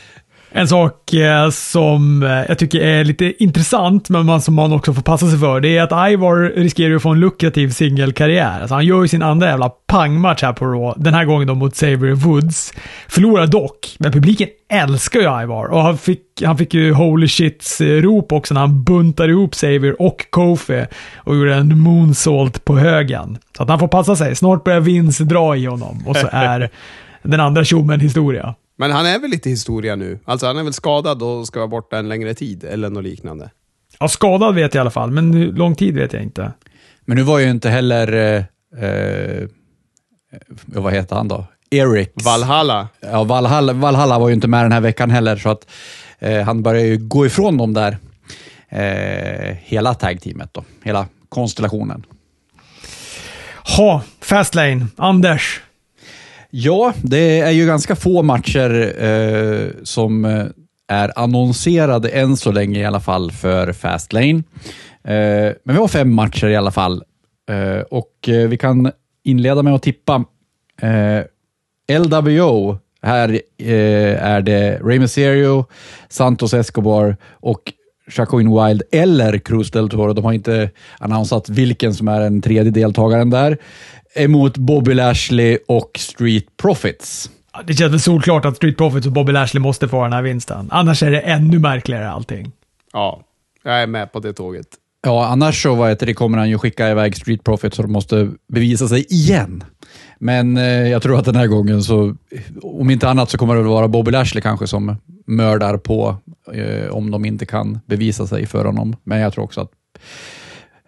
En 0.50 0.68
sak 0.68 1.14
eh, 1.14 1.50
som 1.50 2.22
eh, 2.22 2.28
jag 2.28 2.58
tycker 2.58 2.80
är 2.80 3.04
lite 3.04 3.42
intressant, 3.42 4.08
men 4.08 4.40
som 4.40 4.54
man 4.54 4.72
också 4.72 4.94
får 4.94 5.02
passa 5.02 5.26
sig 5.30 5.38
för, 5.38 5.60
det 5.60 5.76
är 5.76 5.82
att 5.82 6.12
Ivar 6.12 6.52
riskerar 6.56 6.94
att 6.94 7.02
få 7.02 7.08
en 7.08 7.20
lukrativ 7.20 7.70
singelkarriär. 7.70 8.60
Alltså 8.60 8.74
han 8.74 8.86
gör 8.86 9.02
ju 9.02 9.08
sin 9.08 9.22
andra 9.22 9.46
jävla 9.46 9.68
pangmatch 9.68 10.42
här 10.42 10.52
på 10.52 10.66
Raw, 10.66 11.02
den 11.02 11.14
här 11.14 11.24
gången 11.24 11.48
då 11.48 11.54
mot 11.54 11.74
Xavier 11.74 12.14
Woods. 12.14 12.74
Förlorar 13.08 13.46
dock, 13.46 13.96
men 13.98 14.12
publiken 14.12 14.48
älskar 14.72 15.20
ju 15.20 15.42
Ivar 15.42 15.66
och 15.66 15.82
han 15.82 15.98
fick, 15.98 16.22
han 16.44 16.58
fick 16.58 16.74
ju 16.74 16.92
holy 16.92 17.26
shits-rop 17.26 18.32
också 18.32 18.54
när 18.54 18.60
han 18.60 18.84
buntade 18.84 19.32
ihop 19.32 19.52
Xavier 19.52 20.02
och 20.02 20.26
Kofi 20.30 20.86
och 21.16 21.36
gjorde 21.36 21.54
en 21.54 21.78
moonsault 21.78 22.64
på 22.64 22.78
högen. 22.78 23.38
Så 23.56 23.62
att 23.62 23.68
han 23.68 23.78
får 23.78 23.88
passa 23.88 24.16
sig. 24.16 24.36
Snart 24.36 24.64
börjar 24.64 24.80
Vince 24.80 25.24
dra 25.24 25.56
i 25.56 25.66
honom 25.66 26.04
och 26.06 26.16
så 26.16 26.28
är 26.32 26.70
den 27.22 27.40
andra 27.40 27.64
tjommen 27.64 28.00
historia. 28.00 28.54
Men 28.78 28.90
han 28.90 29.06
är 29.06 29.18
väl 29.18 29.30
lite 29.30 29.50
historia 29.50 29.96
nu? 29.96 30.18
Alltså 30.24 30.46
han 30.46 30.58
är 30.58 30.62
väl 30.62 30.72
skadad 30.72 31.22
och 31.22 31.46
ska 31.46 31.58
vara 31.58 31.68
borta 31.68 31.98
en 31.98 32.08
längre 32.08 32.34
tid, 32.34 32.64
eller 32.64 32.90
något 32.90 33.04
liknande. 33.04 33.50
Ja, 34.00 34.08
skadad 34.08 34.54
vet 34.54 34.74
jag 34.74 34.80
i 34.80 34.82
alla 34.82 34.90
fall, 34.90 35.10
men 35.10 35.34
hur 35.34 35.52
lång 35.52 35.74
tid 35.74 35.94
vet 35.94 36.12
jag 36.12 36.22
inte. 36.22 36.52
Men 37.04 37.16
nu 37.16 37.22
var 37.22 37.38
ju 37.38 37.50
inte 37.50 37.70
heller... 37.70 38.12
Eh, 38.12 38.84
eh, 38.84 39.48
vad 40.66 40.92
heter 40.92 41.16
han 41.16 41.28
då? 41.28 41.44
Eric. 41.70 42.10
Valhalla. 42.24 42.88
Ja, 43.00 43.24
Valhalla, 43.24 43.72
Valhalla 43.72 44.18
var 44.18 44.28
ju 44.28 44.34
inte 44.34 44.48
med 44.48 44.64
den 44.64 44.72
här 44.72 44.80
veckan 44.80 45.10
heller, 45.10 45.36
så 45.36 45.48
att 45.48 45.66
eh, 46.18 46.42
han 46.42 46.62
börjar 46.62 46.84
ju 46.84 46.98
gå 46.98 47.26
ifrån 47.26 47.56
dem 47.56 47.74
där. 47.74 47.98
Eh, 48.68 49.56
hela 49.62 49.94
tag-teamet 49.94 50.54
då, 50.54 50.64
hela 50.82 51.06
konstellationen. 51.28 52.06
Ha, 53.76 54.02
Fastlane. 54.20 54.86
Anders. 54.96 55.60
Ja, 56.50 56.92
det 57.02 57.40
är 57.40 57.50
ju 57.50 57.66
ganska 57.66 57.96
få 57.96 58.22
matcher 58.22 59.02
eh, 59.04 59.68
som 59.82 60.24
eh, 60.24 60.46
är 60.88 61.18
annonserade 61.18 62.08
än 62.08 62.36
så 62.36 62.52
länge 62.52 62.80
i 62.80 62.84
alla 62.84 63.00
fall 63.00 63.30
för 63.30 63.72
Fastlane. 63.72 64.42
Eh, 65.04 65.52
men 65.64 65.74
vi 65.74 65.76
har 65.76 65.88
fem 65.88 66.14
matcher 66.14 66.46
i 66.46 66.56
alla 66.56 66.70
fall 66.70 67.02
eh, 67.50 67.80
och 67.80 68.28
eh, 68.28 68.48
vi 68.48 68.56
kan 68.56 68.92
inleda 69.24 69.62
med 69.62 69.74
att 69.74 69.82
tippa. 69.82 70.24
Eh, 70.82 71.24
LWO, 71.98 72.78
här 73.02 73.40
eh, 73.58 74.24
är 74.24 74.40
det 74.40 74.80
Rey 74.84 74.98
Mysterio, 74.98 75.64
Santos 76.08 76.54
Escobar 76.54 77.16
och 77.32 77.72
Jacqueline 78.16 78.66
Wild 78.66 78.82
eller 78.92 79.38
Cruz 79.38 79.70
del 79.70 79.88
Toro. 79.88 80.12
De 80.12 80.24
har 80.24 80.32
inte 80.32 80.70
annonsat 80.98 81.48
vilken 81.48 81.94
som 81.94 82.08
är 82.08 82.20
den 82.20 82.42
tredje 82.42 82.70
deltagaren 82.70 83.30
där. 83.30 83.58
Emot 84.18 84.56
Bobby 84.56 84.94
Lashley 84.94 85.58
och 85.68 85.90
Street 85.98 86.56
Profits. 86.56 87.30
Det 87.66 87.74
känns 87.74 87.92
väl 87.92 88.00
solklart 88.00 88.44
att 88.44 88.56
Street 88.56 88.76
Profits 88.76 89.06
och 89.06 89.12
Bobby 89.12 89.32
Lashley 89.32 89.60
måste 89.60 89.88
få 89.88 90.02
den 90.02 90.12
här 90.12 90.22
vinsten. 90.22 90.68
Annars 90.70 91.02
är 91.02 91.10
det 91.10 91.20
ännu 91.20 91.58
märkligare 91.58 92.10
allting. 92.10 92.52
Ja, 92.92 93.22
jag 93.62 93.82
är 93.82 93.86
med 93.86 94.12
på 94.12 94.20
det 94.20 94.32
tåget. 94.32 94.66
Ja, 95.02 95.26
annars 95.26 95.62
så 95.62 95.74
vad 95.74 95.88
heter 95.88 96.06
det, 96.06 96.14
kommer 96.14 96.38
han 96.38 96.50
ju 96.50 96.58
skicka 96.58 96.90
iväg 96.90 97.16
Street 97.16 97.44
Profits 97.44 97.76
så 97.76 97.82
de 97.82 97.92
måste 97.92 98.30
bevisa 98.52 98.88
sig 98.88 99.06
igen. 99.10 99.64
Men 100.18 100.56
eh, 100.56 100.88
jag 100.88 101.02
tror 101.02 101.18
att 101.18 101.24
den 101.24 101.36
här 101.36 101.46
gången 101.46 101.82
så, 101.82 102.16
om 102.62 102.90
inte 102.90 103.08
annat 103.08 103.30
så 103.30 103.38
kommer 103.38 103.54
det 103.54 103.60
väl 103.60 103.70
vara 103.70 103.88
Bobby 103.88 104.10
Lashley 104.10 104.42
kanske 104.42 104.66
som 104.66 104.96
mördar 105.26 105.76
på 105.76 106.16
eh, 106.52 106.90
om 106.90 107.10
de 107.10 107.24
inte 107.24 107.46
kan 107.46 107.80
bevisa 107.86 108.26
sig 108.26 108.46
för 108.46 108.64
honom. 108.64 108.96
Men 109.04 109.18
jag 109.18 109.32
tror 109.32 109.44
också 109.44 109.60
att 109.60 109.70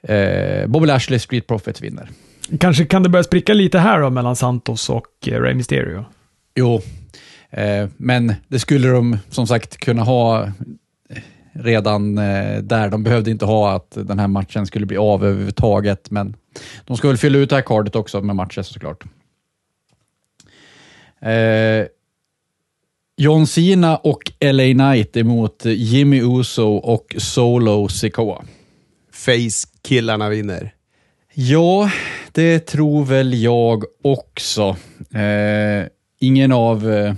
eh, 0.03 0.67
Bobby 0.67 0.87
Lashley, 0.87 1.19
Street 1.19 1.47
Profits 1.47 1.81
vinner. 1.81 2.09
Kanske 2.59 2.85
kan 2.85 3.03
det 3.03 3.09
börja 3.09 3.25
spricka 3.25 3.55
lite 3.55 3.79
här 3.79 4.01
då 4.01 4.11
mellan 4.11 4.37
Santos 4.37 4.91
och 4.91 5.07
eh, 5.27 5.41
Rey 5.41 5.55
Mysterio. 5.55 6.05
Jo, 6.55 6.81
eh, 7.51 7.89
men 7.97 8.35
det 8.49 8.59
skulle 8.59 8.89
de 8.89 9.19
som 9.29 9.47
sagt 9.47 9.77
kunna 9.77 10.03
ha 10.03 10.43
eh, 10.43 10.51
redan 11.53 12.19
eh, 12.19 12.59
där. 12.59 12.89
De 12.91 13.03
behövde 13.03 13.31
inte 13.31 13.45
ha 13.45 13.73
att 13.73 13.91
den 13.91 14.19
här 14.19 14.29
matchen 14.29 14.67
skulle 14.67 14.87
bli 14.87 14.97
av 14.97 15.25
överhuvudtaget, 15.25 16.11
men 16.11 16.37
de 16.85 16.97
ska 16.97 17.09
väl 17.09 17.17
fylla 17.17 17.39
ut 17.39 17.49
det 17.51 17.57
här 17.57 17.63
kardet 17.63 17.97
också 17.97 18.21
med 18.21 18.37
matcher 18.37 18.63
såklart. 18.63 19.05
Eh, 21.21 21.87
John 23.17 23.47
Cena 23.47 23.97
och 23.97 24.33
LA 24.41 24.73
Knight 24.73 25.17
emot 25.17 25.65
Jimmy 25.65 26.21
Uso 26.41 26.75
och 26.77 27.15
Solo 27.19 27.89
Sikoa. 27.89 28.45
Face-killarna 29.13 30.29
vinner. 30.29 30.75
Ja, 31.35 31.91
det 32.33 32.59
tror 32.59 33.05
väl 33.05 33.43
jag 33.43 33.85
också. 34.05 34.77
Eh, 35.15 35.87
ingen 36.21 36.53
av 36.53 36.91
eh, 36.91 37.15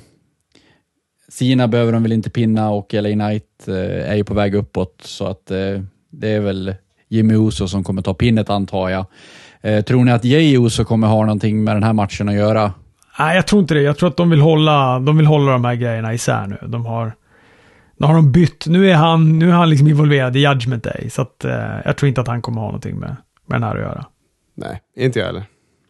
Sina 1.29 1.69
behöver 1.69 1.93
de 1.93 2.03
väl 2.03 2.13
inte 2.13 2.31
pinna 2.31 2.71
och 2.71 2.95
LA 2.95 3.13
Knight 3.13 3.69
eh, 3.69 4.11
är 4.11 4.15
ju 4.15 4.25
på 4.25 4.35
väg 4.35 4.55
uppåt, 4.55 5.01
så 5.05 5.27
att 5.27 5.51
eh, 5.51 5.81
det 6.11 6.29
är 6.29 6.41
väl 6.41 6.75
Jimmy 7.09 7.35
Uso 7.35 7.69
som 7.69 7.85
kommer 7.85 8.03
ta 8.03 8.15
pinnet 8.15 8.51
antar 8.51 8.89
jag. 8.89 9.07
Eh, 9.61 9.85
tror 9.85 10.05
ni 10.05 10.13
att 10.13 10.25
Jay 10.25 10.57
Uso 10.59 10.85
kommer 10.85 11.07
ha 11.07 11.21
någonting 11.21 11.65
med 11.65 11.77
den 11.77 11.83
här 11.83 11.93
matchen 11.93 12.29
att 12.29 12.35
göra? 12.35 12.73
Nej, 13.19 13.37
jag 13.37 13.47
tror 13.47 13.61
inte 13.61 13.75
det. 13.75 13.83
Jag 13.83 13.99
tror 13.99 14.09
att 14.09 14.17
de 14.17 14.31
vill 14.31 14.41
hålla, 14.41 14.99
de 14.99 15.17
vill 15.17 15.27
hålla 15.27 15.53
de 15.53 15.65
här 15.65 15.75
grejerna 15.75 16.15
isär 16.15 16.47
nu. 16.47 16.59
De 16.69 16.87
har, 16.87 17.13
nu 17.97 18.07
har 18.07 18.15
de 18.15 18.33
bytt. 18.33 18.67
Nu 18.67 18.91
är 18.91 18.95
han, 18.95 19.39
nu 19.39 19.49
är 19.49 19.55
han 19.55 19.71
liksom 19.71 19.89
involverad 19.89 20.37
i 20.37 20.41
Judgment 20.41 20.85
Day, 20.85 21.11
så 21.11 21.23
att, 21.23 21.45
eh, 21.45 21.79
jag 21.85 21.97
tror 21.97 22.09
inte 22.09 22.21
att 22.21 22.29
han 22.29 22.43
kommer 22.43 22.61
ha 22.61 22.67
någonting 22.67 22.99
med, 22.99 23.17
med 23.47 23.61
den 23.61 23.63
här 23.63 23.77
att 23.77 23.83
göra. 23.83 24.07
Nej, 24.55 24.81
inte 24.97 25.19
jag 25.19 25.27
heller. 25.27 25.45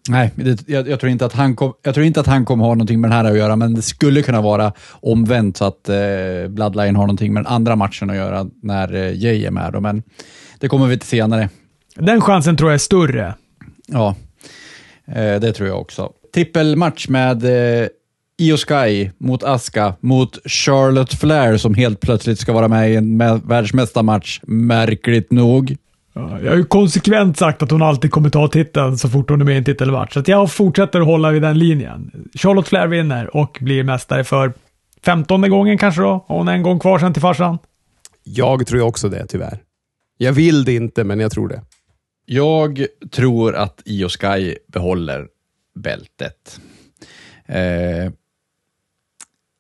Nej, 0.09 0.31
det, 0.35 0.69
jag, 0.69 0.89
jag, 0.89 1.01
tror 1.01 1.13
inte 1.13 1.27
att 1.27 1.33
han 1.33 1.57
kom, 1.57 1.73
jag 1.83 1.95
tror 1.95 2.07
inte 2.07 2.21
att 2.21 2.27
han 2.27 2.45
kommer 2.45 2.65
ha 2.65 2.75
någonting 2.75 3.01
med 3.01 3.11
den 3.11 3.17
här 3.17 3.25
att 3.25 3.37
göra, 3.37 3.57
men 3.57 3.75
det 3.75 3.83
skulle 3.83 4.23
kunna 4.23 4.41
vara 4.41 4.73
omvänt 4.91 5.57
så 5.57 5.65
att 5.65 5.89
eh, 5.89 5.97
Bloodline 6.49 6.97
har 6.97 7.03
någonting 7.03 7.33
med 7.33 7.45
den 7.45 7.53
andra 7.53 7.77
matchen 7.77 8.11
att 8.11 8.17
göra 8.17 8.47
när 8.63 8.95
eh, 8.95 9.17
Jay 9.17 9.45
är 9.45 9.51
med. 9.51 9.73
Då, 9.73 9.81
men 9.81 10.03
det 10.59 10.69
kommer 10.69 10.87
vi 10.87 10.99
till 10.99 11.09
senare. 11.09 11.49
Den 11.95 12.21
chansen 12.21 12.57
tror 12.57 12.71
jag 12.71 12.75
är 12.75 12.79
större. 12.79 13.35
Ja, 13.87 14.15
eh, 15.07 15.41
det 15.41 15.53
tror 15.53 15.69
jag 15.69 15.81
också. 15.81 16.13
Trippelmatch 16.35 17.09
med 17.09 17.45
eh, 17.45 17.89
Io 18.39 18.57
Sky 18.57 19.11
mot 19.19 19.43
Aska 19.43 19.95
mot 20.01 20.39
Charlotte 20.45 21.15
Flair 21.15 21.57
som 21.57 21.75
helt 21.75 22.01
plötsligt 22.01 22.39
ska 22.39 22.53
vara 22.53 22.69
med 22.69 22.93
i 22.93 22.97
en 22.97 23.23
mä- 23.23 23.49
världsmästarmatch, 23.49 24.41
märkligt 24.43 25.31
nog. 25.31 25.77
Ja, 26.13 26.41
Jag 26.41 26.51
har 26.51 26.57
ju 26.57 26.65
konsekvent 26.65 27.39
sagt 27.39 27.63
att 27.63 27.71
hon 27.71 27.83
alltid 27.83 28.11
kommer 28.11 28.31
ta 28.31 28.49
titeln 28.49 28.99
så 28.99 29.09
fort 29.09 29.31
hon 29.31 29.41
är 29.41 29.45
med 29.45 29.55
i 29.55 29.59
en 29.59 29.65
titelmatch. 29.65 30.13
Så 30.13 30.21
att 30.21 30.29
jag 30.29 30.53
fortsätter 30.53 31.01
att 31.01 31.07
hålla 31.07 31.31
vid 31.31 31.43
den 31.43 31.59
linjen. 31.59 32.29
Charlotte 32.35 32.69
Flair 32.69 32.87
vinner 32.87 33.37
och 33.37 33.59
blir 33.61 33.85
mästare 33.85 34.25
för 34.25 34.53
femtonde 35.05 35.49
gången 35.49 35.79
kanske 35.79 36.03
då. 36.03 36.25
Har 36.29 36.39
hon 36.39 36.49
en 36.49 36.63
gång 36.63 36.79
kvar 36.79 36.99
sen 36.99 37.13
till 37.13 37.23
farsan. 37.23 37.59
Jag 38.25 38.67
tror 38.67 38.81
också 38.81 39.09
det, 39.09 39.27
tyvärr. 39.27 39.59
Jag 40.19 40.33
vill 40.33 40.65
det 40.65 40.75
inte, 40.75 41.05
men 41.05 41.21
jag 41.21 41.33
tror 41.33 41.49
det. 41.49 41.63
Jag 42.27 42.87
tror 43.11 43.55
att 43.55 43.83
Io 43.85 44.09
Sky 44.09 44.55
behåller 44.67 45.29
bältet. 45.75 46.61
Eh, 47.47 48.13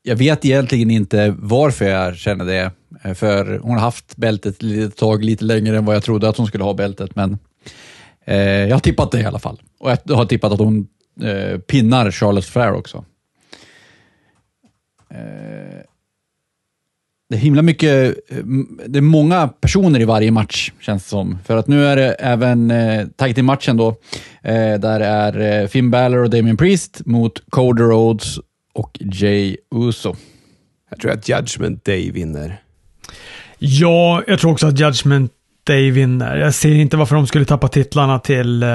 jag 0.02 0.16
vet 0.16 0.44
egentligen 0.44 0.90
inte 0.90 1.34
varför 1.38 1.84
jag 1.84 2.16
känner 2.16 2.44
det. 2.44 2.70
Eh, 3.02 3.14
för 3.14 3.58
hon 3.58 3.72
har 3.72 3.80
haft 3.80 4.16
bältet 4.16 4.54
ett 4.54 4.62
litet 4.62 4.96
tag, 4.96 5.24
lite 5.24 5.44
längre 5.44 5.76
än 5.76 5.84
vad 5.84 5.96
jag 5.96 6.02
trodde 6.02 6.28
att 6.28 6.36
hon 6.36 6.46
skulle 6.46 6.64
ha 6.64 6.74
bältet. 6.74 7.16
Men 7.16 7.38
eh, 8.24 8.36
jag 8.36 8.74
har 8.74 8.80
tippat 8.80 9.10
det 9.10 9.20
i 9.20 9.24
alla 9.24 9.38
fall. 9.38 9.60
Och 9.80 9.90
jag 10.04 10.16
har 10.16 10.24
tippat 10.24 10.52
att 10.52 10.58
hon 10.58 10.86
eh, 11.22 11.58
pinnar 11.58 12.10
Charlotte 12.10 12.44
Flair 12.44 12.72
också. 12.72 13.04
Eh, 15.10 15.82
det 17.28 17.36
är 17.36 17.40
himla 17.40 17.62
mycket, 17.62 18.16
eh, 18.28 18.44
det 18.86 18.98
är 18.98 19.02
många 19.02 19.48
personer 19.48 20.00
i 20.00 20.04
varje 20.04 20.30
match, 20.30 20.72
känns 20.80 21.02
det 21.02 21.08
som. 21.08 21.38
För 21.44 21.56
att 21.56 21.68
nu 21.68 21.86
är 21.86 21.96
det 21.96 22.12
även 22.12 22.70
eh, 22.70 23.06
tag 23.06 23.34
team 23.34 23.46
matchen 23.46 23.76
då, 23.76 23.88
eh, 24.42 24.80
där 24.80 25.00
är 25.00 25.62
eh, 25.62 25.68
Finn 25.68 25.90
Balor 25.90 26.22
och 26.22 26.30
Damien 26.30 26.56
Priest 26.56 27.06
mot 27.06 27.50
Cody 27.50 27.82
Rhodes 27.82 28.38
och 28.72 28.98
Jay 29.00 29.56
Uso. 29.74 30.16
Jag 30.90 31.00
tror 31.00 31.12
att 31.12 31.28
Judgment 31.28 31.84
Day 31.84 32.10
vinner. 32.10 32.62
Ja, 33.58 34.22
jag 34.26 34.38
tror 34.38 34.52
också 34.52 34.66
att 34.66 34.80
Judgment 34.80 35.32
Day 35.64 35.90
vinner. 35.90 36.36
Jag 36.36 36.54
ser 36.54 36.74
inte 36.74 36.96
varför 36.96 37.16
de 37.16 37.26
skulle 37.26 37.44
tappa 37.44 37.68
titlarna 37.68 38.18
till 38.18 38.62
eh, 38.62 38.68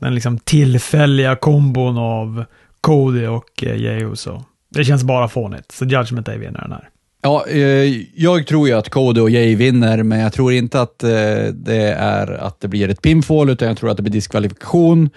den 0.00 0.14
liksom 0.14 0.38
tillfälliga 0.38 1.36
kombon 1.36 1.98
av 1.98 2.44
Cody 2.80 3.26
och 3.26 3.64
eh, 3.64 3.76
Jey 3.76 4.04
Uso. 4.04 4.44
Det 4.70 4.84
känns 4.84 5.04
bara 5.04 5.28
fånigt, 5.28 5.72
så 5.72 5.84
Judgment 5.84 6.26
Day 6.26 6.38
vinner 6.38 6.60
den 6.60 6.72
här. 6.72 6.88
Ja, 7.22 7.46
eh, 7.48 8.02
jag 8.14 8.46
tror 8.46 8.68
ju 8.68 8.74
att 8.74 8.88
Cody 8.88 9.20
och 9.20 9.30
Jay 9.30 9.54
vinner, 9.54 10.02
men 10.02 10.20
jag 10.20 10.32
tror 10.32 10.52
inte 10.52 10.80
att 10.80 11.02
eh, 11.02 11.44
det 11.54 11.94
är 11.98 12.32
att 12.32 12.60
det 12.60 12.68
blir 12.68 12.88
ett 12.88 13.02
pinfall, 13.02 13.50
utan 13.50 13.68
jag 13.68 13.76
tror 13.76 13.90
att 13.90 13.96
det 13.96 14.02
blir 14.02 14.12
diskvalifikation 14.12 15.10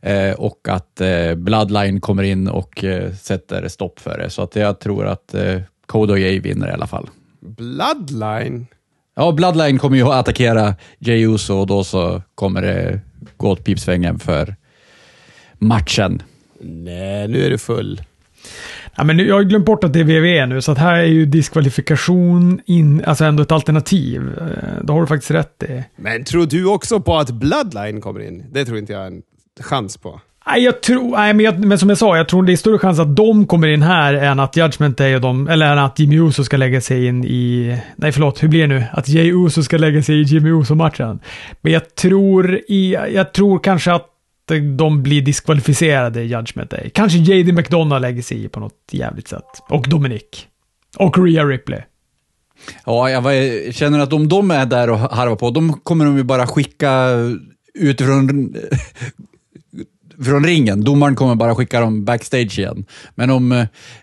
eh, 0.00 0.32
och 0.32 0.68
att 0.68 1.00
eh, 1.00 1.34
Bloodline 1.34 2.00
kommer 2.00 2.22
in 2.22 2.48
och 2.48 2.84
eh, 2.84 3.12
sätter 3.12 3.68
stopp 3.68 4.00
för 4.00 4.18
det. 4.18 4.30
Så 4.30 4.42
att 4.42 4.56
jag 4.56 4.80
tror 4.80 5.06
att 5.06 5.34
eh, 5.34 5.60
Cody 5.86 6.12
och 6.12 6.18
Jay 6.18 6.40
vinner 6.40 6.68
i 6.68 6.72
alla 6.72 6.86
fall. 6.86 7.08
Bloodline? 7.56 8.66
Ja, 9.16 9.32
Bloodline 9.32 9.78
kommer 9.78 9.96
ju 9.96 10.02
att 10.02 10.14
attackera 10.14 10.74
Jey 10.98 11.26
Uso 11.26 11.54
och 11.54 11.66
då 11.66 11.84
så 11.84 12.22
kommer 12.34 12.62
det 12.62 13.00
gå 13.36 13.50
åt 13.50 13.64
pipsvängen 13.64 14.18
för 14.18 14.56
matchen. 15.58 16.22
Nej, 16.60 17.28
nu 17.28 17.46
är 17.46 17.50
du 17.50 17.58
full. 17.58 18.02
Ja, 18.96 19.04
men 19.04 19.16
nu, 19.16 19.28
jag 19.28 19.34
har 19.34 19.42
glömt 19.42 19.66
bort 19.66 19.84
att 19.84 19.92
det 19.92 20.00
är 20.00 20.04
WWE 20.04 20.46
nu, 20.46 20.62
så 20.62 20.72
att 20.72 20.78
här 20.78 20.94
är 20.98 21.04
ju 21.04 21.26
diskvalifikation 21.26 22.60
in, 22.66 23.04
alltså 23.04 23.24
ändå 23.24 23.42
ett 23.42 23.52
alternativ. 23.52 24.22
Eh, 24.38 24.84
Det 24.84 24.92
har 24.92 25.00
du 25.00 25.06
faktiskt 25.06 25.30
rätt 25.30 25.62
i. 25.62 25.84
Men 25.96 26.24
tror 26.24 26.46
du 26.46 26.66
också 26.66 27.00
på 27.00 27.16
att 27.16 27.30
Bloodline 27.30 28.00
kommer 28.00 28.20
in? 28.20 28.44
Det 28.52 28.64
tror 28.64 28.78
inte 28.78 28.92
jag 28.92 29.06
en 29.06 29.22
chans 29.60 29.96
på. 29.96 30.20
Nej, 30.48 30.64
jag 30.64 30.80
tror, 30.80 31.10
nej 31.16 31.34
men, 31.34 31.44
jag, 31.44 31.64
men 31.64 31.78
som 31.78 31.88
jag 31.88 31.98
sa, 31.98 32.16
jag 32.16 32.28
tror 32.28 32.42
det 32.42 32.52
är 32.52 32.56
större 32.56 32.78
chans 32.78 32.98
att 32.98 33.16
de 33.16 33.46
kommer 33.46 33.68
in 33.68 33.82
här 33.82 34.14
än 34.14 34.40
att 34.40 34.56
Judgment 34.56 34.98
Day 34.98 35.14
och 35.14 35.20
de, 35.20 35.48
eller 35.48 35.72
än 35.72 35.78
att 35.78 35.98
Jimmy 35.98 36.16
Uso 36.16 36.44
ska 36.44 36.56
lägga 36.56 36.80
sig 36.80 37.06
in 37.06 37.24
i, 37.24 37.78
nej 37.96 38.12
förlåt, 38.12 38.42
hur 38.42 38.48
blir 38.48 38.60
det 38.60 38.66
nu? 38.66 38.84
Att 38.92 39.08
Jay 39.08 39.32
Uso 39.32 39.62
ska 39.62 39.76
lägga 39.78 40.02
sig 40.02 40.20
i 40.20 40.22
Jimmy 40.22 40.50
Uso-matchen. 40.50 41.20
Men 41.60 41.72
jag 41.72 41.94
tror, 41.94 42.60
i, 42.68 42.96
jag 43.14 43.32
tror 43.32 43.58
kanske 43.58 43.92
att 43.92 44.06
de 44.76 45.02
blir 45.02 45.22
diskvalificerade 45.22 46.22
i 46.22 46.26
Judgment 46.26 46.70
Day. 46.70 46.90
Kanske 46.94 47.18
JD 47.18 47.52
McDonough 47.52 48.00
lägger 48.00 48.22
sig 48.22 48.44
i 48.44 48.48
på 48.48 48.60
något 48.60 48.74
jävligt 48.90 49.28
sätt. 49.28 49.62
Och 49.68 49.88
Dominic. 49.88 50.46
Och 50.96 51.18
Rhea 51.18 51.44
Ripley. 51.44 51.80
Ja, 52.84 53.10
jag 53.10 53.74
känner 53.74 53.98
att 53.98 54.12
om 54.12 54.28
de 54.28 54.50
är 54.50 54.66
där 54.66 54.90
och 54.90 54.98
harvar 54.98 55.36
på, 55.36 55.50
de 55.50 55.72
kommer 55.72 56.04
de 56.04 56.16
ju 56.16 56.22
bara 56.22 56.46
skicka 56.46 57.08
utifrån 57.74 58.54
från 60.24 60.44
ringen. 60.44 60.84
Domaren 60.84 61.14
kommer 61.14 61.34
bara 61.34 61.54
skicka 61.54 61.80
dem 61.80 62.04
backstage 62.04 62.58
igen. 62.58 62.84
Men 63.14 63.30
om 63.30 63.52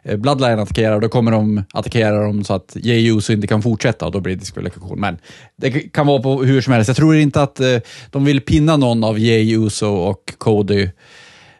eh, 0.03 0.17
Bloodline 0.17 0.59
attackerar, 0.59 0.99
då 0.99 1.09
kommer 1.09 1.31
de 1.31 1.63
attackera 1.73 2.23
dem 2.23 2.43
så 2.43 2.53
att 2.53 2.75
Jey 2.75 3.11
Uso 3.11 3.33
inte 3.33 3.47
kan 3.47 3.61
fortsätta 3.61 4.05
och 4.05 4.11
då 4.11 4.19
blir 4.19 4.33
det 4.33 4.39
diskvalifikation. 4.39 4.99
Men 4.99 5.17
det 5.55 5.71
kan 5.71 6.07
vara 6.07 6.21
på 6.21 6.43
hur 6.43 6.61
som 6.61 6.73
helst. 6.73 6.87
Jag 6.87 6.97
tror 6.97 7.15
inte 7.15 7.41
att 7.41 7.59
eh, 7.59 7.77
de 8.09 8.25
vill 8.25 8.41
pinna 8.41 8.77
någon 8.77 9.03
av 9.03 9.19
Jey 9.19 9.55
Uso 9.55 9.87
och 9.87 10.33
Cody. 10.37 10.89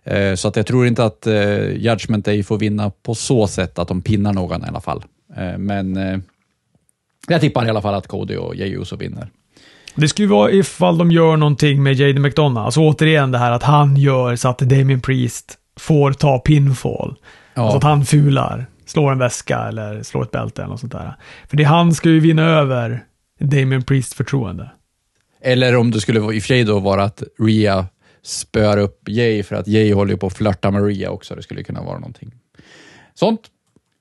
Eh, 0.04 0.36
så 0.36 0.48
att 0.48 0.56
jag 0.56 0.66
tror 0.66 0.88
inte 0.88 1.06
att 1.06 1.28
eh, 1.28 1.72
Judgment 1.72 2.26
Day 2.26 2.44
får 2.44 2.58
vinna 2.58 2.90
på 2.90 3.16
så 3.16 3.48
sätt 3.48 3.80
att 3.80 3.88
de 3.88 4.02
pinnar 4.02 4.34
någon 4.34 4.64
i 4.64 4.68
alla 4.68 4.82
fall. 4.82 5.04
Eh, 5.38 5.58
men 5.58 5.98
eh, 5.98 6.20
jag 7.28 7.42
tippar 7.42 7.66
i 7.66 7.70
alla 7.70 7.82
fall 7.82 7.94
att 7.94 8.08
Cody 8.08 8.36
och 8.36 8.56
Jey 8.56 8.78
Uso 8.78 8.96
vinner. 8.96 9.30
Det 9.96 10.08
skulle 10.08 10.28
vara 10.28 10.52
ifall 10.52 10.98
de 10.98 11.12
gör 11.12 11.38
någonting 11.38 11.84
med 11.84 11.94
JD 11.94 12.20
McDonough. 12.20 12.66
Alltså 12.66 12.80
återigen 12.80 13.32
det 13.32 13.38
här 13.38 13.52
att 13.52 13.64
han 13.64 13.98
gör 13.98 14.36
så 14.36 14.50
att 14.50 14.60
Damien 14.60 15.02
Priest 15.02 15.58
får 15.80 16.14
ta 16.14 16.40
pinfall. 16.40 17.16
Ja. 17.54 17.62
Alltså 17.62 17.78
att 17.78 17.84
han 17.84 18.06
fular, 18.06 18.66
slår 18.86 19.12
en 19.12 19.20
väska 19.20 19.60
eller 19.60 20.04
slår 20.04 20.24
ett 20.24 20.32
bälte 20.32 20.62
eller 20.62 20.70
något 20.70 20.80
sånt 20.80 20.92
där. 20.92 21.16
För 21.50 21.58
det 21.58 21.64
han 21.64 21.94
ska 21.94 22.10
ju 22.10 22.20
vinna 22.20 22.44
över 22.44 23.04
Damien 23.40 23.84
Priest 23.84 24.14
förtroende. 24.14 24.72
Eller 25.42 25.76
om 25.76 25.92
det 25.92 26.02
skulle 26.02 26.20
vara, 26.20 26.34
i 26.34 26.40
och 26.40 26.44
för 26.44 26.48
sig 26.48 26.64
då 26.64 26.80
vara 26.80 27.04
att 27.04 27.24
Rhea 27.40 27.86
spöar 28.24 28.78
upp 28.78 29.10
Jay 29.10 29.44
för 29.44 29.56
att 29.56 29.68
Jay 29.68 29.94
håller 29.94 30.16
på 30.16 30.28
att 30.28 30.34
flörta 30.34 30.72
med 30.72 30.86
Rhea 30.86 31.12
också. 31.12 31.36
Det 31.36 31.44
skulle 31.44 31.64
kunna 31.64 31.84
vara 31.84 32.00
någonting 32.00 32.32
sånt. 33.14 33.42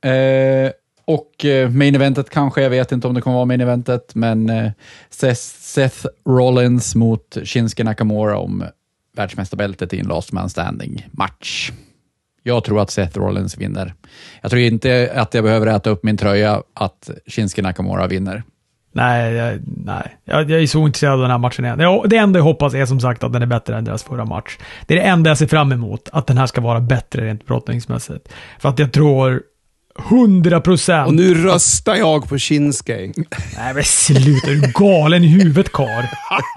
Eh, 0.05 0.71
och 1.05 1.45
eh, 1.45 1.71
main 1.71 1.95
eventet 1.95 2.31
kanske, 2.31 2.63
jag 2.63 2.71
vet 2.71 2.93
inte 2.93 3.09
om 3.09 3.15
det 3.15 3.21
kommer 3.21 3.37
vara 3.37 3.45
main 3.45 3.61
eventet, 3.61 4.15
men 4.15 4.51
eh, 4.51 4.73
Seth, 5.11 6.07
Rollins 6.27 6.95
mot 6.95 7.39
Shinsuke 7.45 7.85
Nakamura 7.85 8.39
om 8.39 8.65
världsmästarbältet 9.17 9.93
i 9.95 10.01
en 10.01 10.07
last 10.07 10.33
man 10.33 10.51
standing 10.51 11.07
match. 11.11 11.73
Jag 12.43 12.65
tror 12.65 12.81
att 12.81 12.91
Seth 12.91 13.19
Rollins 13.19 13.59
vinner. 13.59 13.95
Jag 14.43 14.51
tror 14.51 14.63
inte 14.63 15.13
att 15.15 15.35
jag 15.35 15.45
behöver 15.45 15.67
äta 15.67 15.91
upp 15.91 16.05
min 16.05 16.17
tröja 16.17 16.63
att 16.75 17.11
Shinsuke 17.27 17.63
Nakamura 17.63 18.07
vinner. 18.07 18.43
Nej, 18.95 19.35
jag, 19.35 19.61
nej. 19.65 20.17
Jag, 20.25 20.51
jag 20.51 20.63
är 20.63 20.67
så 20.67 20.87
intresserad 20.87 21.13
av 21.13 21.21
den 21.21 21.31
här 21.31 21.39
matchen 21.39 21.65
igen. 21.65 21.79
Det 22.07 22.17
enda 22.17 22.39
jag 22.39 22.45
hoppas 22.45 22.75
är 22.75 22.87
som 22.87 23.01
sagt 23.01 23.25
att 23.25 23.33
den 23.33 23.43
är 23.43 23.47
bättre 23.47 23.77
än 23.77 23.85
deras 23.85 24.03
förra 24.03 24.25
match. 24.25 24.59
Det 24.87 24.95
är 24.95 24.99
det 24.99 25.05
enda 25.05 25.31
jag 25.31 25.39
ser 25.39 25.47
fram 25.47 25.73
emot, 25.73 26.09
att 26.13 26.27
den 26.27 26.39
här 26.39 26.47
ska 26.47 26.61
vara 26.61 26.81
bättre 26.81 27.27
rent 27.27 27.47
brottningsmässigt. 27.47 28.29
För 28.59 28.69
att 28.69 28.79
jag 28.79 28.93
tror 28.93 29.43
100 29.99 30.61
procent... 30.61 31.09
Och 31.09 31.15
nu 31.15 31.35
röstar 31.35 31.95
jag 31.95 32.29
på 32.29 32.39
Shinsuke. 32.39 33.13
Nej 33.57 33.75
men 33.75 33.85
sluta, 33.85 34.51
är 34.51 34.55
du 34.55 34.73
galen 34.75 35.25
i 35.25 35.27
huvudet 35.27 35.73
kar? 35.73 36.11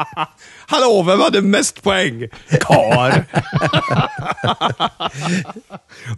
Hallå, 0.67 1.03
vem 1.03 1.19
hade 1.19 1.41
mest 1.41 1.83
poäng? 1.83 2.29
Kar. 2.61 3.25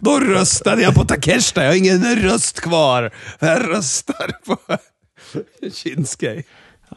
Då 0.00 0.20
röstade 0.20 0.82
jag 0.82 0.94
på 0.94 1.04
Takeshita. 1.04 1.62
Jag 1.62 1.70
har 1.70 1.76
ingen 1.76 2.16
röst 2.16 2.60
kvar. 2.60 3.10
Jag 3.38 3.68
röstar 3.68 4.32
på 4.46 4.56
Shinsuke. 5.74 6.42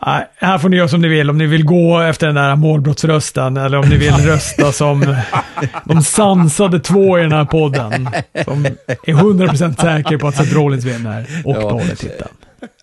Nej, 0.05 0.27
här 0.37 0.57
får 0.57 0.69
ni 0.69 0.77
göra 0.77 0.87
som 0.87 1.01
ni 1.01 1.07
vill. 1.07 1.29
Om 1.29 1.37
ni 1.37 1.45
vill 1.45 1.65
gå 1.65 1.99
efter 1.99 2.27
den 2.27 2.35
där 2.35 2.55
målbrottsrösten 2.55 3.57
eller 3.57 3.77
om 3.77 3.89
ni 3.89 3.97
vill 3.97 4.13
rösta 4.13 4.71
som 4.71 5.15
de 5.85 6.03
sansade 6.03 6.79
två 6.79 7.19
i 7.19 7.21
den 7.21 7.31
här 7.31 7.45
podden. 7.45 8.09
Som 8.45 8.65
är 8.65 9.13
100% 9.13 9.81
säker 9.81 10.17
på 10.17 10.27
att 10.27 10.35
Seth 10.35 10.53
Rollins 10.53 10.85
vinner 10.85 11.25
och 11.45 11.55
Ja. 11.55 11.59
behåller 11.59 11.95
titeln. 11.95 12.29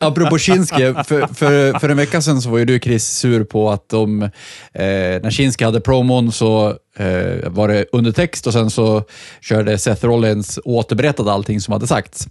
Apropå 0.00 0.38
Shinsuke, 0.38 1.04
för, 1.04 1.34
för, 1.34 1.78
för 1.78 1.88
en 1.88 1.96
vecka 1.96 2.20
sedan 2.20 2.42
så 2.42 2.50
var 2.50 2.59
ju 2.59 2.64
du 2.64 2.78
Chris 2.78 3.04
sur 3.09 3.44
på 3.44 3.70
att 3.70 3.88
de, 3.88 4.22
eh, 4.22 4.30
när 4.72 5.30
Shinsuke 5.30 5.64
hade 5.64 5.80
promon 5.80 6.32
så 6.32 6.68
eh, 6.98 7.48
var 7.50 7.68
det 7.68 7.84
undertext 7.92 8.46
och 8.46 8.52
sen 8.52 8.70
så 8.70 9.02
körde 9.40 9.78
Seth 9.78 10.04
Rollins 10.06 10.59
återberättade 10.64 11.32
allting 11.32 11.61
som 11.61 11.72
hade 11.72 11.86
sagts. 11.86 12.28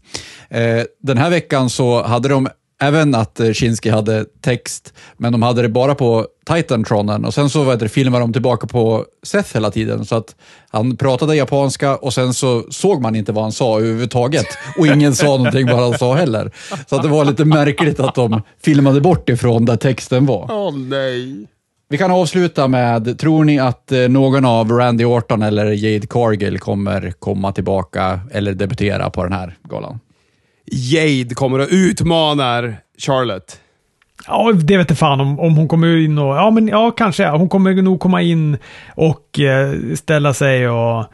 Eh, 0.50 0.84
den 1.04 1.18
här 1.18 1.30
veckan 1.30 1.70
så 1.70 2.04
hade 2.04 2.30
de 2.30 2.48
även 2.82 3.16
att 3.16 3.40
eh, 3.40 3.52
Shinsuke 3.52 3.92
hade 3.92 4.26
text, 4.42 4.94
men 5.18 5.32
de 5.32 5.42
hade 5.42 5.62
det 5.62 5.70
bara 5.70 5.96
på 5.96 6.28
Titantronen 6.46 7.26
och 7.26 7.34
sen 7.34 7.50
så 7.50 7.64
vad 7.64 7.80
det, 7.80 7.90
filmade 7.90 8.24
de 8.24 8.34
tillbaka 8.34 8.68
på 8.68 9.06
Seth 9.24 9.54
hela 9.54 9.72
tiden 9.72 10.06
så 10.06 10.16
att 10.16 10.36
han 10.70 10.98
pratade 10.98 11.36
japanska 11.36 11.96
och 11.96 12.14
sen 12.14 12.34
så 12.34 12.64
såg 12.70 13.02
man 13.02 13.16
inte 13.16 13.32
vad 13.32 13.44
han 13.44 13.52
sa 13.52 13.80
överhuvudtaget 13.80 14.48
och 14.78 14.88
ingen 14.88 15.16
sa 15.16 15.26
någonting 15.26 15.68
vad 15.68 15.80
han 15.80 15.98
sa 15.98 16.16
heller. 16.16 16.52
Så 16.90 16.96
att 16.96 17.04
det 17.04 17.10
var 17.10 17.26
lite 17.26 17.46
märkligt 17.46 18.00
att 18.00 18.16
de 18.16 18.42
filmade 18.64 19.02
bort 19.02 19.30
ifrån 19.30 19.66
där 19.66 19.76
texten 19.78 20.26
var. 20.26 20.48
Åh 20.52 20.78
nej. 20.78 21.48
Vi 21.90 21.98
kan 21.98 22.12
avsluta 22.12 22.68
med, 22.68 23.20
tror 23.20 23.44
ni 23.44 23.60
att 23.60 23.92
eh, 23.92 24.00
någon 24.00 24.46
av 24.46 24.72
Randy 24.72 25.06
Orton 25.06 25.42
eller 25.42 25.66
Jade 25.66 26.08
Cargill 26.08 26.60
kommer 26.60 27.12
komma 27.20 27.52
tillbaka 27.52 28.20
eller 28.32 28.54
debutera 28.54 29.10
på 29.10 29.24
den 29.24 29.34
här 29.34 29.58
galan? 29.64 30.00
Jade 30.72 31.36
kommer 31.36 31.60
och 31.60 31.68
utmanar 31.72 32.78
Charlotte. 32.98 33.62
Ja, 34.28 34.52
det 34.54 34.78
vet 34.78 34.90
jag 34.90 35.00
fan 35.00 35.22
om, 35.22 35.40
om 35.40 35.56
hon 35.56 35.68
kommer 35.68 35.98
in 35.98 36.18
och... 36.18 36.36
Ja, 36.36 36.52
men 36.52 36.68
ja, 36.68 36.92
kanske. 36.92 37.28
Hon 37.28 37.50
kommer 37.50 37.82
nog 37.82 38.00
komma 38.00 38.22
in 38.22 38.58
och 38.96 39.40
eh, 39.40 39.94
ställa 39.96 40.34
sig 40.34 40.70
och... 40.70 41.06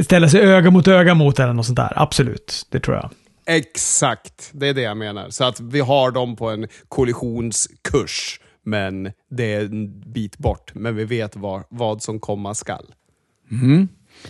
Ställa 0.00 0.28
sig 0.28 0.40
öga 0.40 0.70
mot 0.70 0.88
öga 0.88 1.14
mot 1.14 1.38
eller 1.38 1.52
något 1.52 1.66
sånt 1.66 1.76
där. 1.76 1.92
Absolut, 1.96 2.66
det 2.70 2.80
tror 2.80 2.96
jag. 2.96 3.10
Exakt, 3.46 4.50
det 4.52 4.68
är 4.68 4.74
det 4.74 4.82
jag 4.82 4.96
menar. 4.96 5.30
Så 5.30 5.44
att 5.44 5.60
vi 5.60 5.80
har 5.80 6.10
dem 6.10 6.36
på 6.36 6.50
en 6.50 6.68
kollisionskurs, 6.88 8.40
men 8.64 9.12
det 9.30 9.54
är 9.54 9.60
en 9.60 10.00
bit 10.12 10.38
bort. 10.38 10.70
Men 10.74 10.96
vi 10.96 11.04
vet 11.04 11.36
vad, 11.36 11.62
vad 11.68 12.02
som 12.02 12.20
komma 12.20 12.54
skall. 12.54 12.84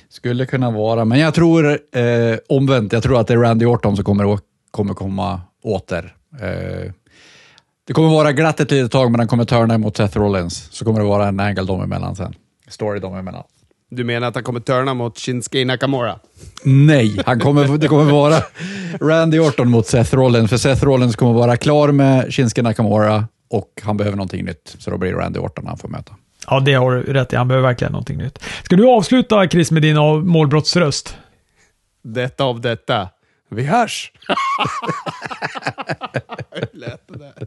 Skulle 0.08 0.46
kunna 0.46 0.70
vara, 0.70 1.04
men 1.04 1.18
jag 1.18 1.34
tror 1.34 1.70
eh, 1.70 2.38
omvänt. 2.48 2.92
Jag 2.92 3.02
tror 3.02 3.20
att 3.20 3.26
det 3.26 3.34
är 3.34 3.38
Randy 3.38 3.66
Orton 3.66 3.96
som 3.96 4.04
kommer, 4.04 4.38
kommer 4.70 4.94
komma 4.94 5.40
åter. 5.62 6.14
Eh, 6.40 6.92
det 7.86 7.92
kommer 7.92 8.08
vara 8.08 8.32
glatt 8.32 8.60
ett 8.60 8.70
litet 8.70 8.92
tag, 8.92 9.10
men 9.10 9.20
han 9.20 9.28
kommer 9.28 9.44
turna 9.44 9.78
mot 9.78 9.96
Seth 9.96 10.18
Rollins. 10.18 10.68
Så 10.72 10.84
kommer 10.84 11.00
det 11.00 11.06
vara 11.06 11.28
en 11.28 11.40
angle 11.40 11.64
dem 11.64 11.82
emellan 11.82 12.16
sen. 12.16 12.34
Story 12.68 13.00
dem 13.00 13.14
emellan. 13.14 13.44
Du 13.90 14.04
menar 14.04 14.28
att 14.28 14.34
han 14.34 14.44
kommer 14.44 14.60
turna 14.60 14.94
mot 14.94 15.18
Shinsuke 15.18 15.64
Nakamura? 15.64 16.18
Nej, 16.64 17.20
han 17.26 17.40
kommer, 17.40 17.78
det 17.78 17.88
kommer 17.88 18.12
vara 18.12 18.42
Randy 19.00 19.38
Orton 19.38 19.70
mot 19.70 19.86
Seth 19.86 20.14
Rollins, 20.14 20.50
för 20.50 20.56
Seth 20.56 20.84
Rollins 20.84 21.16
kommer 21.16 21.32
vara 21.32 21.56
klar 21.56 21.92
med 21.92 22.34
Shinsuke 22.34 22.62
Nakamura 22.62 23.28
och 23.50 23.80
han 23.82 23.96
behöver 23.96 24.16
någonting 24.16 24.44
nytt, 24.44 24.76
så 24.78 24.90
då 24.90 24.98
blir 24.98 25.12
det 25.12 25.18
Randy 25.18 25.38
Orton 25.38 25.66
han 25.66 25.78
får 25.78 25.88
möta. 25.88 26.14
Ja, 26.46 26.60
det 26.60 26.74
har 26.74 26.90
du 26.90 27.12
rätt 27.12 27.32
i. 27.32 27.36
Han 27.36 27.48
behöver 27.48 27.68
verkligen 27.68 27.92
någonting 27.92 28.18
nytt. 28.18 28.42
Ska 28.62 28.76
du 28.76 28.88
avsluta, 28.88 29.48
Chris, 29.48 29.70
med 29.70 29.82
din 29.82 29.96
målbrottsröst? 30.26 31.18
Detta 32.02 32.44
av 32.44 32.60
detta. 32.60 33.08
Vi 33.48 33.62
hörs! 33.62 34.12
Hur 36.50 36.78
lät 36.78 37.08
det 37.08 37.18
där? 37.18 37.46